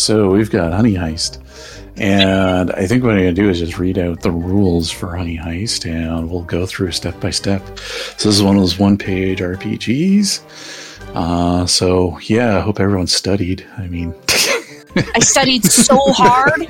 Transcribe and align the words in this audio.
So 0.00 0.30
we've 0.30 0.50
got 0.50 0.72
Honey 0.72 0.94
Heist. 0.94 1.38
And 1.96 2.72
I 2.72 2.86
think 2.86 3.04
what 3.04 3.12
I'm 3.12 3.20
going 3.20 3.34
to 3.34 3.42
do 3.42 3.50
is 3.50 3.58
just 3.58 3.78
read 3.78 3.98
out 3.98 4.22
the 4.22 4.30
rules 4.30 4.90
for 4.90 5.14
Honey 5.14 5.36
Heist 5.36 5.84
and 5.84 6.30
we'll 6.30 6.42
go 6.42 6.64
through 6.64 6.92
step 6.92 7.20
by 7.20 7.28
step. 7.28 7.62
So 8.16 8.30
this 8.30 8.36
is 8.36 8.42
one 8.42 8.56
of 8.56 8.62
those 8.62 8.78
one 8.78 8.96
page 8.96 9.40
RPGs. 9.40 10.40
Uh, 11.14 11.66
so 11.66 12.18
yeah, 12.20 12.56
I 12.56 12.60
hope 12.60 12.80
everyone 12.80 13.08
studied. 13.08 13.66
I 13.76 13.88
mean, 13.88 14.14
I 14.96 15.20
studied 15.20 15.64
so 15.64 15.98
hard. 16.12 16.66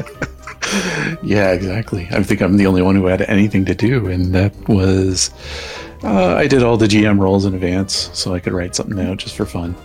yeah, 1.22 1.52
exactly. 1.52 2.08
I 2.10 2.24
think 2.24 2.40
I'm 2.40 2.56
the 2.56 2.66
only 2.66 2.82
one 2.82 2.96
who 2.96 3.06
had 3.06 3.22
anything 3.22 3.64
to 3.66 3.74
do, 3.74 4.08
and 4.08 4.34
that 4.34 4.52
was 4.68 5.30
uh, 6.02 6.34
I 6.34 6.48
did 6.48 6.62
all 6.62 6.76
the 6.76 6.86
GM 6.86 7.20
roles 7.20 7.44
in 7.44 7.54
advance 7.54 8.10
so 8.12 8.34
I 8.34 8.40
could 8.40 8.52
write 8.52 8.74
something 8.74 8.98
out 8.98 9.18
just 9.18 9.36
for 9.36 9.46
fun. 9.46 9.76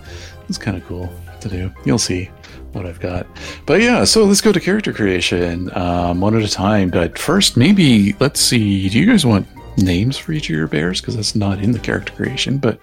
It's 0.50 0.58
kind 0.58 0.78
of 0.78 0.86
cool 0.88 1.12
to 1.42 1.50
do. 1.50 1.72
You'll 1.86 2.00
see 2.00 2.30
what 2.76 2.86
I've 2.86 3.00
got. 3.00 3.26
But 3.66 3.82
yeah, 3.82 4.04
so 4.04 4.26
let's 4.26 4.42
go 4.42 4.52
to 4.52 4.60
character 4.60 4.94
creation 4.94 5.76
um, 5.76 6.20
one 6.22 6.36
at 6.36 6.44
a 6.44 6.52
time. 6.52 6.90
But 6.90 7.18
first, 7.18 7.58
maybe 7.58 8.14
let's 8.20 8.40
see. 8.40 8.90
Do 8.90 9.00
you 9.00 9.06
guys 9.06 9.26
want 9.26 9.48
names 9.78 10.18
for 10.18 10.32
each 10.34 10.50
of 10.50 10.56
your 10.56 10.68
bears? 10.68 11.02
Because 11.02 11.16
that's 11.16 11.36
not 11.36 11.60
in 11.60 11.72
the 11.72 11.80
character 11.80 12.14
creation, 12.14 12.58
but. 12.58 12.80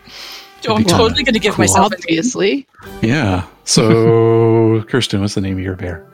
Oh, 0.68 0.76
I'm 0.76 0.84
totally 0.84 1.24
going 1.24 1.34
to 1.34 1.40
give 1.40 1.54
cool. 1.54 1.64
myself 1.64 1.92
Obviously. 1.92 2.66
Yeah. 3.00 3.46
So, 3.64 4.82
Kirsten, 4.88 5.20
what's 5.20 5.34
the 5.34 5.40
name 5.40 5.58
of 5.58 5.64
your 5.64 5.74
bear? 5.74 6.06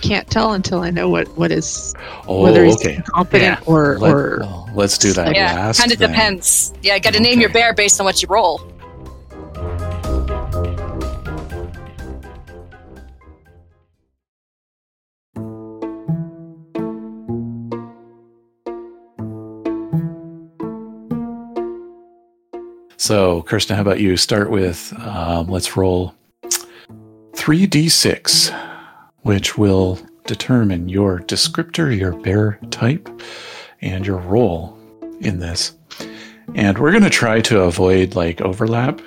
Can't 0.00 0.28
tell 0.30 0.52
until 0.52 0.80
I 0.80 0.90
know 0.90 1.08
what, 1.10 1.28
what 1.36 1.50
is 1.50 1.94
Oh, 2.26 2.42
whether 2.42 2.64
he's 2.64 2.76
okay. 2.76 3.02
confident 3.08 3.66
or 3.68 3.98
Let, 3.98 4.14
or 4.14 4.38
well, 4.40 4.70
let's 4.74 4.96
do 4.96 5.12
that 5.12 5.34
Yeah, 5.34 5.72
kind 5.72 5.92
of 5.92 5.98
depends. 5.98 6.72
Yeah, 6.82 6.98
got 6.98 7.12
to 7.14 7.20
name 7.20 7.40
your 7.40 7.50
bear 7.50 7.74
based 7.74 8.00
on 8.00 8.06
what 8.06 8.22
you 8.22 8.28
roll. 8.28 8.62
So, 23.08 23.40
Kirsten, 23.40 23.74
how 23.74 23.80
about 23.80 24.00
you 24.00 24.18
start 24.18 24.50
with 24.50 24.92
um, 25.00 25.46
let's 25.48 25.78
roll 25.78 26.14
3d6, 27.32 28.54
which 29.22 29.56
will 29.56 29.98
determine 30.26 30.90
your 30.90 31.20
descriptor, 31.20 31.98
your 31.98 32.12
bear 32.12 32.58
type, 32.70 33.08
and 33.80 34.06
your 34.06 34.18
role 34.18 34.78
in 35.20 35.38
this. 35.38 35.74
And 36.54 36.76
we're 36.76 36.90
going 36.90 37.02
to 37.02 37.08
try 37.08 37.40
to 37.40 37.62
avoid 37.62 38.14
like 38.14 38.42
overlap. 38.42 39.00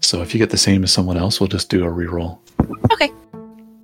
So, 0.00 0.22
if 0.22 0.32
you 0.32 0.38
get 0.38 0.48
the 0.48 0.56
same 0.56 0.82
as 0.82 0.90
someone 0.90 1.18
else, 1.18 1.38
we'll 1.38 1.48
just 1.48 1.68
do 1.68 1.84
a 1.84 1.88
reroll. 1.88 2.38
Okay. 2.92 3.12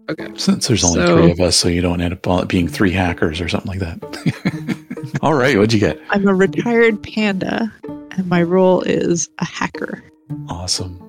Okay. 0.08 0.28
Since 0.39 0.69
there's 0.69 0.84
only 0.84 1.05
So- 1.05 1.19
three 1.19 1.33
of 1.33 1.41
us, 1.41 1.55
so 1.58 1.69
you 1.69 1.83
don't 1.83 2.00
end 2.00 2.14
up 2.14 2.48
being 2.48 2.67
three 2.67 2.92
hackers 2.92 3.42
or 3.42 3.48
something 3.50 3.78
like 3.78 3.80
that. 3.80 5.19
all 5.20 5.34
right, 5.34 5.58
what'd 5.58 5.74
you 5.74 5.80
get? 5.80 6.00
I'm 6.08 6.27
a 6.27 6.34
retired 6.34 7.02
panda 7.02 7.70
and 8.12 8.27
my 8.28 8.42
role 8.42 8.83
is 8.83 9.28
a 9.39 9.44
hacker. 9.44 10.03
Awesome. 10.48 11.00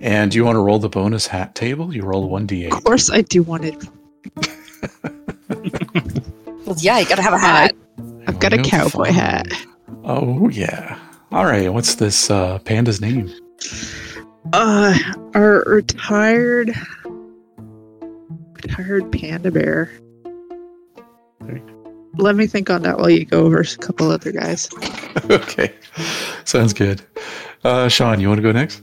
And 0.00 0.30
do 0.30 0.36
you 0.38 0.44
want 0.44 0.56
to 0.56 0.60
roll 0.60 0.78
the 0.78 0.88
bonus 0.88 1.26
hat 1.26 1.54
table? 1.54 1.94
You 1.94 2.02
roll 2.02 2.28
1d8. 2.30 2.72
Of 2.72 2.84
course 2.84 3.10
I 3.10 3.22
do 3.22 3.42
want 3.42 3.64
it. 3.64 3.84
Well, 6.66 6.76
yeah, 6.80 6.98
you 6.98 7.06
got 7.08 7.14
to 7.16 7.22
have 7.22 7.32
a 7.32 7.38
hat. 7.38 7.74
I've 8.26 8.38
got 8.40 8.52
a 8.52 8.60
Oh, 8.60 8.62
cowboy 8.62 9.06
fun. 9.06 9.14
hat. 9.14 9.46
Oh 10.04 10.50
yeah. 10.50 10.98
All 11.32 11.46
right. 11.46 11.72
What's 11.72 11.94
this 11.94 12.30
uh, 12.30 12.58
panda's 12.58 13.00
name? 13.00 13.32
Uh 14.52 14.98
our 15.34 15.64
retired 15.66 16.72
retired 18.52 19.10
panda 19.12 19.50
bear. 19.50 19.90
Let 22.18 22.36
me 22.36 22.46
think 22.46 22.68
on 22.70 22.82
that 22.82 22.98
while 22.98 23.10
you 23.10 23.24
go 23.24 23.44
over 23.44 23.60
a 23.60 23.64
couple 23.76 24.10
other 24.10 24.32
guys. 24.32 24.68
okay. 25.30 25.72
Sounds 26.44 26.72
good. 26.72 27.02
Uh, 27.64 27.88
Sean, 27.88 28.20
you 28.20 28.28
want 28.28 28.38
to 28.38 28.42
go 28.42 28.52
next? 28.52 28.82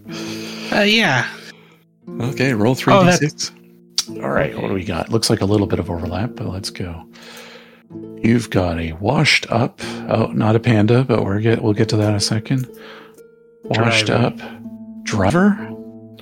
Uh, 0.73 0.81
yeah. 0.81 1.29
Okay. 2.21 2.53
Roll 2.53 2.75
three 2.75 2.93
Oh, 2.93 2.99
d 3.03 3.05
that's- 3.11 3.19
six. 3.19 3.51
All 4.09 4.29
right. 4.29 4.55
What 4.55 4.67
do 4.67 4.73
we 4.73 4.83
got? 4.85 5.09
Looks 5.09 5.29
like 5.29 5.41
a 5.41 5.45
little 5.45 5.67
bit 5.67 5.79
of 5.79 5.89
overlap, 5.89 6.31
but 6.35 6.47
let's 6.47 6.69
go. 6.69 7.05
You've 8.21 8.49
got 8.49 8.79
a 8.79 8.93
washed 8.93 9.49
up. 9.51 9.79
Oh, 10.09 10.27
not 10.33 10.55
a 10.55 10.59
panda, 10.59 11.03
but 11.03 11.23
we're 11.23 11.39
get. 11.39 11.61
We'll 11.61 11.73
get 11.73 11.89
to 11.89 11.97
that 11.97 12.09
in 12.09 12.15
a 12.15 12.19
second. 12.19 12.67
Washed 13.63 14.05
Driver. 14.07 14.25
up 14.27 15.03
driver. 15.03 15.69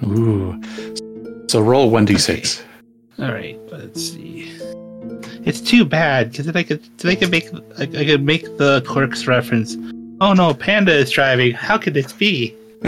Ooh. 0.03 0.61
So 1.49 1.61
roll 1.61 1.89
one 1.89 2.05
d 2.05 2.17
six. 2.17 2.63
All 3.19 3.31
right. 3.31 3.59
Let's 3.71 4.01
see. 4.11 4.51
It's 5.45 5.59
too 5.59 5.83
bad 5.83 6.31
because 6.31 6.45
then 6.45 6.55
I 6.55 6.63
could 6.63 6.81
then 6.97 7.11
I 7.11 7.15
could 7.15 7.31
make 7.31 7.47
I, 7.77 7.83
I 7.83 8.05
could 8.05 8.23
make 8.23 8.43
the 8.57 8.81
quirks 8.87 9.27
reference. 9.27 9.75
Oh 10.21 10.33
no, 10.33 10.53
Panda 10.53 10.93
is 10.93 11.11
driving. 11.11 11.53
How 11.53 11.77
could 11.77 11.93
this 11.93 12.13
be? 12.13 12.55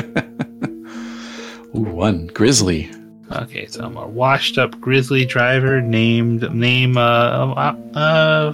Ooh, 1.75 1.81
one 1.81 2.27
grizzly. 2.27 2.89
Okay, 3.31 3.65
so 3.65 3.83
I'm 3.83 3.97
a 3.97 4.07
washed 4.07 4.57
up 4.57 4.79
grizzly 4.79 5.25
driver 5.25 5.81
named 5.81 6.49
name 6.53 6.97
uh 6.97 7.01
uh, 7.01 7.75
uh 7.95 8.53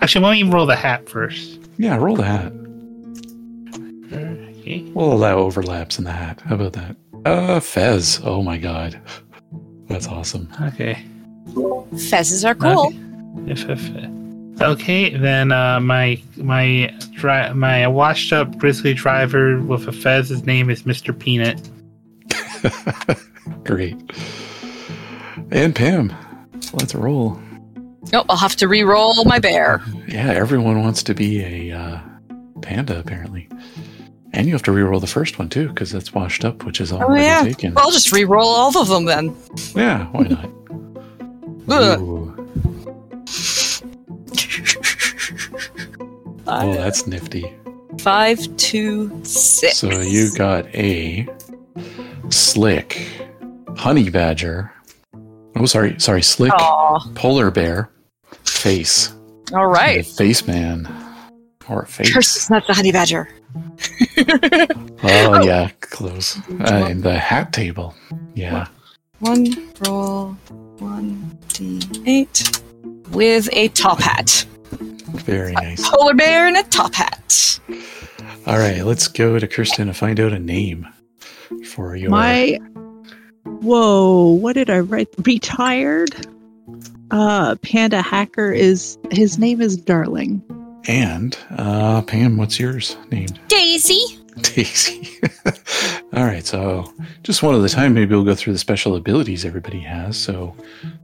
actually 0.00 0.24
let 0.24 0.32
me 0.32 0.42
roll 0.44 0.66
the 0.66 0.76
hat 0.76 1.08
first. 1.08 1.58
Yeah, 1.78 1.96
roll 1.96 2.16
the 2.16 2.24
hat. 2.24 2.52
Okay. 4.60 4.82
We'll 4.94 5.12
allow 5.12 5.38
overlaps 5.38 5.98
in 5.98 6.04
the 6.04 6.12
hat. 6.12 6.40
How 6.42 6.54
about 6.54 6.74
that? 6.74 6.96
Uh, 7.24 7.58
Fez. 7.58 8.20
Oh 8.22 8.42
my 8.42 8.58
god. 8.58 9.00
That's 9.88 10.06
awesome. 10.06 10.48
Okay. 10.60 11.04
Fezzes 11.48 12.48
are 12.48 12.54
cool. 12.54 12.88
If, 12.88 12.94
if, 12.94 13.11
okay, 14.60 15.16
then 15.16 15.52
uh, 15.52 15.80
my 15.80 16.20
my 16.36 16.94
dri- 17.14 17.52
my 17.54 17.86
washed 17.88 18.32
up 18.32 18.56
grizzly 18.58 18.94
driver 18.94 19.60
with 19.60 19.86
a 19.88 19.92
fez. 19.92 20.28
His 20.28 20.44
name 20.44 20.70
is 20.70 20.82
Mr. 20.84 21.16
Peanut. 21.18 21.60
Great. 23.64 23.96
And 25.50 25.74
Pam. 25.74 26.12
Let's 26.72 26.94
roll. 26.94 27.40
Oh, 28.12 28.24
I'll 28.28 28.36
have 28.36 28.56
to 28.56 28.68
re-roll 28.68 29.24
my 29.24 29.38
bear. 29.38 29.80
Yeah, 30.08 30.30
everyone 30.30 30.80
wants 30.82 31.02
to 31.04 31.14
be 31.14 31.70
a 31.70 31.76
uh, 31.76 31.98
panda, 32.62 32.98
apparently. 32.98 33.48
And 34.32 34.46
you 34.46 34.52
have 34.54 34.62
to 34.64 34.72
re-roll 34.72 34.98
the 35.00 35.06
first 35.06 35.38
one, 35.38 35.48
too, 35.48 35.68
because 35.68 35.90
that's 35.92 36.12
washed 36.14 36.44
up, 36.44 36.64
which 36.64 36.80
is 36.80 36.92
already 36.92 37.22
Oh, 37.22 37.26
yeah. 37.26 37.42
taken. 37.42 37.74
Well, 37.74 37.84
I'll 37.86 37.90
just 37.92 38.10
re-roll 38.12 38.48
all 38.48 38.76
of 38.76 38.88
them 38.88 39.04
then. 39.04 39.36
yeah, 39.74 40.06
why 40.06 40.22
not? 40.24 40.50
Ugh. 41.68 42.81
Oh, 46.60 46.74
that's 46.74 47.06
nifty. 47.06 47.54
Five, 48.00 48.56
two, 48.56 49.24
six. 49.24 49.78
So 49.78 50.00
you 50.00 50.32
got 50.34 50.66
a 50.74 51.26
slick 52.30 53.06
honey 53.76 54.10
badger. 54.10 54.72
Oh, 55.56 55.66
sorry, 55.66 55.98
sorry, 55.98 56.22
slick 56.22 56.52
Aw, 56.52 57.12
polar 57.14 57.50
bear 57.50 57.90
face. 58.44 59.14
All 59.52 59.66
right, 59.66 60.04
face 60.06 60.46
man 60.46 60.88
or 61.68 61.82
a 61.82 61.86
face. 61.86 62.12
Curse 62.12 62.36
is 62.36 62.50
not 62.50 62.66
the 62.66 62.74
honey 62.74 62.92
badger. 62.92 63.28
Oh 65.04 65.42
yeah, 65.42 65.70
close. 65.80 66.38
Uh, 66.48 66.86
and 66.88 67.02
the 67.02 67.18
hat 67.18 67.52
table. 67.52 67.92
Yeah. 68.34 68.68
One 69.18 69.46
roll, 69.84 70.36
one 70.78 71.38
d8 71.48 72.62
with 73.10 73.48
a 73.52 73.66
top 73.68 73.98
hat. 73.98 74.46
Very 75.12 75.52
nice. 75.52 75.88
Polar 75.88 76.14
bear 76.14 76.46
and 76.46 76.56
a 76.56 76.62
top 76.64 76.94
hat. 76.94 77.60
All 78.46 78.58
right, 78.58 78.82
let's 78.84 79.08
go 79.08 79.38
to 79.38 79.46
Kirsten 79.46 79.88
and 79.88 79.96
find 79.96 80.18
out 80.18 80.32
a 80.32 80.38
name 80.38 80.88
for 81.66 81.94
your. 81.96 82.10
My 82.10 82.58
whoa, 83.44 84.32
what 84.32 84.54
did 84.54 84.70
I 84.70 84.80
write? 84.80 85.08
Retired 85.24 86.26
uh 87.10 87.56
panda 87.56 88.00
hacker 88.00 88.52
is 88.52 88.98
his 89.10 89.38
name 89.38 89.60
is 89.60 89.76
Darling. 89.76 90.42
And 90.88 91.38
uh, 91.50 92.02
Pam, 92.02 92.36
what's 92.36 92.58
yours 92.58 92.96
named? 93.10 93.38
Daisy. 93.48 94.00
Daisy. 94.40 95.08
All 96.12 96.24
right, 96.24 96.44
so 96.44 96.92
just 97.22 97.42
one 97.42 97.54
at 97.54 97.64
a 97.64 97.68
time, 97.68 97.94
maybe 97.94 98.14
we'll 98.14 98.24
go 98.24 98.34
through 98.34 98.54
the 98.54 98.58
special 98.58 98.96
abilities 98.96 99.44
everybody 99.44 99.80
has. 99.80 100.16
So 100.16 100.54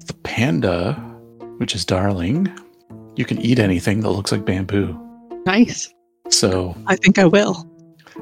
the 0.07 0.15
panda, 0.15 0.95
which 1.59 1.75
is 1.75 1.85
darling, 1.85 2.53
you 3.19 3.25
can 3.25 3.39
eat 3.41 3.59
anything 3.59 4.01
that 4.01 4.11
looks 4.11 4.31
like 4.31 4.45
bamboo. 4.45 4.97
Nice. 5.45 5.93
So 6.31 6.77
I 6.87 6.95
think 6.97 7.19
I 7.19 7.25
will. 7.25 7.69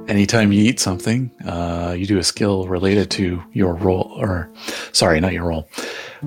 anytime 0.08 0.52
you 0.52 0.62
eat 0.62 0.80
something, 0.80 1.30
uh, 1.44 1.94
you 1.96 2.06
do 2.06 2.18
a 2.18 2.24
skill 2.24 2.66
related 2.66 3.10
to 3.12 3.42
your 3.52 3.74
role, 3.74 4.12
or 4.16 4.50
sorry, 4.92 5.20
not 5.20 5.32
your 5.32 5.44
role. 5.44 5.68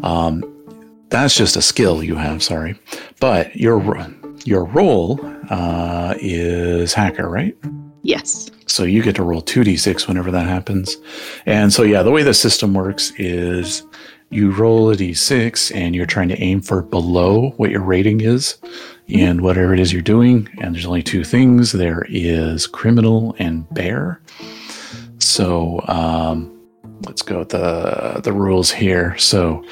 Um, 0.04 0.44
that's 1.10 1.36
just 1.36 1.56
a 1.56 1.62
skill 1.62 2.04
you 2.04 2.16
have. 2.16 2.44
Sorry, 2.44 2.80
but 3.20 3.56
your 3.56 3.82
your 4.46 4.66
role 4.66 5.20
uh, 5.50 6.14
is 6.20 6.94
hacker, 6.94 7.28
right? 7.28 7.58
Yes. 8.04 8.50
So 8.68 8.84
you 8.84 9.02
get 9.02 9.16
to 9.16 9.24
roll 9.24 9.42
2d6 9.42 10.08
whenever 10.08 10.32
that 10.32 10.48
happens. 10.48 10.96
And 11.46 11.74
so, 11.74 11.84
yeah, 11.84 12.04
the 12.04 12.12
way 12.12 12.24
the 12.24 12.34
system 12.34 12.74
works 12.74 13.12
is 13.18 13.84
you 14.30 14.52
roll 14.52 14.92
a 14.92 14.96
d6 14.96 15.76
and 15.76 15.96
you're 15.96 16.06
trying 16.06 16.30
to 16.30 16.40
aim 16.42 16.62
for 16.62 16.82
below 16.82 17.52
what 17.58 17.72
your 17.72 17.82
rating 17.82 18.22
is 18.22 18.58
in 19.08 19.42
whatever 19.42 19.74
it 19.74 19.80
is 19.80 19.92
you're 19.92 20.02
doing. 20.02 20.48
And 20.60 20.74
there's 20.74 20.86
only 20.86 21.04
two 21.04 21.24
things 21.24 21.72
there 21.72 22.06
is 22.10 22.68
criminal 22.68 23.36
and 23.40 23.68
bear. 23.74 24.22
So 25.20 25.82
um, 25.88 26.60
let's 27.06 27.22
go 27.22 27.40
with 27.40 27.50
the, 27.50 28.22
the 28.24 28.34
rules 28.34 28.72
here. 28.72 29.18
So 29.18 29.66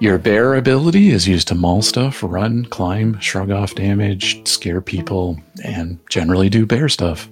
your 0.00 0.18
bear 0.18 0.56
ability 0.56 1.10
is 1.10 1.28
used 1.28 1.46
to 1.48 1.54
maul 1.54 1.80
stuff, 1.80 2.22
run, 2.22 2.64
climb, 2.66 3.20
shrug 3.20 3.50
off 3.50 3.74
damage, 3.76 4.46
scare 4.48 4.80
people, 4.80 5.38
and 5.62 5.98
generally 6.10 6.48
do 6.48 6.66
bear 6.66 6.88
stuff. 6.88 7.28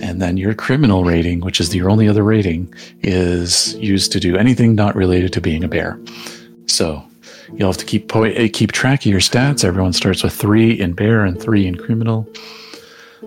And 0.00 0.22
then 0.22 0.36
your 0.36 0.54
criminal 0.54 1.04
rating, 1.04 1.40
which 1.40 1.60
is 1.60 1.74
your 1.74 1.90
only 1.90 2.08
other 2.08 2.22
rating, 2.22 2.72
is 3.02 3.74
used 3.74 4.12
to 4.12 4.20
do 4.20 4.36
anything 4.36 4.74
not 4.74 4.94
related 4.94 5.32
to 5.34 5.40
being 5.40 5.64
a 5.64 5.68
bear. 5.68 5.98
So 6.66 7.02
you'll 7.54 7.68
have 7.68 7.78
to 7.78 7.84
keep 7.84 8.08
po- 8.08 8.24
eh, 8.24 8.48
keep 8.48 8.72
track 8.72 9.00
of 9.00 9.06
your 9.06 9.20
stats. 9.20 9.64
Everyone 9.64 9.92
starts 9.92 10.22
with 10.22 10.34
three 10.34 10.78
in 10.78 10.92
bear 10.92 11.24
and 11.24 11.40
three 11.40 11.66
in 11.66 11.76
criminal. 11.76 12.28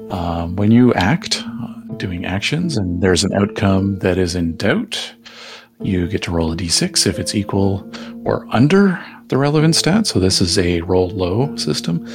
Um, 0.09 0.56
when 0.56 0.71
you 0.71 0.94
act, 0.94 1.44
uh, 1.45 1.95
doing 1.97 2.25
actions, 2.25 2.77
and 2.77 3.01
there's 3.01 3.24
an 3.24 3.33
outcome 3.33 4.00
that 4.00 4.17
is 4.17 4.35
in 4.35 4.56
doubt, 4.57 5.13
you 5.81 6.07
get 6.07 6.21
to 6.24 6.31
roll 6.31 6.51
a 6.51 6.56
d6 6.56 7.07
if 7.07 7.17
it's 7.17 7.33
equal 7.33 7.89
or 8.24 8.45
under 8.51 9.03
the 9.27 9.38
relevant 9.38 9.75
stat. 9.75 10.07
So 10.07 10.19
this 10.19 10.41
is 10.41 10.57
a 10.59 10.81
roll 10.81 11.09
low 11.09 11.56
system. 11.56 12.06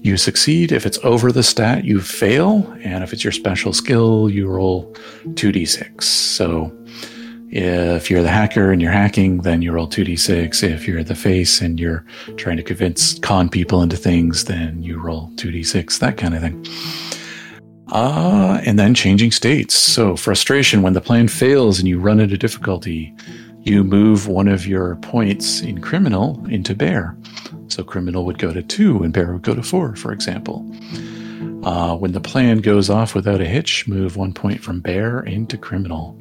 You 0.00 0.16
succeed. 0.16 0.72
If 0.72 0.86
it's 0.86 0.98
over 1.02 1.32
the 1.32 1.42
stat, 1.42 1.84
you 1.84 2.00
fail. 2.00 2.72
And 2.82 3.02
if 3.02 3.12
it's 3.12 3.24
your 3.24 3.32
special 3.32 3.72
skill, 3.72 4.30
you 4.30 4.48
roll 4.48 4.92
2d6. 5.24 6.02
So 6.02 6.72
if 7.50 8.10
you're 8.10 8.22
the 8.22 8.28
hacker 8.28 8.70
and 8.70 8.80
you're 8.80 8.92
hacking, 8.92 9.38
then 9.38 9.62
you 9.62 9.72
roll 9.72 9.88
2d6. 9.88 10.62
If 10.62 10.86
you're 10.86 11.02
the 11.02 11.14
face 11.14 11.60
and 11.60 11.80
you're 11.80 12.04
trying 12.36 12.58
to 12.58 12.62
convince, 12.62 13.18
con 13.18 13.48
people 13.48 13.82
into 13.82 13.96
things, 13.96 14.44
then 14.44 14.82
you 14.82 14.98
roll 14.98 15.30
2d6, 15.36 15.98
that 15.98 16.16
kind 16.16 16.34
of 16.34 16.42
thing. 16.42 16.64
Uh, 17.90 18.60
and 18.64 18.78
then 18.78 18.94
changing 18.94 19.30
states. 19.30 19.74
So 19.74 20.14
frustration 20.14 20.82
when 20.82 20.92
the 20.92 21.00
plan 21.00 21.26
fails 21.26 21.78
and 21.78 21.88
you 21.88 21.98
run 21.98 22.20
into 22.20 22.36
difficulty, 22.36 23.14
you 23.62 23.82
move 23.82 24.28
one 24.28 24.48
of 24.48 24.66
your 24.66 24.96
points 24.96 25.60
in 25.60 25.80
criminal 25.80 26.44
into 26.48 26.74
bear. 26.74 27.16
So 27.68 27.84
criminal 27.84 28.24
would 28.24 28.38
go 28.38 28.52
to 28.52 28.62
two 28.62 29.02
and 29.02 29.12
bear 29.12 29.32
would 29.32 29.42
go 29.42 29.54
to 29.54 29.62
four, 29.62 29.94
for 29.94 30.12
example. 30.12 30.66
Uh, 31.62 31.96
when 31.96 32.12
the 32.12 32.20
plan 32.20 32.58
goes 32.58 32.88
off 32.88 33.14
without 33.14 33.40
a 33.40 33.44
hitch, 33.44 33.86
move 33.86 34.16
one 34.16 34.32
point 34.32 34.62
from 34.62 34.80
bear 34.80 35.20
into 35.20 35.56
criminal. 35.56 36.18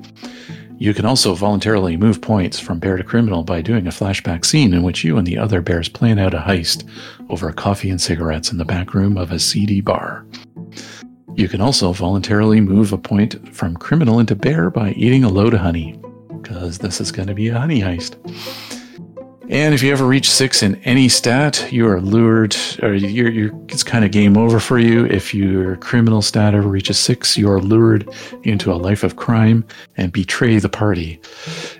You 0.80 0.94
can 0.94 1.06
also 1.06 1.34
voluntarily 1.34 1.98
move 1.98 2.22
points 2.22 2.60
from 2.60 2.80
bear 2.80 2.98
to 2.98 3.04
criminal 3.04 3.44
by 3.44 3.62
doing 3.62 3.88
a 3.88 3.92
flashback 3.92 4.46
scene 4.46 4.74
in 4.74 4.84
which 4.84 5.04
you 5.04 5.18
and 5.18 5.26
the 5.26 5.38
other 5.38 5.62
bears 5.62 5.90
plan 5.90 6.20
out 6.20 6.36
a 6.36 6.40
heist 6.40 6.88
over 7.30 7.52
coffee 7.52 7.90
and 7.90 8.00
cigarettes 8.00 8.52
in 8.52 8.60
the 8.60 8.66
back 8.66 8.94
room 8.94 9.18
of 9.18 9.32
a 9.32 9.40
seedy 9.40 9.82
bar. 9.82 10.26
You 11.36 11.48
can 11.48 11.62
also 11.62 11.94
voluntarily 11.94 12.62
move 12.62 12.94
a 12.94 12.98
point 12.98 13.56
from 13.56 13.78
criminal 13.78 14.20
into 14.20 14.36
bear 14.36 14.70
by 14.70 14.92
eating 14.92 15.24
a 15.24 15.30
load 15.30 15.54
of 15.54 15.62
honey, 15.62 16.00
because 16.42 16.80
this 16.80 17.00
is 17.00 17.12
going 17.12 17.28
to 17.28 17.36
be 17.36 17.48
a 17.48 17.58
honey 17.58 17.80
heist. 17.80 18.16
And 19.50 19.74
if 19.74 19.82
you 19.82 19.94
ever 19.94 20.06
reach 20.06 20.30
six 20.30 20.62
in 20.62 20.76
any 20.84 21.08
stat, 21.08 21.72
you 21.72 21.88
are 21.88 22.02
lured, 22.02 22.54
or 22.84 22.94
you're, 22.94 23.30
you're, 23.30 23.52
it's 23.70 23.82
kind 23.82 24.04
of 24.04 24.12
game 24.12 24.38
over 24.38 24.60
for 24.60 24.78
you. 24.78 25.06
If 25.06 25.34
your 25.34 25.78
criminal 25.78 26.22
stat 26.22 26.54
ever 26.54 26.68
reaches 26.68 27.00
six, 27.00 27.38
you 27.38 27.50
are 27.50 27.62
lured 27.62 28.10
into 28.44 28.74
a 28.74 28.76
life 28.76 29.06
of 29.06 29.16
crime 29.16 29.66
and 29.96 30.12
betray 30.12 30.60
the 30.60 30.68
party. 30.68 31.22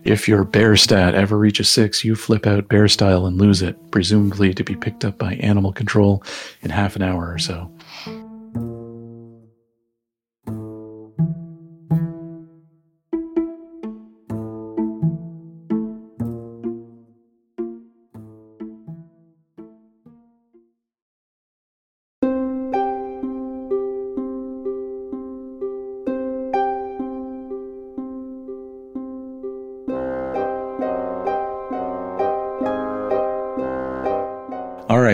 If 0.06 0.30
your 0.30 0.46
bear 0.46 0.78
stat 0.78 1.14
ever 1.14 1.38
reaches 1.38 1.68
six, 1.68 2.06
you 2.06 2.16
flip 2.16 2.48
out 2.48 2.70
bear 2.70 2.88
style 2.88 3.26
and 3.26 3.38
lose 3.38 3.62
it, 3.62 3.76
presumably 3.92 4.54
to 4.54 4.64
be 4.64 4.76
picked 4.76 5.04
up 5.04 5.18
by 5.18 5.34
animal 5.36 5.74
control 5.74 6.24
in 6.62 6.70
half 6.70 6.96
an 6.96 7.02
hour 7.02 7.34
or 7.34 7.38
so. 7.38 7.70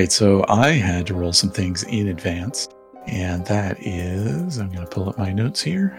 Right, 0.04 0.12
so 0.12 0.44
I 0.50 0.72
had 0.72 1.08
to 1.08 1.14
roll 1.14 1.32
some 1.32 1.50
things 1.50 1.84
in 1.84 2.10
advance, 2.10 2.68
and 3.08 3.46
that 3.46 3.78
is 3.80 4.58
I'm 4.58 4.68
going 4.68 4.86
to 4.86 4.90
pull 4.90 5.08
up 5.08 5.18
my 5.18 5.32
notes 5.32 5.62
here. 5.62 5.98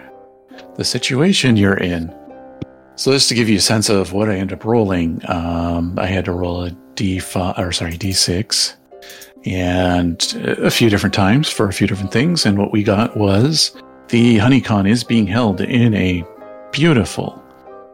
The 0.77 0.85
situation 0.85 1.57
you're 1.57 1.79
in. 1.79 2.15
So 2.97 3.13
just 3.13 3.31
to 3.31 3.35
give 3.35 3.49
you 3.49 3.57
a 3.57 3.63
sense 3.63 3.89
of 3.89 4.13
what 4.13 4.29
I 4.29 4.37
end 4.37 4.53
up 4.53 4.63
rolling, 4.63 5.23
um, 5.27 5.99
I 5.99 6.05
had 6.05 6.27
to 6.27 6.33
roll 6.33 6.65
a 6.65 6.71
d5 6.97 7.59
or 7.59 7.73
sorry 7.73 7.93
d6, 7.93 8.75
and 9.47 10.35
a 10.59 10.71
few 10.71 10.91
different 10.91 11.15
times 11.15 11.49
for 11.49 11.67
a 11.67 11.73
few 11.73 11.87
different 11.87 12.13
things. 12.13 12.45
And 12.45 12.59
what 12.59 12.73
we 12.73 12.83
got 12.83 13.17
was 13.17 13.75
the 14.09 14.37
HoneyCon 14.37 14.87
is 14.87 15.03
being 15.03 15.27
held 15.27 15.63
in 15.63 15.95
a 15.95 16.23
beautiful 16.73 17.43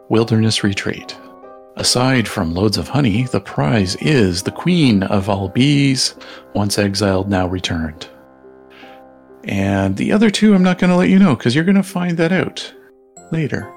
wilderness 0.09 0.65
retreat. 0.65 1.17
Aside 1.81 2.29
from 2.29 2.53
loads 2.53 2.77
of 2.77 2.89
honey, 2.89 3.23
the 3.25 3.41
prize 3.41 3.97
is 3.97 4.43
the 4.43 4.51
queen 4.51 5.03
of 5.05 5.31
all 5.31 5.49
bees, 5.49 6.15
once 6.55 6.79
exiled, 6.79 7.31
now 7.31 7.47
returned. 7.47 8.07
And 9.45 9.97
the 9.97 10.13
other 10.13 10.29
two, 10.29 10.55
I'm 10.55 10.63
not 10.63 10.79
going 10.79 10.91
to 10.91 10.97
let 10.97 11.09
you 11.09 11.19
know 11.19 11.35
because 11.35 11.55
you're 11.55 11.65
going 11.65 11.77
to 11.77 11.83
find 11.83 12.19
that 12.19 12.33
out 12.33 12.71
later. 13.33 13.73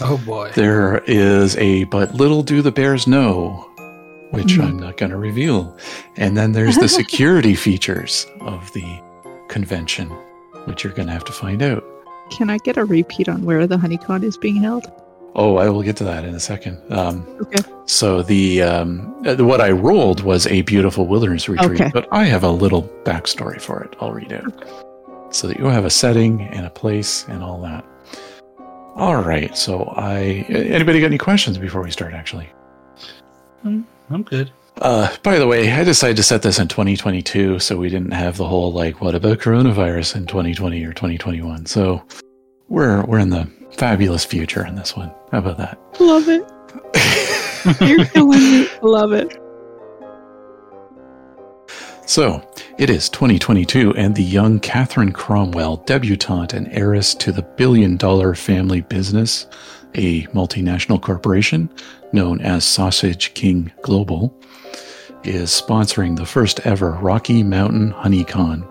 Oh 0.00 0.20
boy. 0.26 0.50
There 0.56 0.98
is 1.06 1.56
a 1.58 1.84
but 1.84 2.12
little 2.12 2.42
do 2.42 2.60
the 2.60 2.72
bears 2.72 3.06
know, 3.06 3.52
which 4.32 4.54
Mhm. 4.56 4.64
I'm 4.64 4.78
not 4.80 4.96
going 4.96 5.12
to 5.12 5.16
reveal. 5.16 5.76
And 6.16 6.36
then 6.36 6.50
there's 6.50 6.76
the 6.76 6.88
security 7.02 7.54
features 7.54 8.26
of 8.40 8.72
the 8.72 9.00
convention, 9.46 10.08
which 10.64 10.82
you're 10.82 10.92
going 10.92 11.06
to 11.06 11.12
have 11.14 11.24
to 11.26 11.32
find 11.32 11.62
out. 11.62 11.84
Can 12.30 12.50
I 12.50 12.58
get 12.58 12.76
a 12.78 12.84
repeat 12.84 13.28
on 13.28 13.44
where 13.44 13.64
the 13.68 13.78
honeycon 13.78 14.24
is 14.24 14.36
being 14.36 14.56
held? 14.56 14.90
Oh, 15.34 15.56
I 15.56 15.68
will 15.70 15.82
get 15.82 15.96
to 15.96 16.04
that 16.04 16.24
in 16.24 16.34
a 16.34 16.40
second. 16.40 16.80
Um, 16.92 17.26
Okay. 17.40 17.62
So 17.86 18.22
the 18.22 18.62
um, 18.62 19.14
uh, 19.26 19.36
what 19.36 19.60
I 19.60 19.70
rolled 19.70 20.22
was 20.22 20.46
a 20.46 20.62
beautiful 20.62 21.06
wilderness 21.06 21.48
retreat, 21.48 21.80
Okay. 21.80 21.90
but 21.92 22.06
I 22.12 22.24
have 22.24 22.44
a 22.44 22.50
little 22.50 22.82
backstory 23.04 23.60
for 23.60 23.82
it. 23.82 23.96
I'll 24.00 24.12
read 24.12 24.30
it 24.32 24.44
out 24.44 25.34
so 25.34 25.48
that 25.48 25.58
you 25.58 25.64
have 25.66 25.84
a 25.84 25.90
setting 25.90 26.42
and 26.42 26.64
a 26.66 26.70
place 26.70 27.26
and 27.28 27.42
all 27.42 27.60
that. 27.62 27.84
All 28.94 29.22
right. 29.22 29.56
So 29.56 29.84
I 29.96 30.44
anybody 30.48 31.00
got 31.00 31.06
any 31.06 31.18
questions 31.18 31.58
before 31.58 31.82
we 31.82 31.90
start? 31.90 32.12
Actually, 32.14 32.48
I'm 33.64 34.22
good. 34.24 34.50
uh, 34.80 35.14
by 35.22 35.38
the 35.38 35.46
way, 35.46 35.70
I 35.70 35.82
decided 35.84 36.16
to 36.18 36.22
set 36.22 36.42
this 36.42 36.58
in 36.58 36.68
2022, 36.68 37.58
so 37.58 37.76
we 37.76 37.88
didn't 37.88 38.12
have 38.12 38.36
the 38.36 38.46
whole 38.46 38.72
like, 38.72 39.00
what 39.00 39.14
about 39.14 39.38
coronavirus 39.38 40.16
in 40.16 40.26
2020 40.26 40.84
or 40.84 40.92
2021? 40.92 41.66
So 41.66 42.02
we're 42.68 43.02
we're 43.04 43.18
in 43.18 43.30
the 43.30 43.50
fabulous 43.76 44.24
future 44.24 44.66
in 44.66 44.74
this 44.74 44.96
one. 44.96 45.12
How 45.30 45.38
about 45.38 45.58
that? 45.58 45.78
Love 46.00 46.28
it. 46.28 46.44
You're 47.80 48.06
killing 48.06 48.40
me. 48.40 48.68
Love 48.82 49.12
it. 49.12 49.38
So, 52.06 52.46
it 52.78 52.90
is 52.90 53.08
2022, 53.08 53.94
and 53.94 54.14
the 54.14 54.22
young 54.22 54.58
Catherine 54.60 55.12
Cromwell, 55.12 55.76
debutante 55.86 56.52
and 56.52 56.68
heiress 56.68 57.14
to 57.14 57.32
the 57.32 57.42
billion 57.42 57.96
dollar 57.96 58.34
family 58.34 58.80
business, 58.80 59.46
a 59.94 60.24
multinational 60.28 61.00
corporation 61.00 61.70
known 62.12 62.40
as 62.40 62.64
Sausage 62.64 63.32
King 63.34 63.72
Global, 63.82 64.36
is 65.24 65.50
sponsoring 65.50 66.16
the 66.16 66.26
first 66.26 66.60
ever 66.66 66.92
Rocky 66.92 67.42
Mountain 67.42 67.92
HoneyCon. 67.92 68.68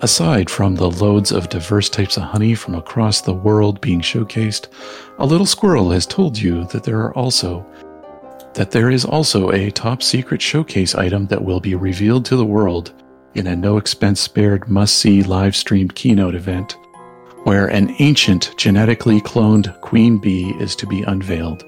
Aside 0.00 0.50
from 0.50 0.74
the 0.74 0.90
loads 0.90 1.30
of 1.30 1.48
diverse 1.48 1.88
types 1.88 2.16
of 2.16 2.24
honey 2.24 2.54
from 2.54 2.74
across 2.74 3.20
the 3.20 3.32
world 3.32 3.80
being 3.80 4.00
showcased, 4.00 4.66
a 5.18 5.26
little 5.26 5.46
squirrel 5.46 5.90
has 5.90 6.04
told 6.04 6.36
you 6.36 6.64
that 6.66 6.82
there 6.82 6.98
are 7.00 7.14
also 7.14 7.64
that 8.54 8.70
there 8.70 8.90
is 8.90 9.04
also 9.04 9.50
a 9.50 9.70
top 9.70 10.02
secret 10.02 10.40
showcase 10.40 10.94
item 10.94 11.26
that 11.26 11.44
will 11.44 11.60
be 11.60 11.74
revealed 11.74 12.24
to 12.24 12.36
the 12.36 12.44
world 12.44 12.92
in 13.34 13.48
a 13.48 13.56
no 13.56 13.76
expense 13.78 14.20
spared 14.20 14.68
must 14.68 14.96
see 14.96 15.22
live 15.22 15.56
streamed 15.56 15.94
keynote 15.94 16.36
event 16.36 16.76
where 17.44 17.66
an 17.66 17.94
ancient 17.98 18.54
genetically 18.56 19.20
cloned 19.20 19.80
queen 19.80 20.18
bee 20.18 20.54
is 20.60 20.74
to 20.76 20.86
be 20.86 21.02
unveiled. 21.02 21.62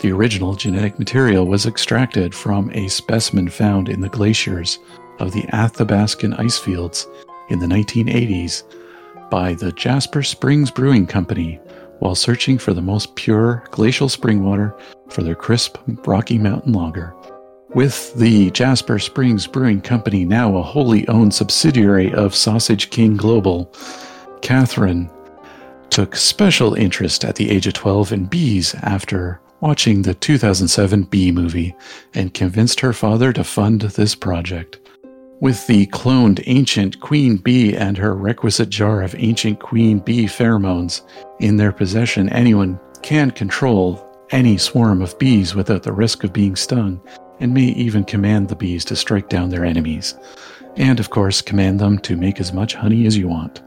The 0.00 0.12
original 0.12 0.54
genetic 0.54 0.98
material 0.98 1.46
was 1.46 1.66
extracted 1.66 2.34
from 2.34 2.70
a 2.72 2.88
specimen 2.88 3.48
found 3.48 3.88
in 3.88 4.00
the 4.00 4.08
glaciers 4.08 4.78
of 5.18 5.32
the 5.32 5.42
Athabascan 5.52 6.38
ice 6.38 6.58
fields 6.58 7.06
in 7.48 7.58
the 7.58 7.66
1980s 7.66 8.62
by 9.30 9.54
the 9.54 9.72
Jasper 9.72 10.22
Springs 10.22 10.70
Brewing 10.70 11.06
Company 11.06 11.60
while 11.98 12.14
searching 12.14 12.58
for 12.58 12.74
the 12.74 12.82
most 12.82 13.14
pure 13.16 13.64
glacial 13.70 14.08
spring 14.08 14.44
water 14.44 14.74
for 15.08 15.22
their 15.22 15.34
crisp 15.34 15.78
Rocky 16.06 16.38
Mountain 16.38 16.72
lager. 16.72 17.14
With 17.70 18.14
the 18.14 18.50
Jasper 18.52 18.98
Springs 18.98 19.46
Brewing 19.46 19.80
Company 19.80 20.24
now 20.24 20.56
a 20.56 20.62
wholly 20.62 21.06
owned 21.08 21.34
subsidiary 21.34 22.12
of 22.12 22.34
Sausage 22.34 22.90
King 22.90 23.16
Global, 23.16 23.72
Catherine 24.42 25.10
took 25.90 26.16
special 26.16 26.74
interest 26.74 27.24
at 27.24 27.36
the 27.36 27.50
age 27.50 27.66
of 27.66 27.74
12 27.74 28.12
in 28.12 28.24
bees 28.26 28.74
after 28.82 29.40
watching 29.60 30.02
the 30.02 30.14
2007 30.14 31.04
Bee 31.04 31.32
movie 31.32 31.74
and 32.14 32.34
convinced 32.34 32.80
her 32.80 32.92
father 32.92 33.32
to 33.32 33.44
fund 33.44 33.82
this 33.82 34.14
project. 34.14 34.78
With 35.38 35.66
the 35.66 35.86
cloned 35.88 36.42
ancient 36.46 36.98
queen 37.00 37.36
bee 37.36 37.76
and 37.76 37.98
her 37.98 38.14
requisite 38.14 38.70
jar 38.70 39.02
of 39.02 39.14
ancient 39.18 39.60
queen 39.60 39.98
bee 39.98 40.24
pheromones 40.24 41.02
in 41.40 41.58
their 41.58 41.72
possession, 41.72 42.30
anyone 42.30 42.80
can 43.02 43.30
control 43.30 44.02
any 44.30 44.56
swarm 44.56 45.02
of 45.02 45.18
bees 45.18 45.54
without 45.54 45.82
the 45.82 45.92
risk 45.92 46.24
of 46.24 46.32
being 46.32 46.56
stung, 46.56 47.02
and 47.38 47.52
may 47.52 47.66
even 47.66 48.02
command 48.02 48.48
the 48.48 48.56
bees 48.56 48.82
to 48.86 48.96
strike 48.96 49.28
down 49.28 49.50
their 49.50 49.66
enemies. 49.66 50.14
And 50.76 50.98
of 50.98 51.10
course, 51.10 51.42
command 51.42 51.80
them 51.80 51.98
to 51.98 52.16
make 52.16 52.40
as 52.40 52.54
much 52.54 52.74
honey 52.74 53.04
as 53.04 53.18
you 53.18 53.28
want. 53.28 53.62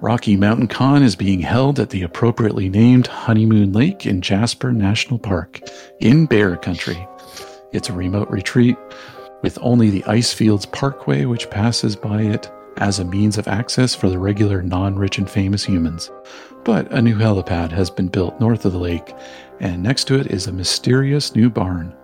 Rocky 0.00 0.36
Mountain 0.36 0.68
Con 0.68 1.02
is 1.02 1.16
being 1.16 1.40
held 1.40 1.80
at 1.80 1.90
the 1.90 2.02
appropriately 2.02 2.68
named 2.68 3.08
Honeymoon 3.08 3.72
Lake 3.72 4.06
in 4.06 4.20
Jasper 4.20 4.70
National 4.70 5.18
Park 5.18 5.60
in 5.98 6.26
Bear 6.26 6.56
Country. 6.56 7.04
It's 7.72 7.88
a 7.88 7.94
remote 7.94 8.30
retreat 8.30 8.76
with 9.42 9.58
only 9.60 9.90
the 9.90 10.02
Icefields 10.02 10.70
Parkway, 10.70 11.24
which 11.24 11.50
passes 11.50 11.96
by 11.96 12.22
it 12.22 12.50
as 12.76 12.98
a 12.98 13.04
means 13.04 13.38
of 13.38 13.48
access 13.48 13.94
for 13.94 14.08
the 14.08 14.18
regular 14.18 14.62
non 14.62 14.96
rich 14.96 15.18
and 15.18 15.28
famous 15.28 15.64
humans. 15.64 16.10
But 16.64 16.90
a 16.92 17.00
new 17.00 17.16
helipad 17.16 17.72
has 17.72 17.90
been 17.90 18.08
built 18.08 18.40
north 18.40 18.64
of 18.64 18.72
the 18.72 18.78
lake, 18.78 19.14
and 19.60 19.82
next 19.82 20.04
to 20.04 20.18
it 20.18 20.26
is 20.28 20.46
a 20.46 20.52
mysterious 20.52 21.34
new 21.34 21.50
barn. 21.50 21.94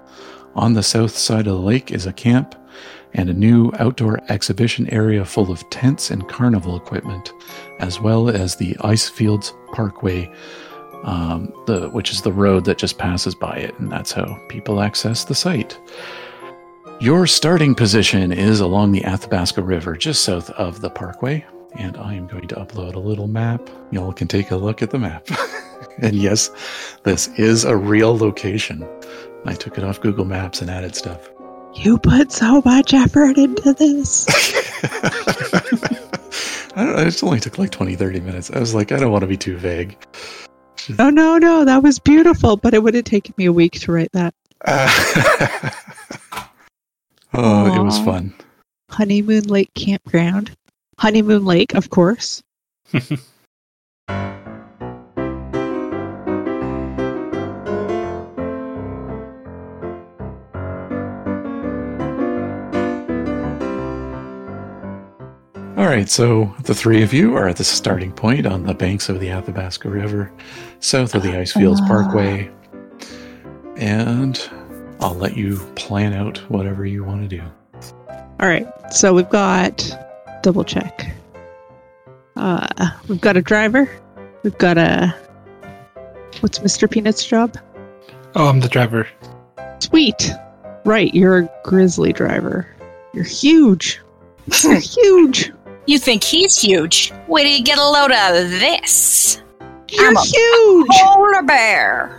On 0.54 0.72
the 0.72 0.82
south 0.82 1.16
side 1.16 1.46
of 1.46 1.54
the 1.54 1.60
lake 1.60 1.92
is 1.92 2.06
a 2.06 2.12
camp 2.12 2.54
and 3.12 3.30
a 3.30 3.34
new 3.34 3.70
outdoor 3.78 4.20
exhibition 4.28 4.88
area 4.90 5.24
full 5.24 5.50
of 5.50 5.68
tents 5.70 6.10
and 6.10 6.28
carnival 6.28 6.76
equipment, 6.76 7.32
as 7.78 8.00
well 8.00 8.28
as 8.28 8.56
the 8.56 8.74
Icefields 8.80 9.52
Parkway, 9.72 10.30
um, 11.04 11.52
the, 11.66 11.88
which 11.90 12.10
is 12.10 12.22
the 12.22 12.32
road 12.32 12.64
that 12.64 12.78
just 12.78 12.98
passes 12.98 13.34
by 13.34 13.56
it, 13.56 13.78
and 13.78 13.90
that's 13.90 14.12
how 14.12 14.38
people 14.48 14.80
access 14.80 15.24
the 15.24 15.34
site. 15.34 15.78
Your 16.98 17.26
starting 17.26 17.74
position 17.74 18.32
is 18.32 18.60
along 18.60 18.92
the 18.92 19.04
Athabasca 19.04 19.60
River, 19.60 19.96
just 19.96 20.24
south 20.24 20.48
of 20.52 20.80
the 20.80 20.88
parkway. 20.88 21.44
And 21.74 21.94
I 21.98 22.14
am 22.14 22.26
going 22.26 22.48
to 22.48 22.54
upload 22.54 22.94
a 22.94 22.98
little 22.98 23.28
map. 23.28 23.68
Y'all 23.90 24.14
can 24.14 24.26
take 24.28 24.50
a 24.50 24.56
look 24.56 24.80
at 24.80 24.90
the 24.90 24.98
map. 24.98 25.28
and 25.98 26.16
yes, 26.16 26.50
this 27.02 27.28
is 27.36 27.64
a 27.64 27.76
real 27.76 28.16
location. 28.16 28.88
I 29.44 29.52
took 29.52 29.76
it 29.76 29.84
off 29.84 30.00
Google 30.00 30.24
Maps 30.24 30.62
and 30.62 30.70
added 30.70 30.96
stuff. 30.96 31.28
You 31.74 31.98
put 31.98 32.32
so 32.32 32.62
much 32.64 32.94
effort 32.94 33.36
into 33.36 33.74
this. 33.74 34.26
I 36.74 36.84
don't 36.84 36.96
know, 36.96 37.02
it 37.02 37.04
just 37.04 37.22
only 37.22 37.40
took 37.40 37.58
like 37.58 37.72
20, 37.72 37.94
30 37.94 38.20
minutes. 38.20 38.50
I 38.50 38.58
was 38.58 38.74
like, 38.74 38.90
I 38.90 38.96
don't 38.96 39.12
want 39.12 39.20
to 39.20 39.28
be 39.28 39.36
too 39.36 39.58
vague. 39.58 39.98
Oh 40.98 41.10
no, 41.10 41.36
no, 41.36 41.66
that 41.66 41.82
was 41.82 41.98
beautiful, 41.98 42.56
but 42.56 42.72
it 42.72 42.82
would 42.82 42.94
have 42.94 43.04
taken 43.04 43.34
me 43.36 43.44
a 43.44 43.52
week 43.52 43.72
to 43.80 43.92
write 43.92 44.12
that. 44.12 44.34
oh, 47.36 47.74
it 47.74 47.82
was 47.84 47.98
fun. 48.00 48.34
Honeymoon 48.90 49.44
Lake 49.44 49.72
Campground. 49.74 50.50
Honeymoon 50.98 51.44
Lake, 51.44 51.74
of 51.74 51.90
course. 51.90 52.42
All 65.76 65.84
right, 65.92 66.08
so 66.08 66.54
the 66.64 66.74
three 66.74 67.02
of 67.02 67.12
you 67.12 67.36
are 67.36 67.48
at 67.48 67.56
the 67.56 67.64
starting 67.64 68.10
point 68.10 68.46
on 68.46 68.64
the 68.64 68.72
banks 68.72 69.10
of 69.10 69.20
the 69.20 69.28
Athabasca 69.28 69.88
River, 69.90 70.32
south 70.80 71.14
of 71.14 71.22
the 71.22 71.28
Icefields 71.36 71.80
Ah. 71.82 71.86
Parkway. 71.86 72.50
And 73.76 74.38
I'll 75.00 75.14
let 75.14 75.36
you 75.36 75.56
plan 75.74 76.12
out 76.12 76.38
whatever 76.50 76.84
you 76.86 77.04
want 77.04 77.28
to 77.28 77.36
do. 77.36 77.42
All 78.40 78.48
right, 78.48 78.66
so 78.92 79.14
we've 79.14 79.28
got 79.30 79.88
double 80.42 80.64
check. 80.64 81.12
Uh, 82.36 82.66
we've 83.08 83.20
got 83.20 83.36
a 83.36 83.42
driver. 83.42 83.90
We've 84.42 84.56
got 84.58 84.78
a. 84.78 85.14
What's 86.40 86.58
Mr. 86.58 86.90
Peanut's 86.90 87.24
job? 87.24 87.56
Oh, 88.34 88.48
I'm 88.48 88.60
the 88.60 88.68
driver. 88.68 89.08
Sweet. 89.78 90.30
Right, 90.84 91.12
you're 91.14 91.38
a 91.38 91.50
grizzly 91.64 92.12
driver. 92.12 92.66
You're 93.12 93.24
huge. 93.24 94.00
You're 94.62 94.78
huge. 94.80 95.52
You 95.86 95.98
think 95.98 96.22
he's 96.22 96.58
huge? 96.58 97.12
Wait 97.28 97.44
till 97.44 97.52
you 97.52 97.64
get 97.64 97.78
a 97.78 97.84
load 97.88 98.10
of 98.10 98.50
this. 98.50 99.42
You're 99.88 100.08
I'm 100.08 100.16
a- 100.16 100.20
huge. 100.22 100.86
Polar 100.90 101.42
bear. 101.44 102.16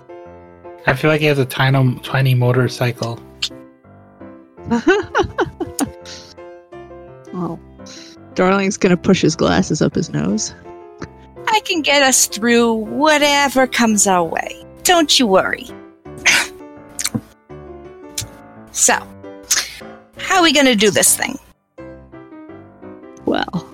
I 0.87 0.95
feel 0.95 1.11
like 1.11 1.19
he 1.19 1.27
has 1.27 1.37
a 1.37 1.45
tiny, 1.45 1.99
tiny 1.99 2.33
motorcycle. 2.33 3.19
oh, 7.33 7.59
Darling's 8.33 8.77
gonna 8.77 8.95
push 8.95 9.21
his 9.21 9.35
glasses 9.35 9.81
up 9.81 9.95
his 9.95 10.09
nose. 10.09 10.55
I 11.47 11.59
can 11.61 11.81
get 11.81 12.03
us 12.03 12.27
through 12.27 12.73
whatever 12.73 13.67
comes 13.67 14.07
our 14.07 14.23
way. 14.23 14.65
Don't 14.83 15.19
you 15.19 15.27
worry. 15.27 15.67
so, 18.71 18.93
how 20.17 20.37
are 20.37 20.43
we 20.43 20.53
going 20.53 20.65
to 20.65 20.75
do 20.75 20.91
this 20.91 21.15
thing? 21.15 21.37
Well, 23.25 23.67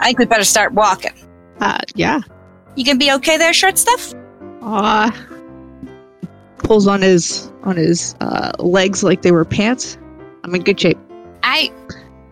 I 0.00 0.06
think 0.06 0.18
we 0.18 0.24
better 0.24 0.44
start 0.44 0.72
walking. 0.72 1.12
uh, 1.60 1.78
yeah. 1.94 2.20
You 2.74 2.84
gonna 2.84 2.98
be 2.98 3.12
okay 3.12 3.36
there, 3.36 3.52
short 3.52 3.76
stuff? 3.76 4.14
Ah, 4.62 5.14
pulls 6.62 6.86
on 6.86 7.02
his 7.02 7.50
on 7.64 7.76
his 7.76 8.14
uh, 8.20 8.52
legs 8.58 9.02
like 9.02 9.22
they 9.22 9.32
were 9.32 9.44
pants. 9.44 9.98
I'm 10.44 10.54
in 10.54 10.62
good 10.62 10.78
shape. 10.80 10.98
I. 11.42 11.70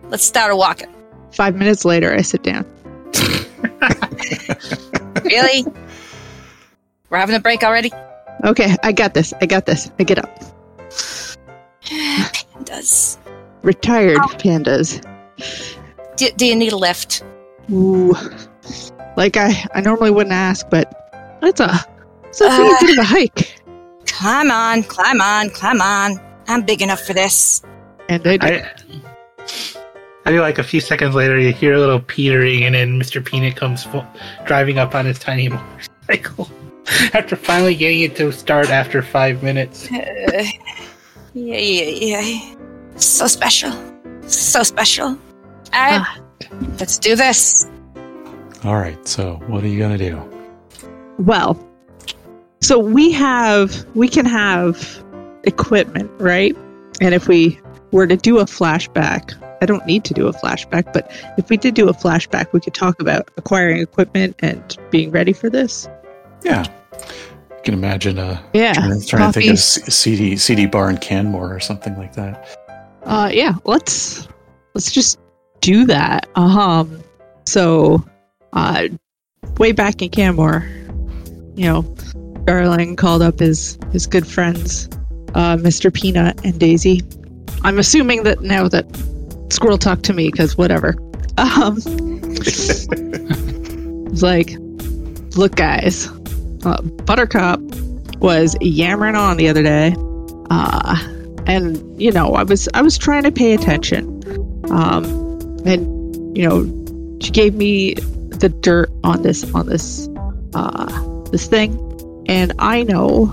Let's 0.09 0.23
start 0.25 0.51
a 0.51 0.55
walking. 0.55 0.93
Five 1.33 1.55
minutes 1.55 1.85
later, 1.85 2.13
I 2.13 2.21
sit 2.21 2.43
down. 2.43 2.65
Really? 5.23 5.65
We're 7.09 7.17
having 7.19 7.35
a 7.35 7.39
break 7.39 7.63
already? 7.63 7.91
Okay, 8.43 8.75
I 8.83 8.91
got 8.91 9.13
this. 9.13 9.33
I 9.41 9.45
got 9.45 9.65
this. 9.65 9.91
I 9.99 10.03
get 10.03 10.17
up. 10.17 10.39
pandas. 11.83 13.17
Retired 13.61 14.17
Ow. 14.19 14.27
pandas. 14.37 15.05
Do, 16.17 16.29
do 16.37 16.45
you 16.45 16.55
need 16.55 16.73
a 16.73 16.77
lift? 16.77 17.23
Ooh, 17.71 18.13
like 19.15 19.37
I 19.37 19.63
I 19.75 19.81
normally 19.81 20.11
wouldn't 20.11 20.33
ask, 20.33 20.67
but 20.69 21.39
it's 21.43 21.59
a 21.59 21.69
it's 22.25 22.41
a 22.41 22.45
Uh. 22.49 22.75
bit 22.81 22.91
of 22.91 22.97
a 22.97 23.03
hike. 23.03 23.60
Climb 24.21 24.51
on, 24.51 24.83
climb 24.83 25.19
on, 25.19 25.49
climb 25.49 25.81
on. 25.81 26.19
I'm 26.47 26.61
big 26.63 26.81
enough 26.83 27.01
for 27.01 27.13
this. 27.13 27.63
And 28.07 28.25
I, 28.27 28.37
do- 28.37 28.45
I, 28.47 28.71
I 30.25 30.29
feel 30.31 30.41
like 30.43 30.59
a 30.59 30.63
few 30.63 30.79
seconds 30.79 31.15
later, 31.15 31.39
you 31.39 31.51
hear 31.51 31.73
a 31.73 31.79
little 31.79 31.99
petering, 31.99 32.63
and 32.65 32.75
then 32.75 32.99
Mr. 32.99 33.23
Peanut 33.25 33.55
comes 33.55 33.83
fo- 33.83 34.05
driving 34.45 34.77
up 34.77 34.93
on 34.93 35.05
his 35.05 35.17
tiny 35.17 35.49
motorcycle. 36.07 36.49
After 37.13 37.35
finally 37.35 37.73
getting 37.73 38.01
it 38.01 38.15
to 38.17 38.31
start 38.31 38.69
after 38.69 39.01
five 39.01 39.41
minutes. 39.41 39.89
Uh, 39.91 40.43
yeah, 41.33 41.57
yeah, 41.57 42.19
yeah. 42.21 42.55
So 42.97 43.25
special. 43.25 43.71
So 44.27 44.61
special. 44.61 45.07
All 45.07 45.17
right, 45.73 46.01
Ah. 46.05 46.19
let's 46.79 46.99
do 46.99 47.15
this. 47.15 47.65
All 48.63 48.75
right, 48.75 49.07
so 49.07 49.35
what 49.47 49.63
are 49.63 49.67
you 49.67 49.79
going 49.79 49.97
to 49.97 50.09
do? 50.11 50.21
well, 51.17 51.57
so 52.61 52.79
we 52.79 53.11
have 53.11 53.85
we 53.95 54.07
can 54.07 54.25
have 54.25 55.03
equipment, 55.43 56.09
right? 56.19 56.55
And 57.01 57.13
if 57.13 57.27
we 57.27 57.59
were 57.91 58.07
to 58.07 58.15
do 58.15 58.39
a 58.39 58.45
flashback, 58.45 59.33
I 59.61 59.65
don't 59.65 59.85
need 59.85 60.03
to 60.05 60.13
do 60.13 60.27
a 60.27 60.33
flashback, 60.33 60.93
but 60.93 61.11
if 61.37 61.49
we 61.49 61.57
did 61.57 61.73
do 61.75 61.89
a 61.89 61.93
flashback, 61.93 62.53
we 62.53 62.59
could 62.59 62.73
talk 62.73 63.01
about 63.01 63.29
acquiring 63.37 63.81
equipment 63.81 64.35
and 64.39 64.77
being 64.89 65.11
ready 65.11 65.33
for 65.33 65.49
this. 65.49 65.87
Yeah. 66.43 66.65
You 67.49 67.63
can 67.63 67.73
imagine 67.73 68.17
uh, 68.17 68.41
Yeah. 68.53 68.73
trying, 68.73 69.01
trying 69.01 69.33
to 69.33 69.39
think 69.39 69.51
of 69.51 69.59
CD, 69.59 70.35
seedy 70.37 70.65
bar 70.65 70.89
in 70.89 70.97
Canmore 70.97 71.53
or 71.53 71.59
something 71.59 71.95
like 71.97 72.13
that. 72.13 72.57
Uh, 73.03 73.29
yeah, 73.33 73.55
let's 73.65 74.27
let's 74.73 74.91
just 74.91 75.19
do 75.59 75.85
that. 75.85 76.27
Um, 76.35 77.01
so, 77.45 78.03
uh, 78.53 78.87
way 79.57 79.71
back 79.71 80.01
in 80.01 80.09
Canmore, 80.09 80.67
you 81.55 81.65
know, 81.65 81.95
Darling 82.51 82.97
called 82.97 83.21
up 83.21 83.39
his 83.39 83.77
his 83.93 84.05
good 84.05 84.27
friends, 84.27 84.89
uh, 85.35 85.55
Mr. 85.55 85.93
Peanut 85.93 86.43
and 86.43 86.59
Daisy. 86.59 87.01
I'm 87.63 87.79
assuming 87.79 88.23
that 88.23 88.41
now 88.41 88.67
that 88.67 88.85
Squirrel 89.49 89.77
talked 89.77 90.03
to 90.05 90.13
me 90.13 90.29
because 90.29 90.57
whatever. 90.57 90.97
Um, 91.37 91.77
it's 94.11 94.21
like, 94.21 94.51
look, 95.37 95.55
guys, 95.55 96.09
uh, 96.65 96.81
Buttercup 96.81 97.61
was 98.17 98.57
yammering 98.59 99.15
on 99.15 99.37
the 99.37 99.47
other 99.47 99.63
day, 99.63 99.95
uh, 100.49 100.97
and 101.47 102.01
you 102.01 102.11
know 102.11 102.33
I 102.33 102.43
was 102.43 102.67
I 102.73 102.81
was 102.81 102.97
trying 102.97 103.23
to 103.23 103.31
pay 103.31 103.53
attention, 103.53 104.21
um, 104.69 105.05
and 105.65 106.37
you 106.37 106.49
know 106.49 107.17
she 107.21 107.31
gave 107.31 107.55
me 107.55 107.93
the 107.93 108.49
dirt 108.49 108.91
on 109.05 109.21
this 109.21 109.49
on 109.53 109.67
this 109.67 110.09
uh, 110.53 111.21
this 111.31 111.47
thing, 111.47 111.90
and 112.27 112.53
I 112.59 112.83
know 112.83 113.25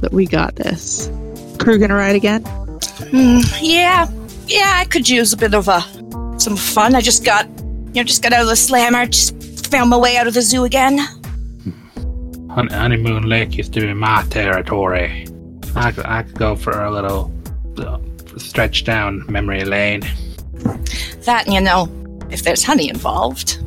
that 0.00 0.12
we 0.12 0.26
got 0.26 0.56
this. 0.56 1.10
Crew 1.58 1.78
gonna 1.78 1.94
ride 1.94 2.16
again? 2.16 2.42
Hmm, 2.44 3.40
yeah, 3.60 4.10
yeah, 4.46 4.74
I 4.76 4.84
could 4.86 5.08
use 5.08 5.32
a 5.32 5.36
bit 5.36 5.54
of 5.54 5.68
uh, 5.68 5.80
some 6.38 6.56
fun. 6.56 6.94
I 6.94 7.00
just 7.00 7.24
got, 7.24 7.46
you 7.48 7.92
know, 7.94 8.04
just 8.04 8.22
got 8.22 8.32
out 8.32 8.42
of 8.42 8.48
the 8.48 8.56
slammer, 8.56 9.06
just 9.06 9.66
found 9.66 9.90
my 9.90 9.96
way 9.96 10.16
out 10.16 10.26
of 10.26 10.34
the 10.34 10.42
zoo 10.42 10.64
again. 10.64 10.98
Hon- 12.50 12.68
Honeymoon 12.68 13.28
Lake 13.28 13.56
used 13.56 13.72
to 13.74 13.80
be 13.80 13.92
my 13.94 14.24
territory. 14.28 15.26
I 15.74 15.92
could, 15.92 16.04
I 16.06 16.22
could 16.22 16.34
go 16.38 16.54
for 16.56 16.82
a 16.84 16.90
little 16.90 17.32
uh, 17.78 17.98
stretch 18.36 18.84
down 18.84 19.24
memory 19.30 19.64
lane. 19.64 20.02
That, 21.24 21.46
you 21.46 21.60
know, 21.60 21.88
if 22.30 22.42
there's 22.42 22.62
honey 22.64 22.88
involved, 22.88 23.58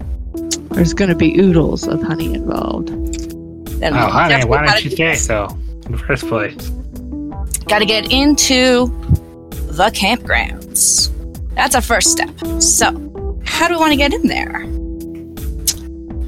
There's 0.72 0.94
gonna 0.94 1.16
be 1.16 1.40
oodles 1.40 1.88
of 1.88 2.04
honey 2.04 2.34
involved. 2.34 2.90
Then 3.86 3.94
Oh, 4.04 4.08
honey, 4.08 4.34
why 4.46 4.66
didn't 4.66 4.84
you 4.86 4.92
say 4.98 5.16
so 5.16 5.48
in 5.86 5.92
the 5.92 5.98
first 5.98 6.28
place? 6.28 6.56
Gotta 7.68 7.86
get 7.86 8.12
into 8.12 8.88
the 9.72 9.90
campgrounds. 9.94 11.12
That's 11.56 11.76
a 11.76 11.82
first 11.82 12.12
step. 12.12 12.30
So, 12.62 13.40
how 13.46 13.68
do 13.68 13.76
we 13.76 13.80
want 13.80 13.92
to 13.92 13.98
get 13.98 14.14
in 14.14 14.28
there? 14.28 14.62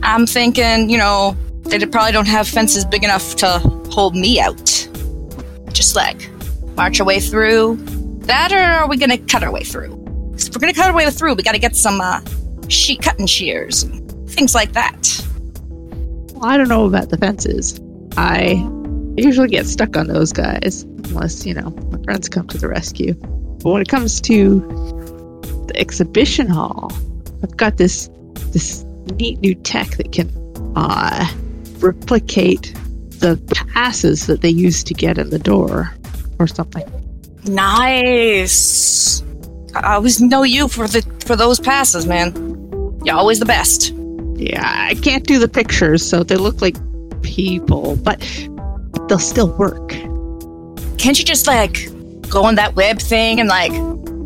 I'm 0.04 0.26
thinking, 0.26 0.90
you 0.90 0.98
know, 0.98 1.36
they 1.64 1.86
probably 1.86 2.12
don't 2.14 2.28
have 2.28 2.48
fences 2.48 2.86
big 2.86 3.04
enough 3.04 3.36
to 3.38 3.60
hold 3.92 4.16
me 4.16 4.40
out. 4.40 4.66
Just 5.74 5.96
like 5.96 6.30
march 6.76 7.00
our 7.00 7.06
way 7.06 7.20
through. 7.20 7.78
That, 8.22 8.52
or 8.52 8.58
are 8.60 8.88
we 8.88 8.98
gonna 8.98 9.18
cut 9.18 9.44
our 9.44 9.52
way 9.52 9.64
through? 9.64 9.96
'Cause 10.34 10.48
if 10.48 10.56
we're 10.56 10.60
gonna 10.62 10.74
cut 10.74 10.88
our 10.88 10.94
way 10.96 11.10
through, 11.10 11.34
we 11.36 11.44
gotta 11.44 11.60
get 11.60 11.76
some 11.76 12.00
uh, 12.02 12.22
sheet 12.68 13.02
cutting 13.02 13.26
shears 13.26 13.84
and 13.84 14.30
things 14.30 14.54
like 14.56 14.74
that. 14.74 15.22
Well, 16.38 16.52
I 16.52 16.58
don't 16.58 16.70
know 16.70 16.86
about 16.86 17.10
the 17.10 17.18
fences. 17.18 17.80
I 18.16 18.64
usually 19.18 19.48
get 19.48 19.66
stuck 19.66 19.98
on 19.98 20.06
those 20.06 20.32
guys 20.32 20.84
unless, 20.84 21.48
you 21.48 21.56
know, 21.56 21.72
my 21.92 22.04
friends 22.04 22.30
come 22.30 22.46
to 22.50 22.60
the 22.60 22.68
rescue. 22.68 23.16
But 23.16 23.72
when 23.72 23.82
it 23.82 23.88
comes 23.88 24.22
to 24.22 24.60
the 25.66 25.74
exhibition 25.76 26.46
hall, 26.46 26.92
I've 27.42 27.58
got 27.58 27.78
this 27.78 28.12
this 28.52 28.84
neat 29.16 29.40
new 29.40 29.56
tech 29.56 29.90
that 29.98 30.12
can 30.12 30.32
uh, 30.76 31.28
replicate 31.80 32.72
the 33.10 33.38
passes 33.74 34.28
that 34.28 34.42
they 34.42 34.50
use 34.50 34.84
to 34.84 34.94
get 34.94 35.18
in 35.18 35.32
the 35.32 35.40
door 35.40 35.92
or 36.38 36.46
something. 36.46 36.86
Nice. 37.46 39.24
I 39.74 39.96
always 39.96 40.22
know 40.22 40.44
you 40.44 40.68
for 40.68 40.88
the 40.88 41.02
for 41.26 41.36
those 41.36 41.60
passes, 41.60 42.06
man. 42.06 42.32
You're 43.04 43.16
always 43.16 43.40
the 43.40 43.46
best. 43.46 43.97
Yeah, 44.38 44.64
I 44.90 44.94
can't 44.96 45.26
do 45.26 45.40
the 45.40 45.48
pictures, 45.48 46.08
so 46.08 46.24
they 46.24 46.36
look 46.38 46.62
like 46.62 46.76
people, 47.24 47.96
but 47.98 48.20
they'll 49.08 49.20
still 49.20 49.50
work. 49.58 49.90
Can't 50.98 51.18
you 51.18 51.26
just 51.26 51.48
like 51.48 51.88
go 52.30 52.44
on 52.44 52.56
that 52.56 52.76
web 52.76 53.00
thing 53.00 53.40
and 53.40 53.50
like 53.50 53.72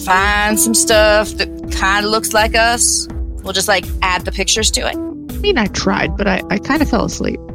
find 0.01 0.59
some 0.59 0.73
stuff 0.73 1.29
that 1.31 1.47
kind 1.77 2.05
of 2.05 2.11
looks 2.11 2.33
like 2.33 2.55
us? 2.55 3.07
We'll 3.43 3.53
just 3.53 3.67
like 3.67 3.85
add 4.01 4.25
the 4.25 4.31
pictures 4.31 4.69
to 4.71 4.81
it. 4.81 4.95
I 4.95 5.37
mean, 5.39 5.57
I 5.57 5.67
tried, 5.67 6.17
but 6.17 6.27
I, 6.27 6.41
I 6.49 6.57
kind 6.59 6.81
of 6.81 6.89
fell 6.89 7.05
asleep. 7.05 7.39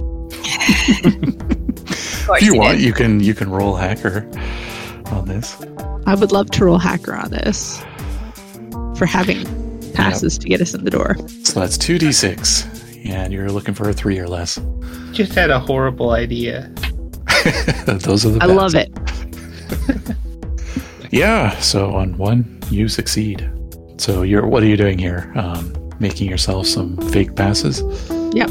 Of 2.28 2.38
If 2.38 2.42
you 2.42 2.52
did. 2.54 2.58
want, 2.58 2.78
you 2.80 2.92
can 2.92 3.20
you 3.20 3.34
can 3.34 3.48
roll 3.48 3.76
hacker 3.76 4.28
on 5.12 5.26
this. 5.28 5.56
I 6.06 6.16
would 6.16 6.32
love 6.32 6.50
to 6.52 6.64
roll 6.64 6.78
hacker 6.78 7.14
on 7.14 7.30
this 7.30 7.80
for 8.96 9.06
having 9.06 9.44
passes 9.92 10.36
to 10.38 10.48
get 10.48 10.60
us 10.60 10.74
in 10.74 10.82
the 10.82 10.90
door. 10.90 11.16
So 11.56 11.60
that's 11.60 11.78
two 11.78 11.98
d 11.98 12.12
six, 12.12 12.66
and 13.06 13.32
you're 13.32 13.50
looking 13.50 13.72
for 13.72 13.88
a 13.88 13.92
three 13.94 14.18
or 14.18 14.28
less. 14.28 14.60
Just 15.12 15.32
had 15.32 15.48
a 15.48 15.58
horrible 15.58 16.10
idea. 16.10 16.70
Those 17.86 18.26
are 18.26 18.28
the. 18.32 18.40
I 18.42 18.46
best. 18.46 18.50
love 18.50 18.74
it. 18.74 20.16
Yeah. 21.10 21.58
So 21.60 21.94
on 21.94 22.18
one, 22.18 22.60
you 22.70 22.88
succeed. 22.88 23.50
So 23.96 24.20
you're 24.20 24.46
what 24.46 24.62
are 24.64 24.66
you 24.66 24.76
doing 24.76 24.98
here? 24.98 25.32
Um, 25.34 25.72
making 25.98 26.28
yourself 26.28 26.66
some 26.66 26.98
fake 27.10 27.34
passes. 27.36 27.80
Yep. 28.34 28.50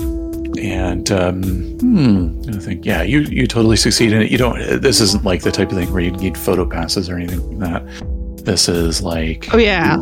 And 0.58 1.12
um, 1.12 1.44
hmm, 1.78 2.42
I 2.50 2.58
think 2.58 2.88
yeah, 2.88 3.04
you 3.04 3.20
you 3.20 3.46
totally 3.46 3.78
succeed 3.78 4.14
in 4.14 4.24
it. 4.24 4.32
You 4.32 4.40
don't. 4.40 4.82
This 4.82 5.00
isn't 5.00 5.24
like 5.24 5.44
the 5.44 5.52
type 5.52 5.70
of 5.70 5.78
thing 5.78 5.94
where 5.94 6.02
you 6.02 6.10
need 6.10 6.40
photo 6.40 6.68
passes 6.68 7.08
or 7.08 7.18
anything 7.18 7.60
like 7.60 7.70
that. 7.70 8.46
This 8.46 8.68
is 8.68 9.04
like 9.04 9.54
Oh 9.54 9.60
yeah. 9.60 9.98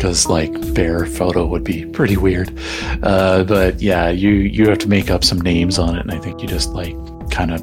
Because 0.00 0.26
like 0.28 0.50
bear 0.72 1.04
photo 1.04 1.44
would 1.44 1.62
be 1.62 1.84
pretty 1.84 2.16
weird. 2.16 2.50
Uh, 3.02 3.44
but 3.44 3.82
yeah, 3.82 4.08
you 4.08 4.30
you 4.30 4.66
have 4.70 4.78
to 4.78 4.88
make 4.88 5.10
up 5.10 5.22
some 5.22 5.38
names 5.42 5.78
on 5.78 5.94
it, 5.94 6.00
and 6.00 6.10
I 6.10 6.18
think 6.18 6.40
you 6.40 6.48
just 6.48 6.70
like 6.70 6.96
kind 7.30 7.52
of 7.52 7.62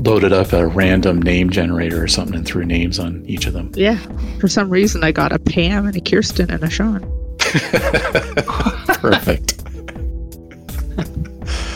loaded 0.00 0.32
up 0.32 0.54
a 0.54 0.66
random 0.66 1.20
name 1.20 1.50
generator 1.50 2.02
or 2.02 2.08
something 2.08 2.34
and 2.34 2.46
threw 2.46 2.64
names 2.64 2.98
on 2.98 3.22
each 3.26 3.46
of 3.46 3.52
them. 3.52 3.70
Yeah. 3.74 3.98
For 4.40 4.48
some 4.48 4.70
reason, 4.70 5.04
I 5.04 5.12
got 5.12 5.30
a 5.30 5.38
Pam 5.38 5.86
and 5.86 5.94
a 5.94 6.00
Kirsten 6.00 6.50
and 6.50 6.64
a 6.64 6.70
Sean. 6.70 7.00
Perfect. 7.38 9.60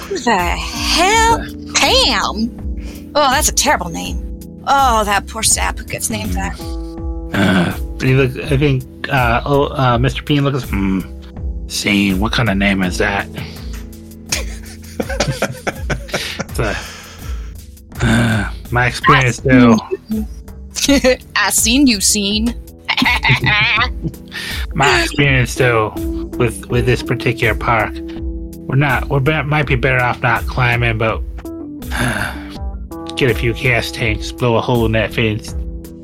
Who 0.08 0.18
the 0.18 0.38
hell? 0.38 1.38
Pam? 1.74 3.12
Oh, 3.14 3.30
that's 3.30 3.50
a 3.50 3.54
terrible 3.54 3.90
name. 3.90 4.40
Oh, 4.66 5.04
that 5.04 5.26
poor 5.26 5.42
sap 5.42 5.78
who 5.78 5.84
gets 5.84 6.08
named 6.08 6.32
that. 6.32 6.58
Uh, 8.00 8.06
he 8.06 8.22
I 8.42 8.56
think 8.56 9.08
uh, 9.08 9.42
oh, 9.44 9.64
uh, 9.64 9.98
Mr. 9.98 10.24
Bean 10.24 10.44
looks. 10.44 10.68
Hmm. 10.68 11.00
Scene. 11.68 12.18
What 12.18 12.32
kind 12.32 12.48
of 12.48 12.56
name 12.56 12.82
is 12.82 12.98
that? 12.98 13.28
A- 16.58 16.76
uh, 18.00 18.50
my 18.70 18.86
experience 18.86 19.40
though. 19.40 19.76
I 21.36 21.50
seen 21.50 21.86
you 21.86 22.00
seen. 22.00 22.54
My 24.74 25.02
experience 25.02 25.54
though 25.54 25.92
with 26.38 26.66
with 26.66 26.86
this 26.86 27.02
particular 27.02 27.54
park, 27.54 27.92
we're 27.94 28.76
not. 28.76 29.08
We're 29.08 29.20
be, 29.20 29.42
might 29.42 29.66
be 29.66 29.76
better 29.76 29.98
off 29.98 30.22
not 30.22 30.46
climbing, 30.46 30.98
but 30.98 31.18
get 33.16 33.30
a 33.30 33.34
few 33.34 33.52
gas 33.54 33.90
tanks, 33.90 34.32
blow 34.32 34.56
a 34.56 34.60
hole 34.60 34.86
in 34.86 34.92
that 34.92 35.12
fence. 35.12 35.52
A 35.52 35.56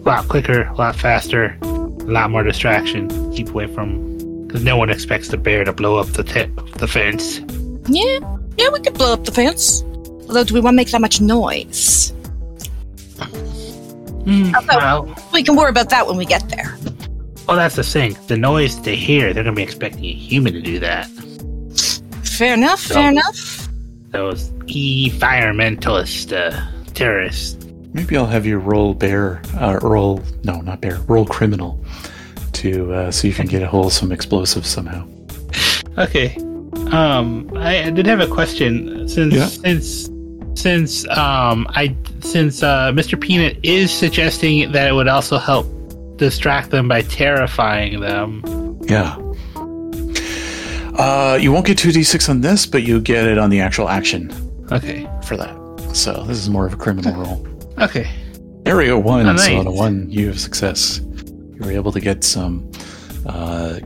lot 0.05 0.29
quicker, 0.29 0.63
a 0.63 0.75
lot 0.75 0.97
faster, 0.97 1.57
a 2.07 2.11
lot 2.11 2.31
more 2.31 2.43
distraction. 2.43 3.09
Keep 3.33 3.51
away 3.51 3.67
from 3.67 4.47
because 4.47 4.63
no 4.65 4.77
one 4.77 4.91
expects 4.91 5.29
the 5.29 5.37
bear 5.37 5.65
to 5.65 5.73
blow 5.73 5.97
up 5.97 6.07
the 6.09 6.23
tip 6.23 6.51
the 6.79 6.87
fence. 6.89 7.41
yeah, 7.89 8.19
yeah, 8.57 8.69
we 8.73 8.81
could 8.81 8.95
blow 8.95 9.13
up 9.13 9.25
the 9.25 9.33
fence. 9.33 9.83
Although, 10.29 10.45
do 10.45 10.55
we 10.55 10.61
want 10.61 10.75
to 10.75 10.77
make 10.77 10.91
that 10.91 11.01
much 11.01 11.21
noise? 11.21 12.13
Hmm, 14.25 14.55
Okay. 14.55 14.77
well, 14.77 15.15
We 15.33 15.43
can 15.43 15.55
worry 15.57 15.69
about 15.71 15.91
that 15.91 16.07
when 16.07 16.17
we 16.17 16.25
get 16.25 16.49
there. 16.49 16.77
well, 17.47 17.57
that's 17.57 17.77
the 17.77 17.83
thing. 17.83 18.17
The 18.27 18.37
noise 18.39 18.81
they 18.83 18.97
hear, 18.97 19.33
they're 19.35 19.45
gonna 19.45 19.55
be 19.57 19.63
expecting 19.63 20.05
a 20.05 20.13
human 20.13 20.53
to 20.55 20.63
do 20.63 20.79
that. 20.81 21.07
Fair 22.23 22.55
enough, 22.55 22.81
fair 22.81 23.09
Oh. 23.09 23.11
enough. 23.11 23.69
Those 24.13 24.51
environmentalist 24.67 26.33
uh, 26.33 26.59
terrorists. 26.95 27.59
Maybe 27.93 28.17
I'll 28.17 28.27
have 28.27 28.47
you 28.47 28.59
roll 28.59 28.95
bear, 28.95 29.43
uh, 29.61 29.79
roll 29.83 30.23
no, 30.43 30.61
not 30.63 30.81
bear, 30.81 30.99
roll 31.07 31.27
criminal, 31.27 31.79
to 32.73 32.93
uh, 32.93 33.11
see 33.11 33.29
if 33.29 33.39
you 33.39 33.43
can 33.45 33.51
get 33.51 33.63
a 33.63 33.67
hold 33.69 33.87
of 33.87 33.93
some 33.93 34.11
explosives 34.13 34.69
somehow. 34.69 35.07
Okay. 35.99 36.37
Um, 36.91 37.51
I, 37.57 37.91
did 37.91 38.07
have 38.07 38.21
a 38.21 38.27
question 38.27 39.09
since 39.09 39.33
Yeah. 39.35 39.47
since 39.47 40.11
since 40.61 41.07
um 41.09 41.67
I 41.71 41.97
since 42.21 42.63
uh, 42.63 42.91
Mr. 42.93 43.21
Peanut 43.21 43.57
is 43.63 43.91
suggesting 43.93 44.71
that 44.73 44.89
it 44.89 44.93
would 44.93 45.09
also 45.09 45.39
help 45.39 45.67
distract 46.17 46.71
them 46.71 46.89
by 46.89 47.03
terrifying 47.03 48.01
them. 48.01 48.43
Yeah. 48.89 49.17
Uh, 50.97 51.37
you 51.41 51.51
won't 51.53 51.67
get 51.67 51.77
two 51.79 51.91
d 51.93 52.03
six 52.05 52.29
on 52.29 52.41
this, 52.41 52.67
but 52.67 52.83
you 52.85 53.01
get 53.01 53.27
it 53.27 53.39
on 53.39 53.51
the 53.51 53.61
actual 53.61 53.89
action 53.89 54.31
Okay. 54.73 55.09
for 55.25 55.37
that. 55.37 55.55
So 55.93 56.25
this 56.25 56.39
is 56.39 56.49
more 56.49 56.67
of 56.67 56.73
a 56.73 56.77
criminal 56.77 57.15
roll. 57.21 57.47
Okay. 57.79 58.09
Area 58.67 58.97
one, 58.97 59.29
Oh, 59.29 59.37
so 59.37 59.57
on 59.59 59.67
a 59.67 59.71
one, 59.73 60.09
you 60.09 60.29
have 60.29 60.39
success. 60.39 61.01
You 61.55 61.61
were 61.65 61.73
able 61.73 61.93
to 61.93 62.01
get 62.01 62.25
some, 62.25 62.71
uh, 63.27 63.79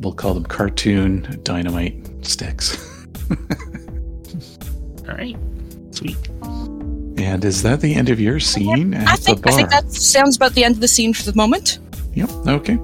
we'll 0.00 0.14
call 0.14 0.34
them 0.34 0.44
cartoon 0.44 1.40
dynamite 1.42 1.94
sticks. 2.26 3.06
All 5.08 5.14
right. 5.14 5.36
Sweet. 5.90 6.16
And 7.18 7.44
is 7.44 7.62
that 7.62 7.80
the 7.82 7.94
end 7.94 8.08
of 8.08 8.18
your 8.18 8.40
scene 8.40 8.94
at 8.94 9.06
I 9.06 9.16
think 9.16 9.42
the 9.42 9.50
I 9.50 9.52
think 9.52 9.70
that 9.70 9.92
sounds 9.92 10.36
about 10.36 10.54
the 10.54 10.64
end 10.64 10.76
of 10.76 10.80
the 10.80 10.88
scene 10.88 11.12
for 11.12 11.24
the 11.24 11.34
moment. 11.34 11.78
Yep. 12.14 12.30
Okay. 12.46 12.78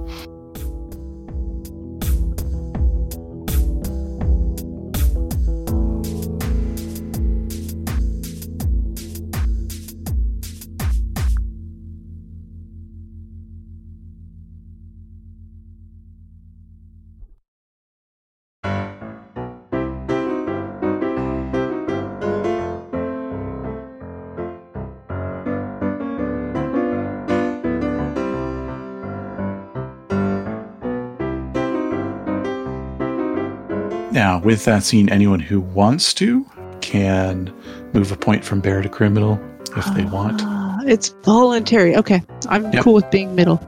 With 34.47 34.65
that 34.65 34.83
scene, 34.85 35.09
anyone 35.11 35.41
who 35.41 35.61
wants 35.61 36.15
to 36.15 36.47
can 36.81 37.53
move 37.93 38.13
a 38.13 38.17
point 38.17 38.45
from 38.45 38.61
bear 38.61 38.81
to 38.81 38.89
criminal 38.89 39.39
if 39.77 39.85
they 39.95 40.05
want. 40.05 40.41
Ah, 40.45 40.79
it's 40.87 41.09
voluntary. 41.25 41.97
Okay, 41.97 42.23
I'm 42.49 42.73
Yep. 42.73 42.85
cool 42.85 42.95
with 42.95 43.11
being 43.11 43.35
middle. 43.35 43.61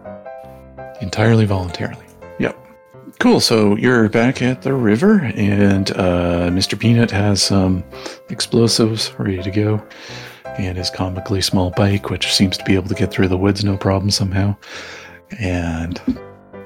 entirely 1.00 1.44
voluntarily. 1.44 2.04
Yep. 2.40 2.56
Cool. 3.20 3.38
So 3.40 3.76
you're 3.76 4.08
back 4.08 4.40
at 4.42 4.62
the 4.62 4.72
river, 4.74 5.20
and 5.36 5.90
uh, 5.92 6.48
Mr. 6.50 6.76
Peanut 6.78 7.10
has 7.12 7.42
some 7.42 7.84
explosives 8.30 9.12
ready 9.18 9.40
to 9.42 9.50
go, 9.50 9.82
and 10.58 10.76
his 10.76 10.90
comically 10.90 11.40
small 11.40 11.70
bike, 11.70 12.10
which 12.10 12.32
seems 12.34 12.56
to 12.58 12.64
be 12.64 12.74
able 12.74 12.88
to 12.88 12.94
get 12.96 13.10
through 13.12 13.28
the 13.28 13.36
woods 13.38 13.64
no 13.64 13.76
problem 13.76 14.10
somehow. 14.10 14.56
And 15.40 16.00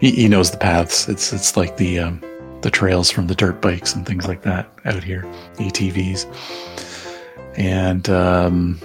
he, 0.01 0.13
he 0.13 0.29
knows 0.29 0.51
the 0.51 0.57
paths. 0.59 1.09
It's 1.09 1.33
it's 1.33 1.57
like 1.57 1.77
the 1.77 1.99
um, 1.99 2.23
the 2.63 2.71
trails 2.71 3.11
from 3.11 3.27
the 3.27 3.35
dirt 3.35 3.61
bikes 3.61 3.95
and 3.95 4.07
things 4.07 4.27
like 4.27 4.43
that 4.43 4.73
out 4.85 5.03
here, 5.03 5.23
ATVs. 5.57 6.27
And 7.57 8.09
um, 8.09 8.81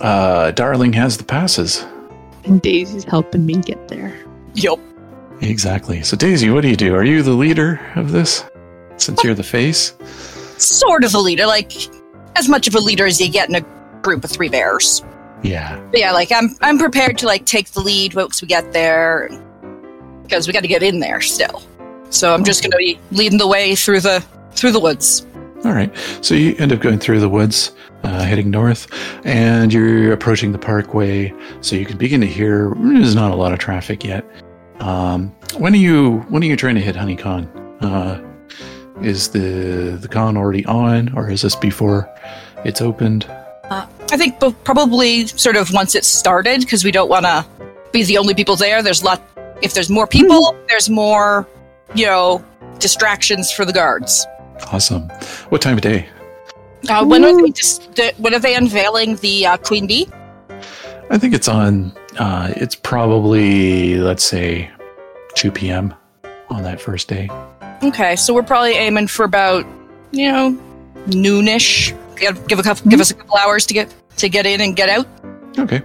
uh, 0.00 0.52
Darling 0.52 0.92
has 0.94 1.18
the 1.18 1.24
passes. 1.24 1.84
And 2.44 2.60
Daisy's 2.62 3.04
helping 3.04 3.44
me 3.44 3.56
get 3.56 3.88
there. 3.88 4.18
Yup. 4.54 4.80
Exactly. 5.40 6.02
So, 6.02 6.16
Daisy, 6.16 6.50
what 6.50 6.62
do 6.62 6.68
you 6.68 6.76
do? 6.76 6.94
Are 6.94 7.04
you 7.04 7.22
the 7.22 7.32
leader 7.32 7.80
of 7.96 8.12
this? 8.12 8.44
Since 8.96 9.24
you're 9.24 9.34
the 9.34 9.42
face? 9.42 9.94
Sort 10.58 11.04
of 11.04 11.14
a 11.14 11.18
leader, 11.18 11.46
like 11.46 11.72
as 12.36 12.48
much 12.48 12.68
of 12.68 12.74
a 12.74 12.80
leader 12.80 13.06
as 13.06 13.20
you 13.20 13.28
get 13.28 13.48
in 13.48 13.56
a 13.56 14.00
group 14.02 14.22
of 14.24 14.30
three 14.30 14.48
bears. 14.48 15.02
Yeah. 15.42 15.80
But 15.90 15.98
yeah, 15.98 16.12
like 16.12 16.30
I'm 16.30 16.50
I'm 16.60 16.78
prepared 16.78 17.18
to 17.18 17.26
like 17.26 17.46
take 17.46 17.70
the 17.72 17.80
lead 17.80 18.14
once 18.14 18.40
we 18.40 18.46
get 18.46 18.72
there 18.72 19.28
because 20.22 20.46
we 20.46 20.52
got 20.52 20.60
to 20.60 20.68
get 20.68 20.82
in 20.82 21.00
there 21.00 21.20
still. 21.20 21.62
So 22.12 22.34
I'm 22.34 22.44
just 22.44 22.62
going 22.62 22.70
to 22.72 22.76
be 22.76 22.98
leading 23.10 23.38
the 23.38 23.46
way 23.46 23.74
through 23.74 24.00
the 24.00 24.24
through 24.52 24.72
the 24.72 24.80
woods. 24.80 25.26
All 25.64 25.72
right. 25.72 25.94
So, 26.20 26.34
you 26.34 26.56
end 26.58 26.72
up 26.72 26.80
going 26.80 26.98
through 26.98 27.20
the 27.20 27.28
woods, 27.28 27.72
uh, 28.02 28.24
heading 28.24 28.50
north, 28.50 28.88
and 29.24 29.72
you're 29.72 30.12
approaching 30.12 30.50
the 30.50 30.58
parkway. 30.58 31.32
So, 31.60 31.76
you 31.76 31.86
can 31.86 31.96
begin 31.96 32.20
to 32.20 32.26
hear 32.26 32.72
there's 32.76 33.14
not 33.14 33.30
a 33.30 33.36
lot 33.36 33.52
of 33.52 33.60
traffic 33.60 34.04
yet. 34.04 34.24
Um, 34.80 35.28
when 35.56 35.72
are 35.72 35.76
you 35.76 36.18
when 36.28 36.42
are 36.42 36.46
you 36.46 36.56
trying 36.56 36.74
to 36.74 36.80
hit 36.80 36.96
Honeycon? 36.96 37.46
Uh, 37.80 38.20
is 39.02 39.28
the 39.28 39.96
the 40.00 40.08
con 40.08 40.36
already 40.36 40.66
on, 40.66 41.16
or 41.16 41.30
is 41.30 41.42
this 41.42 41.54
before 41.54 42.08
it's 42.64 42.80
opened? 42.80 43.24
I 44.12 44.16
think 44.18 44.38
bu- 44.40 44.52
probably 44.52 45.26
sort 45.26 45.56
of 45.56 45.72
once 45.72 45.94
it 45.94 46.04
started 46.04 46.60
because 46.60 46.84
we 46.84 46.90
don't 46.90 47.08
want 47.08 47.24
to 47.24 47.46
be 47.92 48.04
the 48.04 48.18
only 48.18 48.34
people 48.34 48.56
there. 48.56 48.82
There's 48.82 49.02
lot. 49.02 49.22
If 49.62 49.72
there's 49.72 49.88
more 49.88 50.06
people, 50.06 50.54
there's 50.68 50.90
more, 50.90 51.46
you 51.94 52.06
know, 52.06 52.44
distractions 52.78 53.50
for 53.50 53.64
the 53.64 53.72
guards. 53.72 54.26
Awesome. 54.72 55.08
What 55.48 55.62
time 55.62 55.76
of 55.76 55.82
day? 55.82 56.08
Uh, 56.88 57.04
when 57.04 57.24
are 57.24 57.40
they 57.40 57.50
just? 57.50 57.98
When 58.18 58.34
are 58.34 58.38
they 58.38 58.54
unveiling 58.54 59.16
the 59.16 59.46
uh, 59.46 59.56
Queen 59.58 59.86
Bee? 59.86 60.08
I 61.10 61.18
think 61.18 61.34
it's 61.34 61.48
on. 61.48 61.92
Uh, 62.18 62.52
it's 62.56 62.74
probably 62.74 63.96
let's 63.96 64.24
say 64.24 64.70
2 65.34 65.50
p.m. 65.50 65.94
on 66.50 66.62
that 66.62 66.80
first 66.80 67.08
day. 67.08 67.28
Okay, 67.82 68.16
so 68.16 68.34
we're 68.34 68.42
probably 68.42 68.72
aiming 68.72 69.08
for 69.08 69.24
about, 69.24 69.66
you 70.12 70.30
know, 70.30 70.58
noonish. 71.06 71.96
Give, 72.16 72.46
give 72.46 72.58
a 72.58 72.62
couple, 72.62 72.88
give 72.90 73.00
us 73.00 73.10
a 73.10 73.14
couple 73.14 73.36
hours 73.36 73.66
to 73.66 73.74
get 73.74 73.92
to 74.18 74.28
get 74.28 74.46
in 74.46 74.60
and 74.60 74.76
get 74.76 74.88
out. 74.88 75.06
Okay. 75.58 75.82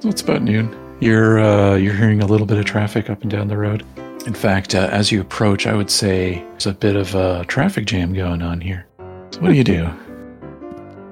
So 0.00 0.08
it's 0.08 0.22
about 0.22 0.42
noon. 0.42 0.76
You're 1.00 1.40
uh, 1.40 1.76
you're 1.76 1.94
hearing 1.94 2.22
a 2.22 2.26
little 2.26 2.46
bit 2.46 2.58
of 2.58 2.64
traffic 2.64 3.10
up 3.10 3.22
and 3.22 3.30
down 3.30 3.48
the 3.48 3.56
road. 3.56 3.84
In 4.26 4.34
fact, 4.34 4.74
uh, 4.74 4.88
as 4.92 5.10
you 5.10 5.20
approach, 5.20 5.66
I 5.66 5.74
would 5.74 5.90
say 5.90 6.44
there's 6.50 6.66
a 6.66 6.72
bit 6.72 6.94
of 6.94 7.14
a 7.14 7.44
traffic 7.48 7.86
jam 7.86 8.12
going 8.12 8.42
on 8.42 8.60
here. 8.60 8.86
So 9.30 9.40
what 9.40 9.48
do 9.48 9.54
you 9.54 9.64
do? 9.64 9.90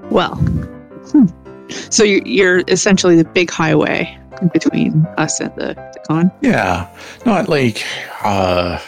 Well, 0.09 0.35
hmm. 0.35 1.25
so 1.69 2.03
you're, 2.03 2.25
you're 2.25 2.63
essentially 2.67 3.15
the 3.15 3.25
big 3.25 3.49
highway 3.49 4.17
between 4.53 5.05
us 5.17 5.39
and 5.39 5.53
the, 5.55 5.73
the 5.73 5.99
con. 6.07 6.31
Yeah, 6.41 6.89
not 7.25 7.49
like. 7.49 7.83
Uh, 8.23 8.79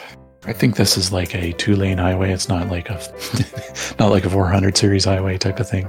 I 0.45 0.53
think 0.53 0.75
this 0.75 0.97
is 0.97 1.11
like 1.11 1.35
a 1.35 1.53
two 1.53 1.75
lane 1.75 1.97
highway. 1.97 2.31
It's 2.31 2.49
not 2.49 2.69
like 2.69 2.89
a 2.89 2.95
not 3.99 4.11
like 4.11 4.25
a 4.25 4.29
400 4.29 4.77
series 4.77 5.05
highway 5.05 5.37
type 5.37 5.59
of 5.59 5.69
thing. 5.69 5.87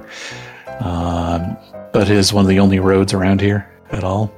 Um, 0.81 1.57
but 1.93 2.11
it 2.11 2.17
is 2.17 2.33
one 2.33 2.45
of 2.45 2.49
the 2.49 2.59
only 2.61 2.81
roads 2.81 3.13
around 3.13 3.41
here 3.41 3.71
at 3.91 4.03
all. 4.03 4.33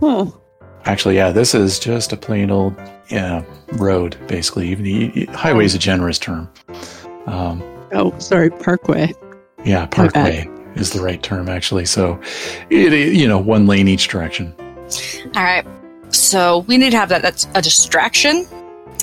Oh, 0.00 0.41
Actually, 0.84 1.16
yeah, 1.16 1.30
this 1.30 1.54
is 1.54 1.78
just 1.78 2.12
a 2.12 2.16
plain 2.16 2.50
old 2.50 2.74
yeah 3.08 3.44
road, 3.74 4.16
basically. 4.26 4.68
Even 4.68 4.84
the 4.84 5.26
highway 5.26 5.64
is 5.64 5.74
a 5.74 5.78
generous 5.78 6.18
term. 6.18 6.48
Um, 7.26 7.62
oh, 7.92 8.16
sorry, 8.18 8.50
Parkway. 8.50 9.12
yeah, 9.64 9.86
parkway 9.86 10.48
is 10.74 10.90
the 10.90 11.00
right 11.00 11.22
term 11.22 11.48
actually. 11.48 11.84
So, 11.86 12.20
it 12.70 12.92
you 12.92 13.28
know 13.28 13.38
one 13.38 13.66
lane 13.66 13.86
each 13.88 14.08
direction. 14.08 14.54
All 15.36 15.42
right. 15.44 15.64
So 16.10 16.58
we 16.68 16.76
need 16.78 16.90
to 16.90 16.96
have 16.96 17.08
that. 17.10 17.22
That's 17.22 17.46
a 17.54 17.62
distraction. 17.62 18.44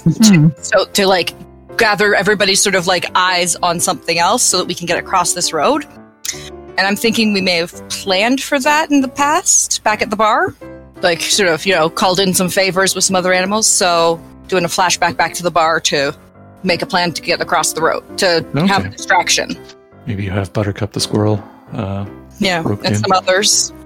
Mhm. 0.03 0.53
So 0.63 0.85
to 0.85 1.07
like 1.07 1.33
gather 1.77 2.13
everybody's 2.13 2.61
sort 2.61 2.75
of 2.75 2.87
like 2.87 3.05
eyes 3.15 3.55
on 3.57 3.79
something 3.79 4.19
else 4.19 4.43
so 4.43 4.57
that 4.57 4.67
we 4.67 4.73
can 4.75 4.85
get 4.85 4.97
across 4.99 5.33
this 5.33 5.53
road. 5.53 5.85
And 6.77 6.81
I'm 6.81 6.95
thinking 6.95 7.33
we 7.33 7.41
may 7.41 7.55
have 7.55 7.73
planned 7.89 8.41
for 8.41 8.59
that 8.59 8.91
in 8.91 9.01
the 9.01 9.07
past 9.07 9.83
back 9.83 10.01
at 10.01 10.09
the 10.09 10.15
bar. 10.15 10.53
Like 11.01 11.21
sort 11.21 11.49
of, 11.49 11.65
you 11.65 11.73
know, 11.75 11.89
called 11.89 12.19
in 12.19 12.33
some 12.33 12.49
favors 12.49 12.93
with 12.95 13.03
some 13.03 13.15
other 13.15 13.31
animals. 13.33 13.67
So 13.67 14.21
doing 14.47 14.65
a 14.65 14.67
flashback 14.67 15.15
back 15.17 15.33
to 15.35 15.43
the 15.43 15.51
bar 15.51 15.79
to 15.81 16.15
make 16.63 16.81
a 16.81 16.85
plan 16.85 17.13
to 17.13 17.21
get 17.21 17.39
across 17.39 17.71
the 17.73 17.81
road 17.81 18.17
to 18.17 18.45
have 18.67 18.85
a 18.85 18.89
distraction. 18.89 19.55
Maybe 20.05 20.23
you 20.23 20.31
have 20.31 20.51
Buttercup 20.51 20.91
the 20.91 20.99
squirrel. 20.99 21.41
Uh, 21.71 22.05
Yeah, 22.39 22.63
and 22.65 22.85
in. 22.85 22.95
some 22.95 23.11
others. 23.13 23.71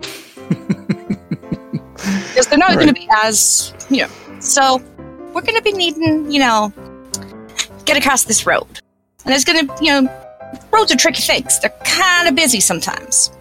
Because 2.29 2.47
they're 2.47 2.57
not 2.57 2.69
Right. 2.69 2.75
going 2.79 2.87
to 2.87 2.93
be 2.93 3.07
as, 3.23 3.73
you 3.89 4.01
know. 4.01 4.09
So 4.39 4.77
we're 5.33 5.41
going 5.41 5.55
to 5.55 5.61
be 5.61 5.71
needing, 5.71 6.29
you 6.29 6.39
know, 6.39 6.73
get 7.85 7.95
across 7.95 8.23
this 8.25 8.45
road. 8.45 8.67
And 9.25 9.33
it's 9.33 9.45
going 9.45 9.65
to, 9.67 9.73
you 9.83 9.89
know, 10.01 10.11
roads 10.71 10.91
are 10.91 10.97
tricky 10.97 11.21
things. 11.21 11.59
They're 11.61 11.73
kind 11.85 12.27
of 12.27 12.35
busy 12.35 12.59
sometimes. 12.59 13.31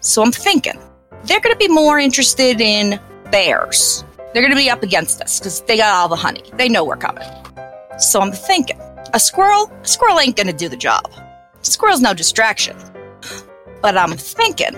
So 0.00 0.22
I'm 0.22 0.32
thinking 0.32 0.76
they're 1.24 1.38
going 1.40 1.54
to 1.54 1.58
be 1.58 1.68
more 1.68 1.98
interested 2.00 2.60
in 2.60 2.98
bears. 3.30 4.04
They're 4.32 4.42
going 4.42 4.52
to 4.52 4.56
be 4.56 4.70
up 4.70 4.82
against 4.82 5.20
us 5.20 5.38
because 5.38 5.60
they 5.62 5.76
got 5.76 5.94
all 5.94 6.08
the 6.08 6.16
honey. 6.16 6.42
They 6.54 6.68
know 6.68 6.84
we're 6.84 6.96
coming. 6.96 7.26
So 7.98 8.20
I'm 8.20 8.32
thinking 8.32 8.80
a 9.12 9.20
squirrel, 9.20 9.70
a 9.82 9.86
squirrel 9.86 10.20
ain't 10.20 10.36
going 10.36 10.46
to 10.46 10.52
do 10.52 10.68
the 10.68 10.76
job. 10.76 11.10
Squirrel's 11.62 12.00
no 12.00 12.14
distraction. 12.14 12.76
But 13.82 13.96
I'm 13.96 14.12
thinking 14.12 14.76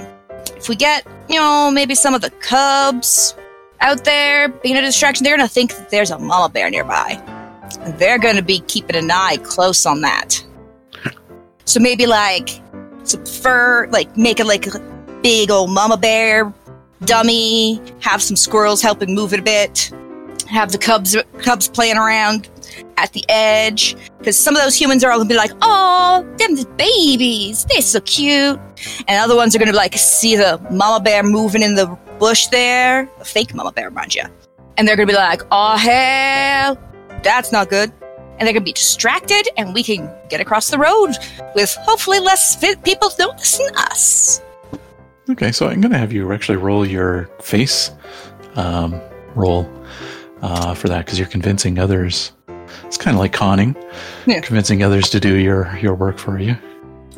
if 0.57 0.69
we 0.69 0.77
get, 0.77 1.07
you 1.29 1.37
know, 1.37 1.71
maybe 1.71 1.95
some 1.95 2.15
of 2.15 2.21
the 2.21 2.31
cubs 2.31 3.35
out 3.81 4.05
there 4.05 4.49
being 4.49 4.77
a 4.77 4.81
distraction, 4.81 5.25
they're 5.25 5.37
going 5.37 5.47
to 5.47 5.53
think 5.53 5.75
that 5.77 5.91
there's 5.91 6.11
a 6.11 6.19
mama 6.19 6.49
bear 6.49 6.71
nearby. 6.71 7.21
And 7.81 7.99
they're 7.99 8.19
going 8.19 8.37
to 8.37 8.43
be 8.43 8.61
keeping 8.61 8.97
an 8.97 9.11
eye 9.11 9.39
close 9.43 9.87
on 9.87 10.03
that. 10.03 10.45
So 11.65 11.81
maybe 11.81 12.07
like 12.07 12.61
some 13.05 13.25
fur, 13.25 13.89
like 13.89 14.17
make 14.17 14.41
it 14.41 14.47
like 14.47 14.67
a 14.67 14.79
big 15.23 15.51
old 15.51 15.71
mama 15.71 15.97
bear 15.97 16.53
dummy, 17.05 17.81
have 18.01 18.23
some 18.23 18.37
squirrels 18.37 18.83
helping 18.83 19.15
move 19.15 19.33
it 19.33 19.41
a 19.41 19.43
bit, 19.43 19.93
have 20.49 20.73
the 20.73 20.79
cubs 20.79 21.17
cubs 21.39 21.69
playing 21.69 21.97
around 21.97 22.49
at 22.99 23.13
the 23.13 23.25
edge 23.29 23.97
because 24.19 24.39
some 24.39 24.55
of 24.55 24.63
those 24.63 24.79
humans 24.81 25.03
are 25.03 25.11
all 25.11 25.19
gonna 25.19 25.29
be 25.29 25.35
like, 25.35 25.53
"Oh, 25.63 26.27
them 26.39 26.55
babies, 26.77 27.67
they're 27.69 27.83
so 27.83 28.01
cute," 28.01 28.61
and 29.09 29.19
other 29.23 29.35
ones 29.35 29.55
are 29.55 29.59
gonna 29.59 29.73
be 29.73 29.77
like, 29.77 29.97
see 29.97 30.37
the 30.37 30.61
mama 30.71 31.03
bear 31.03 31.23
moving 31.23 31.63
in 31.63 31.75
the 31.75 31.87
bush 32.19 32.47
there, 32.49 33.09
a 33.21 33.25
fake 33.25 33.55
mama 33.55 33.73
bear, 33.73 33.91
mind 33.91 34.15
you, 34.15 34.23
and 34.77 34.87
they're 34.87 34.97
gonna 34.97 35.07
be 35.07 35.15
like, 35.15 35.43
"Oh 35.51 35.77
hell, 35.77 36.79
that's 37.23 37.51
not 37.51 37.69
good," 37.69 37.91
and 38.39 38.47
they're 38.47 38.53
gonna 38.53 38.65
be 38.65 38.73
distracted, 38.73 39.49
and 39.57 39.75
we 39.75 39.83
can 39.83 40.11
get 40.29 40.41
across 40.41 40.71
the 40.71 40.79
road 40.79 41.17
with 41.55 41.77
hopefully 41.83 42.21
less 42.21 42.57
people 42.85 43.11
noticing 43.19 43.69
us. 43.77 44.41
Okay, 45.31 45.53
so 45.53 45.69
I'm 45.69 45.81
going 45.81 45.93
to 45.93 45.99
have 45.99 46.13
you 46.13 46.33
actually 46.33 46.59
roll 46.59 46.87
your 46.87 47.25
face 47.41 47.91
um, 48.57 49.01
roll 49.35 49.71
uh, 50.43 50.75
for 50.75 50.89
that 50.89 51.05
because 51.07 51.19
you're 51.19 51.29
convincing 51.29 51.79
others. 51.79 52.33
It's 52.85 52.97
kind 52.97 53.15
of 53.17 53.21
like 53.21 53.33
conning, 53.33 53.75
Yeah. 54.27 54.41
convincing 54.41 54.83
others 54.83 55.09
to 55.11 55.21
do 55.21 55.35
your 55.37 55.75
your 55.79 55.95
work 55.95 56.19
for 56.19 56.39
you. 56.39 56.57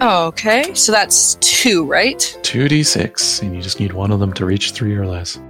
Okay, 0.00 0.74
so 0.74 0.90
that's 0.92 1.36
two, 1.36 1.84
right? 1.86 2.18
2d6, 2.42 3.42
and 3.42 3.54
you 3.54 3.62
just 3.62 3.78
need 3.78 3.92
one 3.92 4.10
of 4.10 4.18
them 4.20 4.32
to 4.34 4.44
reach 4.44 4.72
three 4.72 4.94
or 4.96 5.06
less. 5.06 5.40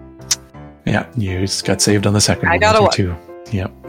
Yeah, 0.86 1.06
you 1.16 1.40
just 1.40 1.64
got 1.64 1.80
saved 1.80 2.06
on 2.06 2.12
the 2.12 2.20
second 2.20 2.48
I 2.48 2.52
one. 2.52 2.60
got 2.60 2.76
a 2.76 2.80
your 2.80 2.90
two. 2.92 3.16
Yep. 3.56 3.72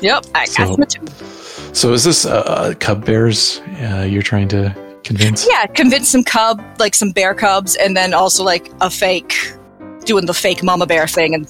Yep, 0.00 0.26
I 0.34 0.44
So- 0.44 0.76
got 0.76 0.78
the 0.78 0.86
two. 0.86 1.74
so 1.74 1.92
is 1.92 2.04
this 2.04 2.24
uh, 2.24 2.72
cub 2.78 3.04
bears 3.04 3.60
uh, 3.80 4.06
you're 4.08 4.22
trying 4.22 4.46
to 4.48 4.72
convince? 5.08 5.46
Yeah, 5.48 5.66
convince 5.66 6.08
some 6.08 6.22
cub, 6.22 6.62
like 6.78 6.94
some 6.94 7.10
bear 7.10 7.34
cubs, 7.34 7.74
and 7.76 7.96
then 7.96 8.14
also 8.14 8.44
like 8.44 8.70
a 8.80 8.88
fake, 8.90 9.34
doing 10.04 10.26
the 10.26 10.34
fake 10.34 10.62
mama 10.62 10.86
bear 10.86 11.06
thing, 11.08 11.34
and 11.34 11.46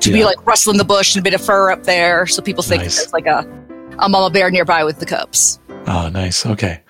to 0.00 0.10
be 0.10 0.24
like 0.24 0.44
rustling 0.46 0.78
the 0.78 0.84
bush 0.84 1.14
and 1.14 1.20
a 1.20 1.24
bit 1.24 1.34
of 1.34 1.44
fur 1.44 1.70
up 1.70 1.82
there, 1.84 2.26
so 2.26 2.40
people 2.40 2.62
think 2.62 2.82
Nice. 2.82 3.02
it's 3.02 3.12
like 3.12 3.26
a 3.26 3.46
a 3.98 4.08
mama 4.08 4.30
bear 4.30 4.50
nearby 4.50 4.82
with 4.82 4.98
the 4.98 5.06
cubs. 5.06 5.60
Oh, 5.86 6.08
nice. 6.08 6.46
Okay. 6.46 6.80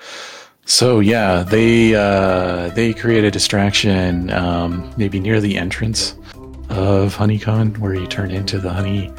So 0.64 1.00
yeah, 1.00 1.42
they 1.42 1.94
uh, 1.96 2.68
they 2.68 2.94
create 2.94 3.24
a 3.24 3.30
distraction 3.30 4.30
um, 4.30 4.92
maybe 4.96 5.18
near 5.18 5.40
the 5.40 5.56
entrance 5.56 6.14
of 6.68 7.16
Honeycon, 7.16 7.74
where 7.80 7.94
you 7.94 8.06
turn 8.06 8.30
into 8.30 8.60
the 8.60 8.70
honey 8.72 9.12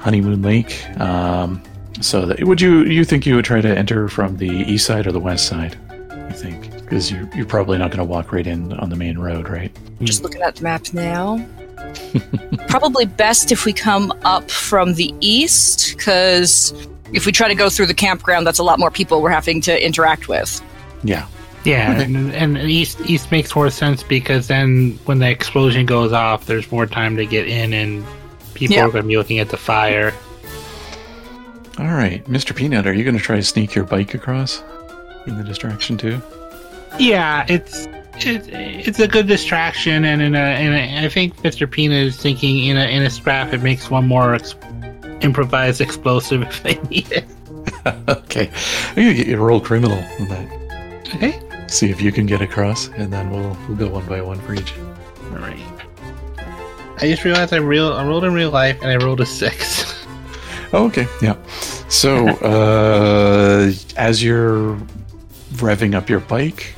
honeymoon 0.00 0.42
lake. 0.42 0.84
Um, 1.00 1.62
so 2.00 2.26
that, 2.26 2.42
would 2.42 2.60
you 2.60 2.82
you 2.84 3.04
think 3.04 3.24
you 3.26 3.36
would 3.36 3.44
try 3.44 3.60
to 3.60 3.68
enter 3.78 4.08
from 4.08 4.38
the 4.38 4.48
east 4.48 4.86
side 4.86 5.06
or 5.06 5.12
the 5.12 5.20
west 5.20 5.46
side? 5.46 5.78
You 6.34 6.40
think 6.40 6.72
because 6.80 7.10
you're 7.12 7.28
you're 7.34 7.46
probably 7.46 7.78
not 7.78 7.90
going 7.90 7.98
to 7.98 8.04
walk 8.04 8.32
right 8.32 8.46
in 8.46 8.72
on 8.74 8.90
the 8.90 8.96
main 8.96 9.18
road, 9.18 9.48
right? 9.48 9.70
Just 10.02 10.22
looking 10.22 10.42
at 10.42 10.56
the 10.56 10.62
map 10.64 10.92
now. 10.92 11.44
Probably 12.68 13.04
best 13.06 13.52
if 13.52 13.64
we 13.64 13.72
come 13.72 14.12
up 14.24 14.50
from 14.50 14.94
the 14.94 15.14
east, 15.20 15.96
because 15.96 16.72
if 17.12 17.24
we 17.24 17.30
try 17.30 17.46
to 17.46 17.54
go 17.54 17.70
through 17.70 17.86
the 17.86 17.94
campground, 17.94 18.46
that's 18.46 18.58
a 18.58 18.64
lot 18.64 18.80
more 18.80 18.90
people 18.90 19.22
we're 19.22 19.30
having 19.30 19.60
to 19.62 19.84
interact 19.86 20.26
with. 20.28 20.60
Yeah. 21.04 21.28
Yeah, 21.64 21.92
Okay. 21.92 22.04
and, 22.04 22.32
and 22.34 22.58
east 22.58 23.00
east 23.06 23.30
makes 23.30 23.54
more 23.54 23.70
sense 23.70 24.02
because 24.02 24.48
then 24.48 24.98
when 25.04 25.20
the 25.20 25.30
explosion 25.30 25.86
goes 25.86 26.12
off, 26.12 26.46
there's 26.46 26.70
more 26.72 26.84
time 26.86 27.16
to 27.16 27.24
get 27.26 27.46
in, 27.46 27.72
and 27.72 28.04
people 28.54 28.76
Yeah. 28.76 28.84
are 28.86 28.90
going 28.90 29.02
to 29.04 29.08
be 29.08 29.16
looking 29.16 29.38
at 29.38 29.48
the 29.50 29.56
fire. 29.56 30.12
All 31.78 31.86
right, 31.86 32.24
Mr. 32.26 32.54
Peanut, 32.54 32.86
are 32.86 32.92
you 32.92 33.04
going 33.04 33.16
to 33.16 33.22
try 33.22 33.36
to 33.36 33.42
sneak 33.42 33.74
your 33.74 33.84
bike 33.84 34.14
across 34.14 34.62
in 35.26 35.36
the 35.36 35.44
distraction 35.44 35.96
too? 35.96 36.20
Yeah, 36.98 37.44
it's 37.48 37.88
it's 38.16 38.48
it's 38.48 39.00
a 39.00 39.08
good 39.08 39.26
distraction, 39.26 40.04
and 40.04 40.22
in 40.22 40.34
a, 40.34 40.60
in 40.60 40.72
a 40.72 41.04
I 41.04 41.08
think 41.08 41.36
Mr. 41.38 41.70
Peanut 41.70 42.06
is 42.06 42.16
thinking 42.16 42.66
in 42.66 42.76
a 42.76 42.84
in 42.84 43.02
a 43.02 43.10
scrap 43.10 43.52
it 43.52 43.62
makes 43.62 43.90
one 43.90 44.06
more 44.06 44.34
ex- 44.34 44.54
improvised 45.20 45.80
explosive 45.80 46.42
if 46.42 46.62
they 46.62 46.74
need 46.88 47.10
it. 47.10 47.24
okay, 48.08 48.50
to 48.94 49.14
get 49.14 49.26
you 49.26 49.36
to 49.36 49.42
roll 49.42 49.60
criminal 49.60 49.98
on 50.20 50.28
that. 50.28 51.02
Okay. 51.14 51.40
See 51.68 51.90
if 51.90 52.00
you 52.00 52.12
can 52.12 52.26
get 52.26 52.40
across, 52.40 52.88
and 52.88 53.12
then 53.12 53.30
we'll 53.30 53.56
we'll 53.68 53.76
go 53.76 53.88
one 53.88 54.06
by 54.06 54.20
one 54.20 54.40
for 54.40 54.54
each. 54.54 54.74
All 55.30 55.38
right. 55.38 55.58
I 56.98 57.08
just 57.08 57.24
realized 57.24 57.52
I 57.52 57.56
real 57.56 57.92
I 57.92 58.06
rolled 58.06 58.24
in 58.24 58.32
real 58.32 58.50
life 58.50 58.80
and 58.80 58.90
I 58.90 58.96
rolled 59.04 59.20
a 59.20 59.26
six. 59.26 59.92
Oh, 60.72 60.86
okay, 60.86 61.06
yeah. 61.22 61.36
So 61.88 62.26
uh, 62.42 63.70
as 63.96 64.24
you're 64.24 64.76
revving 65.56 65.94
up 65.94 66.08
your 66.08 66.20
bike 66.20 66.74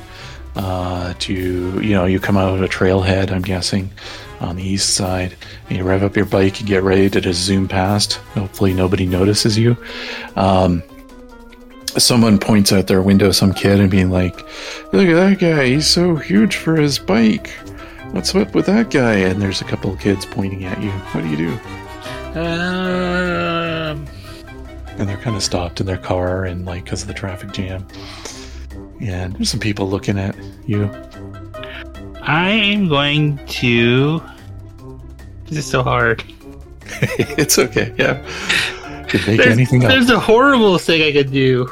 uh, 0.57 1.13
to 1.19 1.33
you 1.81 1.91
know 1.91 2.05
you 2.05 2.19
come 2.19 2.35
out 2.35 2.55
of 2.55 2.61
a 2.61 2.67
trailhead, 2.67 3.31
I'm 3.31 3.43
guessing 3.43 3.91
on 4.39 4.55
the 4.55 4.63
east 4.63 4.95
side, 4.95 5.35
and 5.69 5.77
you 5.77 5.83
rev 5.83 6.03
up 6.03 6.15
your 6.15 6.25
bike 6.25 6.59
and 6.59 6.67
get 6.67 6.83
ready 6.83 7.09
to 7.09 7.21
just 7.21 7.41
zoom 7.41 7.67
past. 7.67 8.13
Hopefully 8.33 8.73
nobody 8.73 9.05
notices 9.05 9.57
you. 9.57 9.77
Um, 10.35 10.83
someone 11.97 12.37
points 12.39 12.71
out 12.71 12.87
their 12.87 13.01
window, 13.01 13.31
some 13.31 13.53
kid, 13.53 13.79
and 13.79 13.89
being 13.89 14.09
like, 14.09 14.35
"Look 14.93 15.07
at 15.07 15.15
that 15.15 15.39
guy! 15.39 15.67
He's 15.67 15.87
so 15.87 16.15
huge 16.15 16.55
for 16.55 16.75
his 16.75 16.99
bike." 16.99 17.49
What's 18.11 18.33
up 18.33 18.55
with 18.55 18.65
that 18.67 18.89
guy? 18.89 19.15
And 19.15 19.41
there's 19.41 19.61
a 19.61 19.65
couple 19.65 19.91
of 19.91 19.99
kids 19.99 20.25
pointing 20.25 20.63
at 20.63 20.81
you. 20.81 20.91
What 20.91 21.21
do 21.21 21.27
you 21.27 21.37
do? 21.37 21.51
Um, 22.39 24.07
and 24.97 25.09
they're 25.09 25.17
kind 25.17 25.35
of 25.35 25.43
stopped 25.43 25.81
in 25.81 25.85
their 25.85 25.97
car 25.97 26.45
and 26.45 26.65
like 26.65 26.85
because 26.85 27.01
of 27.01 27.09
the 27.09 27.13
traffic 27.13 27.51
jam 27.51 27.85
and 29.01 29.33
there's 29.35 29.49
some 29.49 29.59
people 29.59 29.87
looking 29.89 30.17
at 30.17 30.35
you 30.65 30.89
I 32.21 32.49
am 32.49 32.89
going 32.89 33.37
to. 33.45 34.21
This 35.45 35.59
is 35.59 35.65
so 35.65 35.81
hard. 35.81 36.23
it's 37.37 37.57
okay 37.59 37.93
yeah 37.97 38.15
could 39.07 39.25
make 39.27 39.37
There's, 39.37 39.51
anything 39.53 39.83
up 39.85 39.89
there's 39.91 40.09
a 40.09 40.19
horrible 40.19 40.77
thing 40.77 41.01
I 41.03 41.11
could 41.13 41.31
do. 41.31 41.67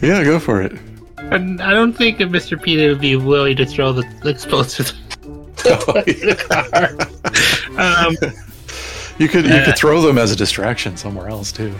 yeah 0.00 0.22
go 0.24 0.38
for 0.38 0.60
it 0.62 0.72
And 1.18 1.60
I 1.62 1.70
don't 1.70 1.92
think 1.92 2.18
that 2.18 2.28
Mr. 2.30 2.60
Peter 2.60 2.88
would 2.90 3.00
be 3.00 3.16
willing 3.16 3.56
to 3.56 3.64
throw 3.66 3.92
the 3.92 4.04
explosives 4.28 4.92
in 5.24 5.32
the. 5.64 7.08
Um, 7.78 8.16
you 9.18 9.28
could 9.28 9.44
you 9.46 9.52
Uh, 9.54 9.64
could 9.64 9.76
throw 9.76 10.02
them 10.02 10.18
as 10.18 10.30
a 10.32 10.36
distraction 10.36 10.96
somewhere 10.96 11.28
else 11.28 11.50
too 11.52 11.74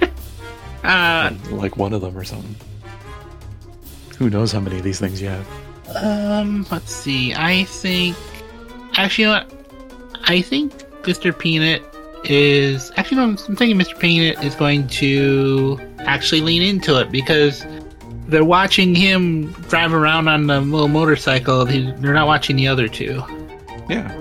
uh, 0.84 1.30
like 1.50 1.76
one 1.76 1.92
of 1.92 2.00
them 2.00 2.16
or 2.16 2.24
something 2.24 2.54
who 4.18 4.28
knows 4.30 4.52
how 4.52 4.60
many 4.60 4.76
of 4.78 4.82
these 4.82 4.98
things 5.00 5.20
you 5.22 5.28
have 5.28 5.46
um, 6.02 6.66
let's 6.70 6.92
see. 6.92 7.32
I 7.34 7.64
think. 7.64 8.14
Actually, 8.98 9.24
you 9.24 9.30
know 9.30 9.36
what? 9.38 10.20
I 10.28 10.42
think 10.42 10.74
Mr. 11.04 11.36
Peanut 11.36 11.82
is. 12.24 12.92
Actually, 12.96 13.16
no, 13.16 13.22
I'm 13.24 13.36
thinking 13.56 13.78
Mr. 13.78 13.98
Peanut 13.98 14.44
is 14.44 14.54
going 14.54 14.86
to 14.88 15.80
actually 16.00 16.42
lean 16.42 16.60
into 16.60 17.00
it 17.00 17.10
because 17.10 17.64
they're 18.26 18.44
watching 18.44 18.94
him 18.94 19.50
drive 19.70 19.94
around 19.94 20.28
on 20.28 20.46
the 20.46 20.60
little 20.60 20.88
motorcycle. 20.88 21.64
They- 21.64 21.90
They're 21.92 22.12
not 22.12 22.26
watching 22.26 22.56
the 22.56 22.68
other 22.68 22.86
two. 22.86 23.22
yeah 23.88 24.12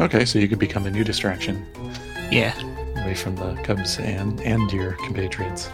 okay 0.00 0.24
so 0.24 0.38
you 0.38 0.46
could 0.46 0.60
become 0.60 0.86
a 0.86 0.90
new 0.90 1.02
distraction 1.02 1.66
Yeah. 2.30 2.54
away 3.02 3.14
from 3.16 3.34
the 3.34 3.60
cubs 3.64 3.98
and 3.98 4.40
and 4.42 4.72
your 4.72 4.92
compatriots 5.04 5.68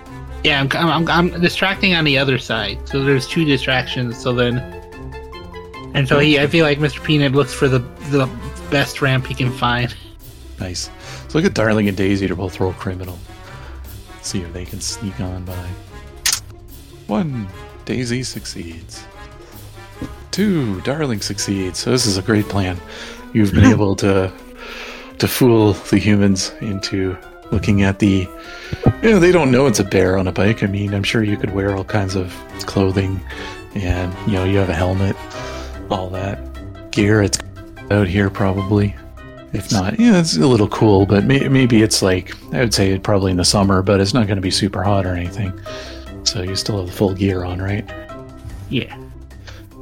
Yeah, 0.47 0.61
I'm, 0.61 0.71
I'm, 0.77 1.09
I'm 1.09 1.41
distracting 1.41 1.97
on 1.97 2.05
the 2.05 2.17
other 2.19 2.39
side. 2.39 2.79
So 2.89 3.03
there's 3.03 3.27
two 3.27 3.45
distractions. 3.45 4.17
So 4.17 4.33
then, 4.33 4.59
and 5.93 6.07
so 6.07 6.21
he, 6.21 6.39
I 6.39 6.47
feel 6.47 6.65
like 6.65 6.79
Mr. 6.79 7.03
Peanut 7.03 7.33
looks 7.33 7.53
for 7.53 7.67
the 7.67 7.81
the 8.11 8.31
best 8.71 9.03
ramp 9.03 9.27
he 9.27 9.35
can 9.35 9.51
find. 9.51 9.93
Nice. 10.61 10.89
So 11.27 11.39
look 11.39 11.45
at 11.45 11.55
Darling 11.55 11.89
and 11.89 11.97
Daisy 11.97 12.29
to 12.29 12.37
both 12.37 12.61
roll 12.61 12.75
criminal. 12.75 13.19
See 14.23 14.41
if 14.41 14.53
they 14.53 14.65
can 14.65 14.81
sneak 14.81 15.19
on 15.19 15.45
by. 15.45 15.69
One, 17.09 17.49
Daisy 17.85 18.23
succeeds. 18.23 19.05
Two, 20.31 20.81
Darling 20.83 21.23
succeeds. 21.23 21.81
So 21.81 21.91
this 21.91 22.07
is 22.07 22.19
a 22.19 22.23
great 22.23 22.49
plan. 22.49 22.81
You've 23.33 23.53
been 23.53 23.65
able 23.73 23.97
to 23.97 24.33
to 25.19 25.27
fool 25.27 25.73
the 25.73 25.99
humans 25.99 26.53
into 26.61 27.19
looking 27.51 27.83
at 27.83 27.99
the 27.99 28.29
you 29.03 29.11
know, 29.11 29.19
they 29.19 29.33
don't 29.33 29.51
know 29.51 29.67
it's 29.67 29.79
a 29.79 29.85
bear 29.85 30.17
on 30.17 30.27
a 30.27 30.33
bike. 30.33 30.63
I 30.63 30.67
mean, 30.67 30.95
I'm 30.95 31.03
sure 31.03 31.23
you 31.23 31.37
could 31.37 31.55
wear 31.55 31.77
all 31.77 31.85
kinds 31.85 32.15
of 32.15 32.35
clothing 32.67 33.21
and 33.75 34.15
you 34.27 34.35
know, 34.35 34.45
you 34.45 34.59
have 34.59 34.69
a 34.69 34.75
helmet, 34.75 35.17
all 35.91 36.09
that 36.11 36.91
gear. 36.91 37.23
It's 37.23 37.39
out 37.91 38.09
here 38.09 38.31
probably. 38.31 38.95
If 39.53 39.73
not, 39.73 39.99
yeah, 39.99 40.19
it's 40.19 40.37
a 40.37 40.47
little 40.47 40.69
cool, 40.69 41.07
but 41.07 41.25
may- 41.25 41.49
maybe 41.49 41.83
it's 41.83 42.03
like 42.03 42.35
I 42.53 42.61
would 42.61 42.75
say 42.75 42.99
probably 42.99 43.31
in 43.31 43.37
the 43.37 43.45
summer, 43.45 43.81
but 43.81 44.01
it's 44.01 44.13
not 44.13 44.27
going 44.27 44.37
to 44.37 44.43
be 44.43 44.51
super 44.51 44.83
hot 44.83 45.07
or 45.07 45.15
anything. 45.15 45.53
So 46.25 46.43
you 46.43 46.57
still 46.57 46.79
have 46.79 46.87
the 46.87 46.93
full 46.93 47.15
gear 47.15 47.45
on, 47.45 47.63
right? 47.63 47.89
Yeah. 48.69 48.99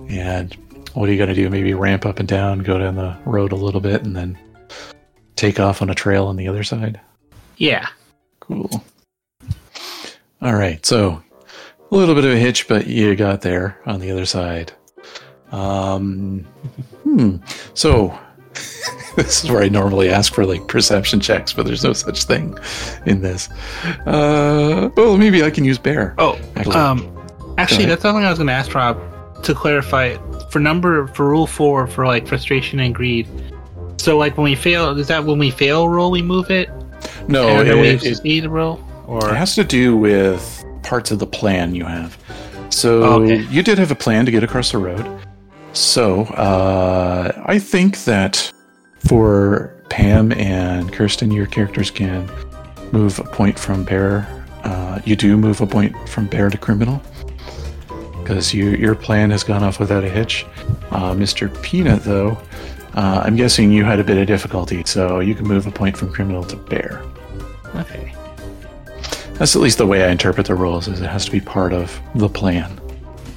And 0.08 0.54
what 0.92 1.08
are 1.08 1.12
you 1.12 1.18
going 1.18 1.30
to 1.30 1.34
do? 1.34 1.48
Maybe 1.50 1.74
ramp 1.74 2.04
up 2.06 2.18
and 2.18 2.28
down, 2.28 2.60
go 2.60 2.78
down 2.78 2.96
the 2.96 3.16
road 3.24 3.52
a 3.52 3.56
little 3.56 3.80
bit, 3.80 4.04
and 4.04 4.14
then 4.14 4.38
take 5.34 5.58
off 5.58 5.82
on 5.82 5.90
a 5.90 5.94
trail 5.94 6.26
on 6.26 6.36
the 6.36 6.46
other 6.46 6.62
side. 6.62 7.00
Yeah. 7.56 7.88
Cool. 8.40 8.84
All 10.42 10.54
right, 10.54 10.84
so 10.84 11.22
a 11.90 11.96
little 11.96 12.14
bit 12.14 12.24
of 12.24 12.32
a 12.32 12.36
hitch, 12.38 12.68
but 12.68 12.86
you 12.86 13.16
got 13.16 13.40
there 13.40 13.80
on 13.86 14.00
the 14.00 14.10
other 14.10 14.26
side. 14.26 14.72
Um, 15.52 16.40
hmm. 17.02 17.36
So 17.74 18.18
this 19.16 19.44
is 19.44 19.50
where 19.50 19.62
I 19.62 19.68
normally 19.68 20.10
ask 20.10 20.34
for 20.34 20.44
like 20.44 20.66
perception 20.68 21.20
checks, 21.20 21.52
but 21.52 21.64
there's 21.66 21.84
no 21.84 21.92
such 21.92 22.24
thing 22.24 22.58
in 23.06 23.22
this. 23.22 23.48
Uh, 24.06 24.90
well, 24.96 25.16
maybe 25.16 25.42
I 25.42 25.50
can 25.50 25.64
use 25.64 25.78
bear. 25.78 26.14
Oh, 26.18 26.38
Actually- 26.56 26.76
um, 26.76 27.26
actually, 27.58 27.86
that's 27.86 28.02
something 28.02 28.24
I 28.24 28.30
was 28.30 28.38
going 28.38 28.48
to 28.48 28.52
ask 28.52 28.74
Rob 28.74 29.00
to 29.44 29.54
clarify 29.54 30.16
for 30.50 30.58
number 30.58 31.06
for 31.08 31.28
rule 31.28 31.46
four 31.46 31.86
for 31.86 32.06
like 32.06 32.26
frustration 32.26 32.80
and 32.80 32.94
greed. 32.94 33.28
So, 33.98 34.18
like 34.18 34.36
when 34.36 34.44
we 34.44 34.54
fail, 34.54 34.98
is 34.98 35.08
that 35.08 35.24
when 35.24 35.38
we 35.38 35.50
fail 35.50 35.88
roll 35.88 36.10
we 36.10 36.22
move 36.22 36.50
it, 36.50 36.68
No, 37.28 37.60
it, 37.60 37.68
it, 37.68 38.00
succeed 38.00 38.46
roll, 38.46 38.80
or 39.06 39.30
it 39.30 39.36
has 39.36 39.54
to 39.54 39.64
do 39.64 39.96
with 39.96 40.64
parts 40.82 41.10
of 41.10 41.18
the 41.18 41.26
plan 41.26 41.74
you 41.74 41.84
have. 41.84 42.16
So 42.70 43.02
Okay. 43.22 43.42
you 43.50 43.62
did 43.62 43.78
have 43.78 43.90
a 43.90 43.94
plan 43.94 44.24
to 44.26 44.30
get 44.30 44.42
across 44.42 44.72
the 44.72 44.78
road. 44.78 45.06
So 45.72 46.22
uh, 46.24 47.32
I 47.46 47.58
think 47.58 48.04
that 48.04 48.52
for 48.98 49.74
Pam 49.90 50.32
and 50.32 50.92
Kirsten, 50.92 51.30
your 51.30 51.46
characters 51.46 51.90
can 51.90 52.28
move 52.92 53.18
a 53.18 53.24
point 53.24 53.58
from 53.58 53.84
bear. 53.84 54.26
Uh, 54.62 55.00
you 55.04 55.16
do 55.16 55.36
move 55.36 55.60
a 55.60 55.66
point 55.66 55.94
from 56.08 56.26
bear 56.26 56.48
to 56.50 56.56
criminal 56.58 57.02
because 58.22 58.54
you 58.54 58.70
your 58.70 58.94
plan 58.94 59.30
has 59.30 59.44
gone 59.44 59.62
off 59.62 59.78
without 59.78 60.04
a 60.04 60.08
hitch. 60.08 60.46
Uh, 60.90 61.12
Mr. 61.12 61.50
Peanut, 61.62 62.02
though, 62.04 62.38
uh, 62.94 63.22
I'm 63.24 63.36
guessing 63.36 63.70
you 63.72 63.84
had 63.84 64.00
a 64.00 64.04
bit 64.04 64.16
of 64.16 64.26
difficulty, 64.26 64.82
so 64.86 65.20
you 65.20 65.34
can 65.34 65.46
move 65.46 65.66
a 65.66 65.70
point 65.70 65.96
from 65.96 66.12
criminal 66.12 66.44
to 66.44 66.56
bear. 66.56 67.02
Okay. 67.76 68.14
That's 69.34 69.56
at 69.56 69.62
least 69.62 69.78
the 69.78 69.86
way 69.86 70.04
I 70.04 70.10
interpret 70.10 70.46
the 70.46 70.54
rules. 70.54 70.86
Is 70.88 71.00
it 71.00 71.08
has 71.08 71.24
to 71.24 71.30
be 71.30 71.40
part 71.40 71.72
of 71.72 72.00
the 72.14 72.28
plan. 72.28 72.80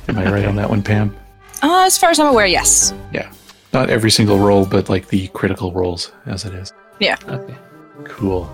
Am 0.08 0.18
I 0.18 0.32
right 0.32 0.46
on 0.46 0.56
that 0.56 0.70
one, 0.70 0.84
Pam? 0.84 1.16
Uh, 1.64 1.84
as 1.86 1.98
far 1.98 2.12
as 2.12 2.20
I'm 2.20 2.28
aware, 2.28 2.46
yes. 2.46 2.94
Yeah. 3.12 3.32
Not 3.74 3.90
every 3.90 4.12
single 4.12 4.38
roll, 4.40 4.66
but 4.66 4.90
like 4.90 5.08
the 5.08 5.28
critical 5.30 5.72
rolls 5.74 6.12
as 6.26 6.46
it 6.46 6.54
is. 6.54 6.72
Yeah. 7.00 7.18
Okay. 7.28 7.56
Cool. 8.06 8.50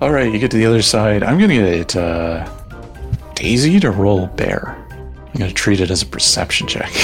All 0.00 0.12
right, 0.12 0.32
you 0.32 0.38
get 0.38 0.50
to 0.50 0.56
the 0.56 0.66
other 0.66 0.82
side. 0.82 1.22
I'm 1.22 1.38
gonna 1.38 1.54
get 1.54 1.96
uh, 1.96 2.46
Daisy 3.34 3.80
to 3.80 3.90
roll 3.90 4.26
bear. 4.26 4.76
I'm 4.90 5.32
gonna 5.38 5.52
treat 5.52 5.80
it 5.80 5.90
as 5.90 6.02
a 6.02 6.06
perception 6.06 6.66
check. 6.68 6.90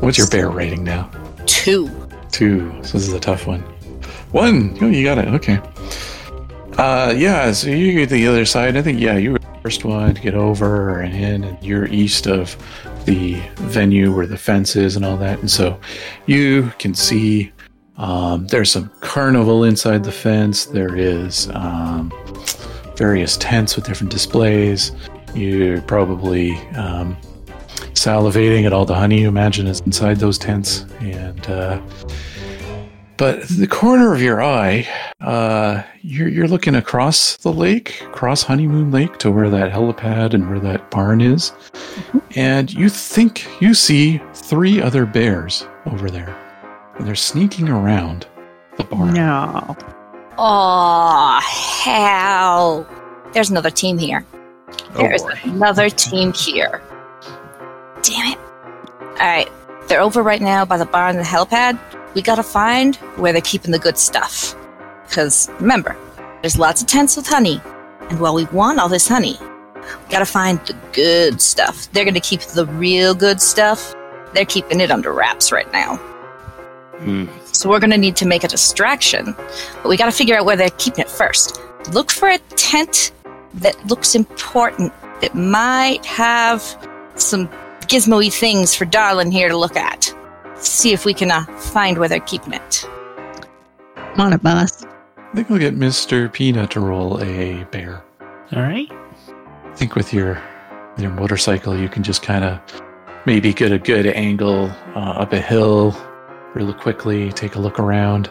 What's 0.00 0.18
your 0.18 0.28
bear 0.28 0.50
rating 0.50 0.84
now? 0.84 1.10
Two. 1.46 1.88
Two. 2.32 2.70
So 2.82 2.98
this 2.98 3.08
is 3.08 3.12
a 3.12 3.20
tough 3.20 3.46
one. 3.46 3.64
One. 4.32 4.76
Oh, 4.80 4.88
you 4.88 5.04
got 5.04 5.18
it. 5.18 5.28
Okay. 5.28 5.60
Uh, 6.78 7.14
yeah. 7.16 7.52
So 7.52 7.68
you 7.68 7.92
get 7.92 8.10
the 8.10 8.26
other 8.26 8.44
side. 8.44 8.76
I 8.76 8.82
think 8.82 9.00
yeah, 9.00 9.16
you 9.16 9.32
were 9.32 9.38
the 9.38 9.58
first 9.62 9.84
one 9.84 10.14
to 10.14 10.20
get 10.20 10.34
over 10.34 11.00
and 11.00 11.14
in, 11.14 11.44
and 11.44 11.62
you're 11.62 11.86
east 11.86 12.26
of 12.26 12.56
the 13.04 13.40
venue 13.56 14.14
where 14.14 14.26
the 14.26 14.36
fence 14.36 14.76
is 14.76 14.96
and 14.96 15.04
all 15.04 15.16
that, 15.16 15.38
and 15.38 15.50
so 15.50 15.78
you 16.26 16.72
can 16.78 16.94
see. 16.94 17.52
Um, 17.98 18.46
there's 18.48 18.70
some 18.70 18.90
carnival 19.00 19.64
inside 19.64 20.04
the 20.04 20.12
fence. 20.12 20.66
There 20.66 20.94
is 20.96 21.48
um, 21.54 22.12
various 22.96 23.38
tents 23.38 23.74
with 23.74 23.86
different 23.86 24.12
displays. 24.12 24.92
You're 25.34 25.80
probably 25.80 26.56
um, 26.76 27.16
salivating 27.94 28.66
at 28.66 28.72
all 28.72 28.84
the 28.84 28.94
honey 28.94 29.22
you 29.22 29.28
imagine 29.28 29.66
is 29.66 29.80
inside 29.80 30.18
those 30.18 30.36
tents. 30.36 30.84
And 31.00 31.48
uh, 31.48 31.80
but 33.16 33.42
the 33.48 33.66
corner 33.66 34.12
of 34.14 34.20
your 34.20 34.42
eye, 34.42 34.86
uh, 35.20 35.82
you're 36.02 36.28
you're 36.28 36.48
looking 36.48 36.74
across 36.74 37.36
the 37.38 37.52
lake, 37.52 38.00
across 38.02 38.42
Honeymoon 38.42 38.90
Lake, 38.90 39.18
to 39.18 39.30
where 39.30 39.50
that 39.50 39.72
helipad 39.72 40.34
and 40.34 40.48
where 40.48 40.60
that 40.60 40.90
barn 40.90 41.20
is, 41.20 41.52
and 42.34 42.72
you 42.72 42.88
think 42.88 43.46
you 43.60 43.74
see 43.74 44.20
three 44.34 44.80
other 44.80 45.06
bears 45.06 45.66
over 45.86 46.10
there, 46.10 46.36
and 46.96 47.06
they're 47.06 47.14
sneaking 47.14 47.68
around 47.68 48.26
the 48.76 48.84
barn. 48.84 49.14
No. 49.14 49.76
Oh, 50.38 51.40
hell. 51.82 52.86
There's 53.32 53.50
another 53.50 53.70
team 53.70 53.96
here. 53.98 54.24
Oh, 54.94 54.98
There's 54.98 55.22
boy. 55.22 55.38
another 55.44 55.88
team 55.88 56.32
here. 56.32 56.82
Damn 58.02 58.32
it. 58.32 58.38
Alright, 59.18 59.50
they're 59.88 60.00
over 60.02 60.22
right 60.22 60.42
now 60.42 60.64
by 60.66 60.76
the 60.76 60.84
barn 60.84 61.16
and 61.16 61.24
the 61.24 61.28
helipad. 61.28 61.78
We 62.16 62.22
gotta 62.22 62.42
find 62.42 62.96
where 63.16 63.30
they're 63.34 63.42
keeping 63.42 63.72
the 63.72 63.78
good 63.78 63.98
stuff. 63.98 64.56
Because 65.06 65.50
remember, 65.60 65.94
there's 66.40 66.58
lots 66.58 66.80
of 66.80 66.86
tents 66.86 67.14
with 67.14 67.26
honey. 67.26 67.60
And 68.08 68.18
while 68.20 68.34
we 68.34 68.46
want 68.46 68.80
all 68.80 68.88
this 68.88 69.06
honey, 69.06 69.36
we 69.74 70.10
gotta 70.10 70.24
find 70.24 70.58
the 70.60 70.74
good 70.94 71.42
stuff. 71.42 71.92
They're 71.92 72.06
gonna 72.06 72.18
keep 72.18 72.40
the 72.40 72.64
real 72.64 73.14
good 73.14 73.42
stuff. 73.42 73.94
They're 74.32 74.46
keeping 74.46 74.80
it 74.80 74.90
under 74.90 75.12
wraps 75.12 75.52
right 75.52 75.70
now. 75.72 75.96
Hmm. 77.00 77.26
So 77.52 77.68
we're 77.68 77.80
gonna 77.80 77.98
need 77.98 78.16
to 78.16 78.26
make 78.26 78.44
a 78.44 78.48
distraction. 78.48 79.34
But 79.82 79.90
we 79.90 79.98
gotta 79.98 80.10
figure 80.10 80.38
out 80.38 80.46
where 80.46 80.56
they're 80.56 80.70
keeping 80.70 81.00
it 81.00 81.10
first. 81.10 81.60
Look 81.92 82.10
for 82.10 82.30
a 82.30 82.38
tent 82.56 83.12
that 83.52 83.76
looks 83.88 84.14
important 84.14 84.90
that 85.20 85.34
might 85.34 86.06
have 86.06 86.62
some 87.16 87.48
gizmo-y 87.82 88.30
things 88.30 88.74
for 88.74 88.86
Darlin 88.86 89.30
here 89.30 89.50
to 89.50 89.56
look 89.58 89.76
at. 89.76 90.05
See 90.66 90.92
if 90.92 91.04
we 91.04 91.14
can 91.14 91.30
uh, 91.30 91.44
find 91.58 91.96
where 91.96 92.08
they're 92.08 92.20
keeping 92.20 92.52
it. 92.52 92.84
Come 93.94 94.20
on, 94.20 94.32
it, 94.32 94.42
boss. 94.42 94.84
I 94.84 95.34
think 95.34 95.48
we'll 95.48 95.58
get 95.58 95.74
Mr. 95.76 96.32
Peanut 96.32 96.70
to 96.72 96.80
roll 96.80 97.22
a 97.22 97.64
bear. 97.64 98.04
All 98.52 98.62
right. 98.62 98.90
I 98.90 99.72
think 99.74 99.94
with 99.94 100.12
your 100.12 100.42
your 100.98 101.10
motorcycle, 101.10 101.78
you 101.78 101.88
can 101.88 102.02
just 102.02 102.22
kind 102.22 102.44
of 102.44 102.60
maybe 103.26 103.52
get 103.52 103.72
a 103.72 103.78
good 103.78 104.06
angle 104.06 104.70
uh, 104.94 105.20
up 105.20 105.32
a 105.32 105.40
hill 105.40 105.94
really 106.54 106.72
quickly, 106.72 107.30
take 107.32 107.54
a 107.54 107.58
look 107.58 107.78
around, 107.78 108.30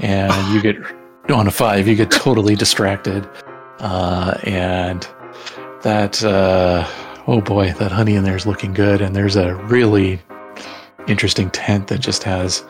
and 0.00 0.32
you 0.54 0.60
get 0.60 0.76
on 1.30 1.46
a 1.46 1.50
five. 1.50 1.86
You 1.86 1.94
get 1.94 2.10
totally 2.10 2.56
distracted, 2.56 3.28
uh, 3.78 4.36
and 4.44 5.06
that 5.82 6.24
uh, 6.24 6.86
oh 7.26 7.40
boy, 7.40 7.72
that 7.74 7.92
honey 7.92 8.14
in 8.14 8.24
there 8.24 8.36
is 8.36 8.46
looking 8.46 8.72
good, 8.72 9.00
and 9.00 9.14
there's 9.14 9.36
a 9.36 9.54
really 9.54 10.20
interesting 11.08 11.50
tent 11.50 11.88
that 11.88 12.00
just 12.00 12.22
has 12.22 12.64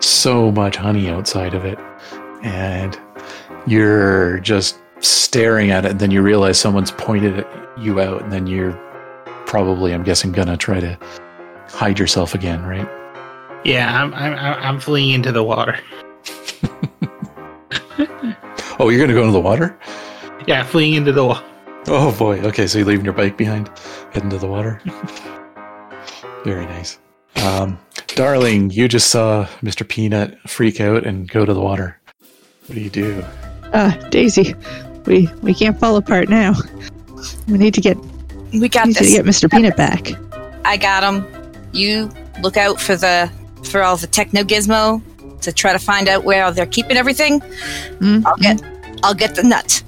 so 0.00 0.50
much 0.50 0.76
honey 0.76 1.08
outside 1.08 1.54
of 1.54 1.64
it, 1.64 1.78
and 2.42 2.98
you're 3.66 4.40
just 4.40 4.78
staring 5.00 5.70
at 5.70 5.84
it 5.84 5.92
and 5.92 6.00
then 6.00 6.10
you 6.10 6.22
realize 6.22 6.58
someone's 6.58 6.92
pointed 6.92 7.44
you 7.76 8.00
out 8.00 8.22
and 8.22 8.32
then 8.32 8.46
you're 8.46 8.72
probably 9.46 9.92
i'm 9.92 10.04
guessing 10.04 10.30
gonna 10.30 10.56
try 10.56 10.78
to 10.78 10.96
hide 11.68 11.98
yourself 11.98 12.34
again 12.34 12.64
right? 12.64 12.88
Yeah, 13.64 14.02
I'm 14.02 14.12
I'm 14.14 14.34
I'm 14.34 14.80
fleeing 14.80 15.10
into 15.10 15.30
the 15.30 15.44
water. 15.44 15.78
oh 18.80 18.88
you're 18.88 19.00
gonna 19.00 19.14
go 19.14 19.20
into 19.20 19.32
the 19.32 19.40
water? 19.40 19.78
Yeah, 20.46 20.64
fleeing 20.64 20.94
into 20.94 21.12
the 21.12 21.24
water. 21.24 21.46
oh 21.86 22.16
boy. 22.18 22.40
Okay 22.40 22.66
so 22.66 22.78
you're 22.78 22.88
leaving 22.88 23.04
your 23.04 23.14
bike 23.14 23.36
behind 23.36 23.70
heading 24.12 24.30
to 24.30 24.38
the 24.38 24.48
water? 24.48 24.80
Very 26.44 26.66
nice 26.66 26.98
um, 27.36 27.78
darling 28.08 28.70
you 28.70 28.88
just 28.88 29.08
saw 29.10 29.46
mr 29.62 29.88
peanut 29.88 30.38
freak 30.48 30.80
out 30.80 31.06
and 31.06 31.30
go 31.30 31.44
to 31.44 31.54
the 31.54 31.60
water 31.60 31.98
what 32.66 32.74
do 32.74 32.80
you 32.80 32.90
do 32.90 33.24
Uh, 33.72 33.90
Daisy, 34.10 34.54
we 35.06 35.28
we 35.40 35.54
can't 35.54 35.78
fall 35.80 35.96
apart 35.96 36.28
now. 36.28 36.52
We 37.48 37.56
need 37.56 37.72
to 37.72 37.80
get 37.80 37.96
We 38.52 38.68
got 38.68 38.86
need 38.86 38.96
to 38.96 39.04
get 39.06 39.24
Mr. 39.24 39.50
Peanut 39.50 39.76
back. 39.78 40.12
I 40.66 40.76
got 40.76 41.02
him. 41.02 41.24
You 41.72 42.10
look 42.42 42.58
out 42.58 42.78
for 42.78 42.96
the 42.96 43.30
for 43.64 43.82
all 43.82 43.96
the 43.96 44.06
techno 44.06 44.42
gizmo 44.42 45.00
to 45.40 45.52
try 45.52 45.72
to 45.72 45.78
find 45.78 46.06
out 46.06 46.24
where 46.24 46.50
they're 46.52 46.66
keeping 46.66 46.98
everything. 46.98 47.40
Mm, 48.00 48.26
I'll 48.26 48.36
get 48.36 48.62
I'll 49.02 49.14
get 49.14 49.34
the 49.36 49.42
nut. 49.42 49.82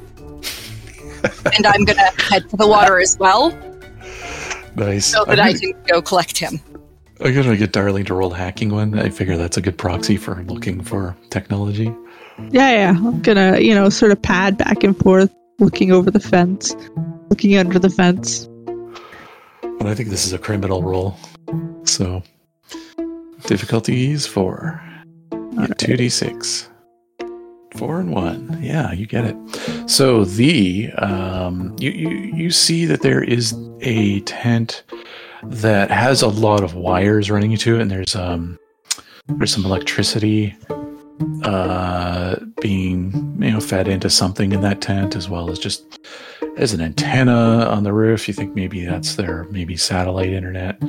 and 1.55 1.67
I'm 1.67 1.85
gonna 1.85 2.11
head 2.19 2.49
to 2.49 2.57
the 2.57 2.67
water 2.67 2.99
as 2.99 3.19
well 3.19 3.53
nice 4.77 5.07
so 5.07 5.25
that 5.27 5.39
I'm 5.39 5.55
I 5.55 5.59
can 5.59 5.75
go 5.87 6.01
collect 6.01 6.39
him. 6.39 6.59
I'm 7.21 7.35
gonna 7.35 7.57
get 7.57 7.73
Darling 7.73 8.05
to 8.07 8.15
roll 8.15 8.31
hacking 8.31 8.71
one. 8.71 8.99
I 8.99 9.09
figure 9.09 9.37
that's 9.37 9.57
a 9.57 9.61
good 9.61 9.79
proxy 9.79 10.17
for 10.17 10.43
looking 10.45 10.83
for 10.83 11.17
technology. 11.31 11.95
Yeah, 12.51 12.71
yeah. 12.73 12.91
I'm 12.91 13.23
gonna, 13.23 13.61
you 13.61 13.75
know, 13.75 13.89
sort 13.89 14.11
of 14.11 14.21
pad 14.21 14.59
back 14.59 14.83
and 14.83 14.99
forth, 14.99 15.33
looking 15.61 15.93
over 15.93 16.11
the 16.11 16.19
fence, 16.19 16.75
looking 17.31 17.57
under 17.57 17.79
the 17.79 17.91
fence. 17.91 18.49
But 19.79 19.87
I 19.87 19.95
think 19.95 20.09
this 20.09 20.27
is 20.27 20.33
a 20.33 20.39
criminal 20.39 20.83
roll. 20.83 21.17
So 21.85 22.23
difficulty 23.47 24.11
is 24.11 24.27
four. 24.27 24.83
D 25.79 26.09
six. 26.09 26.69
Four 27.77 28.01
and 28.01 28.13
one. 28.13 28.59
Yeah, 28.61 28.93
you 28.93 29.07
get 29.07 29.25
it. 29.25 29.37
So 29.89 30.25
the 30.25 30.91
um 30.99 31.77
you, 31.79 31.91
you 31.91 32.09
you 32.09 32.51
see 32.51 32.87
that 32.87 33.03
there 33.03 33.23
is 33.23 33.55
a 33.83 34.21
tent 34.21 34.83
that 35.47 35.91
has 35.91 36.23
a 36.23 36.29
lot 36.29 36.63
of 36.63 36.75
wires 36.75 37.31
running 37.31 37.53
into 37.53 37.77
it, 37.77 37.83
and 37.83 37.91
there's 37.91 38.17
um 38.17 38.59
there's 39.29 39.53
some 39.53 39.65
electricity 39.65 40.55
uh 41.45 42.37
being 42.61 43.13
you 43.41 43.51
know 43.51 43.61
fed 43.61 43.89
into 43.89 44.11
something 44.11 44.53
in 44.53 44.61
that 44.61 44.81
tent 44.81 45.15
as 45.15 45.29
well 45.29 45.51
as 45.51 45.59
just 45.59 45.99
there's 46.57 46.73
an 46.73 46.81
antenna 46.81 47.67
on 47.67 47.83
the 47.83 47.93
roof. 47.93 48.29
You 48.29 48.35
think 48.35 48.55
maybe 48.55 48.85
that's 48.85 49.17
their 49.17 49.45
maybe 49.45 49.77
satellite 49.77 50.31
internet. 50.31 50.81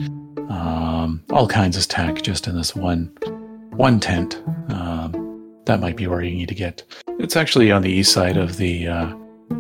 Um, 0.50 1.24
all 1.32 1.48
kinds 1.48 1.76
of 1.76 1.88
tech 1.88 2.22
just 2.22 2.48
in 2.48 2.56
this 2.56 2.76
one 2.76 3.12
one 3.72 4.00
tent. 4.00 4.42
Um, 4.70 5.62
that 5.66 5.80
might 5.80 5.98
be 5.98 6.08
where 6.08 6.22
you 6.22 6.36
need 6.36 6.50
to 6.50 6.56
get. 6.56 6.84
It's 7.20 7.36
actually 7.36 7.72
on 7.72 7.82
the 7.82 7.92
east 7.92 8.14
side 8.14 8.38
of 8.38 8.58
the 8.58 8.88
uh, 8.88 9.08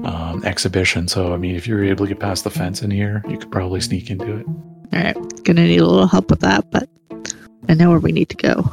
um, 0.03 0.43
exhibition. 0.45 1.07
So 1.07 1.33
I 1.33 1.37
mean, 1.37 1.55
if 1.55 1.67
you 1.67 1.75
were 1.75 1.83
able 1.83 2.05
to 2.05 2.09
get 2.13 2.19
past 2.19 2.43
the 2.43 2.51
fence 2.51 2.81
in 2.83 2.91
here, 2.91 3.23
you 3.27 3.37
could 3.37 3.51
probably 3.51 3.81
sneak 3.81 4.09
into 4.11 4.37
it. 4.37 4.45
All 4.93 5.01
right, 5.01 5.43
gonna 5.43 5.65
need 5.65 5.79
a 5.79 5.85
little 5.85 6.07
help 6.07 6.29
with 6.29 6.39
that, 6.41 6.69
but 6.71 6.87
I 7.67 7.73
know 7.73 7.89
where 7.89 7.99
we 7.99 8.11
need 8.11 8.29
to 8.29 8.37
go. 8.37 8.71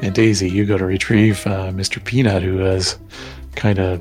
And 0.00 0.14
Daisy, 0.14 0.48
you 0.48 0.64
go 0.64 0.78
to 0.78 0.86
retrieve 0.86 1.44
uh, 1.46 1.70
Mr. 1.72 2.02
Peanut, 2.02 2.42
who 2.42 2.64
is 2.64 2.96
kind 3.56 3.78
of 3.78 4.00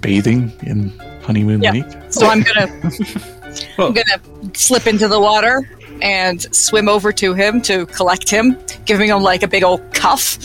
bathing 0.00 0.52
in 0.62 0.90
Honeymoon 1.22 1.62
Yeah. 1.62 1.72
Lake. 1.72 1.84
So 2.10 2.26
I'm 2.26 2.42
gonna 2.42 2.68
I'm 3.78 3.92
gonna 3.92 4.54
slip 4.54 4.86
into 4.86 5.08
the 5.08 5.20
water 5.20 5.68
and 6.02 6.42
swim 6.54 6.88
over 6.88 7.12
to 7.12 7.32
him 7.32 7.62
to 7.62 7.86
collect 7.86 8.28
him, 8.28 8.58
giving 8.84 9.08
him 9.08 9.22
like 9.22 9.42
a 9.42 9.48
big 9.48 9.62
old 9.62 9.80
cuff, 9.94 10.38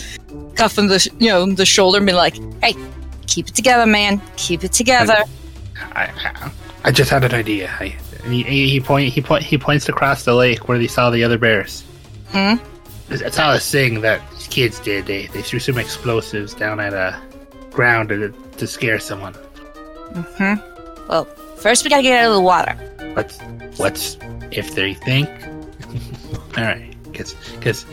cuff 0.54 0.78
in 0.78 0.86
the 0.86 1.06
you 1.18 1.28
know 1.28 1.52
the 1.52 1.66
shoulder, 1.66 1.98
and 1.98 2.06
be 2.06 2.12
like, 2.12 2.36
"Hey, 2.62 2.74
keep 3.26 3.48
it 3.48 3.54
together, 3.54 3.84
man. 3.84 4.22
Keep 4.36 4.64
it 4.64 4.72
together." 4.72 5.24
I, 5.92 6.04
I, 6.04 6.52
I 6.84 6.90
just 6.90 7.10
had 7.10 7.24
an 7.24 7.34
idea. 7.34 7.70
I, 7.80 7.96
he, 8.24 8.42
he 8.44 8.68
he 8.68 8.80
point 8.80 9.12
he 9.12 9.20
point 9.20 9.42
he 9.42 9.58
points 9.58 9.88
across 9.88 10.24
the 10.24 10.34
lake 10.34 10.68
where 10.68 10.78
they 10.78 10.86
saw 10.86 11.10
the 11.10 11.24
other 11.24 11.38
bears. 11.38 11.84
Hmm? 12.28 12.54
That's 13.08 13.36
how 13.36 13.52
a 13.52 13.58
thing 13.58 14.00
that 14.02 14.22
kids 14.50 14.78
did. 14.80 15.06
They 15.06 15.26
they 15.26 15.42
threw 15.42 15.58
some 15.58 15.76
explosives 15.76 16.54
down 16.54 16.78
at 16.78 16.94
a 16.94 17.20
ground 17.70 18.10
to, 18.10 18.30
to 18.30 18.66
scare 18.66 18.98
someone. 18.98 19.34
hmm 19.34 20.54
Well, 21.08 21.26
First, 21.58 21.82
we 21.82 21.90
gotta 21.90 22.02
get 22.02 22.24
out 22.24 22.30
of 22.30 22.36
the 22.36 22.40
water. 22.40 22.72
What's 23.14 23.40
what's 23.78 24.16
if 24.50 24.74
they 24.74 24.94
think? 24.94 25.28
All 26.56 26.64
right, 26.64 26.94
because 27.04 27.34
because 27.54 27.84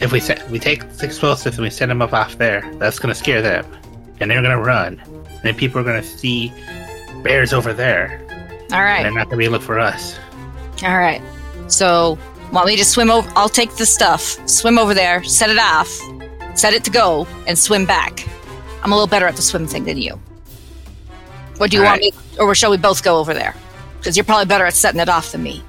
if 0.00 0.12
we 0.12 0.20
set 0.20 0.48
we 0.50 0.58
take 0.58 0.88
the 0.92 1.06
explosives 1.06 1.56
and 1.56 1.64
we 1.64 1.70
set 1.70 1.86
them 1.86 2.02
up 2.02 2.12
off 2.12 2.38
there, 2.38 2.68
that's 2.78 2.98
gonna 2.98 3.14
scare 3.14 3.42
them, 3.42 3.66
and 4.20 4.30
they're 4.30 4.42
gonna 4.42 4.60
run. 4.60 5.00
And 5.00 5.40
then 5.42 5.54
people 5.54 5.80
are 5.80 5.84
gonna 5.84 6.02
see 6.02 6.52
bears 7.22 7.52
over 7.52 7.72
there. 7.72 8.26
All 8.72 8.82
right. 8.82 9.02
They're 9.02 9.12
not 9.12 9.26
gonna 9.26 9.36
be 9.36 9.48
look 9.48 9.62
for 9.62 9.78
us. 9.78 10.18
All 10.82 10.96
right. 10.96 11.22
So, 11.68 12.18
want 12.52 12.66
me 12.66 12.76
to 12.76 12.84
swim 12.84 13.10
over? 13.10 13.30
I'll 13.36 13.48
take 13.48 13.76
the 13.76 13.86
stuff, 13.86 14.22
swim 14.48 14.78
over 14.78 14.94
there, 14.94 15.22
set 15.24 15.50
it 15.50 15.58
off, 15.58 15.88
set 16.56 16.72
it 16.72 16.84
to 16.84 16.90
go, 16.90 17.26
and 17.46 17.58
swim 17.58 17.84
back. 17.86 18.26
I'm 18.82 18.92
a 18.92 18.94
little 18.94 19.06
better 19.06 19.26
at 19.26 19.36
the 19.36 19.42
swim 19.42 19.66
thing 19.66 19.84
than 19.84 19.98
you. 19.98 20.18
What 21.58 21.70
do 21.70 21.76
you 21.76 21.82
All 21.82 21.90
want 21.90 22.00
me, 22.00 22.12
or 22.38 22.54
shall 22.54 22.70
we 22.70 22.78
both 22.78 23.02
go 23.02 23.18
over 23.18 23.34
there? 23.34 23.54
Because 23.98 24.16
you're 24.16 24.24
probably 24.24 24.46
better 24.46 24.64
at 24.64 24.74
setting 24.74 25.00
it 25.00 25.08
off 25.08 25.32
than 25.32 25.42
me. 25.42 25.62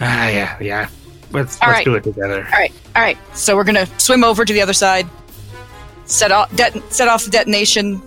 Ah, 0.00 0.28
yeah, 0.28 0.56
yeah. 0.60 0.88
Let's 1.30 1.60
All 1.60 1.68
let's 1.68 1.78
right. 1.78 1.84
do 1.84 1.94
it 1.94 2.04
together. 2.04 2.44
All 2.44 2.58
right. 2.58 2.72
All 2.96 3.02
right. 3.02 3.18
So 3.36 3.56
we're 3.56 3.64
gonna 3.64 3.86
swim 3.98 4.24
over 4.24 4.44
to 4.44 4.52
the 4.52 4.60
other 4.62 4.72
side, 4.72 5.06
set 6.06 6.30
off, 6.32 6.54
det- 6.56 6.82
set 6.92 7.08
off 7.08 7.24
the 7.24 7.30
detonation. 7.30 8.00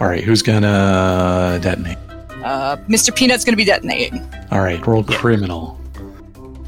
All 0.00 0.08
right, 0.08 0.22
who's 0.24 0.42
gonna 0.42 1.58
detonate? 1.62 1.98
Uh, 2.44 2.76
Mr. 2.88 3.14
Peanut's 3.14 3.44
gonna 3.44 3.56
be 3.56 3.64
detonating. 3.64 4.20
All 4.50 4.60
right, 4.60 4.84
roll 4.86 5.04
Yeah. 5.08 5.16
criminal. 5.16 5.80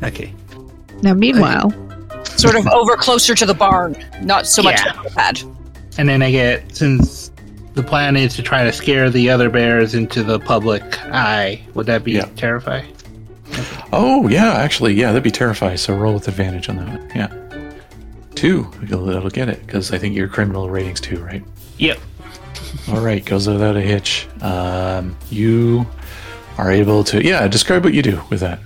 Okay. 0.03 0.33
Now, 1.03 1.15
meanwhile, 1.15 1.73
Sort 2.37 2.57
of 2.57 2.67
over 2.69 2.97
closer 2.97 3.35
to 3.35 3.47
the 3.47 3.55
barn, 3.55 3.95
not 4.23 4.47
so 4.47 4.63
much 4.63 4.81
Yeah. 4.85 4.93
the 5.05 5.11
pad. 5.11 5.41
And 5.99 6.09
then 6.09 6.21
I 6.23 6.31
get 6.31 6.75
since 6.75 7.31
the 7.75 7.83
plan 7.83 8.17
is 8.17 8.35
to 8.37 8.43
try 8.43 8.65
to 8.65 8.73
scare 8.73 9.09
the 9.11 9.31
other 9.31 9.49
bears 9.51 9.95
into 9.95 10.23
the 10.25 10.41
public 10.41 10.83
eye. 11.13 11.61
Would 11.75 11.87
that 11.87 12.03
be 12.03 12.13
Yeah. 12.13 12.25
terrifying? 12.37 12.87
Oh 13.93 14.29
yeah, 14.29 14.55
actually, 14.55 14.95
yeah, 14.95 15.09
that'd 15.09 15.23
be 15.23 15.31
terrifying. 15.31 15.77
So 15.77 15.97
roll 15.97 16.15
with 16.15 16.29
advantage 16.29 16.69
on 16.69 16.77
that 16.77 16.89
one. 16.89 17.11
Yeah, 17.15 17.73
two. 18.35 18.71
That'll 18.83 19.31
get 19.31 19.49
it 19.49 19.65
because 19.67 19.93
I 19.93 19.99
think 19.99 20.17
your 20.17 20.29
criminal 20.29 20.71
rating's 20.71 21.01
two, 21.01 21.23
right? 21.23 21.43
Yep. 21.79 21.99
All 22.89 23.01
right, 23.01 23.25
goes 23.25 23.49
without 23.49 23.77
a 23.77 23.81
hitch. 23.81 24.27
Um, 24.41 25.17
you 25.31 25.87
are 26.59 26.71
able 26.71 27.05
to 27.05 27.25
yeah. 27.25 27.47
Describe 27.49 27.85
what 27.85 27.95
you 27.95 28.03
do 28.03 28.21
with 28.31 28.41
that. 28.41 28.61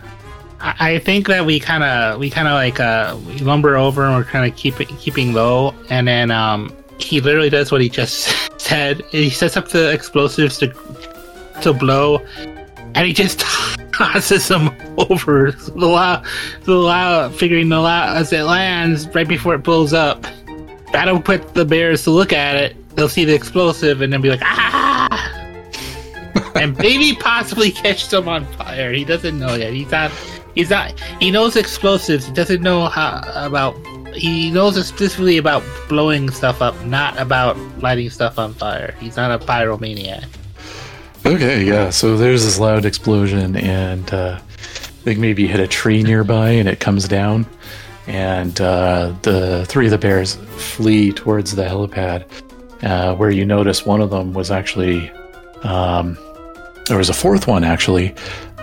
I 0.60 0.94
I 0.94 0.98
think 0.98 1.26
that 1.28 1.46
we 1.46 1.60
kind 1.60 1.84
of 1.84 2.18
we 2.18 2.30
kind 2.30 2.48
of 2.48 2.54
like 2.54 2.80
uh 2.80 3.16
we 3.26 3.38
lumber 3.38 3.76
over 3.76 4.04
and 4.04 4.16
we're 4.16 4.24
kind 4.24 4.50
of 4.50 4.56
keep 4.56 4.76
keeping 4.98 5.32
low, 5.32 5.74
and 5.90 6.08
then 6.08 6.30
um 6.30 6.74
he 6.98 7.20
literally 7.20 7.50
does 7.50 7.70
what 7.70 7.80
he 7.80 7.88
just 7.88 8.34
said. 8.60 9.02
He 9.10 9.30
sets 9.30 9.56
up 9.56 9.68
the 9.68 9.90
explosives 9.92 10.58
to 10.58 10.74
to 11.62 11.72
blow, 11.72 12.18
and 12.94 13.06
he 13.06 13.12
just 13.12 13.42
them 13.98 14.70
over 15.10 15.52
the 15.52 15.86
loud, 15.86 16.26
the 16.64 16.74
loud, 16.74 17.34
figuring 17.34 17.68
the 17.68 17.80
loud 17.80 18.16
as 18.16 18.32
it 18.32 18.42
lands 18.42 19.08
right 19.14 19.28
before 19.28 19.54
it 19.54 19.62
blows 19.62 19.92
up. 19.92 20.26
That'll 20.92 21.20
put 21.20 21.54
the 21.54 21.64
bears 21.64 22.04
to 22.04 22.10
look 22.10 22.32
at 22.32 22.56
it. 22.56 22.96
They'll 22.96 23.08
see 23.08 23.24
the 23.24 23.34
explosive 23.34 24.00
and 24.00 24.12
then 24.12 24.20
be 24.20 24.30
like 24.30 24.40
ah. 24.42 24.98
and 26.54 26.76
maybe 26.78 27.14
possibly 27.14 27.70
catch 27.70 28.04
some 28.04 28.28
on 28.28 28.46
fire. 28.54 28.92
He 28.92 29.04
doesn't 29.04 29.38
know 29.38 29.54
yet. 29.54 29.72
He's 29.72 29.90
not. 29.90 30.10
He's 30.54 30.70
not. 30.70 30.98
He 31.20 31.30
knows 31.30 31.56
explosives. 31.56 32.26
He 32.26 32.32
doesn't 32.32 32.62
know 32.62 32.86
how 32.86 33.22
about. 33.34 33.76
He 34.14 34.50
knows 34.50 34.74
specifically 34.84 35.36
about 35.36 35.62
blowing 35.88 36.30
stuff 36.30 36.60
up, 36.60 36.74
not 36.86 37.16
about 37.20 37.56
lighting 37.80 38.10
stuff 38.10 38.38
on 38.38 38.54
fire. 38.54 38.94
He's 38.98 39.16
not 39.16 39.30
a 39.30 39.44
pyromaniac. 39.44 40.26
Okay, 41.28 41.62
yeah. 41.62 41.90
So 41.90 42.16
there's 42.16 42.42
this 42.42 42.58
loud 42.58 42.86
explosion, 42.86 43.54
and 43.54 44.10
uh, 44.14 44.38
I 44.40 45.02
think 45.04 45.18
maybe 45.18 45.46
hit 45.46 45.60
a 45.60 45.66
tree 45.66 46.02
nearby, 46.02 46.52
and 46.52 46.66
it 46.66 46.80
comes 46.80 47.06
down, 47.06 47.44
and 48.06 48.58
uh, 48.62 49.12
the 49.20 49.66
three 49.68 49.84
of 49.84 49.90
the 49.90 49.98
bears 49.98 50.36
flee 50.56 51.12
towards 51.12 51.54
the 51.54 51.64
helipad, 51.64 52.24
uh, 52.82 53.14
where 53.14 53.30
you 53.30 53.44
notice 53.44 53.84
one 53.84 54.00
of 54.00 54.08
them 54.08 54.32
was 54.32 54.50
actually 54.50 55.10
um, 55.64 56.16
there 56.86 56.96
was 56.96 57.10
a 57.10 57.14
fourth 57.14 57.46
one 57.46 57.62
actually 57.62 58.14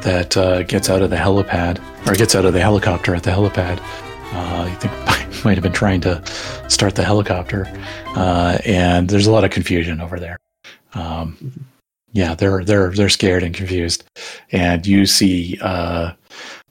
that 0.01 0.35
uh, 0.35 0.63
gets 0.63 0.89
out 0.89 1.03
of 1.03 1.11
the 1.11 1.17
helipad 1.17 1.79
or 2.09 2.15
gets 2.15 2.33
out 2.33 2.45
of 2.45 2.53
the 2.53 2.61
helicopter 2.61 3.13
at 3.13 3.21
the 3.21 3.29
helipad. 3.29 3.77
Uh, 4.33 4.63
I 4.63 4.75
think 4.79 5.45
might 5.45 5.53
have 5.53 5.61
been 5.61 5.71
trying 5.71 6.01
to 6.01 6.19
start 6.67 6.95
the 6.95 7.03
helicopter, 7.03 7.67
uh, 8.15 8.57
and 8.65 9.07
there's 9.07 9.27
a 9.27 9.31
lot 9.31 9.43
of 9.43 9.51
confusion 9.51 10.01
over 10.01 10.19
there. 10.19 10.39
Um, 10.95 11.67
yeah, 12.15 12.33
they're 12.33 12.63
they're 12.63 12.91
they're 12.91 13.09
scared 13.09 13.43
and 13.43 13.53
confused, 13.53 14.05
and 14.53 14.87
you 14.87 15.05
see 15.05 15.59
uh, 15.61 16.13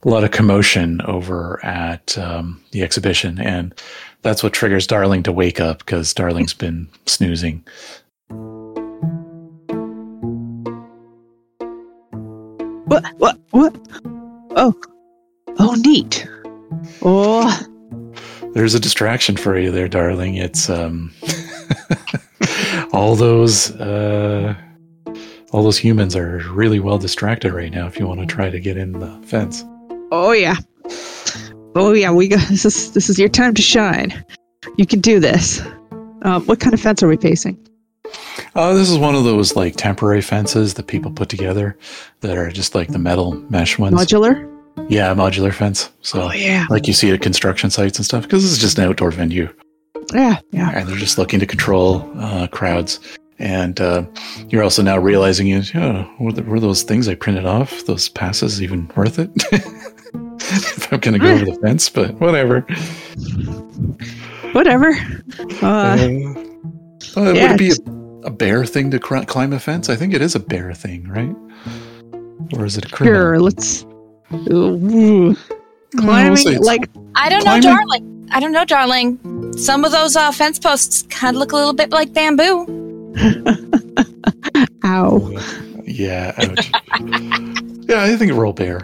a 0.03 0.09
lot 0.09 0.23
of 0.23 0.31
commotion 0.31 1.01
over 1.01 1.63
at 1.63 2.17
um, 2.17 2.59
the 2.71 2.81
exhibition, 2.81 3.39
and 3.39 3.79
that's 4.23 4.41
what 4.41 4.53
triggers 4.53 4.87
Darling 4.87 5.21
to 5.21 5.31
wake 5.31 5.59
up 5.59 5.79
because 5.79 6.15
Darling's 6.15 6.53
been 6.55 6.87
snoozing. 7.05 7.63
what, 12.87 13.05
what, 13.17 13.37
what? 13.51 13.75
Oh, 14.55 14.73
oh, 15.59 15.75
neat. 15.85 16.27
Oh, 17.03 17.67
There's 18.55 18.73
a 18.73 18.79
distraction 18.79 19.37
for 19.37 19.59
you 19.59 19.69
there, 19.69 19.87
Darling. 19.87 20.37
It's 20.37 20.71
um, 20.71 21.13
all 22.93 23.15
those 23.15 23.69
uh, 23.75 24.55
all 25.55 25.63
those 25.63 25.77
humans 25.77 26.17
are 26.17 26.39
really 26.51 26.81
well 26.81 26.97
distracted 26.97 27.53
right 27.53 27.71
now. 27.71 27.87
If 27.87 27.97
you 27.97 28.05
want 28.05 28.19
to 28.19 28.25
try 28.25 28.49
to 28.49 28.59
get 28.59 28.75
in 28.75 28.91
the 28.91 29.07
fence. 29.25 29.63
oh 30.11 30.33
yeah, 30.33 30.57
oh 31.75 31.93
yeah. 31.93 32.11
We 32.11 32.27
got 32.27 32.45
this. 32.49 32.65
Is 32.65 32.91
this 32.91 33.09
is 33.09 33.17
your 33.17 33.29
time 33.29 33.53
to 33.53 33.61
shine? 33.61 34.25
You 34.77 34.85
can 34.85 34.99
do 34.99 35.17
this. 35.17 35.61
Um, 36.23 36.45
what 36.45 36.59
kind 36.59 36.73
of 36.73 36.81
fence 36.81 37.01
are 37.01 37.07
we 37.07 37.15
facing? 37.15 37.57
Uh, 38.53 38.73
this 38.73 38.89
is 38.89 38.97
one 38.97 39.15
of 39.15 39.23
those 39.23 39.55
like 39.55 39.77
temporary 39.77 40.21
fences 40.21 40.73
that 40.73 40.87
people 40.87 41.09
put 41.09 41.29
together 41.29 41.77
that 42.19 42.37
are 42.37 42.49
just 42.49 42.75
like 42.75 42.89
the 42.89 42.99
metal 42.99 43.35
mesh 43.49 43.79
ones. 43.79 43.95
Modular. 43.95 44.51
yeah, 44.89 45.15
modular 45.15 45.53
fence. 45.53 45.89
So 46.01 46.23
Oh 46.23 46.33
yeah, 46.33 46.65
like 46.69 46.85
you 46.85 46.93
see 46.93 47.11
at 47.11 47.21
construction 47.21 47.69
sites 47.69 47.97
and 47.97 48.05
stuff 48.05 48.23
because 48.23 48.43
this 48.43 48.51
is 48.51 48.57
just 48.57 48.77
an 48.77 48.83
outdoor 48.89 49.11
venue 49.11 49.49
yeah, 50.13 50.39
yeah. 50.51 50.71
and 50.73 50.87
they're 50.87 50.97
just 50.97 51.17
looking 51.17 51.39
to 51.39 51.45
control 51.45 52.09
uh, 52.19 52.47
crowds. 52.47 52.99
And 53.37 53.79
uh, 53.81 54.05
you're 54.47 54.63
also 54.63 54.81
now 54.81 54.97
realizing, 54.97 55.47
you 55.47 55.61
oh, 55.75 56.09
were, 56.19 56.31
the, 56.31 56.43
were 56.43 56.59
those 56.59 56.83
things 56.83 57.07
I 57.07 57.15
printed 57.15 57.45
off, 57.45 57.85
those 57.85 58.07
passes, 58.07 58.61
even 58.61 58.89
worth 58.95 59.19
it? 59.19 59.29
if 59.51 60.93
I'm 60.93 60.99
going 60.99 61.13
to 61.13 61.19
go 61.19 61.33
over 61.33 61.45
the 61.45 61.55
fence, 61.61 61.89
but 61.89 62.13
whatever. 62.15 62.61
Whatever. 64.53 64.93
Uh, 65.61 65.97
Uh, 67.17 67.21
uh, 67.21 67.33
yeah, 67.33 67.51
would 67.51 67.51
it 67.51 67.57
be 67.57 67.71
a, 67.71 68.27
a 68.27 68.31
bear 68.31 68.65
thing 68.65 68.91
to 68.91 68.99
cr- 68.99 69.23
climb 69.23 69.53
a 69.53 69.59
fence? 69.59 69.89
I 69.89 69.95
think 69.95 70.13
it 70.13 70.21
is 70.21 70.35
a 70.35 70.39
bear 70.39 70.73
thing, 70.73 71.07
right? 71.07 71.35
Or 72.57 72.65
is 72.65 72.77
it 72.77 72.85
a 72.85 72.89
criminal? 72.89 73.21
sure. 73.21 73.39
Let's. 73.39 73.85
Ooh, 74.49 75.31
Uh, 75.31 76.01
climbing 76.01 76.35
say 76.37 76.51
it's- 76.51 76.65
like 76.65 76.89
I 77.15 77.29
don't 77.29 77.45
know, 77.45 77.59
darling. 77.61 78.27
I 78.31 78.39
don't 78.39 78.51
know, 78.51 78.65
darling. 78.65 79.53
Some 79.57 79.85
of 79.85 79.91
those 79.91 80.15
uh, 80.15 80.31
fence 80.31 80.59
posts 80.59 81.03
kind 81.03 81.35
of 81.35 81.39
look 81.39 81.51
a 81.51 81.55
little 81.55 81.73
bit 81.73 81.91
like 81.91 82.11
bamboo. 82.11 82.84
ow. 84.85 85.31
Yeah, 85.85 86.33
ouch. 86.37 86.71
yeah, 87.87 88.03
I 88.03 88.15
think 88.17 88.33
roll 88.33 88.53
bear. 88.53 88.79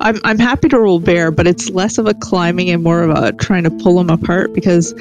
I'm 0.00 0.18
I'm 0.24 0.38
happy 0.38 0.68
to 0.70 0.78
roll 0.78 1.00
bear, 1.00 1.30
but 1.30 1.46
it's 1.46 1.68
less 1.70 1.98
of 1.98 2.06
a 2.06 2.14
climbing 2.14 2.70
and 2.70 2.82
more 2.82 3.02
of 3.02 3.10
a 3.10 3.32
trying 3.34 3.64
to 3.64 3.70
pull 3.70 3.96
them 3.96 4.08
apart 4.10 4.54
because 4.54 4.92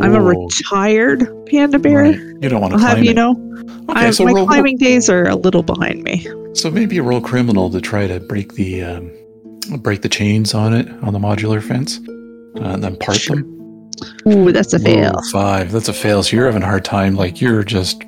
I'm 0.00 0.14
a 0.14 0.18
Oh, 0.20 0.46
retired 0.46 1.26
panda 1.46 1.78
bear. 1.78 2.02
right. 2.02 2.14
You 2.40 2.48
don't 2.48 2.60
want 2.60 2.74
to 2.74 2.78
I'll 2.78 2.86
have 2.96 3.02
you 3.04 3.14
know, 3.14 3.34
Okay, 3.88 4.12
so 4.12 4.24
my 4.24 4.32
roll, 4.32 4.46
climbing 4.46 4.76
days 4.76 5.08
are 5.08 5.26
a 5.26 5.34
little 5.34 5.62
behind 5.62 6.02
me. 6.04 6.26
so 6.54 6.70
maybe 6.70 6.94
you 6.96 7.02
roll 7.02 7.20
criminal 7.20 7.70
to 7.70 7.80
try 7.80 8.06
to 8.06 8.20
break 8.20 8.52
the 8.54 8.82
um, 8.84 9.10
break 9.80 10.02
the 10.02 10.08
chains 10.08 10.52
on 10.54 10.74
it 10.74 10.88
on 11.02 11.12
the 11.14 11.18
modular 11.18 11.62
fence, 11.62 11.98
uh, 12.60 12.74
and 12.74 12.84
then 12.84 12.96
part 12.96 13.16
Sure. 13.18 13.36
them. 13.36 13.54
Ooh, 14.28 14.52
that's 14.52 14.72
a 14.72 14.78
fail. 14.78 15.14
Ooh, 15.18 15.30
five. 15.30 15.72
That's 15.72 15.88
a 15.88 15.92
fail. 15.92 16.22
So 16.22 16.36
you're 16.36 16.46
having 16.46 16.62
a 16.62 16.66
hard 16.66 16.84
time. 16.84 17.14
Like 17.16 17.40
you're 17.40 17.62
just 17.64 18.02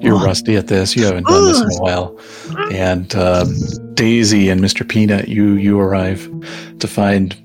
you're 0.00 0.16
Ugh. 0.16 0.24
rusty 0.24 0.56
at 0.56 0.66
this. 0.68 0.94
You 0.96 1.04
haven't 1.04 1.26
done 1.26 1.44
this 1.46 1.60
in 1.60 1.66
a 1.66 1.82
while. 1.82 2.18
And 2.72 3.14
um, 3.16 3.54
Daisy 3.94 4.48
and 4.50 4.60
Mr. 4.60 4.88
Peanut, 4.88 5.28
you 5.28 5.54
you 5.54 5.78
arrive 5.80 6.30
to 6.78 6.86
find 6.88 7.36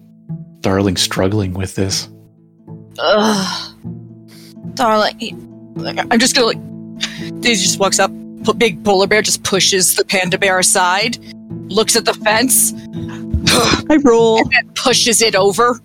Darling 0.62 0.98
struggling 0.98 1.54
with 1.54 1.76
this. 1.76 2.10
Ugh. 3.00 3.76
Darling, 4.76 5.74
I'm 6.12 6.20
just 6.20 6.36
gonna 6.36 6.48
like. 6.48 6.60
Daisy 7.42 7.64
just 7.64 7.80
walks 7.80 8.00
up. 8.00 8.12
p- 8.46 8.54
Big 8.54 8.84
polar 8.84 9.08
bear 9.08 9.22
just 9.22 9.44
pushes 9.44 9.96
the 9.96 10.06
panda 10.06 10.38
bear 10.38 10.60
aside, 10.60 11.18
looks 11.70 11.96
at 11.96 12.06
the 12.06 12.14
fence, 12.14 12.74
I 13.90 13.98
roll. 14.04 14.40
and 14.54 14.76
pushes 14.76 15.22
it 15.22 15.36
over. 15.36 15.80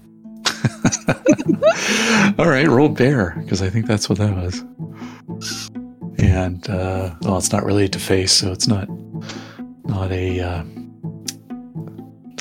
All 2.38 2.48
right, 2.48 2.66
roll 2.66 2.88
bear 2.88 3.36
because 3.42 3.62
I 3.62 3.70
think 3.70 3.86
that's 3.86 4.08
what 4.08 4.18
that 4.18 4.34
was. 4.34 4.60
And 6.18 6.68
uh, 6.68 7.14
well, 7.22 7.38
it's 7.38 7.52
not 7.52 7.64
related 7.64 7.92
to 7.94 7.98
face, 7.98 8.32
so 8.32 8.52
it's 8.52 8.66
not 8.66 8.88
not 9.84 10.10
a 10.10 10.40
uh, 10.40 10.64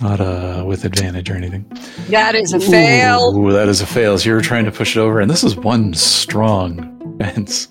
not 0.02 0.20
a 0.20 0.64
with 0.66 0.86
advantage 0.86 1.30
or 1.30 1.36
anything. 1.36 1.66
That 2.10 2.36
is 2.36 2.54
a 2.54 2.60
fail. 2.60 3.36
Ooh, 3.36 3.52
that 3.52 3.68
is 3.68 3.82
a 3.82 3.86
fail. 3.86 4.18
So 4.18 4.30
you're 4.30 4.42
trying 4.42 4.66
to 4.66 4.72
push 4.72 4.96
it 4.96 5.00
over, 5.00 5.20
and 5.20 5.30
this 5.30 5.44
is 5.44 5.56
one 5.56 5.94
strong 5.94 7.18
fence. 7.20 7.68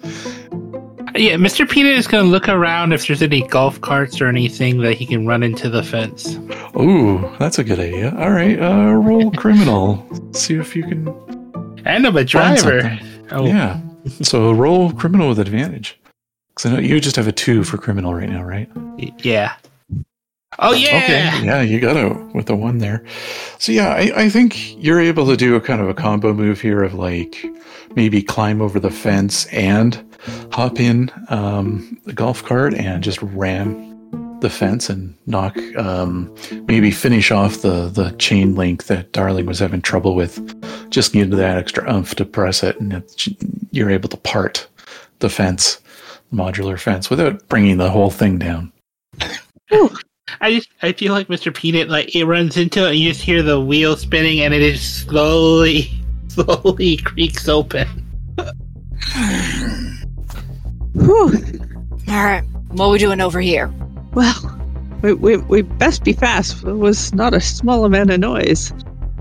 Yeah, 1.15 1.35
Mr. 1.35 1.69
Peanut 1.69 1.95
is 1.95 2.07
going 2.07 2.25
to 2.25 2.31
look 2.31 2.49
around 2.49 2.93
if 2.93 3.07
there's 3.07 3.23
any 3.23 3.43
golf 3.49 3.81
carts 3.81 4.21
or 4.21 4.29
anything 4.29 4.79
that 4.79 4.95
he 4.95 5.05
can 5.05 5.27
run 5.27 5.43
into 5.43 5.69
the 5.69 5.83
fence. 5.83 6.39
Ooh, 6.77 7.31
that's 7.39 7.59
a 7.59 7.65
good 7.65 7.79
idea. 7.79 8.15
All 8.17 8.31
right, 8.31 8.59
uh, 8.61 8.93
roll 8.93 9.31
criminal. 9.37 10.07
See 10.33 10.55
if 10.55 10.75
you 10.75 10.85
can. 10.85 11.09
And 11.85 12.07
I'm 12.07 12.17
a 12.17 12.25
driver. 12.25 12.99
Oh, 13.31 13.45
Yeah. 13.47 13.81
So 14.23 14.51
roll 14.53 14.93
criminal 14.93 15.29
with 15.29 15.39
advantage. 15.39 15.99
Because 16.55 16.71
I 16.71 16.75
know 16.75 16.81
you 16.81 17.01
just 17.01 17.17
have 17.17 17.29
a 17.29 17.33
two 17.33 17.63
for 17.65 17.79
criminal 17.79 18.15
right 18.15 18.29
now, 18.29 18.43
right? 18.43 18.69
yeah. 19.25 19.55
Oh, 20.59 20.73
yeah. 20.73 20.97
Okay. 21.05 21.45
Yeah, 21.47 21.63
you 21.63 21.81
got 21.81 21.97
it 21.97 22.35
with 22.35 22.47
the 22.47 22.57
one 22.57 22.79
there. 22.79 23.05
So 23.59 23.73
yeah, 23.73 23.89
I, 23.91 24.13
I 24.25 24.29
think 24.29 24.77
you're 24.83 25.01
able 25.01 25.27
to 25.27 25.37
do 25.37 25.57
a 25.57 25.61
kind 25.61 25.81
of 25.81 25.89
a 25.89 25.95
combo 25.95 26.35
move 26.35 26.61
here 26.61 26.83
of 26.83 26.95
like 26.95 27.45
maybe 27.95 28.23
climb 28.23 28.61
over 28.61 28.79
the 28.79 28.91
fence 28.91 29.47
and 29.47 30.03
hop 30.51 30.79
in 30.81 31.11
um, 31.29 32.01
the 32.05 32.13
golf 32.13 32.45
cart 32.45 32.75
and 32.75 33.03
just 33.03 33.21
ram 33.23 33.93
the 34.43 34.51
fence 34.51 34.91
and 34.91 35.17
knock 35.27 35.57
um, 35.77 36.35
maybe 36.67 36.91
finish 36.91 37.31
off 37.31 37.63
the 37.63 37.89
the 37.89 38.11
chain 38.19 38.55
link 38.55 38.85
that 38.85 39.13
Darling 39.13 39.47
was 39.47 39.61
having 39.61 39.81
trouble 39.81 40.15
with. 40.15 40.91
Just 40.91 41.15
needed 41.15 41.31
that 41.33 41.57
extra 41.57 41.91
oomph 41.91 42.15
to 42.17 42.25
press 42.27 42.63
it, 42.63 42.79
and 42.79 42.93
it, 42.93 43.27
you're 43.71 43.91
able 43.91 44.09
to 44.11 44.17
part 44.19 44.69
the 45.21 45.31
fence, 45.31 45.81
modular 46.33 46.79
fence, 46.79 47.09
without 47.09 47.49
bringing 47.49 47.79
the 47.79 47.91
whole 47.91 48.11
thing 48.11 48.39
down. 48.39 48.73
I 50.41 50.55
just 50.55 50.69
I 50.83 50.93
feel 50.93 51.13
like 51.13 51.29
Mr. 51.29 51.55
Peanut 51.55 51.89
like 51.89 52.15
it 52.15 52.25
runs 52.25 52.57
into 52.57 52.85
it 52.85 52.91
and 52.91 52.99
you 52.99 53.11
just 53.11 53.23
hear 53.23 53.43
the 53.43 53.61
wheel 53.61 53.97
spinning 53.97 54.41
and 54.41 54.53
it 54.53 54.63
is 54.63 54.83
slowly 54.83 55.91
slowly 56.29 56.97
creaks 56.99 57.49
open. 57.49 57.89
Whew. 60.95 61.33
All 62.09 62.25
right, 62.25 62.43
what 62.69 62.87
are 62.87 62.91
we 62.91 62.99
doing 62.99 63.21
over 63.21 63.41
here? 63.41 63.73
Well, 64.15 64.61
we, 65.03 65.15
we, 65.15 65.37
we 65.39 65.63
best 65.63 66.05
be 66.05 66.13
fast. 66.13 66.63
It 66.65 66.73
was 66.73 67.15
not 67.15 67.35
a 67.35 67.41
small 67.41 67.85
amount 67.85 68.11
of 68.11 68.21
noise. 68.21 68.73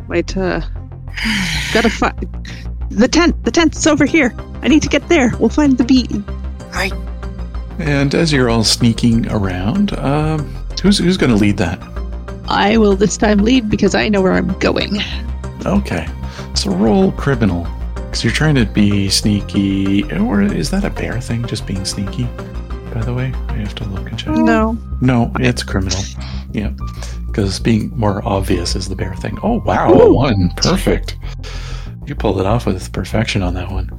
Wait, 0.07 0.36
uh, 0.36 0.61
gotta 1.74 1.89
find 1.89 2.47
the 2.89 3.07
tent. 3.07 3.43
The 3.45 3.51
tent's 3.51 3.88
over 3.88 4.05
here. 4.05 4.34
I 4.61 4.67
need 4.67 4.84
to 4.84 4.89
get 4.89 5.07
there. 5.09 5.32
We'll 5.39 5.49
find 5.49 5.78
the 5.78 5.84
beat. 5.84 6.11
Right. 6.74 6.93
And 7.80 8.13
as 8.13 8.32
you're 8.32 8.49
all 8.49 8.63
sneaking 8.63 9.32
around, 9.32 9.97
um, 9.97 10.53
who's 10.82 10.97
who's 10.97 11.17
going 11.17 11.32
to 11.32 11.38
lead 11.38 11.57
that? 11.57 11.82
I 12.47 12.78
will 12.78 12.95
this 12.95 13.17
time 13.17 13.39
lead 13.39 13.69
because 13.69 13.95
I 13.95 14.09
know 14.09 14.22
where 14.22 14.34
I'm 14.34 14.57
going. 14.59 14.99
Okay, 15.65 16.07
so 16.53 16.72
roll 16.72 17.11
criminal 17.13 17.65
because 18.12 18.26
you're 18.26 18.34
trying 18.34 18.55
to 18.55 18.66
be 18.66 19.09
sneaky. 19.09 20.03
Or 20.16 20.41
is 20.41 20.70
that 20.72 20.84
a 20.84 20.89
bear 20.89 21.22
thing? 21.22 21.47
Just 21.47 21.66
being 21.66 21.86
sneaky? 21.86 22.26
By 22.93 23.01
the 23.03 23.14
way, 23.14 23.32
I 23.47 23.53
have 23.53 23.74
to 23.76 23.86
look 23.86 24.09
and 24.09 24.20
check. 24.20 24.36
No. 24.36 24.78
No, 24.99 25.32
it's 25.39 25.64
criminal. 25.64 25.97
Yeah, 26.51 26.74
because 27.28 27.57
being 27.62 27.97
more 27.97 28.22
obvious 28.28 28.76
is 28.76 28.89
the 28.89 28.97
bear 28.97 29.16
thing. 29.16 29.39
Oh 29.43 29.62
wow, 29.62 29.93
Ooh. 29.93 30.14
one 30.14 30.51
perfect. 30.57 31.18
You 32.05 32.14
pulled 32.14 32.41
it 32.41 32.45
off 32.45 32.66
with 32.66 32.91
perfection 32.91 33.41
on 33.41 33.53
that 33.53 33.72
one, 33.72 33.89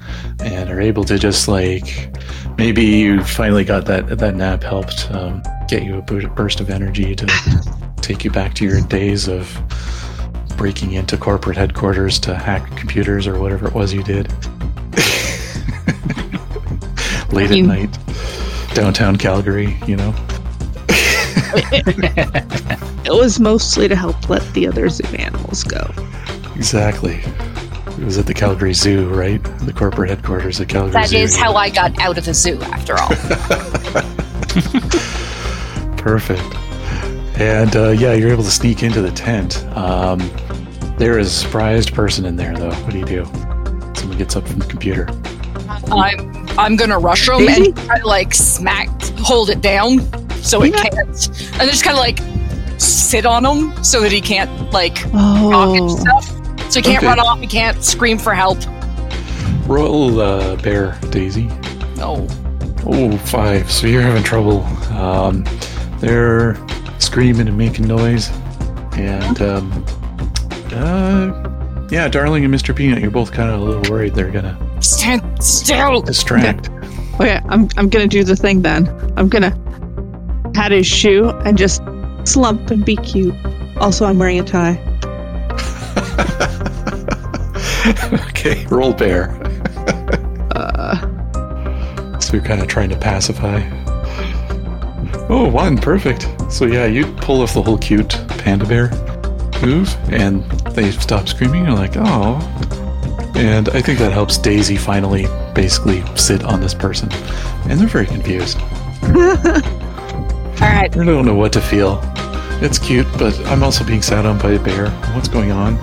and 0.41 0.69
are 0.69 0.81
able 0.81 1.05
to 1.05 1.19
just 1.19 1.49
like 1.49 2.15
maybe 2.59 2.85
you 2.85 3.25
finally 3.25 3.65
got 3.65 3.87
that 3.87 4.19
that 4.19 4.35
nap 4.35 4.63
helped 4.63 5.11
um, 5.13 5.43
get 5.69 5.85
you 5.85 5.97
a 5.97 6.29
burst 6.29 6.61
of 6.61 6.69
energy 6.69 7.15
to 7.15 7.27
take 8.03 8.25
you 8.25 8.31
back 8.31 8.53
to 8.57 8.67
your 8.67 8.83
days 8.83 9.27
of 9.27 9.49
breaking 10.63 10.93
into 10.93 11.17
corporate 11.17 11.57
headquarters 11.57 12.21
to 12.21 12.37
hack 12.37 12.65
computers 12.77 13.27
or 13.27 13.41
whatever 13.41 13.67
it 13.67 13.75
was 13.75 13.93
you 13.93 14.01
did 14.05 14.31
late 17.33 17.49
I 17.49 17.51
mean- 17.51 17.69
at 17.69 17.77
night 17.91 17.99
downtown 18.73 19.17
calgary 19.17 19.77
you 19.89 19.97
know 19.97 20.15
It 23.05 23.11
was 23.11 23.41
mostly 23.41 23.89
to 23.89 23.97
help 23.97 24.29
let 24.31 24.43
the 24.55 24.69
other 24.69 24.89
zoo 24.89 25.03
animals 25.17 25.65
go. 25.65 25.91
Exactly. 26.55 27.17
It 27.17 27.99
was 28.05 28.17
at 28.17 28.27
the 28.27 28.33
Calgary 28.33 28.73
Zoo, 28.73 29.09
right? 29.13 29.43
The 29.67 29.73
corporate 29.73 30.09
headquarters 30.11 30.61
at 30.61 30.69
Calgary 30.69 30.93
That 30.93 31.09
Zoo. 31.09 31.17
is 31.19 31.37
how 31.37 31.55
I 31.57 31.69
got 31.69 31.99
out 32.01 32.17
of 32.17 32.25
the 32.25 32.33
zoo, 32.33 32.59
after 32.63 32.95
all. 32.97 33.09
Perfect. 35.99 36.43
And 37.41 37.75
uh, 37.77 37.89
yeah, 37.91 38.15
you're 38.15 38.31
able 38.31 38.45
to 38.45 38.51
sneak 38.51 38.83
into 38.85 39.03
the 39.03 39.11
tent. 39.11 39.63
Um, 39.77 40.21
there 41.03 41.19
is 41.19 41.27
a 41.27 41.31
surprised 41.31 41.93
person 41.95 42.25
in 42.25 42.37
there, 42.37 42.57
though. 42.57 42.71
What 42.71 42.93
do 42.93 42.99
you 43.01 43.05
do? 43.05 43.25
Someone 43.97 44.17
gets 44.19 44.37
up 44.37 44.47
from 44.47 44.61
the 44.61 44.67
computer. 44.69 45.09
I'm 45.91 46.47
I'm 46.57 46.77
gonna 46.77 46.97
rush 46.99 47.29
him 47.29 47.39
Daisy? 47.39 47.65
and 47.71 47.77
try 47.77 47.99
to 47.99 48.07
like 48.07 48.33
smack, 48.33 48.89
hold 49.19 49.51
it 49.51 49.61
down 49.61 49.99
so 50.45 50.63
it 50.63 50.73
Yeah. 50.73 50.83
can't, 50.83 51.29
and 51.59 51.69
just 51.69 51.83
kind 51.83 51.97
of 51.97 51.99
like 51.99 52.21
sit 52.81 53.27
on 53.27 53.45
him 53.45 53.83
so 53.83 54.01
that 54.01 54.13
he 54.13 54.21
can't 54.21 54.49
like 54.73 54.95
talk 55.11 55.77
and 55.77 55.91
Oh, 55.91 55.97
stuff. 55.97 56.27
So 56.71 56.79
he 56.79 56.83
can't 56.85 56.99
Okay. 56.99 57.07
run 57.09 57.19
off. 57.19 57.41
He 57.41 57.49
can't 57.49 57.83
scream 57.83 58.17
for 58.17 58.33
help. 58.33 58.59
Roll 59.67 60.21
uh, 60.21 60.55
bear, 60.57 60.97
Daisy. 61.11 61.49
No. 61.97 62.29
Oh, 62.87 63.17
five. 63.19 63.69
So 63.73 63.89
you're 63.89 64.03
having 64.03 64.23
trouble. 64.23 64.63
Um, 64.97 65.45
they're 65.99 66.57
screaming 67.01 67.49
and 67.49 67.59
making 67.59 67.89
noise. 67.89 68.31
And, 68.97 69.41
um, 69.43 69.85
uh, 70.73 71.87
yeah, 71.91 72.09
Darling 72.09 72.45
and 72.45 72.53
Mr. 72.55 72.75
Peanut, 72.75 73.01
you're 73.01 73.11
both 73.11 73.33
kind 73.33 73.51
of 73.51 73.61
a 73.61 73.65
little 73.65 73.91
worried 73.93 74.15
they're 74.15 74.31
going 74.31 74.45
to 74.45 74.57
Stand 74.83 75.43
still. 75.43 76.01
distract. 76.03 76.69
okay. 77.15 77.41
I'm 77.49 77.69
I'm 77.77 77.89
gonna 77.89 78.07
do 78.09 78.25
the 78.25 78.35
thing 78.37 78.63
then. 78.63 78.89
I'm 79.17 79.29
gonna 79.29 79.57
pat 80.55 80.73
his 80.73 80.87
shoe 80.87 81.31
and 81.45 81.57
just 81.57 81.83
slump 82.25 82.71
and 82.71 82.85
be 82.85 82.97
cute. 82.97 83.35
Also, 83.77 84.05
I'm 84.07 84.19
wearing 84.19 84.41
a 84.41 84.45
tie. 84.45 84.79
okay, 88.29 88.67
roll 88.67 88.93
bear. 88.93 89.31
Uh, 90.55 92.19
So 92.21 92.35
you're 92.35 92.45
kind 92.45 92.61
of 92.61 92.67
trying 92.69 92.91
to 92.91 92.97
pacify. 92.97 93.61
Oh, 95.29 95.49
one, 95.49 95.79
perfect. 95.79 96.29
So 96.51 96.67
yeah, 96.67 96.87
you 96.87 97.07
pull 97.15 97.41
off 97.43 97.55
the 97.55 97.63
whole 97.63 97.79
cute 97.79 98.11
panda 98.39 98.67
bear 98.67 98.89
move, 99.63 99.95
and 100.11 100.43
they 100.75 100.91
stop 100.91 101.29
screaming. 101.29 101.65
You're 101.65 101.75
like, 101.75 101.93
oh. 101.97 102.39
And 103.35 103.69
I 103.71 103.81
think 103.81 103.99
that 103.99 104.13
helps 104.13 104.37
Daisy 104.39 104.77
finally 104.77 105.27
basically 105.55 106.05
sit 106.17 106.45
on 106.45 106.61
this 106.61 106.75
person. 106.75 107.11
And 107.69 107.81
they're 107.81 107.89
very 107.89 108.07
confused. 108.07 108.59
All 110.63 110.69
right. 110.69 110.91
They 110.93 111.05
don't 111.05 111.25
know 111.25 111.35
what 111.35 111.53
to 111.55 111.61
feel. 111.61 112.01
It's 112.61 112.79
cute, 112.79 113.07
but 113.19 113.39
I'm 113.47 113.63
also 113.63 113.85
being 113.85 114.03
sat 114.03 114.25
on 114.25 114.39
by 114.39 114.53
a 114.53 114.59
bear. 114.59 114.91
What's 115.15 115.29
going 115.29 115.51
on? 115.51 115.75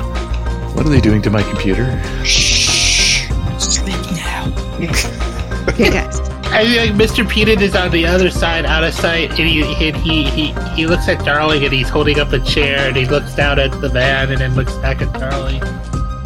What 0.76 0.86
are 0.86 0.90
they 0.90 1.02
doing 1.02 1.22
to 1.24 1.30
my 1.30 1.44
computer? 1.44 2.02
Shh. 2.24 3.28
Sleep 3.58 4.00
now. 4.12 4.46
okay, 5.68 5.90
guys. 5.90 6.19
I 6.52 6.66
feel 6.66 6.82
like 6.82 7.10
Mr. 7.10 7.28
Peanut 7.30 7.62
is 7.62 7.76
on 7.76 7.92
the 7.92 8.06
other 8.06 8.30
side, 8.30 8.66
out 8.66 8.84
of 8.84 8.94
sight, 8.94 9.30
and 9.32 9.40
he, 9.48 9.62
and 9.62 9.96
he 9.98 10.24
he 10.30 10.54
he 10.76 10.88
looks 10.88 11.08
at 11.08 11.24
Darling 11.24 11.64
and 11.64 11.72
he's 11.72 11.90
holding 11.90 12.20
up 12.20 12.34
a 12.34 12.40
chair 12.40 12.88
and 12.88 12.98
he 12.98 13.06
looks 13.06 13.34
down 13.36 13.60
at 13.60 13.72
the 13.82 13.88
van 13.90 14.32
and 14.32 14.42
then 14.42 14.56
looks 14.56 14.74
back 14.78 15.02
at 15.02 15.14
Darling, 15.14 15.62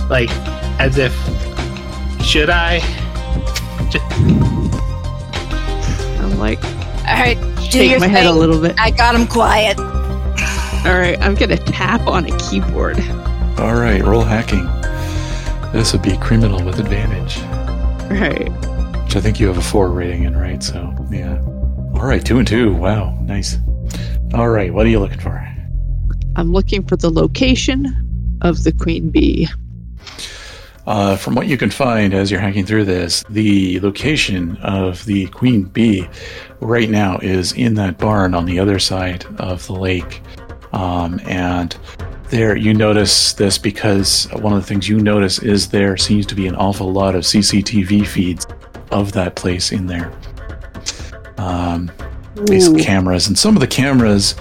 like 0.09 0.29
as 0.79 0.97
if 0.97 1.13
should 2.23 2.49
I? 2.49 2.79
I'm 6.19 6.39
like 6.39 6.63
All 6.63 7.19
right. 7.19 7.37
Do 7.57 7.79
shake 7.79 7.91
your 7.91 7.99
my 7.99 8.07
thing. 8.07 8.15
head 8.15 8.25
a 8.25 8.31
little 8.31 8.59
bit. 8.61 8.75
I 8.79 8.91
got 8.91 9.15
him 9.15 9.27
quiet. 9.27 9.77
All 9.79 10.97
right, 10.97 11.17
I'm 11.21 11.35
gonna 11.35 11.57
tap 11.57 12.07
on 12.07 12.25
a 12.25 12.37
keyboard. 12.37 12.99
All 13.57 13.75
right, 13.75 14.01
roll 14.03 14.23
hacking. 14.23 14.65
This 15.71 15.93
would 15.93 16.01
be 16.01 16.17
criminal 16.17 16.63
with 16.63 16.79
advantage. 16.79 17.37
All 18.11 18.17
right. 18.19 18.51
Which 19.13 19.21
I 19.21 19.25
think 19.25 19.39
you 19.39 19.45
have 19.45 19.59
a 19.59 19.61
four 19.61 19.91
rating 19.91 20.23
in, 20.23 20.35
right? 20.35 20.63
So, 20.63 20.91
yeah. 21.11 21.39
All 21.93 22.03
right, 22.03 22.25
two 22.25 22.39
and 22.39 22.47
two. 22.47 22.73
Wow, 22.73 23.15
nice. 23.21 23.59
All 24.33 24.49
right, 24.49 24.73
what 24.73 24.87
are 24.87 24.89
you 24.89 24.99
looking 24.99 25.19
for? 25.19 25.37
I'm 26.35 26.51
looking 26.51 26.83
for 26.87 26.95
the 26.95 27.11
location 27.11 28.39
of 28.41 28.63
the 28.63 28.71
queen 28.71 29.11
bee. 29.11 29.47
Uh, 30.87 31.15
from 31.15 31.35
what 31.35 31.45
you 31.45 31.59
can 31.59 31.69
find 31.69 32.15
as 32.15 32.31
you're 32.31 32.39
hacking 32.39 32.65
through 32.65 32.85
this, 32.85 33.23
the 33.29 33.79
location 33.81 34.57
of 34.63 35.05
the 35.05 35.27
queen 35.27 35.65
bee 35.65 36.09
right 36.59 36.89
now 36.89 37.19
is 37.19 37.53
in 37.53 37.75
that 37.75 37.99
barn 37.99 38.33
on 38.33 38.45
the 38.45 38.57
other 38.59 38.79
side 38.79 39.27
of 39.37 39.63
the 39.67 39.73
lake. 39.73 40.23
Um, 40.71 41.21
and 41.25 41.77
there, 42.29 42.55
you 42.55 42.73
notice 42.73 43.33
this 43.33 43.59
because 43.59 44.27
one 44.31 44.53
of 44.53 44.59
the 44.59 44.67
things 44.67 44.89
you 44.89 44.99
notice 44.99 45.37
is 45.37 45.69
there 45.69 45.97
seems 45.97 46.25
to 46.25 46.33
be 46.33 46.47
an 46.47 46.55
awful 46.55 46.91
lot 46.91 47.13
of 47.13 47.21
CCTV 47.21 48.07
feeds 48.07 48.47
of 48.93 49.11
that 49.13 49.35
place 49.35 49.71
in 49.71 49.87
there. 49.87 50.11
Um, 51.37 51.91
these 52.45 52.69
Ooh. 52.69 52.77
cameras, 52.77 53.27
and 53.27 53.37
some 53.37 53.55
of 53.55 53.59
the 53.59 53.67
cameras, 53.67 54.35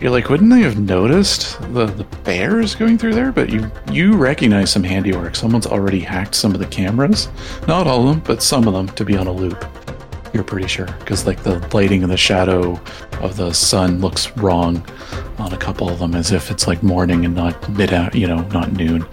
you're 0.00 0.10
like, 0.10 0.28
wouldn't 0.30 0.50
they 0.50 0.60
have 0.60 0.78
noticed 0.78 1.60
the 1.74 1.86
the 1.86 2.04
bears 2.24 2.74
going 2.74 2.98
through 2.98 3.14
there? 3.14 3.32
But 3.32 3.50
you 3.50 3.70
you 3.90 4.16
recognize 4.16 4.70
some 4.70 4.82
handiwork. 4.82 5.36
Someone's 5.36 5.66
already 5.66 6.00
hacked 6.00 6.34
some 6.34 6.54
of 6.54 6.60
the 6.60 6.66
cameras, 6.66 7.28
not 7.66 7.86
all 7.86 8.08
of 8.08 8.14
them, 8.14 8.22
but 8.24 8.42
some 8.42 8.66
of 8.66 8.74
them 8.74 8.88
to 8.88 9.04
be 9.04 9.16
on 9.16 9.26
a 9.26 9.32
loop. 9.32 9.64
You're 10.32 10.44
pretty 10.44 10.68
sure 10.68 10.86
because 10.98 11.26
like 11.26 11.42
the 11.42 11.58
lighting 11.72 12.02
and 12.02 12.12
the 12.12 12.16
shadow 12.16 12.80
of 13.20 13.36
the 13.36 13.52
sun 13.52 14.00
looks 14.00 14.36
wrong 14.36 14.84
on 15.38 15.52
a 15.52 15.56
couple 15.56 15.88
of 15.88 15.98
them, 15.98 16.14
as 16.14 16.32
if 16.32 16.50
it's 16.50 16.66
like 16.66 16.82
morning 16.82 17.24
and 17.24 17.34
not 17.34 17.68
mid, 17.70 17.90
you 18.14 18.26
know, 18.26 18.42
not 18.48 18.72
noon. 18.72 19.06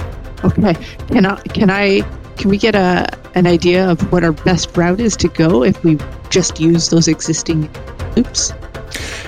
Okay. 0.43 0.73
Can 1.07 1.25
I? 1.25 1.41
Can 1.41 1.69
I? 1.69 2.01
Can 2.37 2.49
we 2.49 2.57
get 2.57 2.75
a 2.75 3.07
an 3.35 3.47
idea 3.47 3.89
of 3.89 4.11
what 4.11 4.23
our 4.23 4.31
best 4.31 4.75
route 4.77 4.99
is 4.99 5.17
to 5.17 5.27
go 5.27 5.63
if 5.63 5.83
we 5.83 5.97
just 6.29 6.59
use 6.59 6.89
those 6.89 7.07
existing 7.07 7.69
loops? 8.15 8.53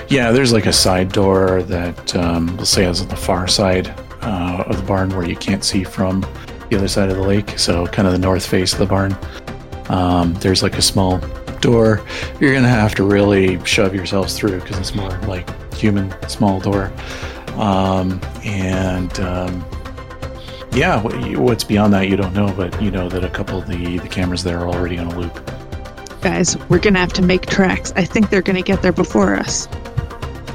Yeah, 0.08 0.30
there's 0.30 0.52
like 0.52 0.66
a 0.66 0.72
side 0.72 1.10
door 1.12 1.62
that 1.64 2.14
um, 2.14 2.56
we'll 2.56 2.66
say 2.66 2.84
is 2.84 3.00
on 3.00 3.08
the 3.08 3.16
far 3.16 3.48
side 3.48 3.88
uh, 4.22 4.64
of 4.66 4.76
the 4.76 4.82
barn 4.84 5.10
where 5.10 5.28
you 5.28 5.36
can't 5.36 5.64
see 5.64 5.82
from 5.82 6.24
the 6.70 6.76
other 6.76 6.88
side 6.88 7.10
of 7.10 7.16
the 7.16 7.22
lake. 7.22 7.58
So 7.58 7.86
kind 7.86 8.06
of 8.06 8.12
the 8.12 8.18
north 8.18 8.46
face 8.46 8.72
of 8.72 8.78
the 8.78 8.86
barn. 8.86 9.16
Um, 9.88 10.34
there's 10.34 10.62
like 10.62 10.76
a 10.78 10.82
small 10.82 11.18
door. 11.60 12.04
You're 12.40 12.54
gonna 12.54 12.68
have 12.68 12.94
to 12.96 13.04
really 13.04 13.64
shove 13.64 13.94
yourselves 13.94 14.36
through 14.38 14.60
because 14.60 14.78
it's 14.78 14.94
more 14.94 15.10
like 15.22 15.48
human 15.74 16.14
small 16.28 16.60
door. 16.60 16.92
Um, 17.54 18.20
and 18.44 19.18
um, 19.20 19.64
yeah, 20.76 21.02
what's 21.38 21.64
beyond 21.64 21.92
that 21.94 22.08
you 22.08 22.16
don't 22.16 22.34
know, 22.34 22.52
but 22.56 22.80
you 22.82 22.90
know 22.90 23.08
that 23.08 23.24
a 23.24 23.30
couple 23.30 23.58
of 23.58 23.66
the 23.66 23.98
the 23.98 24.08
cameras 24.08 24.42
there 24.44 24.58
are 24.58 24.68
already 24.68 24.98
on 24.98 25.06
a 25.08 25.18
loop. 25.18 25.50
Guys, 26.20 26.56
we're 26.68 26.78
gonna 26.78 26.98
have 26.98 27.12
to 27.14 27.22
make 27.22 27.46
tracks. 27.46 27.92
I 27.96 28.04
think 28.04 28.30
they're 28.30 28.42
gonna 28.42 28.62
get 28.62 28.82
there 28.82 28.92
before 28.92 29.34
us. 29.36 29.68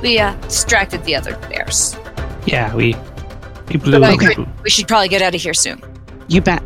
We 0.02 0.20
uh, 0.20 0.34
distracted 0.42 1.04
the 1.04 1.16
other 1.16 1.36
bears. 1.50 1.96
Yeah, 2.46 2.74
we 2.76 2.96
we 3.70 3.78
blew. 3.78 4.00
But 4.00 4.14
Okay. 4.14 4.32
agree. 4.34 4.48
We 4.64 4.70
should 4.70 4.88
probably 4.88 5.08
get 5.10 5.22
out 5.22 5.34
of 5.36 5.42
here 5.42 5.54
soon. 5.54 5.82
You 6.28 6.42
bet. 6.42 6.62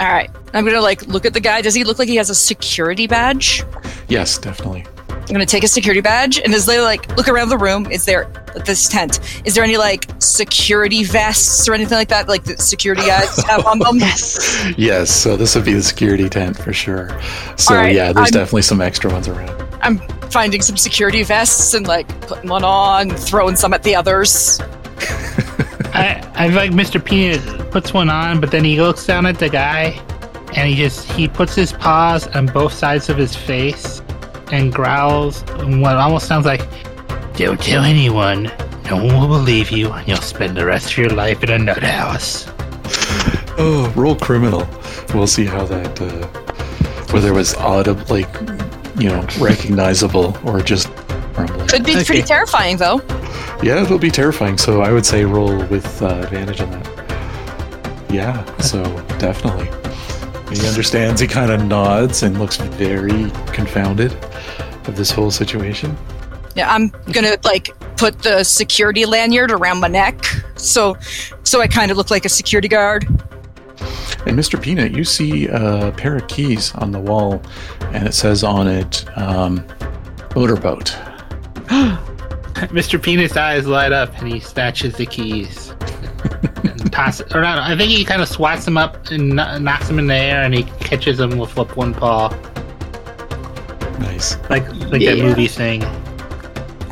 All 0.00 0.08
right. 0.12 0.30
I'm 0.54 0.64
gonna 0.64 0.80
like 0.80 1.06
look 1.06 1.24
at 1.26 1.34
the 1.34 1.40
guy. 1.40 1.60
Does 1.60 1.74
he 1.74 1.84
look 1.84 1.98
like 1.98 2.08
he 2.08 2.16
has 2.16 2.30
a 2.30 2.34
security 2.34 3.06
badge? 3.06 3.64
Yes, 4.08 4.38
definitely. 4.38 4.86
I'm 5.28 5.34
gonna 5.34 5.44
take 5.46 5.62
a 5.62 5.68
security 5.68 6.00
badge 6.00 6.38
and 6.38 6.54
as 6.54 6.64
they 6.64 6.80
like 6.80 7.14
look 7.16 7.28
around 7.28 7.50
the 7.50 7.58
room, 7.58 7.86
is 7.90 8.06
there 8.06 8.30
this 8.64 8.88
tent? 8.88 9.20
Is 9.44 9.54
there 9.54 9.62
any 9.62 9.76
like 9.76 10.06
security 10.20 11.04
vests 11.04 11.68
or 11.68 11.74
anything 11.74 11.98
like 11.98 12.08
that? 12.08 12.28
Like 12.28 12.44
the 12.44 12.56
security 12.56 13.02
guys 13.02 13.36
have 13.44 13.66
on 13.66 13.78
them? 13.78 13.96
Yes. 13.98 14.72
Yes, 14.78 15.10
so 15.14 15.36
this 15.36 15.54
would 15.54 15.66
be 15.66 15.74
the 15.74 15.82
security 15.82 16.28
tent 16.30 16.56
for 16.56 16.72
sure. 16.72 17.08
So 17.56 17.74
All 17.74 17.80
right, 17.82 17.94
yeah, 17.94 18.12
there's 18.12 18.28
I'm- 18.28 18.32
definitely 18.32 18.62
some 18.62 18.80
extra 18.80 19.10
ones 19.12 19.28
around. 19.28 19.50
I'm 19.82 19.98
finding 20.30 20.60
some 20.62 20.76
security 20.76 21.22
vests 21.22 21.74
and 21.74 21.86
like 21.86 22.08
putting 22.22 22.48
one 22.48 22.64
on, 22.64 23.10
throwing 23.10 23.54
some 23.54 23.72
at 23.74 23.82
the 23.82 23.94
others. 23.94 24.58
I 25.94 26.26
I 26.34 26.48
like 26.48 26.70
Mr. 26.72 27.04
Peanut 27.04 27.70
puts 27.70 27.92
one 27.92 28.08
on, 28.10 28.40
but 28.40 28.50
then 28.50 28.64
he 28.64 28.80
looks 28.80 29.06
down 29.06 29.26
at 29.26 29.38
the 29.38 29.48
guy, 29.48 30.00
and 30.54 30.68
he 30.68 30.74
just 30.74 31.04
he 31.12 31.28
puts 31.28 31.54
his 31.54 31.72
paws 31.72 32.26
on 32.28 32.46
both 32.46 32.72
sides 32.72 33.08
of 33.08 33.16
his 33.16 33.36
face, 33.36 34.00
and 34.52 34.72
growls 34.72 35.42
in 35.60 35.80
what 35.80 35.96
almost 35.96 36.26
sounds 36.26 36.46
like, 36.46 36.62
"Don't 37.36 37.60
tell 37.60 37.84
anyone. 37.84 38.50
No 38.90 38.96
one 39.04 39.20
will 39.20 39.28
believe 39.28 39.70
you, 39.70 39.90
and 39.92 40.06
you'll 40.08 40.16
spend 40.18 40.56
the 40.56 40.64
rest 40.64 40.92
of 40.92 40.98
your 40.98 41.10
life 41.10 41.42
in 41.44 41.50
a 41.50 41.58
nut 41.58 41.82
house." 41.82 42.46
Oh, 43.60 43.92
roll 43.96 44.14
criminal. 44.14 44.68
We'll 45.12 45.26
see 45.26 45.44
how 45.44 45.64
that, 45.64 46.00
uh, 46.00 46.26
whether 47.12 47.30
it 47.30 47.34
was 47.34 47.56
audible, 47.56 48.04
like, 48.08 48.28
you 49.00 49.08
know, 49.08 49.26
recognizable 49.40 50.38
or 50.44 50.60
just 50.60 50.88
rumbling. 51.36 51.66
Could 51.66 51.84
be 51.84 51.96
Okay. 51.96 52.04
pretty 52.04 52.22
terrifying 52.22 52.76
though. 52.76 53.00
Yeah, 53.60 53.82
it'll 53.82 53.98
be 53.98 54.12
terrifying. 54.12 54.58
So 54.58 54.82
I 54.82 54.92
would 54.92 55.04
say 55.04 55.24
roll 55.24 55.56
with 55.64 56.00
uh, 56.00 56.06
advantage 56.22 56.60
on 56.60 56.70
that. 56.70 56.86
Yeah, 58.10 58.44
so 58.60 58.84
definitely. 59.18 59.66
He 60.56 60.64
understands. 60.68 61.20
He 61.20 61.26
kind 61.26 61.50
of 61.50 61.64
nods 61.64 62.22
and 62.22 62.38
looks 62.38 62.58
very 62.58 63.28
confounded 63.52 64.12
of 64.88 64.96
this 64.96 65.10
whole 65.10 65.30
situation. 65.30 65.96
Yeah, 66.54 66.72
I'm 66.72 66.88
gonna 67.12 67.36
like 67.44 67.70
put 67.96 68.22
the 68.22 68.42
security 68.42 69.06
lanyard 69.06 69.50
around 69.50 69.80
my 69.80 69.88
neck, 69.88 70.24
so 70.56 70.96
so 71.44 71.60
I 71.60 71.68
kind 71.68 71.90
of 71.90 71.96
look 71.96 72.10
like 72.10 72.24
a 72.24 72.28
security 72.28 72.68
guard. 72.68 73.06
And 74.26 74.36
Mr. 74.36 74.60
Peanut, 74.60 74.92
you 74.92 75.04
see 75.04 75.46
a 75.46 75.92
pair 75.96 76.16
of 76.16 76.26
keys 76.26 76.74
on 76.74 76.90
the 76.90 76.98
wall, 76.98 77.40
and 77.92 78.08
it 78.08 78.14
says 78.14 78.42
on 78.42 78.66
it, 78.66 79.04
um, 79.16 79.64
motorboat. 80.34 80.96
Mr. 82.58 83.00
Peanut's 83.00 83.36
eyes 83.36 83.66
light 83.66 83.92
up, 83.92 84.12
and 84.18 84.32
he 84.32 84.40
snatches 84.40 84.96
the 84.96 85.06
keys. 85.06 85.70
and 86.64 86.92
toss 86.92 87.20
or 87.32 87.40
not, 87.40 87.58
I 87.58 87.76
think 87.76 87.90
he 87.90 88.04
kind 88.04 88.20
of 88.20 88.28
swats 88.28 88.64
them 88.64 88.76
up 88.76 89.10
and 89.10 89.36
knocks 89.36 89.86
them 89.86 89.98
in 90.00 90.08
the 90.08 90.16
air, 90.16 90.42
and 90.42 90.52
he 90.52 90.64
catches 90.80 91.18
them 91.18 91.38
with, 91.38 91.56
with 91.56 91.76
one 91.76 91.94
paw, 91.94 92.28
Nice. 93.98 94.36
like 94.48 94.66
like 94.90 95.02
that 95.02 95.18
movie 95.18 95.48
thing. 95.48 95.84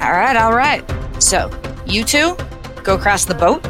All 0.02 0.12
right, 0.12 0.36
all 0.36 0.54
right. 0.54 0.82
So 1.22 1.50
you 1.86 2.04
two 2.04 2.36
go 2.82 2.94
across 2.94 3.24
the 3.24 3.34
boat. 3.34 3.66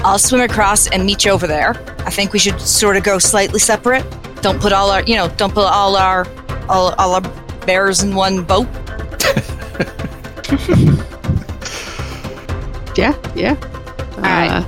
I'll 0.00 0.18
swim 0.18 0.40
across 0.40 0.88
and 0.88 1.04
meet 1.04 1.24
you 1.24 1.32
over 1.32 1.46
there. 1.46 1.70
I 2.00 2.10
think 2.10 2.32
we 2.32 2.38
should 2.38 2.60
sort 2.60 2.96
of 2.96 3.02
go 3.02 3.18
slightly 3.18 3.58
separate. 3.58 4.04
Don't 4.42 4.60
put 4.60 4.72
all 4.72 4.90
our, 4.90 5.02
you 5.02 5.16
know, 5.16 5.28
don't 5.36 5.52
put 5.52 5.64
all 5.64 5.96
our 5.96 6.26
all, 6.68 6.94
all 6.98 7.14
our 7.14 7.22
bears 7.66 8.02
in 8.02 8.14
one 8.14 8.44
boat. 8.44 8.68
Yeah. 12.96 13.14
Yeah. 13.34 13.54
right. 14.18 14.48
Uh, 14.48 14.62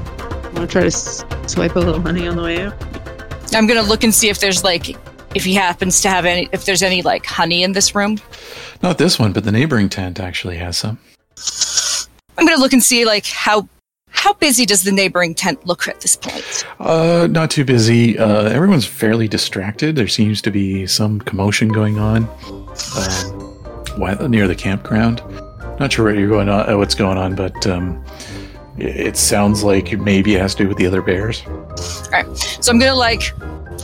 want 0.52 0.56
to 0.56 0.66
try 0.66 0.82
to 0.82 0.90
swipe 1.48 1.76
a 1.76 1.78
little 1.78 2.00
money 2.00 2.28
on 2.28 2.36
the 2.36 2.42
way 2.42 2.62
out? 2.62 2.74
I'm 3.54 3.66
gonna 3.66 3.82
look 3.82 4.04
and 4.04 4.14
see 4.14 4.28
if 4.28 4.38
there's 4.38 4.62
like 4.62 4.96
if 5.34 5.44
he 5.44 5.54
happens 5.54 6.00
to 6.02 6.08
have 6.08 6.24
any 6.24 6.48
if 6.52 6.64
there's 6.64 6.82
any 6.82 7.02
like 7.02 7.26
honey 7.26 7.62
in 7.62 7.72
this 7.72 7.94
room. 7.94 8.18
Not 8.82 8.98
this 8.98 9.18
one, 9.18 9.32
but 9.32 9.44
the 9.44 9.52
neighboring 9.52 9.88
tent 9.88 10.20
actually 10.20 10.56
has 10.56 10.76
some. 10.78 10.98
I'm 12.36 12.46
gonna 12.46 12.60
look 12.60 12.72
and 12.72 12.82
see 12.82 13.04
like 13.04 13.26
how 13.26 13.68
how 14.10 14.32
busy 14.32 14.66
does 14.66 14.82
the 14.82 14.92
neighboring 14.92 15.34
tent 15.34 15.66
look 15.66 15.86
at 15.86 16.00
this 16.00 16.16
point? 16.16 16.66
Uh, 16.80 17.28
not 17.30 17.50
too 17.50 17.64
busy. 17.64 18.18
Uh, 18.18 18.44
everyone's 18.44 18.86
fairly 18.86 19.28
distracted. 19.28 19.96
There 19.96 20.08
seems 20.08 20.42
to 20.42 20.50
be 20.50 20.86
some 20.86 21.20
commotion 21.20 21.68
going 21.68 21.98
on 21.98 22.24
um, 22.96 23.38
why- 23.96 24.14
near 24.26 24.48
the 24.48 24.56
campground. 24.56 25.22
Not 25.78 25.92
sure 25.92 26.06
what 26.06 26.16
you're 26.18 26.28
going 26.28 26.48
on, 26.48 26.68
uh, 26.68 26.76
what's 26.76 26.94
going 26.96 27.18
on, 27.18 27.36
but 27.36 27.64
um, 27.66 28.04
it, 28.76 28.96
it 28.96 29.16
sounds 29.16 29.62
like 29.62 29.92
maybe 30.00 30.34
it 30.34 30.40
has 30.40 30.54
to 30.56 30.64
do 30.64 30.68
with 30.68 30.78
the 30.78 30.86
other 30.86 31.02
bears. 31.02 31.42
All 31.46 32.10
right, 32.10 32.36
so 32.36 32.72
I'm 32.72 32.78
gonna 32.80 32.96
like 32.96 33.32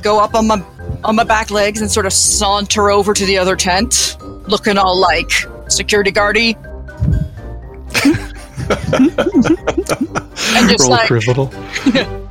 go 0.02 0.18
up 0.20 0.34
on 0.34 0.46
my 0.46 0.62
on 1.04 1.16
my 1.16 1.24
back 1.24 1.50
legs 1.50 1.80
and 1.80 1.90
sort 1.90 2.06
of 2.06 2.12
saunter 2.12 2.90
over 2.90 3.14
to 3.14 3.24
the 3.26 3.38
other 3.38 3.56
tent, 3.56 4.16
looking 4.48 4.78
all 4.78 4.98
like 4.98 5.30
security 5.68 6.10
guardy. 6.10 6.56
and 10.56 10.68
just 10.68 10.82
Roll 10.82 10.90
like 10.90 11.06
criminal. 11.06 11.52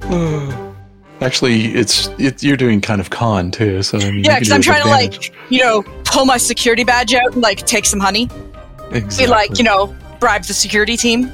Actually, 1.20 1.74
it's 1.74 2.08
it, 2.18 2.42
you're 2.42 2.56
doing 2.56 2.80
kind 2.80 3.00
of 3.00 3.10
con 3.10 3.50
too. 3.50 3.82
So 3.82 3.98
I 3.98 4.10
mean, 4.10 4.24
yeah, 4.24 4.38
because 4.38 4.52
I'm 4.52 4.62
trying 4.62 4.82
to 4.82 4.88
like 4.88 5.34
you 5.50 5.60
know 5.60 5.82
pull 6.04 6.24
my 6.24 6.36
security 6.36 6.84
badge 6.84 7.12
out 7.14 7.32
and 7.32 7.42
like 7.42 7.66
take 7.66 7.84
some 7.86 7.98
honey. 8.00 8.28
exactly. 8.92 9.26
Be 9.26 9.30
like 9.30 9.58
you 9.58 9.64
know 9.64 9.94
bribe 10.20 10.44
the 10.44 10.54
security 10.54 10.96
team. 10.96 11.32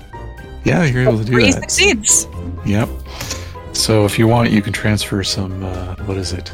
yeah, 0.65 0.85
you're 0.85 1.03
able 1.03 1.19
to 1.19 1.25
do 1.25 1.33
Three 1.33 1.53
that. 1.53 1.61
succeeds. 1.71 2.27
Yep. 2.65 2.89
So 3.85 4.07
if 4.07 4.19
you 4.19 4.27
want, 4.27 4.51
you 4.51 4.63
can 4.63 4.73
transfer 4.73 5.23
some. 5.23 5.63
Uh, 5.63 5.95
what 6.07 6.17
is 6.17 6.33
it? 6.33 6.51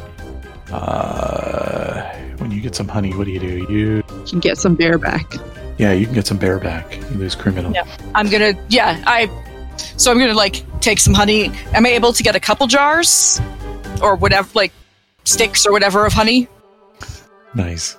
Uh, 0.69 2.03
when 2.39 2.51
you 2.51 2.59
get 2.59 2.75
some 2.75 2.89
honey, 2.89 3.15
what 3.15 3.23
do 3.23 3.31
you 3.31 3.39
do? 3.39 3.65
You 3.73 3.95
You 3.95 4.03
can 4.27 4.39
get 4.41 4.57
some 4.57 4.75
bear 4.75 4.97
back. 4.97 5.35
yeah, 5.77 5.93
you 5.93 6.03
can 6.07 6.13
get 6.13 6.27
some 6.27 6.35
bear 6.35 6.59
back. 6.59 6.97
You 6.97 7.19
lose 7.19 7.33
criminal. 7.33 7.71
Yeah. 7.71 7.87
I'm 8.15 8.29
gonna 8.29 8.53
yeah 8.67 9.01
I. 9.07 9.29
So 9.95 10.11
I'm 10.11 10.19
gonna 10.19 10.33
like 10.33 10.65
take 10.81 10.99
some 10.99 11.13
honey. 11.13 11.53
Am 11.73 11.85
I 11.85 11.91
able 11.91 12.11
to 12.11 12.21
get 12.21 12.35
a 12.35 12.39
couple 12.41 12.67
jars, 12.67 13.39
or 14.01 14.17
whatever, 14.17 14.49
like 14.53 14.73
sticks 15.23 15.65
or 15.65 15.71
whatever 15.71 16.05
of 16.05 16.11
honey? 16.11 16.49
Nice. 17.55 17.95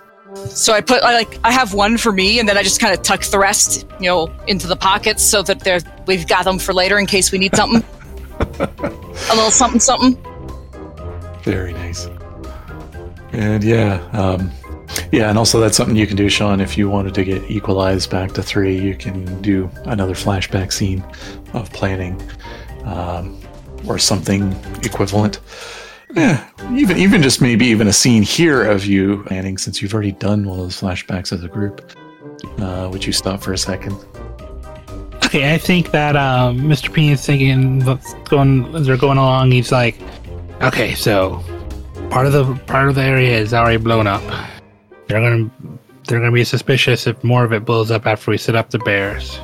So 0.50 0.74
I 0.74 0.82
put 0.82 1.02
I 1.02 1.14
like 1.14 1.38
I 1.42 1.52
have 1.52 1.72
one 1.72 1.96
for 1.96 2.12
me, 2.12 2.38
and 2.38 2.46
then 2.46 2.58
I 2.58 2.62
just 2.62 2.80
kind 2.80 2.92
of 2.92 3.00
tuck 3.00 3.22
the 3.22 3.38
rest, 3.38 3.86
you 3.98 4.10
know, 4.10 4.30
into 4.46 4.66
the 4.66 4.76
pockets 4.76 5.22
so 5.22 5.42
that 5.44 5.60
they're 5.60 5.80
we've 6.06 6.28
got 6.28 6.44
them 6.44 6.58
for 6.58 6.74
later 6.74 6.98
in 6.98 7.06
case 7.06 7.32
we 7.32 7.38
need 7.38 7.56
something. 7.56 7.82
a 8.40 9.34
little 9.34 9.50
something 9.50 9.80
something. 9.80 10.16
Very 11.42 11.72
nice. 11.72 12.08
And 13.32 13.64
yeah, 13.64 14.06
um, 14.12 14.50
yeah, 15.10 15.30
and 15.30 15.38
also 15.38 15.58
that's 15.58 15.76
something 15.76 15.96
you 15.96 16.06
can 16.06 16.16
do, 16.16 16.28
Sean. 16.28 16.60
If 16.60 16.76
you 16.76 16.88
wanted 16.88 17.14
to 17.14 17.24
get 17.24 17.50
equalized 17.50 18.10
back 18.10 18.32
to 18.32 18.42
three, 18.42 18.78
you 18.78 18.94
can 18.94 19.40
do 19.40 19.70
another 19.84 20.14
flashback 20.14 20.72
scene 20.72 21.02
of 21.54 21.72
planning, 21.72 22.20
um, 22.84 23.40
or 23.88 23.98
something 23.98 24.52
equivalent. 24.82 25.40
Yeah, 26.14 26.46
even 26.72 26.98
even 26.98 27.22
just 27.22 27.40
maybe 27.40 27.64
even 27.66 27.88
a 27.88 27.92
scene 27.92 28.22
here 28.22 28.64
of 28.64 28.84
you 28.84 29.22
planning, 29.24 29.56
since 29.56 29.80
you've 29.80 29.94
already 29.94 30.12
done 30.12 30.46
one 30.46 30.58
of 30.58 30.64
those 30.66 30.78
flashbacks 30.78 31.32
as 31.32 31.42
a 31.42 31.48
group. 31.48 31.92
Uh, 32.58 32.88
would 32.92 33.06
you 33.06 33.12
stop 33.12 33.42
for 33.42 33.54
a 33.54 33.58
second? 33.58 33.96
Okay, 35.32 35.54
I 35.54 35.56
think 35.56 35.92
that 35.92 36.14
um, 36.14 36.60
Mr. 36.60 36.92
P 36.92 37.10
is 37.10 37.24
thinking 37.24 37.82
what's 37.86 38.12
going 38.24 38.66
as 38.74 38.86
they're 38.86 38.98
going 38.98 39.16
along. 39.16 39.50
He's 39.50 39.72
like, 39.72 39.98
okay, 40.60 40.92
so 40.92 41.42
part 42.10 42.26
of 42.26 42.34
the 42.34 42.54
part 42.66 42.90
of 42.90 42.96
the 42.96 43.02
area 43.02 43.38
is 43.38 43.54
already 43.54 43.78
blown 43.78 44.06
up. 44.06 44.20
They're 45.08 45.22
gonna 45.22 45.50
they're 46.06 46.18
gonna 46.18 46.32
be 46.32 46.44
suspicious 46.44 47.06
if 47.06 47.24
more 47.24 47.46
of 47.46 47.52
it 47.54 47.64
blows 47.64 47.90
up 47.90 48.06
after 48.06 48.30
we 48.30 48.36
set 48.36 48.54
up 48.54 48.68
the 48.68 48.78
bears. 48.80 49.40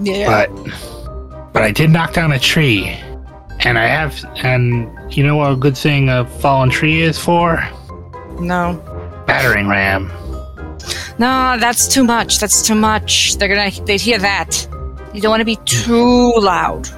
Yeah. 0.00 0.48
But 0.48 1.52
but 1.52 1.62
I 1.62 1.70
did 1.70 1.90
knock 1.90 2.14
down 2.14 2.32
a 2.32 2.40
tree, 2.40 2.86
and 3.60 3.78
I 3.78 3.86
have 3.86 4.24
and 4.42 4.90
you 5.16 5.22
know 5.22 5.36
what 5.36 5.52
a 5.52 5.56
good 5.56 5.78
thing 5.78 6.08
a 6.08 6.26
fallen 6.40 6.68
tree 6.68 7.02
is 7.02 7.16
for? 7.16 7.62
no. 8.40 8.82
Battering 9.28 9.68
ram. 9.68 10.10
No, 11.20 11.56
that's 11.60 11.86
too 11.86 12.02
much. 12.02 12.40
That's 12.40 12.60
too 12.60 12.74
much. 12.74 13.36
They're 13.36 13.46
gonna 13.46 13.70
they'd 13.84 14.00
hear 14.00 14.18
that. 14.18 14.66
You 15.14 15.20
don't 15.20 15.30
want 15.30 15.40
to 15.40 15.44
be 15.44 15.56
too 15.64 16.32
loud. 16.36 16.88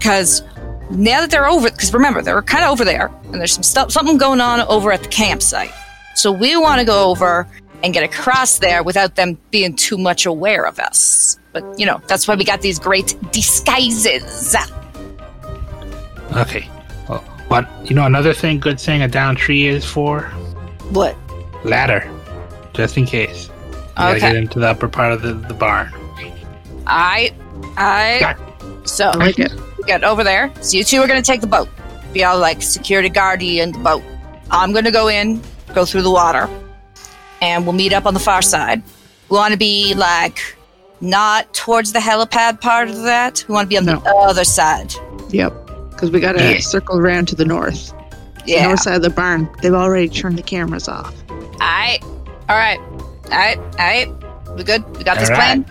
Cause 0.00 0.42
now 0.90 1.20
that 1.20 1.30
they're 1.30 1.48
over 1.48 1.70
because 1.70 1.92
remember, 1.92 2.22
they're 2.22 2.40
kinda 2.42 2.68
over 2.68 2.84
there 2.84 3.10
and 3.24 3.34
there's 3.34 3.52
some 3.52 3.62
stuff 3.62 3.90
something 3.90 4.18
going 4.18 4.40
on 4.40 4.60
over 4.60 4.92
at 4.92 5.02
the 5.02 5.08
campsite. 5.08 5.72
So 6.14 6.30
we 6.30 6.56
wanna 6.56 6.84
go 6.84 7.10
over 7.10 7.48
and 7.82 7.92
get 7.92 8.04
across 8.04 8.58
there 8.58 8.82
without 8.82 9.16
them 9.16 9.38
being 9.50 9.74
too 9.74 9.98
much 9.98 10.26
aware 10.26 10.64
of 10.64 10.78
us. 10.78 11.38
But 11.52 11.64
you 11.78 11.86
know, 11.86 12.00
that's 12.06 12.28
why 12.28 12.34
we 12.34 12.44
got 12.44 12.60
these 12.60 12.78
great 12.78 13.16
disguises. 13.32 14.54
Okay. 16.32 16.68
Well, 17.08 17.20
what 17.48 17.68
you 17.88 17.96
know 17.96 18.04
another 18.06 18.32
thing 18.32 18.60
good 18.60 18.78
thing 18.78 19.02
a 19.02 19.08
down 19.08 19.36
tree 19.36 19.66
is 19.66 19.84
for? 19.84 20.22
What? 20.90 21.16
Ladder. 21.64 22.08
Just 22.74 22.96
in 22.96 23.06
case. 23.06 23.48
You 23.48 24.02
gotta 24.02 24.20
get 24.20 24.36
into 24.36 24.60
the 24.60 24.68
upper 24.68 24.88
part 24.88 25.12
of 25.12 25.22
the, 25.22 25.32
the 25.32 25.54
barn. 25.54 25.90
I 26.86 27.32
I 27.76 28.18
Got- 28.20 28.88
so 28.88 29.06
I 29.10 29.16
like 29.16 29.38
it. 29.38 29.52
get 29.86 30.04
over 30.04 30.22
there. 30.24 30.52
So 30.60 30.76
you 30.78 30.84
two 30.84 31.00
are 31.00 31.06
gonna 31.08 31.22
take 31.22 31.40
the 31.40 31.46
boat. 31.46 31.68
Be 32.12 32.24
all 32.24 32.38
like 32.38 32.62
security 32.62 33.08
guardy 33.08 33.60
in 33.60 33.72
the 33.72 33.78
boat. 33.78 34.02
I'm 34.50 34.72
gonna 34.72 34.90
go 34.92 35.08
in, 35.08 35.42
go 35.74 35.84
through 35.84 36.02
the 36.02 36.10
water, 36.10 36.48
and 37.42 37.64
we'll 37.66 37.74
meet 37.74 37.92
up 37.92 38.06
on 38.06 38.14
the 38.14 38.20
far 38.20 38.42
side. 38.42 38.82
We 39.28 39.36
want 39.36 39.52
to 39.52 39.58
be 39.58 39.94
like 39.94 40.38
not 41.00 41.52
towards 41.52 41.92
the 41.92 41.98
helipad 41.98 42.60
part 42.60 42.88
of 42.88 43.02
that. 43.02 43.44
We 43.48 43.54
want 43.54 43.66
to 43.66 43.68
be 43.68 43.76
on 43.76 43.84
No. 43.84 43.96
the 44.00 44.14
other 44.14 44.44
side. 44.44 44.94
Yep. 45.30 45.52
Because 45.90 46.10
we 46.10 46.20
gotta 46.20 46.42
Yeah. 46.54 46.60
circle 46.60 46.98
around 46.98 47.26
to 47.28 47.34
the 47.34 47.44
north. 47.44 47.92
The 48.44 48.52
Yeah. 48.52 48.66
north 48.68 48.80
side 48.80 48.94
of 48.96 49.02
the 49.02 49.10
barn. 49.10 49.48
They've 49.60 49.74
already 49.74 50.08
turned 50.08 50.38
the 50.38 50.42
cameras 50.42 50.88
off. 50.88 51.12
Alright. 51.60 52.02
Alright. 52.48 52.78
Alright. 53.30 53.58
Alright. 53.78 54.08
We 54.56 54.62
good? 54.62 54.84
We 54.96 55.02
got 55.04 55.18
this 55.18 55.28
All 55.30 55.36
plan? 55.36 55.64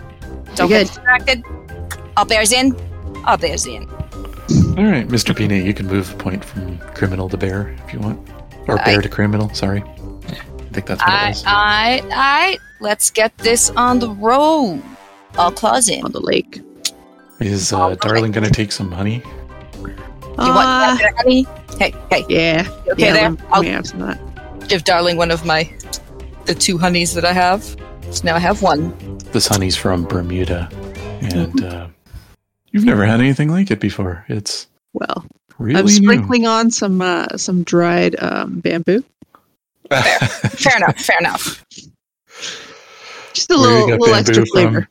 Don't 0.56 0.68
get 0.68 0.78
good. 0.80 0.86
distracted. 0.88 1.44
All 2.16 2.24
bears 2.24 2.52
in. 2.52 2.74
All 3.26 3.36
bears 3.36 3.66
in. 3.66 3.88
All 4.78 4.84
right, 4.84 5.06
Mr. 5.08 5.34
Peanut, 5.36 5.64
you 5.64 5.74
can 5.74 5.86
move 5.86 6.12
a 6.12 6.16
point 6.16 6.44
from 6.44 6.78
criminal 6.94 7.28
to 7.28 7.36
bear 7.36 7.76
if 7.86 7.92
you 7.92 7.98
want, 7.98 8.18
or 8.68 8.76
bear 8.76 8.98
I- 8.98 9.02
to 9.02 9.08
criminal. 9.08 9.52
Sorry, 9.54 9.82
I 9.82 10.72
think 10.72 10.86
that's 10.86 11.00
what 11.02 11.08
it 11.08 11.14
I, 11.14 11.28
was. 11.28 11.44
I, 11.46 12.02
I, 12.12 12.58
let's 12.80 13.10
get 13.10 13.36
this 13.38 13.70
on 13.70 13.98
the 13.98 14.10
road. 14.10 14.82
All 15.38 15.50
claws 15.52 15.88
in. 15.88 16.04
on 16.04 16.12
the 16.12 16.20
lake. 16.20 16.60
Is 17.40 17.72
uh, 17.72 17.94
Darling 17.96 18.32
going 18.32 18.44
to 18.46 18.50
take 18.50 18.72
some 18.72 18.90
honey? 18.92 19.22
You 19.82 19.94
Uh, 20.38 20.54
want 20.54 20.98
that, 21.00 21.14
honey? 21.18 21.46
Hey, 21.78 21.94
hey, 22.10 22.24
yeah. 22.28 22.62
you 22.86 22.92
okay 22.92 23.04
yeah, 23.06 23.12
there? 23.12 23.30
we- 23.32 23.38
I'll 23.50 23.60
we 23.60 23.68
have 23.68 23.86
some 23.86 24.02
of 24.02 24.08
that. 24.08 24.68
give 24.68 24.84
Darling 24.84 25.16
one 25.18 25.30
of 25.30 25.44
my 25.44 25.70
the 26.46 26.54
two 26.54 26.78
honeys 26.78 27.12
that 27.14 27.24
I 27.24 27.32
have. 27.32 27.62
So 28.10 28.22
now 28.24 28.36
I 28.36 28.38
have 28.38 28.62
one. 28.62 28.94
This 29.36 29.48
honey's 29.48 29.76
from 29.76 30.04
Bermuda, 30.04 30.66
and 31.20 31.62
uh, 31.64 31.88
you've 32.70 32.86
never 32.86 33.04
had 33.04 33.20
anything 33.20 33.50
like 33.50 33.70
it 33.70 33.80
before. 33.80 34.24
It's 34.28 34.66
Well, 34.94 35.26
really 35.58 35.78
I'm 35.78 35.84
new. 35.84 35.92
sprinkling 35.92 36.46
on 36.46 36.70
some 36.70 37.02
uh, 37.02 37.36
some 37.36 37.62
dried 37.62 38.16
um, 38.18 38.60
bamboo. 38.60 39.04
Fair 39.90 40.78
enough. 40.78 40.96
Fair 40.96 41.18
enough. 41.20 41.62
Just 43.34 43.50
a 43.50 43.58
Where 43.58 43.68
little 43.68 43.98
little 43.98 44.14
extra 44.14 44.36
bamboo 44.36 44.50
from? 44.52 44.72
flavor. 44.72 44.88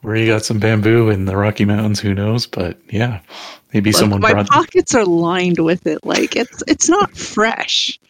Where 0.00 0.16
you 0.16 0.26
got 0.28 0.46
some 0.46 0.58
bamboo 0.58 1.10
in 1.10 1.26
the 1.26 1.36
Rocky 1.36 1.66
Mountains, 1.66 2.00
who 2.00 2.14
knows? 2.14 2.46
But 2.46 2.78
yeah, 2.88 3.20
maybe 3.74 3.92
Look, 3.92 4.00
someone 4.00 4.22
my 4.22 4.32
brought. 4.32 4.48
pockets 4.48 4.94
are 4.94 5.04
lined 5.04 5.58
with 5.58 5.86
it. 5.86 6.06
Like 6.06 6.36
it's 6.36 6.62
it's 6.66 6.88
not 6.88 7.14
fresh. 7.14 8.00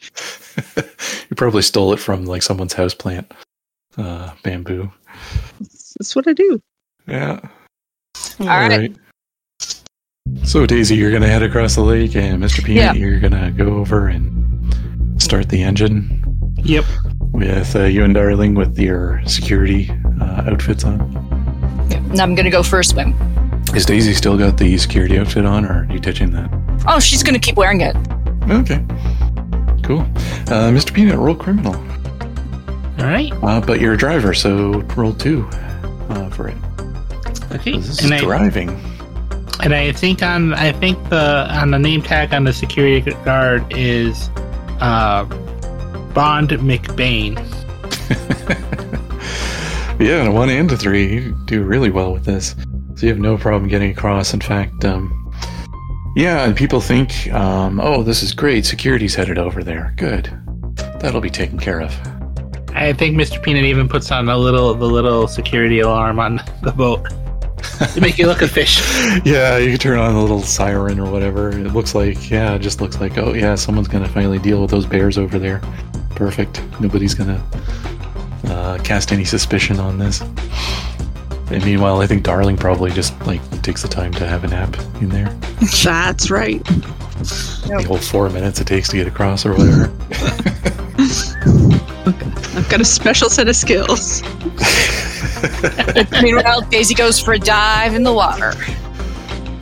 you 0.77 1.35
probably 1.35 1.63
stole 1.63 1.93
it 1.95 1.99
from 1.99 2.27
like 2.27 2.43
someone's 2.43 2.75
house 2.75 2.95
plant. 2.95 3.35
Uh, 3.97 4.31
bamboo. 4.43 4.91
That's 5.61 6.15
what 6.15 6.29
I 6.29 6.33
do. 6.33 6.61
Yeah. 7.07 7.41
All 8.41 8.47
right. 8.47 8.95
So 10.45 10.67
Daisy, 10.67 10.95
you're 10.97 11.11
gonna 11.11 11.27
head 11.27 11.43
across 11.43 11.75
the 11.75 11.81
lake, 11.83 12.15
and 12.15 12.43
Mr. 12.43 12.63
Peanut, 12.65 12.83
Yeah. 12.83 12.93
you're 12.95 13.19
gonna 13.21 13.51
go 13.51 13.77
over 13.77 14.09
and 14.09 15.21
start 15.21 15.49
the 15.49 15.63
engine 15.63 16.23
Yep. 16.63 16.85
with 17.33 17.75
uh, 17.75 17.85
you 17.85 18.05
and 18.05 18.15
Darling 18.15 18.55
with 18.55 18.79
your 18.79 19.23
security 19.27 19.91
uh, 20.21 20.45
outfits 20.51 20.85
on. 20.85 20.99
Yeah. 21.91 22.01
Now 22.15 22.23
I'm 22.25 22.35
gonna 22.35 22.51
go 22.51 22.63
for 22.63 22.79
a 22.81 22.85
swim. 22.85 23.15
Is 23.75 23.85
Daisy 23.87 24.15
still 24.15 24.37
got 24.39 24.59
the 24.59 24.77
security 24.79 25.19
outfit 25.19 25.45
on, 25.45 25.65
or 25.65 25.87
are 25.89 25.93
you 25.93 25.99
ditching 25.99 26.31
that? 26.33 26.51
Oh, 26.87 27.01
she's 27.01 27.23
gonna 27.23 27.39
keep 27.39 27.57
wearing 27.57 27.81
it. 27.81 27.97
Okay. 28.51 28.85
Cool. 29.83 30.01
Uh, 30.49 30.71
Mr. 30.71 30.93
Peanut, 30.93 31.17
roll 31.19 31.35
criminal. 31.35 31.75
All 32.99 33.05
right. 33.07 33.33
Uh, 33.43 33.61
but 33.61 33.81
you're 33.81 33.95
a 33.95 33.97
driver, 33.97 34.35
so 34.35 34.81
roll 34.97 35.13
two 35.13 35.47
uh, 35.53 36.29
for 36.31 36.49
it. 36.49 36.57
Okay. 37.53 37.73
This 37.79 38.03
And 38.03 38.13
is 38.13 38.21
I, 38.23 38.25
driving. 38.25 38.71
and 39.63 39.75
I 39.75 39.93
think 39.93 40.23
on 40.23 40.53
I 40.55 40.73
think 40.73 40.97
the 41.09 41.47
on 41.51 41.71
the 41.71 41.79
name 41.79 42.03
tag 42.03 42.35
on 42.35 42.45
the 42.45 42.53
security 42.53 43.11
guard 43.25 43.65
is 43.73 44.29
uh, 44.81 45.25
Bond 46.15 46.51
McBain. 46.51 47.37
Yeah, 50.01 50.29
a 50.29 50.31
one 50.31 50.49
and 50.49 50.71
a 50.71 50.77
three. 50.77 51.13
You 51.13 51.33
do 51.47 51.65
really 51.65 51.91
well 51.91 52.13
with 52.13 52.25
this. 52.25 52.55
So 52.95 53.03
you 53.07 53.09
have 53.09 53.19
no 53.19 53.37
problem 53.37 53.69
getting 53.69 53.91
across. 53.91 54.33
In 54.33 54.41
fact, 54.41 54.85
um, 54.85 55.13
yeah, 56.15 56.45
and 56.45 56.57
people 56.57 56.81
think, 56.81 57.33
um, 57.33 57.81
oh, 57.81 58.05
this 58.05 58.23
is 58.23 58.33
great. 58.33 58.65
Security's 58.65 59.17
headed 59.17 59.39
over 59.39 59.65
there. 59.65 59.93
Good. 59.97 60.27
That'll 61.01 61.21
be 61.21 61.31
taken 61.31 61.59
care 61.59 61.81
of. 61.81 61.93
I 62.79 62.93
think 62.93 63.17
Mr. 63.17 63.43
Peanut 63.43 63.65
even 63.65 63.89
puts 63.89 64.11
on 64.13 64.29
a 64.29 64.37
little 64.37 64.73
the 64.75 64.87
little 64.87 65.27
security 65.27 65.81
alarm 65.81 66.21
on 66.21 66.41
the 66.63 66.73
boat 66.73 67.05
to 67.95 68.01
make 68.01 68.19
you 68.19 68.27
look 68.27 68.41
official. 68.43 68.85
yeah, 69.25 69.59
you 69.59 69.71
can 69.71 69.79
turn 69.79 69.99
on 69.99 70.15
a 70.15 70.21
little 70.21 70.43
siren 70.43 71.01
or 71.01 71.11
whatever. 71.11 71.51
It 71.51 71.73
looks 71.73 71.95
like, 71.95 72.31
yeah, 72.31 72.55
it 72.55 72.61
just 72.61 72.81
looks 72.81 73.01
like, 73.01 73.19
oh, 73.19 73.35
yeah, 73.35 73.57
someone's 73.57 73.89
going 73.89 74.05
to 74.05 74.11
finally 74.11 74.39
deal 74.39 74.61
with 74.61 74.71
those 74.71 74.87
bears 74.87 75.19
over 75.19 75.39
there. 75.39 75.61
Perfect. 76.11 76.63
Nobody's 76.81 77.15
going 77.15 77.37
to 77.37 78.53
uh, 78.53 78.79
cast 78.79 79.13
any 79.13 79.25
suspicion 79.25 79.81
on 79.81 79.99
this. 79.99 80.21
And 81.51 81.65
meanwhile, 81.65 82.01
I 82.01 82.07
think 82.07 82.23
Darling 82.23 82.57
probably 82.57 82.91
just 82.91 83.19
like 83.27 83.41
takes 83.63 83.83
the 83.83 83.89
time 83.89 84.13
to 84.15 84.27
have 84.27 84.45
a 84.45 84.49
nap 84.49 84.77
in 85.01 85.09
there. 85.09 85.29
That's 85.85 86.31
right. 86.31 86.63
The 86.65 87.85
whole 87.89 87.99
four 87.99 88.31
minutes 88.31 88.61
it 88.61 88.67
takes 88.67 88.89
to 88.91 88.97
get 88.97 89.09
across 89.09 89.45
or 89.45 89.55
whatever. 89.55 89.93
I've 92.59 92.69
got 92.69 92.81
a 92.81 92.85
special 92.85 93.31
set 93.31 93.49
of 93.49 93.57
skills. 93.57 94.23
Meanwhile, 96.23 96.63
Daisy 96.63 96.95
goes 96.95 97.21
for 97.21 97.35
a 97.35 97.39
dive 97.39 97.95
in 97.95 98.03
the 98.03 98.13
water, 98.13 98.53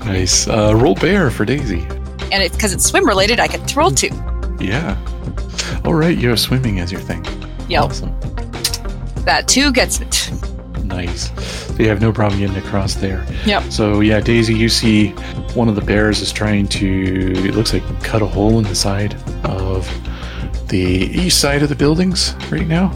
nice. 0.04 0.48
Uh, 0.48 0.74
roll 0.76 0.94
bear 0.94 1.30
for 1.30 1.44
Daisy. 1.44 1.80
and 2.32 2.42
it's 2.42 2.56
because 2.56 2.72
it's 2.72 2.84
swim 2.84 3.06
related. 3.06 3.40
I 3.40 3.48
can 3.48 3.60
throw 3.66 3.90
two. 3.90 4.08
Yeah. 4.58 4.96
All 5.84 5.94
right, 5.94 6.16
you're 6.16 6.36
swimming 6.36 6.80
as 6.80 6.90
your 6.90 7.00
thing. 7.00 7.24
Yep, 7.68 7.82
Awesome. 7.82 8.20
that 9.24 9.44
two 9.46 9.72
gets 9.72 10.00
it. 10.00 10.30
Nice. 10.84 11.30
So 11.74 11.82
you 11.82 11.88
have 11.88 12.00
no 12.00 12.12
problem 12.12 12.40
getting 12.40 12.56
across 12.56 12.94
there. 12.94 13.26
Yep. 13.44 13.64
So 13.72 14.00
yeah, 14.00 14.20
Daisy, 14.20 14.54
you 14.54 14.68
see 14.68 15.08
one 15.54 15.68
of 15.68 15.74
the 15.74 15.82
bears 15.82 16.20
is 16.22 16.32
trying 16.32 16.68
to. 16.68 17.32
It 17.46 17.54
looks 17.54 17.72
like 17.74 17.82
cut 18.02 18.22
a 18.22 18.26
hole 18.26 18.58
in 18.58 18.64
the 18.64 18.74
side 18.74 19.14
of 19.44 19.86
the 20.68 20.78
east 20.78 21.40
side 21.40 21.62
of 21.62 21.68
the 21.68 21.74
buildings 21.76 22.34
right 22.50 22.66
now. 22.66 22.88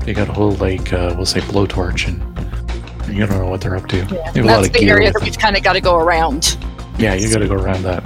They 0.00 0.12
got 0.14 0.28
a 0.28 0.32
whole 0.32 0.52
like 0.52 0.92
uh, 0.92 1.14
we'll 1.16 1.26
say 1.26 1.40
blowtorch, 1.40 2.08
and 2.08 3.14
you 3.14 3.26
don't 3.26 3.38
know 3.38 3.46
what 3.48 3.60
they're 3.60 3.76
up 3.76 3.86
to. 3.88 3.96
They 3.96 4.20
have 4.20 4.36
a 4.36 4.42
lot 4.42 4.46
That's 4.46 4.66
of 4.68 4.72
the 4.72 4.78
gear. 4.80 4.94
area 4.96 5.12
that 5.12 5.22
we've 5.22 5.38
kind 5.38 5.56
of 5.56 5.62
got 5.62 5.74
to 5.74 5.80
go 5.80 5.96
around 5.96 6.56
Yeah, 6.98 7.14
you 7.14 7.30
got 7.32 7.38
to 7.40 7.48
go 7.48 7.54
around 7.54 7.82
that. 7.82 8.02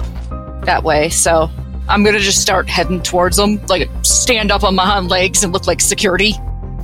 that 0.65 0.83
way. 0.83 1.09
So 1.09 1.49
I'm 1.89 2.03
gonna 2.03 2.19
just 2.19 2.41
start 2.41 2.67
heading 2.69 3.01
towards 3.01 3.37
them, 3.37 3.59
like 3.67 3.89
stand 4.03 4.51
up 4.51 4.63
on 4.63 4.75
my 4.75 4.85
hind 4.85 5.09
legs 5.09 5.43
and 5.43 5.53
look 5.53 5.67
like 5.67 5.81
security. 5.81 6.33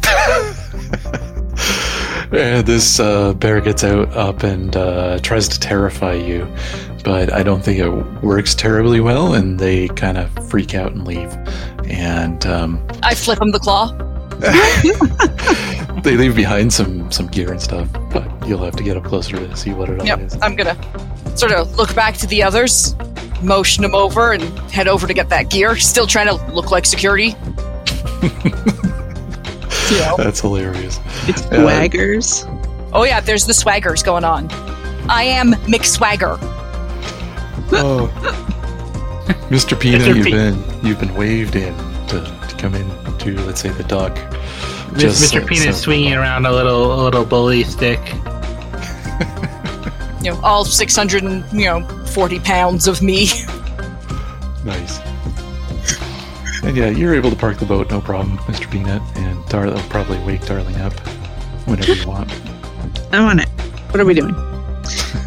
Uh, 2.33 2.63
this 2.63 2.99
uh, 2.99 3.31
bear 3.35 3.61
gets 3.61 3.83
out 3.83 4.11
up 4.17 4.41
and 4.41 4.75
uh, 4.75 5.19
tries 5.19 5.47
to 5.47 5.59
terrify 5.59 6.13
you, 6.13 6.47
but 7.03 7.31
I 7.31 7.43
don't 7.43 7.63
think 7.63 7.77
it 7.77 8.23
works 8.23 8.55
terribly 8.55 8.99
well, 8.99 9.35
and 9.35 9.59
they 9.59 9.87
kind 9.89 10.17
of 10.17 10.31
freak 10.49 10.73
out 10.73 10.93
and 10.93 11.05
leave. 11.05 11.31
And 11.89 12.45
um, 12.45 12.85
I 13.03 13.13
flip 13.15 13.41
him 13.41 13.51
the 13.51 13.59
claw. 13.59 13.91
they 16.01 16.17
leave 16.17 16.35
behind 16.35 16.73
some 16.73 17.11
some 17.11 17.27
gear 17.27 17.51
and 17.51 17.61
stuff, 17.61 17.87
but 18.11 18.27
you'll 18.47 18.63
have 18.63 18.75
to 18.75 18.83
get 18.83 18.97
up 18.97 19.03
closer 19.03 19.37
to 19.37 19.55
see 19.55 19.71
what 19.71 19.89
it 19.89 19.99
all 19.99 20.05
Yep, 20.05 20.19
is. 20.21 20.37
I'm 20.41 20.55
gonna 20.55 20.75
sort 21.37 21.51
of 21.53 21.75
look 21.77 21.93
back 21.95 22.15
to 22.17 22.27
the 22.27 22.41
others, 22.43 22.95
motion 23.41 23.83
them 23.83 23.95
over, 23.95 24.33
and 24.33 24.43
head 24.71 24.87
over 24.87 25.07
to 25.07 25.13
get 25.13 25.29
that 25.29 25.49
gear. 25.49 25.75
Still 25.77 26.07
trying 26.07 26.27
to 26.27 26.33
look 26.51 26.71
like 26.71 26.85
security. 26.85 27.27
you 28.23 29.99
know. 29.99 30.15
That's 30.17 30.39
hilarious. 30.41 30.99
It's 31.27 31.41
Yeah. 31.43 31.59
swaggers. 31.59 32.49
Oh 32.91 33.03
yeah, 33.03 33.19
there's 33.19 33.45
the 33.45 33.53
swaggers 33.53 34.03
going 34.03 34.23
on. 34.23 34.49
I 35.09 35.23
am 35.23 35.53
McSwagger. 35.67 36.37
Oh, 37.75 38.09
Mr. 39.49 39.79
Peanut, 39.79 40.01
Mr. 40.01 40.15
you've 40.15 40.25
Pe- 40.25 40.31
been 40.31 40.63
you've 40.85 40.99
been 40.99 41.13
waved 41.15 41.55
in 41.55 41.73
to, 42.07 42.21
to 42.49 42.55
come 42.57 42.75
in 42.75 42.87
to 43.19 43.39
let's 43.41 43.61
say 43.61 43.69
the 43.69 43.83
dock. 43.83 44.15
Mr. 44.93 45.11
so- 45.11 45.45
Peanut 45.45 45.73
so- 45.75 45.81
swinging 45.81 46.13
around 46.13 46.45
a 46.45 46.51
little 46.51 46.93
a 46.93 46.99
little 47.03 47.25
bully 47.25 47.63
stick. 47.63 47.99
You 50.23 50.31
know, 50.31 50.39
all 50.41 50.63
600 50.63 51.21
and 51.23 51.43
you 51.51 51.65
know 51.65 51.85
40 52.05 52.39
pounds 52.39 52.87
of 52.87 53.01
me. 53.01 53.25
Nice. 54.63 54.99
And 56.63 56.77
yeah, 56.77 56.87
you're 56.87 57.13
able 57.13 57.29
to 57.29 57.35
park 57.35 57.57
the 57.57 57.65
boat, 57.65 57.89
no 57.91 57.99
problem, 57.99 58.37
Mr. 58.47 58.71
Peanut, 58.71 59.01
and 59.17 59.45
Dar- 59.49 59.65
will 59.65 59.77
probably 59.89 60.17
wake 60.19 60.45
Darling 60.45 60.77
up 60.77 60.93
whenever 61.67 61.93
you 61.93 62.07
want. 62.07 62.31
I'm 63.11 63.25
on 63.25 63.39
it. 63.41 63.49
What 63.89 63.99
are 63.99 64.05
we 64.05 64.13
doing? 64.13 64.33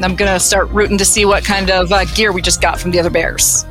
I'm 0.00 0.16
gonna 0.16 0.40
start 0.40 0.68
rooting 0.70 0.98
to 0.98 1.04
see 1.04 1.24
what 1.24 1.44
kind 1.44 1.70
of 1.70 1.92
uh, 1.92 2.04
gear 2.14 2.32
we 2.32 2.42
just 2.42 2.60
got 2.60 2.80
from 2.80 2.90
the 2.90 3.00
other 3.00 3.10
bears. 3.10 3.64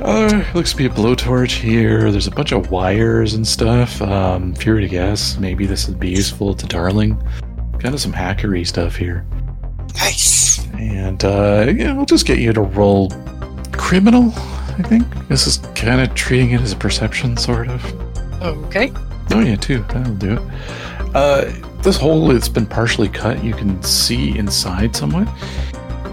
Uh, 0.00 0.44
looks 0.54 0.70
to 0.70 0.76
be 0.76 0.86
a 0.86 0.88
blowtorch 0.88 1.58
here. 1.58 2.12
There's 2.12 2.28
a 2.28 2.30
bunch 2.30 2.52
of 2.52 2.70
wires 2.70 3.34
and 3.34 3.46
stuff. 3.46 4.00
Um, 4.00 4.52
if 4.52 4.64
you 4.64 4.72
were 4.72 4.80
to 4.80 4.88
guess, 4.88 5.38
maybe 5.38 5.66
this 5.66 5.88
would 5.88 5.98
be 5.98 6.10
useful 6.10 6.54
to 6.54 6.66
Darling. 6.66 7.20
Kind 7.80 7.94
of 7.94 8.00
some 8.00 8.12
hackery 8.12 8.66
stuff 8.66 8.94
here. 8.94 9.26
Nice. 9.96 10.64
And 10.74 11.24
uh, 11.24 11.72
yeah, 11.74 11.92
we'll 11.92 12.06
just 12.06 12.26
get 12.26 12.38
you 12.38 12.52
to 12.52 12.60
roll 12.60 13.10
criminal. 13.72 14.32
I 14.78 14.82
think 14.82 15.04
this 15.28 15.48
is 15.48 15.58
kind 15.74 16.00
of 16.00 16.14
treating 16.14 16.52
it 16.52 16.60
as 16.60 16.72
a 16.72 16.76
perception, 16.76 17.36
sort 17.36 17.68
of. 17.68 17.84
Okay. 18.40 18.92
Oh 19.32 19.40
yeah, 19.40 19.56
too. 19.56 19.84
That'll 19.88 20.14
do 20.14 20.34
it. 20.34 20.42
Uh, 21.14 21.50
this 21.88 21.96
hole 21.96 22.30
it's 22.30 22.50
been 22.50 22.66
partially 22.66 23.08
cut. 23.08 23.42
You 23.42 23.54
can 23.54 23.82
see 23.82 24.36
inside 24.36 24.94
somewhat, 24.94 25.26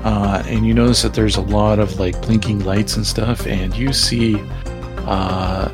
uh, 0.06 0.42
and 0.46 0.66
you 0.66 0.74
notice 0.74 1.02
that 1.02 1.14
there's 1.14 1.36
a 1.36 1.42
lot 1.42 1.80
of 1.80 2.00
like 2.00 2.22
blinking 2.22 2.64
lights 2.64 2.96
and 2.96 3.06
stuff. 3.06 3.46
And 3.46 3.76
you 3.76 3.92
see 3.92 4.38
uh, 5.00 5.70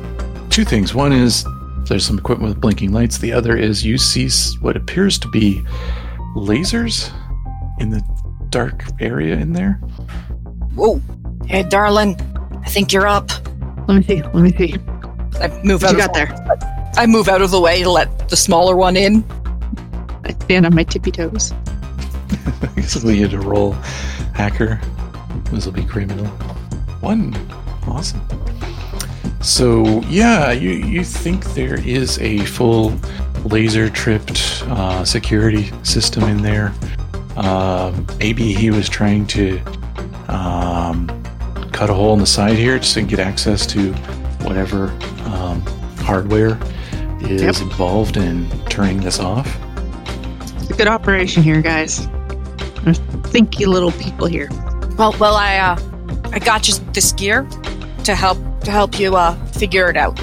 two 0.50 0.64
things. 0.64 0.92
One 0.92 1.12
is 1.12 1.46
there's 1.84 2.04
some 2.04 2.18
equipment 2.18 2.48
with 2.48 2.60
blinking 2.60 2.90
lights. 2.90 3.18
The 3.18 3.32
other 3.32 3.56
is 3.56 3.84
you 3.84 3.96
see 3.96 4.28
what 4.60 4.76
appears 4.76 5.20
to 5.20 5.28
be 5.28 5.62
lasers 6.34 7.12
in 7.78 7.90
the 7.90 8.02
dark 8.48 8.82
area 9.00 9.36
in 9.36 9.52
there. 9.52 9.74
Whoa. 10.74 11.00
Hey, 11.46 11.62
darling. 11.62 12.16
I 12.64 12.68
think 12.68 12.92
you're 12.92 13.06
up. 13.06 13.30
Let 13.86 13.98
me 13.98 14.02
see. 14.02 14.20
Let 14.20 14.34
me 14.34 14.52
see. 14.56 14.74
I 15.40 15.60
move 15.62 15.82
What 15.82 15.92
out. 15.92 15.96
you 15.96 16.04
of 16.04 16.06
got 16.06 16.14
there? 16.14 16.90
I 16.96 17.06
move 17.06 17.28
out 17.28 17.40
of 17.40 17.52
the 17.52 17.60
way 17.60 17.84
to 17.84 17.90
let 17.90 18.28
the 18.28 18.36
smaller 18.36 18.74
one 18.74 18.96
in. 18.96 19.24
I 20.24 20.32
stand 20.32 20.66
on 20.66 20.74
my 20.74 20.84
tippy 20.84 21.10
toes. 21.10 21.52
Basically, 22.74 23.16
you 23.16 23.22
had 23.22 23.30
to 23.32 23.40
roll 23.40 23.72
hacker. 24.34 24.80
This 25.50 25.66
will 25.66 25.72
be 25.72 25.84
criminal. 25.84 26.26
One. 27.00 27.34
Awesome. 27.86 28.20
So 29.40 30.00
yeah, 30.02 30.52
you 30.52 30.70
you 30.70 31.02
think 31.04 31.44
there 31.54 31.80
is 31.80 32.18
a 32.20 32.38
full 32.46 32.92
laser 33.44 33.90
tripped 33.90 34.62
uh, 34.68 35.04
security 35.04 35.70
system 35.82 36.22
in 36.24 36.42
there? 36.42 36.72
Um, 37.36 38.06
maybe 38.18 38.52
he 38.52 38.70
was 38.70 38.88
trying 38.88 39.26
to 39.28 39.58
um, 40.28 41.08
cut 41.72 41.90
a 41.90 41.94
hole 41.94 42.12
in 42.12 42.20
the 42.20 42.26
side 42.26 42.56
here 42.56 42.78
just 42.78 42.94
to 42.94 43.02
get 43.02 43.18
access 43.18 43.66
to 43.68 43.92
whatever 44.44 44.90
um, 45.24 45.60
hardware 45.98 46.58
is 47.22 47.42
Yep. 47.42 47.56
involved 47.62 48.16
in 48.16 48.48
turning 48.68 49.00
this 49.00 49.18
off. 49.18 49.48
It's 50.82 50.88
a 50.88 50.90
good 50.90 51.00
operation 51.00 51.44
here, 51.44 51.62
guys. 51.62 52.08
There's 52.82 52.98
thinky 53.30 53.68
little 53.68 53.92
people 53.92 54.26
here. 54.26 54.48
Well, 54.98 55.14
well, 55.20 55.36
I 55.36 55.58
uh, 55.58 55.78
I 56.32 56.40
got 56.40 56.66
you 56.66 56.74
this 56.92 57.12
gear 57.12 57.46
to 58.02 58.16
help 58.16 58.36
to 58.64 58.72
help 58.72 58.98
you 58.98 59.14
uh 59.14 59.36
figure 59.52 59.88
it 59.90 59.96
out. 59.96 60.18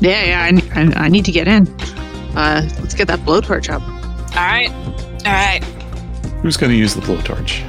Yeah, 0.00 0.48
yeah. 0.48 0.60
I, 0.74 0.80
I, 0.80 1.04
I 1.04 1.08
need 1.08 1.26
to 1.26 1.30
get 1.30 1.46
in. 1.46 1.68
Uh, 2.34 2.66
let's 2.80 2.94
get 2.94 3.06
that 3.08 3.18
blowtorch 3.18 3.68
up. 3.68 3.82
All 4.34 4.42
right, 4.42 4.70
all 5.26 5.32
right, 5.34 5.62
Who's 6.40 6.56
going 6.56 6.72
to 6.72 6.78
use 6.78 6.94
the 6.94 7.02
blowtorch? 7.02 7.62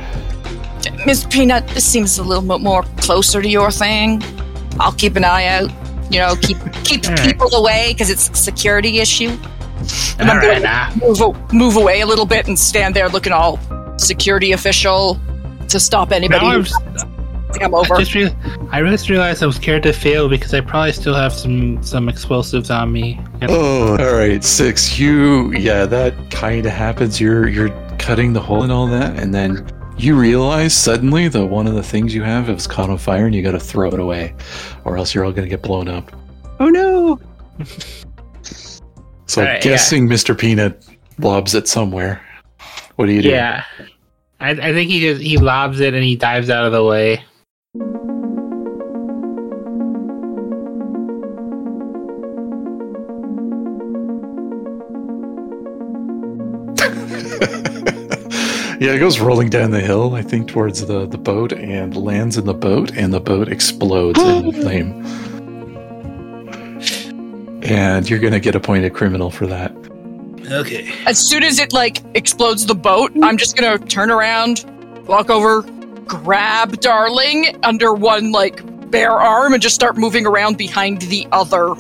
Miss 1.06 1.26
Peanut. 1.26 1.68
This 1.68 1.84
seems 1.86 2.20
a 2.20 2.24
little 2.24 2.48
bit 2.48 2.62
more 2.64 2.84
closer 3.02 3.42
to 3.42 3.50
your 3.50 3.70
thing. 3.70 4.24
I'll 4.80 4.94
keep 4.94 5.18
an 5.18 5.26
eye 5.26 5.48
out. 5.48 5.70
You 6.10 6.20
know, 6.20 6.36
keep 6.42 6.58
keep 6.86 7.04
All 7.10 7.16
right. 7.16 7.26
people 7.26 7.54
away 7.54 7.92
because 7.92 8.10
it's 8.10 8.30
a 8.30 8.36
security 8.36 9.00
issue. 9.00 9.38
And 10.20 10.30
All 10.30 10.38
I'm 10.38 10.42
right, 10.42 10.62
gonna 10.62 10.96
move 11.06 11.54
move 11.54 11.76
away 11.76 12.02
a 12.02 12.06
little 12.06 12.26
bit 12.26 12.48
and 12.48 12.58
stand 12.58 12.96
there 12.96 13.10
looking 13.10 13.34
all 13.34 13.60
security 13.98 14.52
official 14.52 15.20
to 15.70 15.80
stop 15.80 16.12
anybody. 16.12 16.46
Now 16.46 16.52
I'm, 16.52 16.66
I'm 17.62 17.74
over. 17.74 17.96
I 17.96 18.00
just 18.00 18.16
re- 18.16 18.36
I 18.72 18.82
just 18.82 19.10
realized 19.10 19.44
I 19.44 19.46
was 19.46 19.56
scared 19.58 19.84
to 19.84 19.94
fail 19.94 20.28
because 20.30 20.54
I 20.54 20.62
probably 20.62 20.92
still 20.94 21.14
have 21.16 21.34
some 21.34 21.82
some 21.84 22.10
explosives 22.10 22.70
on 22.72 22.92
me. 22.92 23.20
And 23.42 23.52
Oh, 23.52 23.98
all 23.98 24.16
right, 24.16 24.44
six. 24.44 24.98
You, 25.00 25.52
yeah, 25.54 25.86
that 25.86 26.14
kind 26.32 26.66
of 26.66 26.72
happens. 26.72 27.20
You're 27.22 27.48
you're 27.48 27.70
cutting 28.00 28.34
the 28.34 28.42
hole 28.42 28.64
and 28.64 28.72
all 28.72 28.88
that, 28.88 29.18
and 29.20 29.34
then 29.34 29.68
you 29.98 30.16
realize 30.20 30.76
suddenly 30.76 31.28
that 31.28 31.46
one 31.46 31.68
of 31.68 31.76
the 31.76 31.84
things 31.84 32.16
you 32.16 32.24
have 32.24 32.50
is 32.50 32.66
caught 32.66 32.90
on 32.90 32.98
fire, 32.98 33.26
and 33.28 33.36
you 33.36 33.44
got 33.44 33.52
to 33.52 33.60
throw 33.60 33.88
it 33.90 34.00
away, 34.00 34.34
or 34.86 34.98
else 34.98 35.14
you're 35.14 35.24
all 35.24 35.32
going 35.32 35.44
to 35.46 35.50
get 35.50 35.62
blown 35.62 35.88
up. 35.88 36.12
Oh 36.60 36.70
no! 36.70 37.20
So, 39.26 39.44
right, 39.44 39.62
guessing 39.62 40.08
Mr. 40.08 40.38
Peanut 40.38 40.86
lobs 41.18 41.56
it 41.56 41.68
somewhere. 41.68 42.22
What 42.96 43.08
do 43.08 43.14
you 43.14 43.22
do? 43.22 43.30
yeah, 43.30 43.64
I, 44.40 44.52
I 44.52 44.74
think 44.74 44.90
he 44.90 45.00
just 45.00 45.22
he 45.22 45.38
lobs 45.38 45.80
it 45.80 45.94
and 45.94 46.04
he 46.04 46.16
dives 46.16 46.50
out 46.50 46.66
of 46.66 46.72
the 46.72 46.84
way. 46.84 47.14
yeah, 58.80 58.92
it 58.92 59.00
goes 59.00 59.20
rolling 59.20 59.50
down 59.50 59.72
the 59.72 59.80
hill, 59.80 60.14
I 60.14 60.22
think, 60.22 60.50
towards 60.50 60.86
the, 60.86 61.08
the 61.08 61.18
boat 61.18 61.54
and 61.54 61.96
lands 61.96 62.38
in 62.38 62.46
the 62.46 62.54
boat, 62.54 62.92
and 62.96 63.14
the 63.14 63.22
boat 63.22 63.48
explodes 63.48 64.22
in 64.22 64.52
flame. 64.62 65.04
And 67.74 68.08
you're 68.10 68.20
going 68.20 68.34
to 68.34 68.40
get 68.40 68.56
appointed 68.56 68.94
criminal 68.94 69.32
for 69.32 69.48
that. 69.48 69.72
Okay. 70.52 70.92
as 71.06 71.18
soon 71.18 71.42
as 71.44 71.58
it 71.58 71.72
like 71.72 72.02
explodes 72.16 72.66
the 72.66 72.76
boat, 72.76 73.14
I'm 73.24 73.38
just 73.38 73.56
gonna 73.56 73.78
turn 73.80 74.12
around, 74.12 74.66
walk 75.08 75.30
over, 75.30 75.62
grab 76.06 76.82
Darling 76.82 77.58
under 77.64 77.94
one 77.94 78.34
like 78.34 78.62
bare 78.92 79.12
arm, 79.14 79.54
and 79.54 79.64
just 79.64 79.74
start 79.74 79.96
moving 79.96 80.26
around 80.28 80.58
behind 80.58 81.02
the 81.04 81.26
other, 81.32 81.74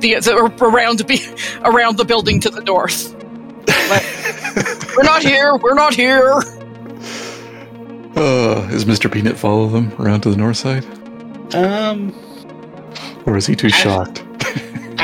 the, 0.00 0.16
the 0.20 0.52
around 0.60 1.06
be, 1.06 1.18
around 1.64 1.96
the 1.96 2.04
building 2.04 2.40
to 2.40 2.50
the 2.50 2.60
north. 2.60 3.14
Like, 3.88 4.04
we're 4.96 5.02
not 5.02 5.22
here. 5.22 5.56
We're 5.56 5.74
not 5.74 5.94
here. 5.94 6.34
Uh, 8.16 8.68
is 8.70 8.84
Mr. 8.84 9.10
Peanut 9.10 9.38
follow 9.38 9.66
them 9.68 9.92
around 9.98 10.20
to 10.22 10.30
the 10.30 10.36
north 10.36 10.58
side? 10.58 10.84
Um, 11.54 12.12
Or 13.24 13.38
is 13.38 13.46
he 13.46 13.56
too 13.56 13.68
I- 13.68 13.70
shocked? 13.70 14.24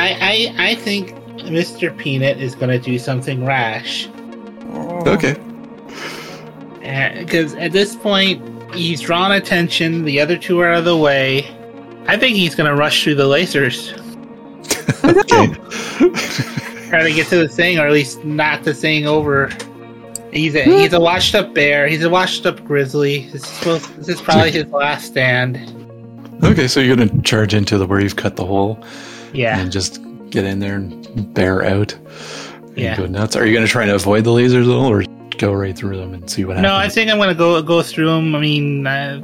I 0.07 0.53
I 0.59 0.71
I 0.71 0.75
think 0.77 1.11
Mr. 1.43 1.97
Peanut 1.97 2.39
is 2.39 2.55
gonna 2.55 2.79
do 2.79 2.99
something 2.99 3.45
rash 3.45 4.09
oh. 4.73 5.03
Okay. 5.07 5.37
Uh, 6.85 7.25
because 7.25 7.55
at 7.55 7.73
this 7.73 7.97
point 7.97 8.41
he's 8.75 9.01
drawn 9.01 9.33
attention. 9.33 10.05
The 10.05 10.21
other 10.21 10.37
two 10.37 10.61
are 10.61 10.71
out 10.71 10.79
of 10.79 10.85
the 10.85 10.97
way. 10.97 11.45
I 12.07 12.17
think 12.17 12.37
he's 12.37 12.55
gonna 12.55 12.77
rush 12.77 13.03
through 13.03 13.17
the 13.17 13.25
lasers, 13.25 13.93
Okay. 15.05 15.53
try 16.89 17.03
to 17.03 17.13
get 17.13 17.27
to 17.29 17.39
the 17.39 17.49
thing, 17.49 17.79
or 17.79 17.87
at 17.87 17.93
least 17.93 18.25
knock 18.25 18.63
the 18.63 18.75
thing 18.75 19.07
over. 19.07 19.51
He's 20.33 20.55
a 20.55 20.63
he's 20.63 20.93
a 20.93 21.01
washed 21.01 21.35
up 21.35 21.55
bear. 21.55 21.89
He's 21.89 22.05
a 22.05 22.11
washed 22.11 22.47
up 22.47 22.63
grizzly. 22.65 23.29
This 23.31 23.43
is, 23.43 23.49
supposed, 23.49 23.97
this 23.97 24.09
is 24.09 24.21
probably 24.21 24.53
his 24.53 24.67
last 24.67 25.07
stand. 25.07 25.57
okay, 26.45 26.69
so 26.69 26.79
you're 26.79 26.95
gonna 26.95 27.23
charge 27.23 27.55
into 27.55 27.79
the 27.79 27.87
where 27.87 28.01
you've 28.01 28.17
cut 28.17 28.37
the 28.37 28.45
hole 28.45 28.79
Yeah. 29.33 29.59
and 29.59 29.71
just 29.73 30.01
get 30.31 30.45
in 30.45 30.59
there 30.61 30.77
and 30.77 31.33
bear 31.35 31.65
out. 31.65 31.93
and 31.95 32.79
Yeah. 32.79 32.97
Go 32.97 33.07
nuts. 33.07 33.37
Are 33.37 33.47
you 33.47 33.55
gonna 33.55 33.67
try 33.67 33.87
to 33.87 33.95
avoid 33.95 34.25
the 34.25 34.31
lasers 34.31 34.65
at 34.65 34.71
all, 34.75 34.87
or 34.91 35.05
go 35.39 35.53
right 35.53 35.77
through 35.77 35.97
them 35.99 36.15
and 36.15 36.29
see 36.29 36.45
what 36.45 36.57
happens? 36.57 36.71
No, 36.71 36.77
I 36.77 36.89
think 36.89 37.11
I'm 37.11 37.19
gonna 37.19 37.35
go 37.35 37.61
go 37.63 37.83
through 37.83 38.07
them. 38.07 38.35
I 38.35 38.41
mean, 38.41 38.87
I, 38.87 39.23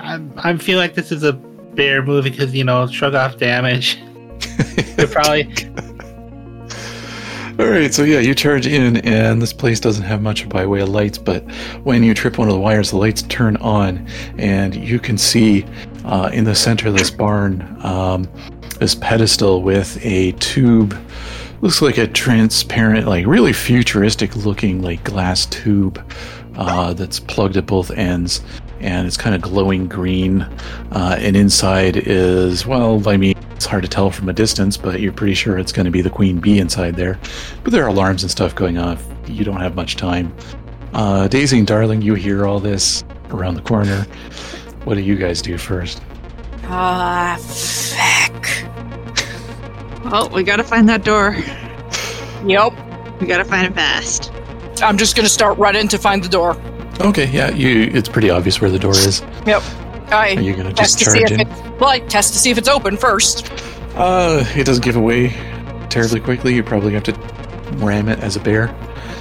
I 0.00 0.20
I 0.38 0.56
feel 0.56 0.78
like 0.78 0.94
this 0.94 1.10
is 1.12 1.22
a 1.24 1.32
bear 1.32 2.02
movie 2.02 2.30
because 2.30 2.54
you 2.54 2.64
know 2.64 2.86
shrug 2.86 3.14
off 3.14 3.36
damage. 3.38 3.98
They're 4.96 5.06
probably 5.06 5.52
All 7.58 7.66
right, 7.66 7.92
so 7.92 8.04
yeah, 8.04 8.20
you 8.20 8.36
charge 8.36 8.68
in, 8.68 8.98
and 8.98 9.42
this 9.42 9.52
place 9.52 9.80
doesn't 9.80 10.04
have 10.04 10.22
much 10.22 10.48
by 10.48 10.64
way 10.64 10.80
of 10.80 10.90
lights, 10.90 11.18
but 11.18 11.42
when 11.82 12.04
you 12.04 12.14
trip 12.14 12.38
one 12.38 12.46
of 12.46 12.54
the 12.54 12.60
wires, 12.60 12.90
the 12.90 12.96
lights 12.98 13.22
turn 13.22 13.56
on, 13.56 14.06
and 14.38 14.76
you 14.76 15.00
can 15.00 15.18
see 15.18 15.66
uh, 16.04 16.30
in 16.32 16.44
the 16.44 16.54
center 16.54 16.86
of 16.86 16.96
this 16.96 17.10
barn 17.10 17.76
um, 17.82 18.28
this 18.78 18.94
pedestal 18.94 19.62
with 19.62 19.98
a 20.04 20.32
tube. 20.32 20.98
Looks 21.60 21.82
like 21.82 21.98
a 21.98 22.06
transparent, 22.06 23.06
like 23.06 23.26
really 23.26 23.52
futuristic 23.52 24.36
looking, 24.36 24.80
like 24.82 25.02
glass 25.02 25.46
tube 25.46 26.00
uh, 26.56 26.94
that's 26.94 27.18
plugged 27.18 27.56
at 27.56 27.66
both 27.66 27.90
ends, 27.90 28.42
and 28.80 29.06
it's 29.06 29.16
kind 29.16 29.34
of 29.34 29.42
glowing 29.42 29.88
green. 29.88 30.42
Uh, 30.92 31.16
and 31.18 31.36
inside 31.36 31.96
is, 31.96 32.66
well, 32.66 33.08
I 33.08 33.16
mean, 33.16 33.36
it's 33.56 33.66
hard 33.66 33.82
to 33.82 33.88
tell 33.88 34.10
from 34.10 34.28
a 34.28 34.32
distance, 34.32 34.76
but 34.76 35.00
you're 35.00 35.12
pretty 35.12 35.34
sure 35.34 35.58
it's 35.58 35.72
going 35.72 35.86
to 35.86 35.90
be 35.90 36.00
the 36.00 36.10
queen 36.10 36.38
bee 36.38 36.60
inside 36.60 36.94
there. 36.94 37.18
But 37.64 37.72
there 37.72 37.84
are 37.84 37.88
alarms 37.88 38.22
and 38.22 38.30
stuff 38.30 38.54
going 38.54 38.78
off. 38.78 39.04
You 39.26 39.44
don't 39.44 39.60
have 39.60 39.74
much 39.74 39.96
time. 39.96 40.32
Uh, 40.92 41.26
Daisy 41.26 41.58
and 41.58 41.66
Darling, 41.66 42.02
you 42.02 42.14
hear 42.14 42.46
all 42.46 42.60
this 42.60 43.04
around 43.30 43.54
the 43.54 43.62
corner. 43.62 44.02
What 44.84 44.94
do 44.94 45.00
you 45.00 45.16
guys 45.16 45.42
do 45.42 45.58
first? 45.58 46.00
Ah, 46.64 47.36
feck. 47.40 48.67
Well, 50.10 50.28
we 50.30 50.42
gotta 50.42 50.64
find 50.64 50.88
that 50.88 51.04
door. 51.04 51.36
Yep. 52.46 53.20
We 53.20 53.26
gotta 53.26 53.44
find 53.44 53.66
it 53.66 53.74
fast. 53.74 54.32
I'm 54.82 54.96
just 54.96 55.16
gonna 55.16 55.28
start 55.28 55.58
running 55.58 55.88
to 55.88 55.98
find 55.98 56.22
the 56.22 56.28
door. 56.28 56.56
Okay, 57.00 57.26
yeah, 57.30 57.50
you. 57.50 57.90
It's 57.92 58.08
pretty 58.08 58.30
obvious 58.30 58.60
where 58.60 58.70
the 58.70 58.78
door 58.78 58.92
is. 58.92 59.22
Yep. 59.46 59.62
I 60.10 60.34
Are 60.36 60.40
you 60.40 60.54
gonna 60.56 60.72
test 60.72 60.98
just 60.98 60.98
to 61.00 61.10
see 61.10 61.18
charge 61.20 61.32
if 61.32 61.40
in? 61.40 61.48
it. 61.48 61.80
Well, 61.80 61.90
I 61.90 61.98
test 62.00 62.32
to 62.32 62.38
see 62.38 62.50
if 62.50 62.58
it's 62.58 62.68
open 62.68 62.96
first. 62.96 63.50
Uh, 63.96 64.44
it 64.56 64.64
doesn't 64.64 64.84
give 64.84 64.96
away 64.96 65.28
terribly 65.90 66.20
quickly. 66.20 66.54
You 66.54 66.62
probably 66.62 66.94
have 66.94 67.02
to 67.04 67.12
ram 67.84 68.08
it 68.08 68.20
as 68.20 68.36
a 68.36 68.40
bear. 68.40 68.74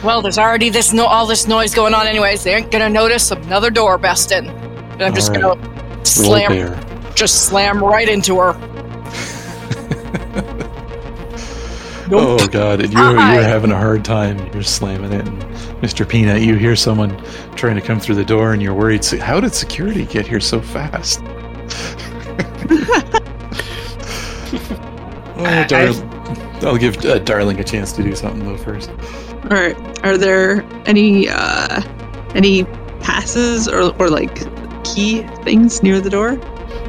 Well, 0.04 0.22
there's 0.22 0.38
already 0.38 0.70
this 0.70 0.94
no 0.94 1.06
all 1.06 1.26
this 1.26 1.48
noise 1.48 1.74
going 1.74 1.94
on 1.94 2.08
anyways. 2.08 2.44
They 2.44 2.54
ain't 2.56 2.72
gonna 2.72 2.90
notice 2.90 3.32
another 3.32 3.70
door 3.70 3.98
busting. 3.98 4.48
And 4.48 5.02
I'm 5.02 5.14
just 5.14 5.30
All 5.32 5.36
gonna 5.56 5.62
Roll 5.98 6.04
slam 6.04 6.52
bear. 6.52 7.12
just 7.16 7.46
slam 7.48 7.84
right 7.84 8.08
into 8.08 8.38
her. 8.40 8.54
Nope. 12.10 12.42
Oh 12.42 12.48
god, 12.48 12.82
and 12.82 12.94
you 12.94 13.00
you're 13.00 13.44
having 13.44 13.72
a 13.72 13.78
hard 13.78 14.06
time. 14.06 14.38
You're 14.54 14.64
slamming 14.64 15.12
it, 15.12 15.28
and 15.28 15.42
Mr. 15.82 16.08
Peanut, 16.08 16.42
you 16.42 16.56
hear 16.56 16.76
someone 16.76 17.22
trying 17.56 17.76
to 17.76 17.82
come 17.82 18.00
through 18.00 18.16
the 18.16 18.26
door, 18.26 18.54
and 18.54 18.62
you're 18.62 18.74
worried. 18.74 19.06
How 19.06 19.40
did 19.40 19.54
security 19.54 20.06
get 20.06 20.26
here 20.26 20.40
so 20.40 20.62
fast? 20.62 21.20
oh, 25.38 25.46
I, 25.46 26.66
I'll 26.66 26.78
give 26.78 27.04
uh, 27.06 27.20
Darling 27.20 27.60
a 27.60 27.64
chance 27.64 27.92
to 27.94 28.04
do 28.04 28.16
something 28.16 28.46
though 28.46 28.58
first. 28.58 28.90
All 28.90 29.58
right. 29.58 29.76
Are 30.06 30.18
there 30.18 30.62
any 30.86 31.28
uh 31.30 31.82
any 32.36 32.64
passes 33.02 33.68
or 33.68 33.94
or 34.00 34.10
like 34.10 34.36
key 34.86 35.24
things 35.44 35.84
near 35.84 36.00
the 36.00 36.10
door? 36.10 36.40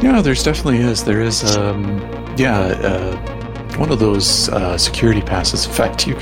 Yeah, 0.00 0.22
there's 0.22 0.44
definitely 0.44 0.78
is. 0.78 1.02
There 1.02 1.20
is, 1.20 1.56
um, 1.56 1.98
yeah, 2.36 2.58
uh, 2.60 3.37
one 3.78 3.90
of 3.92 3.98
those 3.98 4.48
uh, 4.50 4.76
security 4.76 5.22
passes. 5.22 5.66
In 5.66 5.72
fact, 5.72 6.06
you 6.06 6.18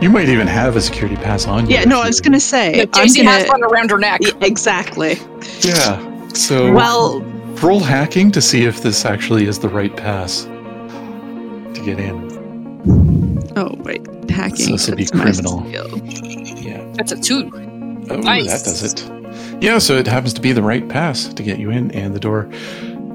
you 0.00 0.08
might 0.10 0.28
even 0.28 0.46
have 0.46 0.76
a 0.76 0.80
security 0.80 1.16
pass 1.16 1.46
on 1.46 1.66
you. 1.68 1.74
Yeah. 1.74 1.82
if 1.82 1.86
No, 1.88 2.00
I 2.00 2.06
was 2.06 2.20
gonna 2.20 2.40
say. 2.40 2.76
Yeah, 2.76 2.82
I'm 2.94 3.04
Daisy 3.04 3.22
gonna, 3.24 3.30
has 3.38 3.48
one 3.48 3.62
around 3.64 3.90
her 3.90 3.98
neck. 3.98 4.20
Yeah, 4.22 4.32
exactly. 4.42 5.18
Yeah. 5.60 6.28
So 6.34 6.72
Well, 6.72 7.20
roll 7.62 7.80
hacking 7.80 8.30
to 8.32 8.40
see 8.40 8.64
if 8.64 8.82
this 8.82 9.04
actually 9.04 9.46
is 9.46 9.58
the 9.58 9.68
right 9.68 9.94
pass 9.96 10.44
to 10.44 11.80
get 11.84 11.98
in. 11.98 13.42
oh 13.56 13.74
wait, 13.82 14.06
hacking. 14.30 14.56
So 14.66 14.72
this 14.72 14.88
would 14.88 14.96
be 14.98 15.06
criminal. 15.06 15.66
Yeah. 15.68 16.86
That's 16.94 17.12
a 17.12 17.20
two. 17.20 17.50
Oh, 18.10 18.16
Nice. 18.16 18.46
that 18.46 18.64
does 18.64 18.82
it. 18.92 19.62
Yeah, 19.62 19.78
so 19.78 19.96
it 19.96 20.06
happens 20.06 20.32
to 20.34 20.40
be 20.40 20.52
the 20.52 20.62
right 20.62 20.88
pass 20.88 21.26
to 21.34 21.42
get 21.42 21.58
you 21.58 21.70
in, 21.70 21.90
and 21.92 22.14
the 22.14 22.20
door 22.20 22.48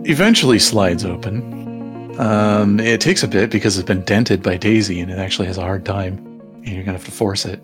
eventually 0.08 0.60
slides 0.60 1.04
open. 1.04 1.75
Um, 2.20 2.80
it 2.80 3.02
takes 3.02 3.24
a 3.24 3.28
bit 3.28 3.50
because 3.50 3.78
it's 3.78 3.88
been 3.88 4.02
dented 4.04 4.42
by 4.42 4.58
Daisy, 4.58 5.00
and 5.02 5.12
it 5.12 5.18
actually 5.18 5.48
has 5.48 5.58
a 5.58 5.62
hard 5.62 5.86
time, 5.86 6.18
and 6.64 6.68
you're 6.70 6.84
gonna 6.84 6.98
have 6.98 7.06
to 7.06 7.12
force 7.12 7.46
it. 7.46 7.62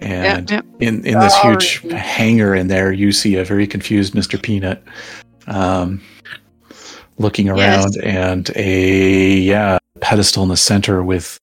Yeah, 0.00 0.36
And 0.36 0.50
yeah. 0.50 0.60
in 0.80 1.04
in 1.06 1.18
this 1.18 1.34
Sorry. 1.34 1.52
huge 1.54 1.80
hangar 1.92 2.54
in 2.54 2.68
there, 2.68 2.92
you 2.92 3.12
see 3.12 3.36
a 3.36 3.44
very 3.44 3.66
confused 3.66 4.14
Mr. 4.14 4.40
Peanut, 4.42 4.82
um, 5.46 6.00
looking 7.18 7.48
around, 7.48 7.96
and 8.02 8.50
a 8.56 9.34
yeah 9.36 9.78
pedestal 10.00 10.42
in 10.42 10.48
the 10.48 10.56
center 10.56 11.02
with 11.04 11.38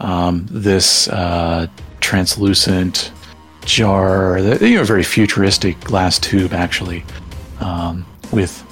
um, 0.00 0.46
this 0.50 1.08
uh, 1.08 1.66
translucent 2.00 3.12
jar, 3.66 4.40
that- 4.40 4.62
you 4.62 4.76
know, 4.76 4.84
very 4.84 5.02
futuristic 5.02 5.78
glass 5.80 6.18
tube 6.18 6.54
actually, 6.54 7.04
um, 7.60 8.06
with 8.32 8.62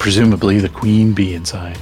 presumably 0.00 0.58
the 0.58 0.68
queen 0.68 1.12
bee 1.12 1.34
inside. 1.34 1.78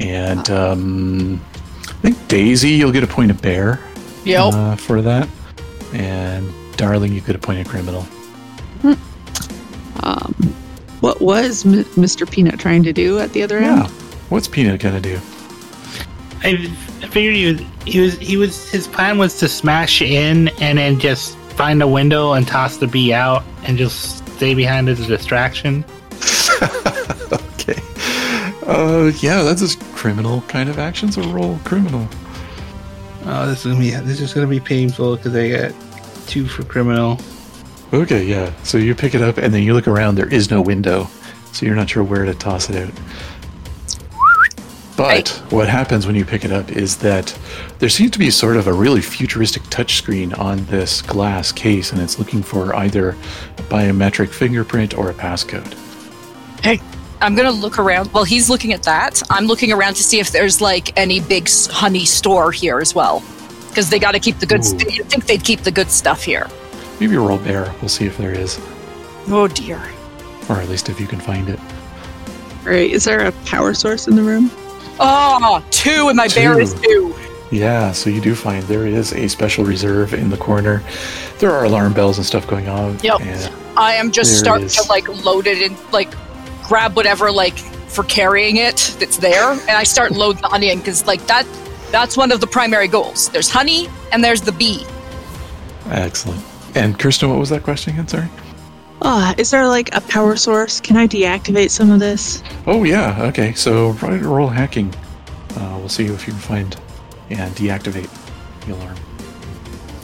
And 0.00 0.48
um, 0.50 1.40
I 1.88 1.92
think 2.10 2.28
Daisy, 2.28 2.70
you'll 2.70 2.92
get 2.92 3.04
a 3.04 3.06
point 3.08 3.30
of 3.30 3.40
bear 3.40 3.80
Yep. 4.24 4.52
uh, 4.54 4.76
for 4.76 5.00
that. 5.02 5.28
And 5.92 6.52
Darling, 6.76 7.12
you 7.12 7.20
get 7.20 7.36
a 7.36 7.38
point 7.38 7.60
of 7.60 7.68
criminal. 7.68 8.06
Um, 10.02 10.34
what 11.00 11.20
was 11.20 11.64
M- 11.66 11.84
Mr. 11.96 12.28
Peanut 12.28 12.58
trying 12.58 12.82
to 12.84 12.92
do 12.92 13.18
at 13.18 13.32
the 13.32 13.42
other 13.42 13.60
Yeah. 13.60 13.82
end? 13.84 13.86
What's 14.30 14.48
Peanut 14.48 14.80
gonna 14.80 15.00
do? 15.00 15.20
I 16.42 16.56
figured 17.10 17.34
he 17.36 17.52
was, 17.52 17.60
he 17.84 18.00
was 18.00 18.18
he 18.18 18.36
was 18.36 18.68
his 18.70 18.88
plan 18.88 19.18
was 19.18 19.38
to 19.38 19.48
smash 19.48 20.02
in 20.02 20.48
and 20.60 20.78
then 20.78 20.98
just 20.98 21.36
find 21.56 21.80
a 21.82 21.86
window 21.86 22.32
and 22.32 22.48
toss 22.48 22.78
the 22.78 22.86
bee 22.88 23.12
out 23.12 23.44
and 23.64 23.78
just 23.78 24.26
stay 24.36 24.54
behind 24.54 24.88
as 24.88 24.98
a 25.00 25.06
distraction. 25.06 25.84
okay. 28.62 29.08
Uh, 29.08 29.12
yeah, 29.20 29.42
that's 29.42 29.62
a 29.62 29.78
criminal 29.94 30.42
kind 30.42 30.68
of 30.68 30.78
action. 30.78 31.10
So 31.10 31.22
roll 31.30 31.58
criminal. 31.64 32.08
Oh, 33.24 33.46
this 33.46 33.64
is 33.64 33.72
gonna 33.72 33.78
be 33.78 33.90
this 33.90 34.20
is 34.20 34.34
gonna 34.34 34.46
be 34.46 34.60
painful 34.60 35.16
because 35.16 35.34
I 35.34 35.50
got 35.50 35.74
two 36.26 36.46
for 36.46 36.64
criminal. 36.64 37.18
Okay, 37.92 38.24
yeah. 38.24 38.52
So 38.62 38.78
you 38.78 38.94
pick 38.94 39.14
it 39.14 39.22
up 39.22 39.36
and 39.38 39.52
then 39.52 39.62
you 39.62 39.74
look 39.74 39.86
around. 39.86 40.14
There 40.14 40.32
is 40.32 40.50
no 40.50 40.60
window, 40.60 41.08
so 41.52 41.66
you're 41.66 41.76
not 41.76 41.90
sure 41.90 42.02
where 42.02 42.24
to 42.24 42.34
toss 42.34 42.70
it 42.70 42.76
out. 42.76 42.92
But 44.96 45.28
what 45.50 45.68
happens 45.68 46.06
when 46.06 46.14
you 46.14 46.24
pick 46.24 46.44
it 46.44 46.52
up 46.52 46.70
is 46.70 46.98
that 46.98 47.36
there 47.78 47.88
seems 47.88 48.10
to 48.12 48.18
be 48.18 48.30
sort 48.30 48.56
of 48.56 48.66
a 48.66 48.72
really 48.72 49.00
futuristic 49.00 49.62
touchscreen 49.64 50.38
on 50.38 50.64
this 50.66 51.00
glass 51.02 51.50
case, 51.50 51.92
and 51.92 52.00
it's 52.00 52.18
looking 52.18 52.42
for 52.42 52.74
either 52.76 53.10
a 53.10 53.62
biometric 53.62 54.28
fingerprint 54.30 54.96
or 54.96 55.10
a 55.10 55.14
passcode. 55.14 55.74
Hey, 56.62 56.80
I'm 57.22 57.34
gonna 57.34 57.50
look 57.52 57.78
around. 57.78 58.08
While 58.12 58.24
he's 58.24 58.50
looking 58.50 58.72
at 58.72 58.82
that, 58.82 59.22
I'm 59.30 59.46
looking 59.46 59.72
around 59.72 59.94
to 59.94 60.02
see 60.02 60.18
if 60.20 60.30
there's 60.32 60.60
like 60.60 60.96
any 60.98 61.20
big 61.20 61.48
honey 61.70 62.04
store 62.04 62.50
here 62.52 62.80
as 62.80 62.94
well, 62.94 63.22
because 63.68 63.88
they 63.90 63.98
got 63.98 64.12
to 64.12 64.20
keep 64.20 64.38
the 64.38 64.46
good. 64.46 64.60
Ooh. 64.60 64.64
St- 64.64 64.94
you 64.96 65.04
think 65.04 65.26
they'd 65.26 65.42
keep 65.44 65.60
the 65.60 65.70
good 65.70 65.90
stuff 65.90 66.22
here? 66.22 66.48
Maybe 67.00 67.16
roll 67.16 67.38
bear. 67.38 67.72
We'll 67.80 67.88
see 67.88 68.06
if 68.06 68.18
there 68.18 68.32
is, 68.32 68.60
Oh 69.28 69.48
dear. 69.48 69.80
or 70.48 70.56
at 70.56 70.68
least 70.68 70.88
if 70.88 71.00
you 71.00 71.06
can 71.06 71.20
find 71.20 71.48
it. 71.48 71.58
All 71.60 72.68
right. 72.72 72.90
Is 72.90 73.04
there 73.04 73.26
a 73.26 73.32
power 73.46 73.72
source 73.74 74.06
in 74.08 74.16
the 74.16 74.22
room? 74.22 74.50
Oh, 75.00 75.64
two, 75.70 76.08
and 76.08 76.16
my 76.16 76.28
bear 76.28 76.60
is 76.60 76.74
two. 76.80 77.14
Yeah, 77.50 77.92
so 77.92 78.08
you 78.08 78.20
do 78.20 78.34
find 78.34 78.62
there 78.64 78.86
is 78.86 79.12
a 79.12 79.28
special 79.28 79.64
reserve 79.64 80.14
in 80.14 80.30
the 80.30 80.36
corner. 80.36 80.82
There 81.38 81.50
are 81.50 81.64
alarm 81.64 81.92
bells 81.92 82.16
and 82.18 82.26
stuff 82.26 82.46
going 82.46 82.68
on. 82.68 82.98
Yep. 83.00 83.20
I 83.76 83.94
am 83.94 84.10
just 84.10 84.30
There 84.30 84.38
starting 84.38 84.66
is. 84.66 84.76
to 84.76 84.88
like 84.88 85.06
load 85.24 85.46
it 85.46 85.58
and 85.70 85.76
like 85.92 86.12
grab 86.72 86.96
whatever 86.96 87.30
like 87.30 87.58
for 87.58 88.02
carrying 88.04 88.56
it 88.56 88.96
that's 88.98 89.18
there, 89.18 89.52
and 89.52 89.70
I 89.72 89.84
start 89.84 90.12
loading 90.12 90.40
the 90.40 90.48
honey 90.48 90.70
in 90.70 90.78
because 90.78 91.06
like 91.06 91.26
that. 91.26 91.46
That's 91.90 92.16
one 92.16 92.32
of 92.32 92.40
the 92.40 92.46
primary 92.46 92.88
goals. 92.88 93.28
There's 93.28 93.50
honey 93.50 93.90
and 94.10 94.24
there's 94.24 94.40
the 94.40 94.52
bee. 94.52 94.86
excellent. 95.88 96.42
And 96.74 96.98
Kirsten, 96.98 97.28
what 97.28 97.38
was 97.38 97.50
that 97.50 97.62
question 97.62 97.92
again? 97.92 98.08
Sorry. 98.08 98.26
Ah, 99.02 99.34
is 99.36 99.50
there 99.50 99.66
like 99.68 99.94
a 99.94 100.00
power 100.00 100.34
source? 100.34 100.80
Can 100.80 100.96
I 100.96 101.06
deactivate 101.06 101.68
some 101.68 101.90
of 101.90 102.00
this? 102.00 102.42
Oh 102.66 102.84
yeah. 102.84 103.22
Okay. 103.24 103.52
So 103.52 103.90
right, 104.00 104.22
roll 104.22 104.48
hacking. 104.48 104.94
Uh, 105.54 105.76
we'll 105.78 105.90
see 105.90 106.06
if 106.06 106.26
you 106.26 106.32
can 106.32 106.40
find 106.40 106.74
and 107.28 107.54
deactivate 107.54 108.08
the 108.64 108.72
alarm. 108.72 108.96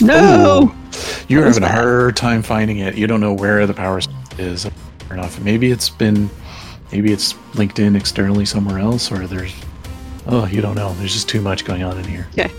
No. 0.03 0.75
You're 1.29 1.41
That 1.41 1.47
was 1.49 1.57
having 1.57 1.71
a 1.71 1.73
hard 1.73 2.15
time 2.15 2.43
finding 2.43 2.81
it. 2.81 2.95
You 2.95 3.07
don't 3.07 3.23
know 3.23 3.33
where 3.33 3.67
the 3.67 3.73
power 3.73 4.03
source 4.03 4.15
is 4.39 4.67
or 5.11 5.17
not. 5.17 5.41
Maybe 5.41 5.71
it's 5.71 5.89
been, 5.89 6.29
maybe 6.93 7.13
it's 7.13 7.35
linked 7.55 7.79
in 7.79 7.97
externally 7.97 8.45
somewhere 8.45 8.79
else, 8.79 9.11
or 9.13 9.27
there's, 9.27 9.55
oh, 10.27 10.47
you 10.47 10.61
don't 10.61 10.75
know. 10.75 10.93
There's 10.95 11.13
just 11.13 11.29
too 11.29 11.41
much 11.41 11.65
going 11.65 11.83
on 11.83 11.99
in 11.99 12.05
here. 12.05 12.27
Okay. 12.39 12.51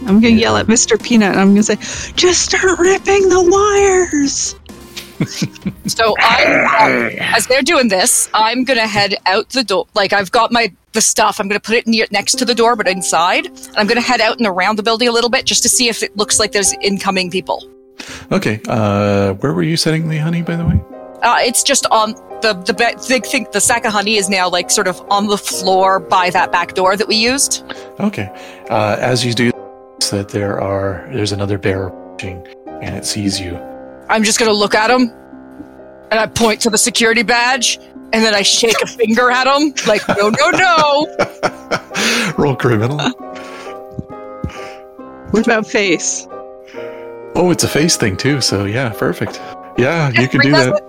I'm 0.00 0.20
gonna 0.20 0.28
Yeah. 0.30 0.36
yell 0.40 0.56
at 0.56 0.66
Mr. 0.66 1.00
Peanut 1.00 1.30
and 1.32 1.40
I'm 1.40 1.50
gonna 1.54 1.62
say, 1.62 1.76
just 2.16 2.42
start 2.42 2.78
ripping 2.78 3.28
the 3.28 3.42
wires. 3.50 4.56
So 5.86 6.14
I, 6.18 7.12
um, 7.12 7.18
as 7.20 7.46
they're 7.46 7.62
doing 7.62 7.86
this, 7.88 8.28
I'm 8.34 8.64
gonna 8.64 8.86
head 8.88 9.14
out 9.26 9.50
the 9.50 9.62
door. 9.62 9.86
Like 9.94 10.12
I've 10.12 10.32
got 10.32 10.50
my 10.50 10.72
the 10.94 11.00
stuff. 11.00 11.38
I'm 11.38 11.46
gonna 11.46 11.60
put 11.60 11.76
it 11.76 11.86
near 11.86 12.06
next 12.10 12.38
to 12.38 12.44
the 12.44 12.54
door, 12.54 12.74
but 12.74 12.88
inside. 12.88 13.46
And 13.46 13.76
I'm 13.76 13.86
gonna 13.86 14.00
head 14.00 14.20
out 14.20 14.38
and 14.38 14.46
around 14.48 14.76
the 14.78 14.82
building 14.82 15.06
a 15.06 15.12
little 15.12 15.30
bit 15.30 15.44
just 15.44 15.62
to 15.62 15.68
see 15.68 15.88
if 15.88 16.02
it 16.02 16.16
looks 16.16 16.40
like 16.40 16.50
there's 16.50 16.72
incoming 16.80 17.30
people. 17.30 17.62
Okay. 18.32 18.60
Uh, 18.66 19.34
where 19.34 19.52
were 19.52 19.62
you 19.62 19.76
setting 19.76 20.08
the 20.08 20.18
honey, 20.18 20.42
by 20.42 20.56
the 20.56 20.64
way? 20.64 20.80
Uh, 21.22 21.36
it's 21.40 21.62
just 21.62 21.86
on 21.90 22.14
the 22.42 22.54
the 22.66 22.74
ba- 22.74 23.00
big 23.08 23.24
thing. 23.24 23.46
The 23.52 23.60
sack 23.60 23.84
of 23.84 23.92
honey 23.92 24.16
is 24.16 24.28
now 24.28 24.48
like 24.48 24.70
sort 24.70 24.88
of 24.88 25.00
on 25.10 25.28
the 25.28 25.38
floor 25.38 26.00
by 26.00 26.30
that 26.30 26.50
back 26.52 26.74
door 26.74 26.96
that 26.96 27.06
we 27.08 27.16
used. 27.16 27.62
Okay. 28.00 28.28
Uh, 28.68 28.96
as 28.98 29.24
you 29.24 29.32
do 29.32 29.52
that, 30.10 30.28
there 30.30 30.60
are 30.60 31.08
there's 31.12 31.32
another 31.32 31.58
bear 31.58 31.86
approaching, 31.86 32.46
and 32.82 32.96
it 32.96 33.04
sees 33.06 33.40
you. 33.40 33.56
I'm 34.08 34.24
just 34.24 34.38
gonna 34.38 34.52
look 34.52 34.74
at 34.74 34.90
him, 34.90 35.10
and 36.10 36.20
I 36.20 36.26
point 36.26 36.60
to 36.62 36.70
the 36.70 36.78
security 36.78 37.22
badge, 37.22 37.78
and 38.12 38.24
then 38.24 38.34
I 38.34 38.42
shake 38.42 38.80
a 38.82 38.86
finger 38.86 39.30
at 39.30 39.46
him, 39.46 39.72
like 39.86 40.02
no, 40.08 40.28
no, 40.28 40.50
no. 40.50 42.34
Roll 42.38 42.56
criminal. 42.56 42.98
What 45.30 45.46
about 45.46 45.66
face? 45.66 46.26
Oh, 47.34 47.50
it's 47.50 47.64
a 47.64 47.68
face 47.68 47.96
thing 47.96 48.16
too. 48.16 48.40
So 48.40 48.64
yeah, 48.64 48.90
perfect. 48.90 49.40
Yeah, 49.78 50.10
you 50.10 50.28
can 50.28 50.40
do 50.40 50.52
that. 50.52 50.82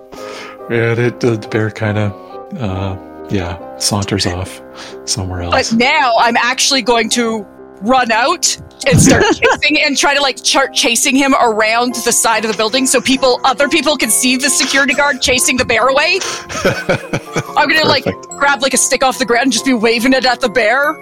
Yeah, 0.70 0.94
it, 0.94 1.20
the, 1.20 1.38
the 1.38 1.48
bear 1.50 1.72
kind 1.72 1.98
of, 1.98 2.58
uh, 2.58 2.98
yeah, 3.30 3.78
saunters 3.78 4.26
off 4.26 4.62
somewhere 5.06 5.42
else. 5.42 5.72
But 5.72 5.78
now 5.78 6.14
I'm 6.20 6.38
actually 6.38 6.82
going 6.82 7.10
to 7.12 7.46
run 7.82 8.12
out 8.12 8.58
and 8.88 9.00
start 9.00 9.24
chasing 9.34 9.82
and 9.82 9.98
try 9.98 10.14
to 10.14 10.22
like 10.22 10.38
start 10.38 10.74
chasing 10.74 11.16
him 11.16 11.34
around 11.36 11.96
the 12.06 12.12
side 12.12 12.46
of 12.46 12.52
the 12.52 12.58
building 12.58 12.86
so 12.86 13.02
people 13.02 13.40
other 13.44 13.68
people 13.68 13.98
can 13.98 14.10
see 14.10 14.38
the 14.38 14.50
security 14.50 14.94
guard 14.94 15.22
chasing 15.22 15.58
the 15.58 15.66
bear 15.66 15.88
away. 15.88 16.20
I'm 17.58 17.68
gonna 17.68 17.86
like 17.86 18.06
grab 18.30 18.62
like 18.62 18.74
a 18.74 18.78
stick 18.78 19.04
off 19.04 19.20
the 19.20 19.26
ground 19.26 19.44
and 19.44 19.52
just 19.52 19.66
be 19.66 19.74
waving 19.74 20.14
it 20.14 20.26
at 20.26 20.40
the 20.40 20.50
bear. 20.50 20.94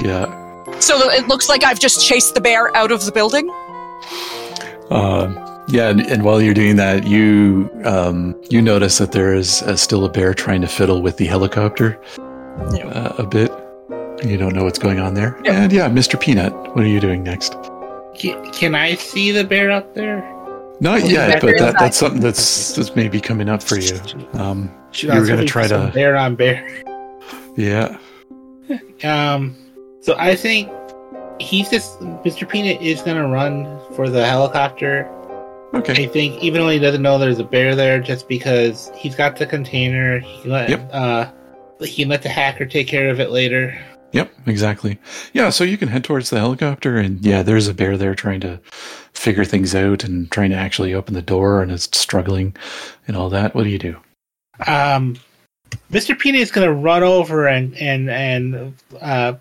Yeah. 0.00 0.44
So 0.80 1.10
it 1.10 1.26
looks 1.26 1.48
like 1.48 1.64
I've 1.64 1.80
just 1.80 2.06
chased 2.06 2.34
the 2.34 2.40
bear 2.40 2.74
out 2.76 2.92
of 2.92 3.04
the 3.04 3.12
building. 3.12 3.50
Um, 4.90 5.47
yeah, 5.68 5.88
and, 5.90 6.00
and 6.00 6.22
while 6.24 6.40
you're 6.40 6.54
doing 6.54 6.76
that, 6.76 7.06
you 7.06 7.70
um, 7.84 8.34
you 8.50 8.60
notice 8.62 8.98
that 8.98 9.12
there 9.12 9.34
is 9.34 9.62
uh, 9.62 9.76
still 9.76 10.04
a 10.04 10.08
bear 10.08 10.34
trying 10.34 10.60
to 10.62 10.66
fiddle 10.68 11.02
with 11.02 11.16
the 11.16 11.26
helicopter 11.26 12.00
Yeah. 12.74 12.86
uh, 12.88 13.14
a 13.18 13.26
bit. 13.26 13.50
You 14.24 14.36
don't 14.36 14.54
know 14.54 14.64
what's 14.64 14.78
going 14.78 14.98
on 14.98 15.14
there. 15.14 15.38
Yeah. 15.44 15.62
And 15.62 15.72
yeah, 15.72 15.88
Mr. 15.88 16.18
Peanut, 16.20 16.52
what 16.74 16.84
are 16.84 16.88
you 16.88 17.00
doing 17.00 17.22
next? 17.22 17.54
Can, 18.16 18.50
can 18.52 18.74
I 18.74 18.94
see 18.96 19.30
the 19.30 19.44
bear 19.44 19.70
up 19.70 19.94
there? 19.94 20.20
Not 20.80 21.08
yet, 21.08 21.40
but 21.40 21.56
that, 21.58 21.76
that's 21.78 21.96
something 21.96 22.20
that's, 22.20 22.74
that's 22.74 22.94
maybe 22.96 23.20
coming 23.20 23.48
up 23.48 23.62
for 23.62 23.76
you. 23.78 23.98
Um, 24.34 24.72
You 24.94 25.08
were 25.12 25.26
gonna 25.26 25.44
try 25.44 25.66
to- 25.68 25.90
bear 25.94 26.16
on 26.16 26.34
bear. 26.36 26.66
yeah. 27.56 27.96
Um, 29.04 29.54
so 30.00 30.16
I 30.18 30.34
think 30.34 30.68
he's 31.40 31.70
just 31.70 32.00
Mr. 32.00 32.46
Peanut 32.48 32.82
is 32.82 33.00
gonna 33.02 33.28
run 33.28 33.78
for 33.94 34.08
the 34.10 34.26
helicopter. 34.26 35.08
Okay. 35.74 36.04
I 36.04 36.06
think 36.08 36.42
even 36.42 36.60
though 36.62 36.68
he 36.70 36.78
doesn't 36.78 37.02
know 37.02 37.18
there's 37.18 37.38
a 37.38 37.44
bear 37.44 37.74
there, 37.76 38.00
just 38.00 38.28
because 38.28 38.90
he's 38.96 39.14
got 39.14 39.36
the 39.36 39.46
container, 39.46 40.18
he 40.20 40.40
can 40.42 40.50
let 40.50 40.70
Yep. 40.70 40.90
uh 40.92 41.26
he 41.80 42.02
can 42.02 42.08
let 42.08 42.22
the 42.22 42.28
hacker 42.28 42.66
take 42.66 42.88
care 42.88 43.08
of 43.10 43.20
it 43.20 43.30
later. 43.30 43.78
Yep, 44.12 44.32
exactly. 44.46 44.98
Yeah, 45.34 45.50
so 45.50 45.64
you 45.64 45.76
can 45.76 45.88
head 45.88 46.02
towards 46.02 46.30
the 46.30 46.38
helicopter, 46.38 46.96
and 46.96 47.20
yeah, 47.24 47.42
there's 47.42 47.68
a 47.68 47.74
bear 47.74 47.96
there 47.98 48.14
trying 48.14 48.40
to 48.40 48.58
figure 49.12 49.44
things 49.44 49.74
out 49.74 50.02
and 50.02 50.30
trying 50.32 50.48
to 50.50 50.56
actually 50.56 50.94
open 50.94 51.12
the 51.14 51.20
door, 51.22 51.60
and 51.60 51.70
it's 51.70 51.88
struggling 51.96 52.56
and 53.06 53.16
all 53.16 53.28
that. 53.28 53.54
What 53.54 53.64
do 53.64 53.68
you 53.68 53.78
do? 53.78 53.96
Um, 54.66 55.16
Mr. 55.92 56.18
Peanut 56.18 56.40
is 56.40 56.50
gonna 56.50 56.72
run 56.72 57.02
over 57.02 57.46
and 57.46 57.76
and 57.76 58.08
and 58.08 58.74
uh 59.02 59.34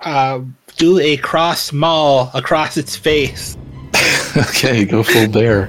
uh 0.00 0.40
do 0.76 0.98
a 1.00 1.16
cross 1.18 1.72
maul 1.72 2.30
across 2.32 2.76
its 2.76 2.96
face. 2.96 3.56
okay, 4.36 4.84
go 4.84 5.02
full 5.02 5.28
bear. 5.28 5.68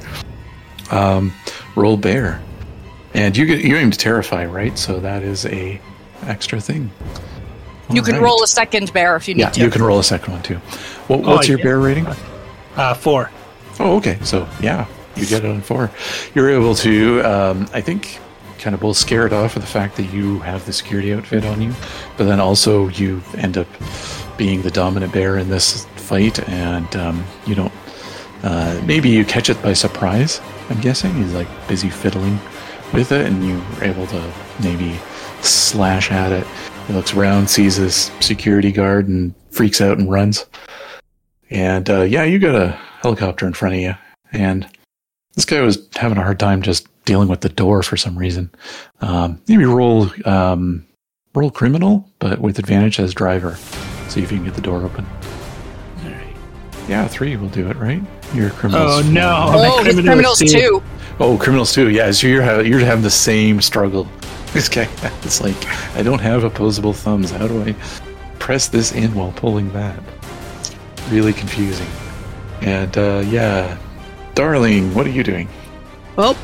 Um, 0.91 1.33
roll 1.75 1.97
bear, 1.97 2.41
and 3.13 3.35
you 3.35 3.45
get 3.45 3.61
you 3.63 3.75
aim 3.77 3.91
to 3.91 3.97
terrify, 3.97 4.45
right? 4.45 4.77
So 4.77 4.99
that 4.99 5.23
is 5.23 5.45
a 5.45 5.79
extra 6.25 6.59
thing. 6.61 6.91
You 7.89 8.01
can 8.01 8.15
right. 8.15 8.23
roll 8.23 8.41
a 8.43 8.47
second 8.47 8.93
bear 8.93 9.15
if 9.15 9.27
you 9.27 9.33
need 9.35 9.41
Yeah, 9.41 9.49
to. 9.49 9.61
you 9.61 9.69
can 9.69 9.81
roll 9.83 9.99
a 9.99 10.03
second 10.03 10.33
one 10.33 10.41
too. 10.43 10.55
What, 11.07 11.19
Oh, 11.25 11.35
what's 11.35 11.47
your 11.47 11.57
yeah. 11.59 11.63
bear 11.65 11.79
rating? 11.79 12.07
Uh, 12.75 12.93
four. 12.93 13.29
Oh, 13.79 13.97
okay. 13.97 14.17
So 14.23 14.47
yeah, 14.61 14.87
you 15.15 15.25
get 15.25 15.43
it 15.43 15.49
on 15.51 15.61
four. 15.61 15.91
You're 16.33 16.49
able 16.49 16.75
to, 16.75 17.21
um, 17.21 17.67
I 17.73 17.81
think, 17.81 18.19
kind 18.59 18.73
of 18.73 18.79
both 18.79 18.97
scare 18.97 19.25
it 19.27 19.33
off 19.33 19.55
with 19.55 19.63
the 19.63 19.69
fact 19.69 19.97
that 19.97 20.05
you 20.13 20.39
have 20.39 20.65
the 20.65 20.71
security 20.73 21.13
outfit 21.13 21.43
on 21.45 21.61
you, 21.61 21.73
but 22.17 22.23
then 22.25 22.39
also 22.39 22.87
you 22.87 23.21
end 23.37 23.57
up 23.57 23.67
being 24.37 24.61
the 24.61 24.71
dominant 24.71 25.11
bear 25.11 25.37
in 25.37 25.49
this 25.49 25.85
fight, 25.97 26.47
and 26.49 26.95
um, 26.95 27.25
you 27.45 27.53
don't. 27.55 27.71
Uh, 28.43 28.81
maybe 28.85 29.09
you 29.09 29.23
catch 29.23 29.49
it 29.49 29.61
by 29.61 29.73
surprise. 29.73 30.41
I'm 30.69 30.79
guessing 30.81 31.13
he's 31.15 31.33
like 31.33 31.47
busy 31.67 31.89
fiddling 31.89 32.39
with 32.93 33.11
it, 33.11 33.25
and 33.25 33.47
you're 33.47 33.83
able 33.83 34.05
to 34.07 34.33
maybe 34.61 34.99
slash 35.41 36.11
at 36.11 36.31
it. 36.31 36.45
He 36.87 36.93
looks 36.93 37.13
around, 37.13 37.49
sees 37.49 37.77
this 37.77 38.11
security 38.19 38.71
guard, 38.71 39.07
and 39.07 39.33
freaks 39.51 39.79
out 39.79 39.97
and 39.97 40.11
runs. 40.11 40.45
And 41.49 41.89
uh, 41.89 42.01
yeah, 42.01 42.23
you 42.23 42.37
got 42.37 42.55
a 42.55 42.71
helicopter 43.01 43.47
in 43.47 43.53
front 43.53 43.75
of 43.75 43.81
you, 43.81 43.95
and 44.33 44.67
this 45.35 45.45
guy 45.45 45.61
was 45.61 45.87
having 45.95 46.17
a 46.17 46.23
hard 46.23 46.39
time 46.39 46.61
just 46.61 46.87
dealing 47.05 47.29
with 47.29 47.41
the 47.41 47.49
door 47.49 47.81
for 47.81 47.95
some 47.95 48.17
reason. 48.17 48.51
Um, 48.99 49.41
maybe 49.47 49.65
roll 49.65 50.09
um, 50.25 50.85
roll 51.33 51.49
criminal, 51.49 52.09
but 52.19 52.39
with 52.39 52.59
advantage 52.59 52.99
as 52.99 53.13
driver. 53.13 53.55
See 54.09 54.21
if 54.21 54.31
you 54.31 54.37
can 54.37 54.45
get 54.45 54.55
the 54.55 54.61
door 54.61 54.83
open. 54.83 55.05
Yeah, 56.87 57.07
three 57.07 57.37
will 57.37 57.47
do 57.47 57.69
it, 57.69 57.77
right? 57.77 58.03
Your 58.33 58.49
criminals. 58.51 59.05
Oh, 59.05 59.09
no. 59.11 59.45
Oh, 59.47 59.77
My 59.77 59.83
his 59.83 59.95
criminals 59.95 60.05
criminals 60.05 60.39
too. 60.39 60.47
too. 60.47 60.83
Oh, 61.19 61.37
criminals 61.37 61.73
too. 61.73 61.89
Yeah, 61.89 62.11
so 62.11 62.27
you're 62.27 62.41
ha- 62.43 62.59
you're 62.59 62.79
having 62.79 63.03
the 63.03 63.09
same 63.11 63.61
struggle. 63.61 64.07
This 64.53 64.69
guy, 64.69 64.87
it's 65.23 65.41
like 65.41 65.55
I 65.95 66.03
don't 66.03 66.21
have 66.21 66.43
opposable 66.43 66.93
thumbs. 66.93 67.31
How 67.31 67.47
do 67.47 67.63
I 67.63 67.73
press 68.37 68.67
this 68.67 68.91
in 68.91 69.15
while 69.15 69.31
pulling 69.31 69.73
that? 69.73 69.97
Really 71.09 71.33
confusing. 71.33 71.87
And 72.61 72.95
uh, 72.95 73.23
yeah, 73.25 73.79
darling, 74.35 74.93
what 74.93 75.07
are 75.07 75.09
you 75.09 75.23
doing? 75.23 75.47
Well, 76.17 76.37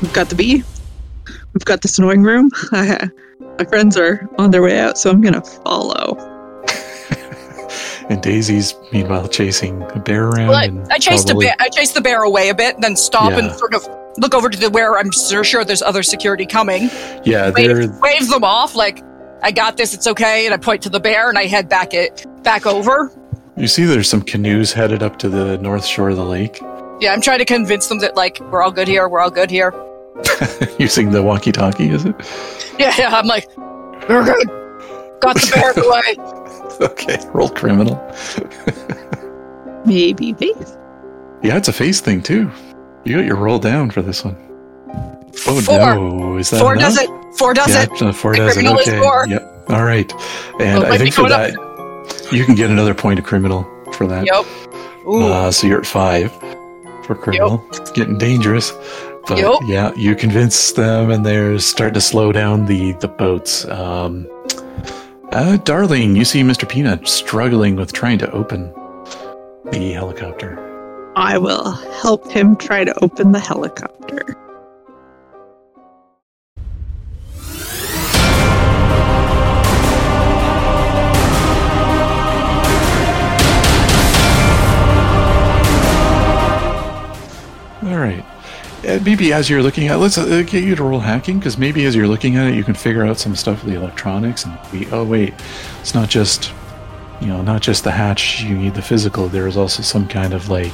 we've 0.00 0.12
got 0.12 0.28
the 0.28 0.36
bee. 0.36 0.62
We've 1.52 1.64
got 1.64 1.82
the 1.82 1.88
snowing 1.88 2.22
room. 2.22 2.48
My 2.70 3.64
friends 3.68 3.96
are 3.96 4.28
on 4.38 4.52
their 4.52 4.62
way 4.62 4.78
out, 4.78 4.96
so 4.96 5.10
I'm 5.10 5.20
gonna 5.20 5.42
follow. 5.42 6.14
And 8.10 8.20
Daisy's 8.20 8.74
meanwhile 8.92 9.28
chasing 9.28 9.82
a 9.94 10.00
bear 10.00 10.24
around. 10.28 10.48
Well, 10.48 10.56
I, 10.58 10.64
and 10.64 10.92
I 10.92 10.98
chased 10.98 11.28
probably- 11.28 11.46
a 11.46 11.50
bear. 11.50 11.56
I 11.60 11.68
chased 11.68 11.94
the 11.94 12.00
bear 12.00 12.22
away 12.22 12.48
a 12.48 12.54
bit, 12.54 12.80
then 12.80 12.96
stop 12.96 13.32
and 13.32 13.52
sort 13.56 13.72
of 13.72 13.86
look 14.18 14.34
over 14.34 14.50
to 14.50 14.58
the 14.58 14.68
where 14.68 14.98
I'm 14.98 15.12
sure, 15.12 15.44
sure 15.44 15.64
there's 15.64 15.80
other 15.82 16.02
security 16.02 16.44
coming. 16.44 16.90
Yeah, 17.24 17.50
Wave, 17.54 17.88
wave 18.00 18.28
them 18.28 18.42
off 18.44 18.74
like 18.74 19.02
I 19.42 19.52
got 19.52 19.76
this. 19.76 19.94
It's 19.94 20.08
okay. 20.08 20.44
And 20.44 20.52
I 20.52 20.56
point 20.56 20.82
to 20.82 20.88
the 20.90 20.98
bear 21.00 21.28
and 21.28 21.38
I 21.38 21.44
head 21.46 21.68
back 21.68 21.94
it 21.94 22.26
back 22.42 22.66
over. 22.66 23.12
you 23.56 23.68
see 23.68 23.84
there's 23.84 24.08
some 24.10 24.22
canoes 24.22 24.72
headed 24.72 25.02
up 25.04 25.18
to 25.20 25.28
the 25.28 25.56
north 25.58 25.84
shore 25.84 26.08
of 26.10 26.16
the 26.16 26.24
lake 26.24 26.58
Yeah, 27.00 27.12
I'm 27.12 27.20
trying 27.20 27.38
to 27.38 27.44
convince 27.44 27.86
them 27.86 28.00
that 28.00 28.16
like 28.16 28.40
we're 28.50 28.62
all 28.62 28.72
good 28.72 28.88
here. 28.88 29.08
We're 29.08 29.20
all 29.20 29.30
good 29.30 29.50
here. 29.50 29.72
using 30.78 31.10
the 31.12 31.22
walkie-talkie. 31.22 31.88
Is 31.90 32.04
it? 32.04 32.14
Yeah, 32.78 32.92
yeah. 32.98 33.16
I'm 33.16 33.26
like, 33.26 33.46
we're 33.56 34.24
good. 34.24 34.48
Got 35.20 35.36
the 35.36 35.50
bear 35.54 35.72
away. 35.84 36.39
Okay, 36.90 37.18
roll 37.34 37.48
criminal. 37.50 37.96
Maybe 39.84 40.32
face. 40.34 40.76
Yeah, 41.42 41.56
it's 41.56 41.68
a 41.68 41.72
face 41.72 42.00
thing 42.00 42.22
too. 42.22 42.50
You 43.04 43.16
got 43.16 43.24
your 43.24 43.36
roll 43.36 43.58
down 43.58 43.90
for 43.90 44.02
this 44.02 44.24
one. 44.24 44.36
Oh 45.46 45.60
Four. 45.60 45.76
no, 45.94 46.36
is 46.36 46.50
that 46.50 46.60
Four 46.60 46.74
enough? 46.74 46.94
does 46.94 46.98
it. 46.98 47.10
Four 47.38 47.54
does 47.54 47.68
yeah, 47.74 47.82
it. 47.82 48.12
four 48.14 48.34
does 48.34 48.50
it. 48.50 48.60
criminal 48.60 48.78
is 48.78 48.88
Okay. 48.88 48.98
four. 48.98 49.26
Yep. 49.28 49.64
All 49.70 49.84
right. 49.84 50.10
And 50.60 50.82
Well, 50.82 50.92
I 50.92 50.98
think 50.98 51.14
for 51.14 51.22
up. 51.24 51.28
that, 51.28 52.32
you 52.32 52.44
can 52.44 52.54
get 52.54 52.70
another 52.70 52.94
point 52.94 53.18
of 53.18 53.24
criminal 53.24 53.66
for 53.92 54.06
that. 54.06 54.26
Yep. 54.26 54.44
Uh, 55.06 55.50
so 55.50 55.66
you're 55.66 55.80
at 55.80 55.86
five 55.86 56.32
for 57.04 57.14
criminal. 57.14 57.64
It's 57.72 57.90
getting 57.90 58.18
dangerous. 58.18 58.72
But 59.26 59.38
Yep. 59.38 59.54
yeah, 59.66 59.92
you 59.96 60.14
convince 60.16 60.72
them, 60.72 61.10
and 61.10 61.24
they're 61.24 61.58
starting 61.58 61.94
to 61.94 62.00
slow 62.00 62.32
down 62.32 62.66
the 62.66 62.92
the 63.00 63.08
boats. 63.08 63.64
Um, 63.68 64.26
uh, 65.32 65.56
darling, 65.58 66.16
you 66.16 66.24
see 66.24 66.42
Mr. 66.42 66.68
Peanut 66.68 67.06
struggling 67.06 67.76
with 67.76 67.92
trying 67.92 68.18
to 68.18 68.30
open 68.32 68.72
the 69.70 69.92
helicopter. 69.92 70.58
I 71.16 71.38
will 71.38 71.72
help 72.02 72.30
him 72.30 72.56
try 72.56 72.84
to 72.84 72.94
open 73.02 73.32
the 73.32 73.38
helicopter. 73.38 74.36
All 87.82 87.96
right. 87.98 88.29
Uh, 88.90 89.00
maybe 89.04 89.32
as 89.32 89.48
you're 89.48 89.62
looking 89.62 89.88
at, 89.88 89.98
let's 89.98 90.18
uh, 90.18 90.42
get 90.46 90.64
you 90.64 90.74
to 90.74 90.82
roll 90.82 91.00
hacking 91.00 91.38
because 91.38 91.56
maybe 91.58 91.84
as 91.84 91.94
you're 91.94 92.08
looking 92.08 92.36
at 92.36 92.48
it, 92.48 92.54
you 92.54 92.64
can 92.64 92.74
figure 92.74 93.04
out 93.04 93.18
some 93.18 93.36
stuff 93.36 93.62
with 93.64 93.72
the 93.72 93.78
electronics 93.80 94.44
and 94.44 94.58
be, 94.72 94.86
oh 94.90 95.04
wait, 95.04 95.34
it's 95.80 95.94
not 95.94 96.08
just, 96.08 96.52
you 97.20 97.26
know, 97.28 97.42
not 97.42 97.62
just 97.62 97.84
the 97.84 97.90
hatch. 97.90 98.40
You 98.42 98.56
need 98.56 98.74
the 98.74 98.82
physical. 98.82 99.28
There 99.28 99.46
is 99.46 99.56
also 99.56 99.82
some 99.82 100.08
kind 100.08 100.32
of 100.34 100.48
like, 100.48 100.72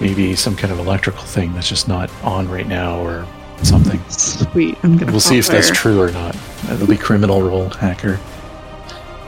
maybe 0.00 0.34
some 0.36 0.54
kind 0.56 0.72
of 0.72 0.78
electrical 0.78 1.22
thing 1.22 1.52
that's 1.54 1.68
just 1.68 1.88
not 1.88 2.10
on 2.22 2.48
right 2.48 2.66
now 2.66 2.98
or 3.00 3.26
something. 3.62 4.00
Sweet. 4.10 4.76
I'm 4.82 4.96
gonna. 4.96 5.10
We'll 5.12 5.20
see 5.20 5.38
if 5.38 5.46
that's 5.48 5.70
true 5.70 6.00
or 6.00 6.10
not. 6.10 6.36
It'll 6.70 6.86
be 6.86 6.96
criminal 6.96 7.42
roll 7.42 7.68
hacker. 7.70 8.16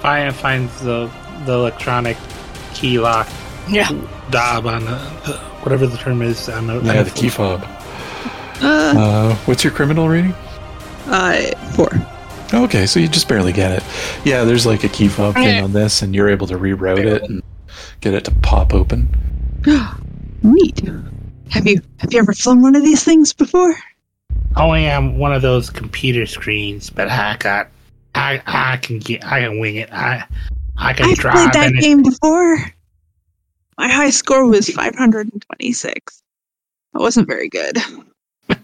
Fire 0.00 0.32
finds 0.32 0.80
the 0.82 1.10
the 1.44 1.52
electronic 1.52 2.16
key 2.74 2.98
lock 2.98 3.28
Yeah. 3.68 3.88
dob 4.30 4.66
on 4.66 4.84
the, 4.84 4.90
the 5.24 5.38
whatever 5.62 5.86
the 5.86 5.96
term 5.96 6.20
is 6.22 6.48
on 6.48 6.66
the, 6.66 6.78
on 6.78 6.84
Yeah, 6.84 7.02
the 7.02 7.10
phone. 7.10 7.22
key 7.22 7.28
fob. 7.28 7.66
Uh, 8.62 8.94
Uh, 8.96 9.34
what's 9.46 9.62
your 9.64 9.72
criminal 9.72 10.08
rating? 10.08 10.34
uh, 11.06 11.42
four. 11.74 11.90
Okay, 12.54 12.86
so 12.86 13.00
you 13.00 13.08
just 13.08 13.28
barely 13.28 13.52
get 13.52 13.72
it. 13.72 13.82
Yeah, 14.24 14.44
there's 14.44 14.66
like 14.66 14.84
a 14.84 14.88
key 14.88 15.08
fob 15.08 15.34
thing 15.34 15.62
on 15.62 15.72
this, 15.72 16.02
and 16.02 16.14
you're 16.14 16.28
able 16.28 16.46
to 16.46 16.56
reroute 16.56 17.04
it 17.04 17.22
and 17.24 17.42
get 18.00 18.14
it 18.14 18.24
to 18.24 18.30
pop 18.42 18.72
open. 18.72 19.08
Neat. 20.42 20.80
Have 21.50 21.66
you 21.66 21.80
have 21.98 22.12
you 22.12 22.18
ever 22.18 22.32
flown 22.32 22.62
one 22.62 22.76
of 22.76 22.82
these 22.82 23.02
things 23.04 23.32
before? 23.32 23.74
Only 24.56 24.88
on 24.90 25.18
one 25.18 25.32
of 25.32 25.42
those 25.42 25.70
computer 25.70 26.24
screens, 26.26 26.88
but 26.90 27.08
I 27.08 27.36
got 27.38 27.68
I 28.14 28.40
I 28.46 28.76
can 28.78 28.98
get 29.00 29.24
I 29.26 29.40
can 29.40 29.58
wing 29.58 29.76
it. 29.76 29.92
I 29.92 30.24
I 30.76 30.92
can 30.92 31.06
I've 31.10 31.18
drive 31.18 31.34
played 31.34 31.52
that 31.54 31.66
and 31.68 31.78
it- 31.78 31.82
game 31.82 32.02
before. 32.02 32.58
My 33.78 33.88
high 33.88 34.10
score 34.10 34.46
was 34.48 34.70
526. 34.70 36.22
That 36.94 37.00
wasn't 37.00 37.26
very 37.28 37.48
good. 37.48 37.76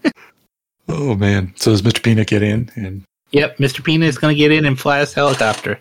Oh 0.89 1.15
man! 1.15 1.53
So 1.55 1.71
does 1.71 1.81
Mr. 1.81 2.03
Peanut 2.03 2.27
get 2.27 2.43
in? 2.43 2.69
And 2.75 3.03
Yep, 3.31 3.57
Mr. 3.57 3.83
Peanut 3.83 4.09
is 4.09 4.17
gonna 4.17 4.35
get 4.35 4.51
in 4.51 4.65
and 4.65 4.77
fly 4.79 4.99
his 4.99 5.13
helicopter. 5.13 5.79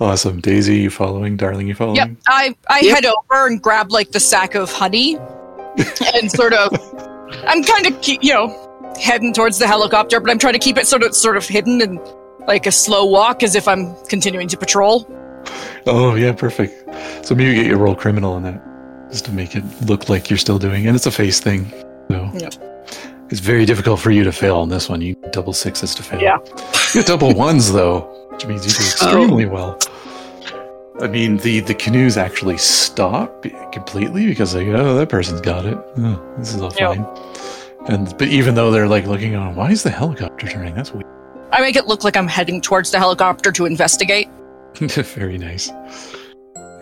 awesome, 0.00 0.40
Daisy, 0.40 0.78
you 0.78 0.90
following? 0.90 1.36
Darling, 1.36 1.68
you 1.68 1.74
following? 1.74 1.96
Yep. 1.96 2.10
I 2.26 2.54
I 2.68 2.80
Yep. 2.80 2.94
head 2.94 3.04
over 3.06 3.46
and 3.46 3.62
grab 3.62 3.92
like 3.92 4.12
the 4.12 4.18
sack 4.20 4.54
of 4.54 4.72
honey, 4.72 5.16
and 6.14 6.30
sort 6.32 6.54
of. 6.54 6.72
I'm 7.46 7.62
kind 7.62 7.86
of 7.86 8.08
you 8.08 8.32
know 8.32 8.92
heading 9.00 9.32
towards 9.34 9.58
the 9.58 9.66
helicopter, 9.66 10.18
but 10.18 10.30
I'm 10.30 10.38
trying 10.38 10.54
to 10.54 10.58
keep 10.58 10.78
it 10.78 10.86
sort 10.86 11.02
of 11.02 11.14
sort 11.14 11.36
of 11.36 11.46
hidden 11.46 11.82
and 11.82 12.00
like 12.48 12.66
a 12.66 12.72
slow 12.72 13.04
walk, 13.04 13.42
as 13.42 13.54
if 13.54 13.68
I'm 13.68 13.94
continuing 14.08 14.48
to 14.48 14.56
patrol. 14.56 15.06
Oh 15.86 16.14
yeah, 16.14 16.32
perfect. 16.32 16.72
So 17.24 17.34
maybe 17.34 17.50
you 17.50 17.54
get 17.54 17.66
your 17.66 17.78
roll 17.78 17.94
criminal 17.94 18.32
on 18.32 18.42
that, 18.44 18.62
just 19.10 19.26
to 19.26 19.32
make 19.32 19.54
it 19.54 19.62
look 19.82 20.08
like 20.08 20.30
you're 20.30 20.38
still 20.38 20.58
doing. 20.58 20.84
it. 20.84 20.88
And 20.88 20.96
it's 20.96 21.06
a 21.06 21.10
face 21.12 21.38
thing, 21.38 21.70
so 22.10 22.30
Yep. 22.34 22.54
It's 23.30 23.40
very 23.40 23.64
difficult 23.64 24.00
for 24.00 24.10
you 24.10 24.24
to 24.24 24.32
fail 24.32 24.56
on 24.56 24.68
this 24.68 24.88
one. 24.88 25.00
You 25.00 25.16
double 25.32 25.52
sixes 25.52 25.94
to 25.96 26.02
fail. 26.02 26.20
Yeah. 26.20 26.38
you 26.94 27.02
double 27.02 27.34
ones 27.34 27.72
though, 27.72 28.00
which 28.30 28.46
means 28.46 28.64
you 28.64 28.72
do 28.72 28.76
extremely 28.78 29.46
well. 29.46 29.78
I 31.00 31.08
mean, 31.08 31.36
the 31.38 31.60
the 31.60 31.74
canoes 31.74 32.16
actually 32.16 32.56
stop 32.58 33.44
completely 33.72 34.26
because 34.26 34.54
like, 34.54 34.68
oh, 34.68 34.94
that 34.94 35.08
person's 35.08 35.40
got 35.40 35.66
it. 35.66 35.76
Oh, 35.98 36.34
this 36.38 36.54
is 36.54 36.60
all 36.60 36.70
fine. 36.70 37.06
And 37.88 38.16
but 38.16 38.28
even 38.28 38.54
though 38.54 38.70
they're 38.70 38.88
like 38.88 39.06
looking 39.06 39.34
on, 39.34 39.54
why 39.54 39.70
is 39.70 39.82
the 39.82 39.90
helicopter 39.90 40.48
turning? 40.48 40.74
That's 40.74 40.92
weird. 40.92 41.04
I 41.52 41.60
make 41.60 41.76
it 41.76 41.86
look 41.86 42.02
like 42.02 42.16
I'm 42.16 42.26
heading 42.28 42.60
towards 42.60 42.90
the 42.90 42.98
helicopter 42.98 43.52
to 43.52 43.66
investigate. 43.66 44.28
Very 44.78 45.38
nice. 45.38 45.70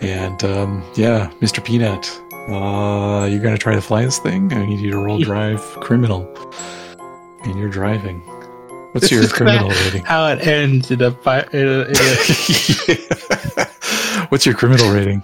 And 0.01 0.43
um, 0.45 0.85
yeah, 0.97 1.31
Mr. 1.41 1.65
Peanut, 1.65 2.11
uh, 2.49 3.27
you're 3.27 3.41
gonna 3.41 3.59
try 3.59 3.75
to 3.75 3.81
fly 3.81 4.05
this 4.05 4.19
thing? 4.19 4.53
I 4.53 4.67
need 4.67 4.81
you 4.81 4.91
to 4.93 4.99
roll 4.99 5.19
drive 5.19 5.61
criminal, 5.81 6.29
and 7.45 7.59
you're 7.59 7.71
driving. 7.71 8.21
What's 8.93 9.11
This 9.11 9.13
your 9.13 9.29
criminal 9.29 9.71
rating? 9.71 10.05
How 10.05 10.27
it 10.29 10.47
ends 10.47 10.91
in 10.91 11.03
a, 11.03 11.11
fi- 11.11 11.49
in 11.53 11.67
a, 11.67 11.81
in 11.83 11.97
a 11.97 13.67
What's 14.29 14.47
your 14.47 14.55
criminal 14.55 14.93
rating? 14.93 15.23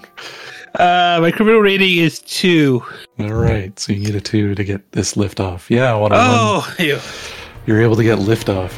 uh, 0.74 1.18
my 1.20 1.30
criminal 1.30 1.60
rating 1.60 1.98
is 1.98 2.18
two. 2.20 2.82
All 3.18 3.32
right, 3.32 3.78
so 3.78 3.92
you 3.92 4.00
need 4.00 4.14
a 4.14 4.20
two 4.20 4.54
to 4.54 4.64
get 4.64 4.90
this 4.92 5.16
lift 5.16 5.38
off. 5.40 5.70
Yeah, 5.70 5.94
what 5.94 6.10
a 6.12 6.16
one. 6.16 6.24
Oh, 6.26 6.74
yeah. 6.78 7.00
You're 7.66 7.80
able 7.82 7.96
to 7.96 8.02
get 8.02 8.18
lift 8.18 8.48
off, 8.48 8.76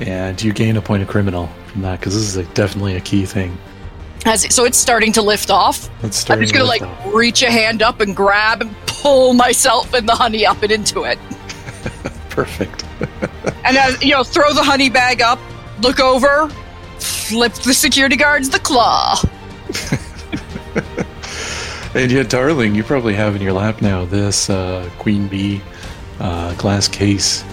and 0.00 0.40
you 0.42 0.52
gain 0.52 0.76
a 0.76 0.82
point 0.82 1.02
of 1.02 1.08
criminal 1.08 1.48
from 1.68 1.82
that 1.82 1.98
because 1.98 2.14
this 2.14 2.22
is 2.22 2.36
like 2.36 2.52
definitely 2.54 2.94
a 2.96 3.00
key 3.00 3.24
thing. 3.24 3.56
It, 4.28 4.52
so 4.52 4.64
it's 4.64 4.78
starting 4.78 5.12
to 5.14 5.22
lift 5.22 5.50
off. 5.50 5.88
Let's 6.02 6.28
I'm 6.28 6.40
just 6.40 6.52
gonna 6.52 6.66
like 6.66 6.82
reach 7.06 7.42
a 7.42 7.50
hand 7.50 7.82
up 7.82 8.00
and 8.00 8.14
grab 8.14 8.60
and 8.60 8.74
pull 8.86 9.32
myself 9.32 9.94
and 9.94 10.08
the 10.08 10.14
honey 10.14 10.44
up 10.44 10.62
and 10.62 10.70
into 10.70 11.04
it, 11.04 11.18
perfect. 12.28 12.84
and 13.64 13.76
as 13.76 14.02
you 14.02 14.10
know, 14.10 14.22
throw 14.22 14.52
the 14.52 14.62
honey 14.62 14.90
bag 14.90 15.22
up, 15.22 15.38
look 15.80 16.00
over, 16.00 16.48
flip 16.98 17.52
the 17.54 17.74
security 17.74 18.16
guards 18.16 18.50
the 18.50 18.58
claw. 18.58 19.20
And 21.94 22.12
yet, 22.12 22.28
darling, 22.28 22.74
you 22.74 22.84
probably 22.84 23.14
have 23.14 23.34
in 23.34 23.40
your 23.40 23.54
lap 23.54 23.80
now 23.80 24.04
this 24.04 24.50
uh, 24.50 24.88
Queen 24.98 25.26
Bee 25.26 25.62
uh, 26.20 26.54
glass 26.54 26.86
case, 26.86 27.44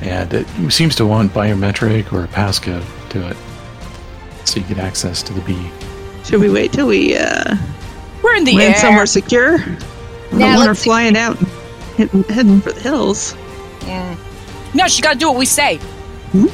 and 0.00 0.34
it 0.34 0.46
seems 0.70 0.96
to 0.96 1.06
want 1.06 1.32
biometric 1.32 2.12
or 2.12 2.24
a 2.24 2.28
passcode 2.28 2.84
to 3.10 3.30
it, 3.30 3.36
so 4.44 4.58
you 4.58 4.66
get 4.66 4.78
access 4.78 5.22
to 5.22 5.32
the 5.32 5.40
bee. 5.42 5.70
Should 6.26 6.40
we 6.40 6.50
wait 6.50 6.72
till 6.72 6.86
we 6.88 7.16
uh, 7.16 7.56
We're 8.22 8.34
in 8.36 8.44
the 8.44 8.52
land 8.54 8.74
air. 8.74 8.80
somewhere 8.80 9.06
secure? 9.06 9.58
I 9.58 9.58
Yeah, 9.62 9.76
don't 10.30 10.40
want 10.40 10.60
her 10.62 10.66
let's- 10.68 10.84
flying 10.84 11.16
out 11.16 11.38
and 11.38 11.46
heading, 11.96 12.22
heading 12.24 12.60
for 12.60 12.72
the 12.72 12.80
hills. 12.80 13.34
Mm. 13.80 14.16
No, 14.74 14.88
she 14.88 15.00
gotta 15.02 15.18
do 15.18 15.28
what 15.28 15.38
we 15.38 15.46
say. 15.46 15.78
Ooh. 16.34 16.50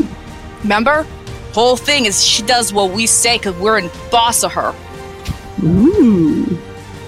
Remember? 0.62 1.07
Whole 1.55 1.77
thing 1.77 2.05
is 2.07 2.23
she 2.24 2.43
does 2.43 2.73
what 2.73 2.90
we 2.93 3.07
say 3.07 3.39
because 3.39 3.55
we're 3.57 3.78
in 3.78 3.90
boss 4.11 4.43
of 4.44 4.53
her 4.53 4.74
Ooh. 5.65 6.59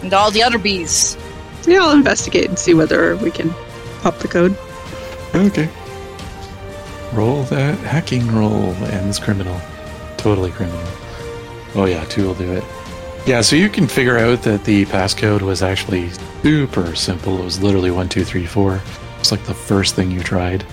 and 0.03 0.12
all 0.12 0.31
the 0.31 0.43
other 0.43 0.59
bees. 0.59 1.16
Yeah, 1.66 1.82
I'll 1.82 1.93
investigate 1.93 2.47
and 2.49 2.59
see 2.59 2.74
whether 2.74 3.16
we 3.16 3.31
can 3.31 3.51
pop 4.03 4.19
the 4.19 4.28
code. 4.28 4.57
Okay. 5.35 5.69
Roll 7.12 7.43
that 7.45 7.78
hacking 7.78 8.27
roll, 8.35 8.74
ends 8.85 9.19
criminal. 9.19 9.61
Totally 10.16 10.51
criminal. 10.51 10.82
Oh 11.74 11.86
yeah, 11.86 12.05
two 12.05 12.26
will 12.26 12.34
do 12.34 12.52
it. 12.52 12.64
Yeah, 13.26 13.40
so 13.40 13.56
you 13.56 13.68
can 13.68 13.88
figure 13.88 14.18
out 14.18 14.42
that 14.42 14.64
the 14.64 14.84
passcode 14.86 15.40
was 15.42 15.62
actually 15.62 16.10
super 16.42 16.94
simple. 16.94 17.38
It 17.40 17.44
was 17.44 17.62
literally 17.62 17.90
one, 17.90 18.09
two, 18.09 18.22
three, 18.24 18.46
four. 18.46 18.80
It's 19.18 19.32
like 19.32 19.42
the 19.44 19.55
first 19.55 19.94
thing 19.94 20.10
you 20.10 20.20
tried. 20.22 20.64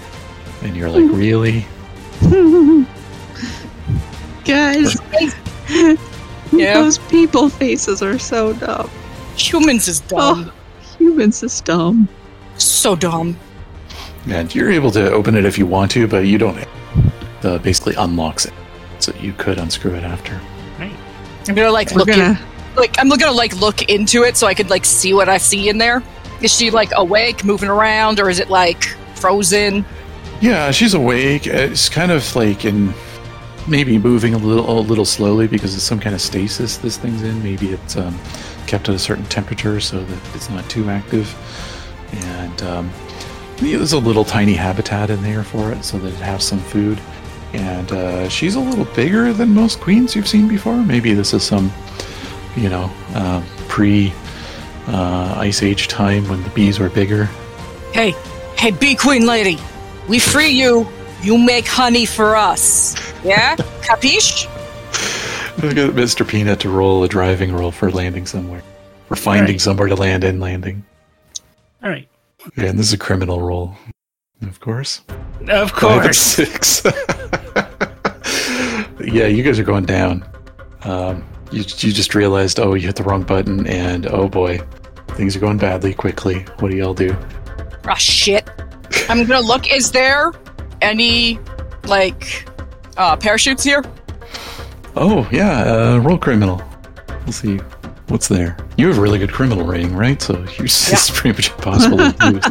And 0.62 0.76
you're 0.76 0.90
like, 0.90 1.10
really? 1.12 1.66
Guys, 4.46 4.98
Yeah. 6.52 6.74
those 6.74 6.98
people 6.98 7.48
faces 7.50 8.02
are 8.02 8.20
so 8.20 8.54
dumb. 8.54 8.90
Humans 9.38 9.88
is 9.88 10.02
dumb. 10.02 10.52
Oh, 10.52 10.96
humans 10.98 11.42
is 11.44 11.62
dumb. 11.62 12.10
So 12.58 12.96
dumb. 12.96 13.38
And 14.28 14.54
you're 14.54 14.70
able 14.72 14.92
to 14.92 15.10
open 15.12 15.36
it 15.36 15.46
if 15.46 15.58
you 15.58 15.66
want 15.66 15.92
to, 15.92 16.08
but 16.08 16.26
you 16.26 16.38
don't. 16.38 16.68
The 17.42 17.60
basically 17.60 17.96
unlocks 17.96 18.46
it, 18.46 18.54
so 19.00 19.14
you 19.20 19.34
could 19.34 19.58
unscrew 19.58 19.96
it 19.96 20.04
after. 20.04 20.40
I'm 21.52 21.56
gonna 21.56 21.72
like 21.72 21.92
We're 21.92 21.98
look 21.98 22.08
gonna. 22.08 22.40
in, 22.40 22.76
like 22.78 22.96
I'm 22.98 23.10
gonna 23.10 23.32
like 23.32 23.56
look 23.60 23.90
into 23.90 24.24
it 24.24 24.38
so 24.38 24.48
I 24.48 24.54
could 24.54 24.70
like 24.70 24.86
see 24.86 25.14
what 25.14 25.28
I 25.28 25.38
see 25.38 25.68
in 25.68 25.78
there. 25.78 26.02
Is 26.42 26.56
she 26.56 26.72
like 26.72 26.92
awake, 26.96 27.44
moving 27.44 27.70
around, 27.70 28.20
or 28.22 28.30
is 28.30 28.40
it 28.40 28.50
like 28.50 28.86
frozen? 29.16 29.86
Yeah, 30.40 30.72
she's 30.72 30.94
awake. 30.94 31.46
It's 31.46 31.90
kind 31.90 32.12
of 32.12 32.36
like 32.36 32.64
in 32.64 32.94
maybe 33.68 33.98
moving 33.98 34.34
a 34.34 34.38
little 34.38 34.80
a 34.80 34.82
little 34.82 35.04
slowly 35.06 35.48
because 35.48 35.76
it's 35.76 35.84
some 35.84 36.00
kind 36.00 36.16
of 36.16 36.22
stasis 36.22 36.78
this 36.78 36.98
thing's 36.98 37.22
in. 37.22 37.44
Maybe 37.44 37.72
it's 37.72 37.98
um, 37.98 38.18
kept 38.66 38.88
at 38.88 38.96
a 38.96 39.00
certain 39.00 39.26
temperature 39.26 39.82
so 39.82 40.04
that 40.04 40.36
it's 40.36 40.50
not 40.50 40.68
too 40.70 40.90
active. 40.90 41.36
And 42.14 42.64
um, 42.64 42.92
yeah, 43.62 43.78
there's 43.78 43.94
a 43.94 44.00
little 44.00 44.24
tiny 44.24 44.54
habitat 44.54 45.10
in 45.10 45.22
there 45.22 45.44
for 45.44 45.74
it 45.74 45.84
so 45.84 46.00
that 46.00 46.14
it 46.14 46.22
has 46.22 46.46
some 46.46 46.60
food. 46.60 47.00
And 47.54 47.92
uh, 47.92 48.30
she's 48.30 48.56
a 48.56 48.60
little 48.60 48.86
bigger 48.96 49.34
than 49.34 49.54
most 49.54 49.80
queens 49.80 50.16
you've 50.16 50.28
seen 50.28 50.48
before. 50.48 50.78
Maybe 50.78 51.14
this 51.14 51.34
is 51.34 51.44
some, 51.44 51.72
you 52.56 52.70
know, 52.70 52.92
uh, 53.14 53.44
pre 53.68 54.14
uh, 54.88 55.36
ice 55.38 55.62
age 55.62 55.88
time 55.88 56.28
when 56.30 56.42
the 56.44 56.50
bees 56.52 56.80
were 56.80 56.90
bigger. 56.90 57.26
Hey, 57.94 58.12
hey, 58.58 58.72
bee 58.72 58.96
queen 58.96 59.26
lady, 59.26 59.58
we 60.08 60.20
free 60.20 60.50
you. 60.50 60.88
You 61.22 61.38
make 61.38 61.68
honey 61.68 62.06
for 62.06 62.36
us. 62.36 62.96
Yeah, 63.24 63.56
capiche? 63.82 64.48
I 65.64 65.74
got 65.74 65.92
Mr. 65.94 66.28
Peanut 66.28 66.60
to 66.62 66.70
roll 66.70 67.04
a 67.04 67.08
driving 67.08 67.54
roll 67.54 67.72
for 67.72 67.92
landing 67.92 68.26
somewhere. 68.26 68.64
Or 69.10 69.16
finding 69.16 69.44
Alright. 69.44 69.62
somewhere 69.62 69.88
to 69.88 69.96
land 69.96 70.24
and 70.24 70.40
landing. 70.40 70.84
All 71.84 71.90
right. 71.90 72.08
Yeah, 72.58 72.66
and 72.66 72.80
this 72.80 72.88
is 72.88 72.94
a 72.94 72.98
criminal 72.98 73.42
roll. 73.42 73.76
Of 74.42 74.60
course. 74.60 75.02
Of 75.48 75.72
Five 75.72 75.92
and 75.92 76.02
course. 76.02 76.18
six. 76.18 76.84
yeah, 79.02 79.28
you 79.28 79.44
guys 79.44 79.60
are 79.60 79.64
going 79.64 79.86
down. 79.86 80.28
Um, 80.84 81.24
you, 81.52 81.60
you 81.60 81.92
just 81.92 82.16
realized, 82.16 82.60
oh, 82.60 82.74
you 82.74 82.88
hit 82.88 82.96
the 82.96 83.04
wrong 83.04 83.24
button, 83.24 83.68
and 83.68 84.08
oh 84.08 84.28
boy, 84.28 84.60
things 85.10 85.36
are 85.36 85.40
going 85.40 85.58
badly 85.58 85.94
quickly. 85.94 86.46
What 86.60 86.72
do 86.72 86.78
y'all 86.78 86.94
do? 86.94 87.16
Ah, 87.86 87.96
shit. 87.96 88.50
I'm 89.10 89.26
gonna 89.26 89.46
look. 89.46 89.70
Is 89.72 89.92
there 89.92 90.32
any 90.82 91.40
like 91.86 92.48
uh, 92.98 93.16
parachutes 93.18 93.64
here? 93.64 93.84
Oh 94.96 95.28
yeah, 95.32 95.64
uh, 95.64 95.98
roll 96.00 96.18
criminal. 96.18 96.62
We'll 97.26 97.34
see 97.34 97.58
what's 98.08 98.28
there. 98.28 98.58
You 98.78 98.88
have 98.88 98.98
a 98.98 99.02
really 99.02 99.20
good 99.20 99.32
criminal 99.32 99.66
rating, 99.66 99.96
right? 99.96 100.22
So 100.22 100.38
you, 100.38 100.66
it's 100.66 101.12
pretty 101.20 101.36
much 101.38 101.52
impossible 101.52 101.98
to 101.98 102.16
lose. 102.32 102.46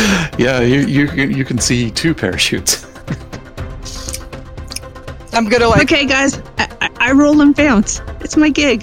yeah, 0.38 0.60
you, 0.60 0.80
you 0.80 1.10
you 1.12 1.44
can 1.44 1.58
see 1.58 1.90
two 1.90 2.14
parachutes. 2.14 2.84
I'm 5.34 5.48
gonna 5.48 5.68
like. 5.68 5.82
Okay, 5.82 6.06
guys, 6.06 6.38
I, 6.58 6.68
I, 6.80 6.90
I 6.98 7.12
roll 7.12 7.40
and 7.42 7.54
bounce. 7.54 8.00
It's 8.20 8.36
my 8.36 8.48
gig. 8.48 8.80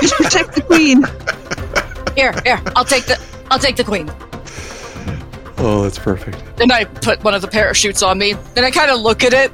Just 0.00 0.14
protect 0.14 0.54
the 0.54 0.62
queen. 0.62 1.04
Here, 2.16 2.34
here. 2.44 2.60
I'll 2.74 2.84
take 2.84 3.04
the. 3.04 3.20
I'll 3.50 3.58
take 3.58 3.76
the 3.76 3.84
queen. 3.84 4.10
Oh, 5.58 5.82
that's 5.82 5.98
perfect. 5.98 6.42
Then 6.56 6.70
I 6.70 6.84
put 6.84 7.22
one 7.22 7.34
of 7.34 7.42
the 7.42 7.48
parachutes 7.48 8.02
on 8.02 8.18
me. 8.18 8.32
Then 8.54 8.64
I 8.64 8.70
kind 8.70 8.90
of 8.90 9.00
look 9.00 9.22
at 9.22 9.32
it, 9.32 9.52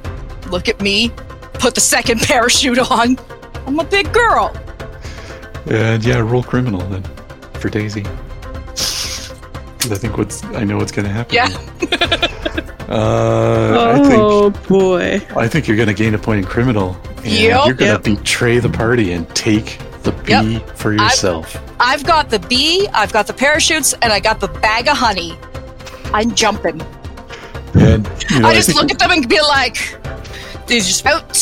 look 0.49 0.67
at 0.67 0.81
me, 0.81 1.09
put 1.53 1.75
the 1.75 1.81
second 1.81 2.21
parachute 2.21 2.79
on. 2.79 3.17
I'm 3.65 3.79
a 3.79 3.83
big 3.83 4.11
girl. 4.11 4.55
And 5.69 6.03
yeah, 6.03 6.19
roll 6.19 6.43
criminal 6.43 6.81
then 6.87 7.03
for 7.59 7.69
Daisy. 7.69 8.05
'Cause 9.79 9.91
I 9.91 9.95
think 9.95 10.17
what's 10.17 10.43
I 10.43 10.63
know 10.63 10.77
what's 10.77 10.91
gonna 10.91 11.09
happen. 11.09 11.35
Yeah. 11.35 11.47
Uh, 12.89 13.99
I 13.99 14.15
Oh 14.15 14.49
boy. 14.49 15.21
I 15.35 15.47
think 15.49 15.67
you're 15.67 15.75
gonna 15.75 15.93
gain 15.93 16.13
a 16.15 16.17
point 16.17 16.39
in 16.39 16.45
criminal. 16.45 16.97
And 17.17 17.25
Yep. 17.25 17.65
You're 17.65 17.73
gonna 17.73 17.91
Yep. 17.91 18.03
betray 18.03 18.59
the 18.59 18.69
party 18.69 19.11
and 19.11 19.27
take 19.35 19.77
the 20.03 20.13
bee 20.13 20.31
Yep. 20.53 20.77
for 20.77 20.93
yourself. 20.93 21.57
I've 21.81 22.05
got 22.05 22.29
the 22.29 22.39
bee, 22.39 22.87
I've 22.93 23.11
got 23.11 23.27
the 23.27 23.33
parachutes, 23.33 23.93
and 24.01 24.13
I 24.13 24.21
got 24.21 24.39
the 24.39 24.47
bag 24.47 24.87
of 24.87 24.95
honey. 24.95 25.37
I'm 26.13 26.33
jumping. 26.33 26.81
And 27.73 28.07
you 28.29 28.39
know, 28.39 28.47
I 28.47 28.53
just 28.55 28.67
think- 28.69 28.79
look 28.79 28.89
at 28.91 28.99
them 28.99 29.11
and 29.11 29.27
be 29.27 29.41
like, 29.41 29.97
"They 30.67 30.77
just 30.79 31.05
out 31.05 31.37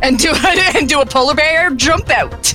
and 0.00 0.18
do 0.18 0.32
and 0.74 0.88
do 0.88 1.02
a 1.02 1.06
polar 1.06 1.34
bear 1.34 1.68
jump 1.72 2.08
out." 2.10 2.53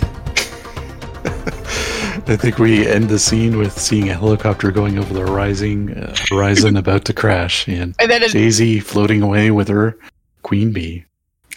I 2.29 2.35
think 2.35 2.59
we 2.59 2.87
end 2.87 3.09
the 3.09 3.17
scene 3.19 3.57
with 3.57 3.77
seeing 3.79 4.09
a 4.09 4.13
helicopter 4.13 4.71
going 4.71 4.97
over 4.99 5.13
the 5.13 5.25
rising 5.25 5.91
uh, 5.97 6.15
horizon 6.29 6.77
about 6.83 7.05
to 7.05 7.13
crash, 7.13 7.67
and 7.67 7.95
And 7.99 8.09
then 8.11 8.21
it, 8.23 8.31
Daisy 8.31 8.79
floating 8.79 9.21
away 9.21 9.49
with 9.51 9.67
her 9.67 9.97
queen 10.43 10.71
bee. 10.71 11.05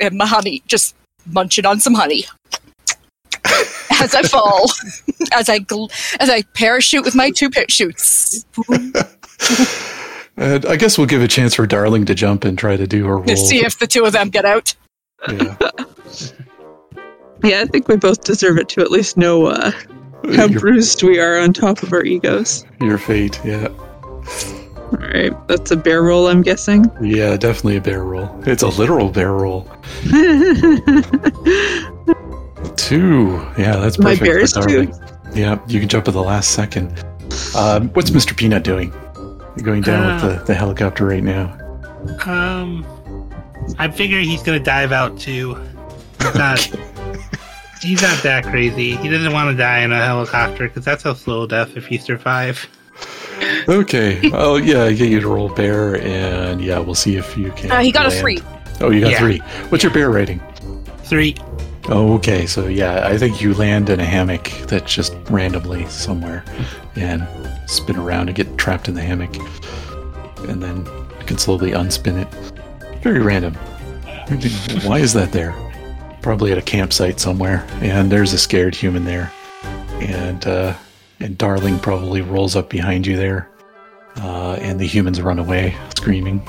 and 0.01 0.17
my 0.17 0.27
honey, 0.27 0.63
just 0.67 0.95
munching 1.27 1.67
on 1.67 1.79
some 1.79 1.95
honey 1.95 2.25
as 4.01 4.15
I 4.15 4.23
fall, 4.23 4.65
as 5.33 5.49
I 5.49 5.59
gl- 5.61 5.91
as 6.21 6.31
I 6.31 6.43
parachute 6.55 7.05
with 7.05 7.15
my 7.15 7.31
two 7.31 7.51
parachutes. 7.51 8.45
And 10.35 10.65
I 10.65 10.77
guess 10.77 10.97
we'll 10.97 11.07
give 11.07 11.21
a 11.21 11.29
chance 11.29 11.55
for 11.55 11.67
Darling 11.67 12.07
to 12.07 12.15
jump 12.15 12.45
and 12.47 12.59
try 12.59 12.75
to 12.79 12.87
do 12.87 13.05
her 13.05 13.17
To 13.23 13.35
roll. 13.35 13.37
see 13.37 13.63
if 13.67 13.79
the 13.79 13.87
two 13.87 14.05
of 14.05 14.15
them 14.15 14.31
get 14.31 14.47
out. 14.47 14.75
Yeah. 15.29 15.57
Yeah, 17.45 17.61
I 17.61 17.67
think 17.67 17.87
we 17.87 17.97
both 17.97 18.25
deserve 18.25 18.57
it 18.57 18.71
to 18.71 18.81
at 18.81 18.91
least 18.91 19.19
know 19.19 19.49
uh, 19.49 19.73
how 20.37 20.47
your, 20.47 20.61
bruised 20.61 21.03
we 21.03 21.19
are 21.19 21.39
on 21.39 21.53
top 21.53 21.83
of 21.83 21.93
our 21.93 22.05
egos. 22.05 22.65
your 22.81 22.99
fate, 22.99 23.41
yeah. 23.45 23.69
All 23.69 24.99
right, 24.99 25.33
that's 25.49 25.71
a 25.71 25.77
bear 25.77 26.03
roll, 26.03 26.29
I'm 26.29 26.43
guessing. 26.43 26.85
Yeah, 27.01 27.37
definitely 27.37 27.77
a 27.77 27.81
bear 27.81 28.05
roll. 28.05 28.29
It's 28.47 28.63
a 28.63 28.69
literal 28.69 29.09
bear 29.09 29.33
roll. 29.33 29.69
Two. 32.77 33.35
Yeah, 33.59 33.77
that's 33.77 33.99
My 33.99 34.17
perfect. 34.17 34.19
for 34.19 34.25
bear 34.27 34.39
is 34.41 34.53
Darling. 34.53 34.95
Yeah, 35.35 35.59
you 35.67 35.81
can 35.81 35.89
jump 35.89 36.09
at 36.09 36.15
the 36.15 36.23
last 36.23 36.51
second. 36.53 37.05
Um, 37.57 37.89
what's 37.91 38.11
Mr. 38.11 38.37
Peanut 38.37 38.65
doing? 38.65 38.93
You're 39.57 39.65
going 39.65 39.83
down 39.83 40.23
with 40.23 40.39
the, 40.41 40.45
the 40.45 40.55
helicopter 40.55 41.07
right 41.07 41.23
now. 41.23 41.59
Um, 42.27 42.85
I 43.79 43.91
figure 43.91 44.21
he's 44.21 44.43
gonna 44.43 44.61
dive 44.61 44.93
out 44.93 45.19
too. 45.19 45.55
He's 46.21 46.35
not. 46.35 46.71
he's 47.83 48.01
not 48.03 48.23
that 48.23 48.45
crazy. 48.45 48.97
He 48.97 49.09
doesn't 49.09 49.33
want 49.33 49.51
to 49.51 49.57
die 49.57 49.81
in 49.81 49.93
a 49.93 50.05
helicopter 50.05 50.69
because 50.69 50.85
that's 50.85 51.05
a 51.05 51.15
slow 51.15 51.47
death 51.47 51.77
if 51.77 51.91
you 51.91 51.99
survive. 51.99 52.67
Okay. 53.69 54.31
Oh, 54.33 54.57
yeah, 54.57 54.85
I 54.85 54.93
get 54.93 55.11
you 55.11 55.21
to 55.21 55.29
roll 55.29 55.49
bear, 55.49 55.97
and 56.01 56.61
yeah, 56.63 56.79
we'll 56.79 56.95
see 56.95 57.17
if 57.17 57.37
you 57.37 57.51
can. 57.53 57.71
Uh, 57.71 57.81
he 57.81 57.91
got 57.93 58.07
a 58.07 58.09
land. 58.09 58.21
three. 58.21 58.39
Oh, 58.81 58.91
you 58.91 59.01
got 59.01 59.13
Yeah. 59.13 59.19
three. 59.19 59.39
What's 59.69 59.83
your 59.85 59.93
bear 59.93 60.11
rating? 60.11 60.41
Three. 61.05 61.35
Oh, 61.89 62.15
okay. 62.15 62.47
So 62.47 62.69
yeah, 62.69 63.07
I 63.07 63.19
think 63.19 63.41
you 63.41 63.55
land 63.55 63.91
in 63.91 63.99
a 64.01 64.05
hammock 64.05 64.45
that's 64.69 64.93
just 64.95 65.15
randomly 65.31 65.87
somewhere, 65.87 66.45
and 66.97 67.27
spin 67.67 67.97
around 67.97 68.29
and 68.29 68.37
get 68.37 68.57
trapped 68.59 68.89
in 68.89 68.95
the 68.95 69.03
hammock, 69.03 69.35
and 70.49 70.63
then 70.63 70.87
you 71.19 71.27
can 71.27 71.39
slowly 71.39 71.73
unspin 71.73 72.21
it. 72.23 73.03
Very 73.03 73.21
random. 73.21 73.55
Why 74.85 74.99
is 74.99 75.13
that 75.15 75.33
there? 75.33 75.55
Probably 76.23 76.53
at 76.53 76.59
a 76.59 76.63
campsite 76.63 77.19
somewhere, 77.19 77.67
and 77.81 78.11
there's 78.11 78.33
a 78.33 78.39
scared 78.39 78.75
human 78.75 79.05
there, 79.05 79.33
and 80.01 80.47
uh, 80.47 80.75
and 81.19 81.37
Darling 81.37 81.79
probably 81.81 82.23
rolls 82.23 82.55
up 82.55 82.71
behind 82.71 83.07
you 83.07 83.17
there, 83.17 83.51
uh, 84.19 84.53
and 84.61 84.79
the 84.79 84.87
humans 84.87 85.21
run 85.21 85.39
away 85.39 85.77
screaming. 85.97 86.41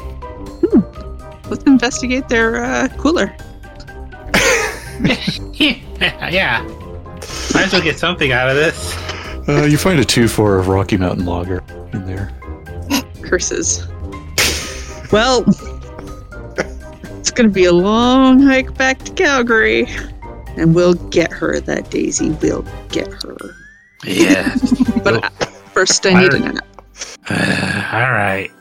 Let's 1.49 1.63
investigate 1.65 2.29
their 2.29 2.63
uh, 2.63 2.87
cooler. 2.97 3.35
yeah, 5.53 6.29
yeah. 6.31 6.61
Might 7.53 7.65
as 7.65 7.73
well 7.73 7.81
get 7.81 7.97
something 7.99 8.31
out 8.31 8.49
of 8.49 8.55
this. 8.55 8.95
Uh, 9.47 9.67
you 9.69 9.77
find 9.77 9.99
a 9.99 10.05
two 10.05 10.27
four 10.27 10.57
of 10.57 10.67
Rocky 10.67 10.97
Mountain 10.97 11.25
Lager 11.25 11.63
in 11.93 12.05
there. 12.05 12.31
Curses. 13.21 13.87
Well, 15.11 15.43
it's 17.23 17.31
going 17.31 17.47
to 17.47 17.53
be 17.53 17.63
a 17.63 17.71
long 17.71 18.41
hike 18.41 18.77
back 18.77 18.99
to 18.99 19.13
Calgary. 19.13 19.85
And 20.57 20.75
we'll 20.75 20.95
get 21.09 21.31
her, 21.31 21.57
that 21.61 21.89
Daisy 21.89 22.31
We'll 22.31 22.65
get 22.89 23.07
her. 23.23 23.37
Yeah. 24.05 24.53
But 25.05 25.23
uh, 25.23 25.29
first, 25.73 26.05
I 26.05 26.19
need 26.19 26.33
a 26.33 26.39
nap. 26.39 26.65
All 27.29 28.11
right. 28.11 28.51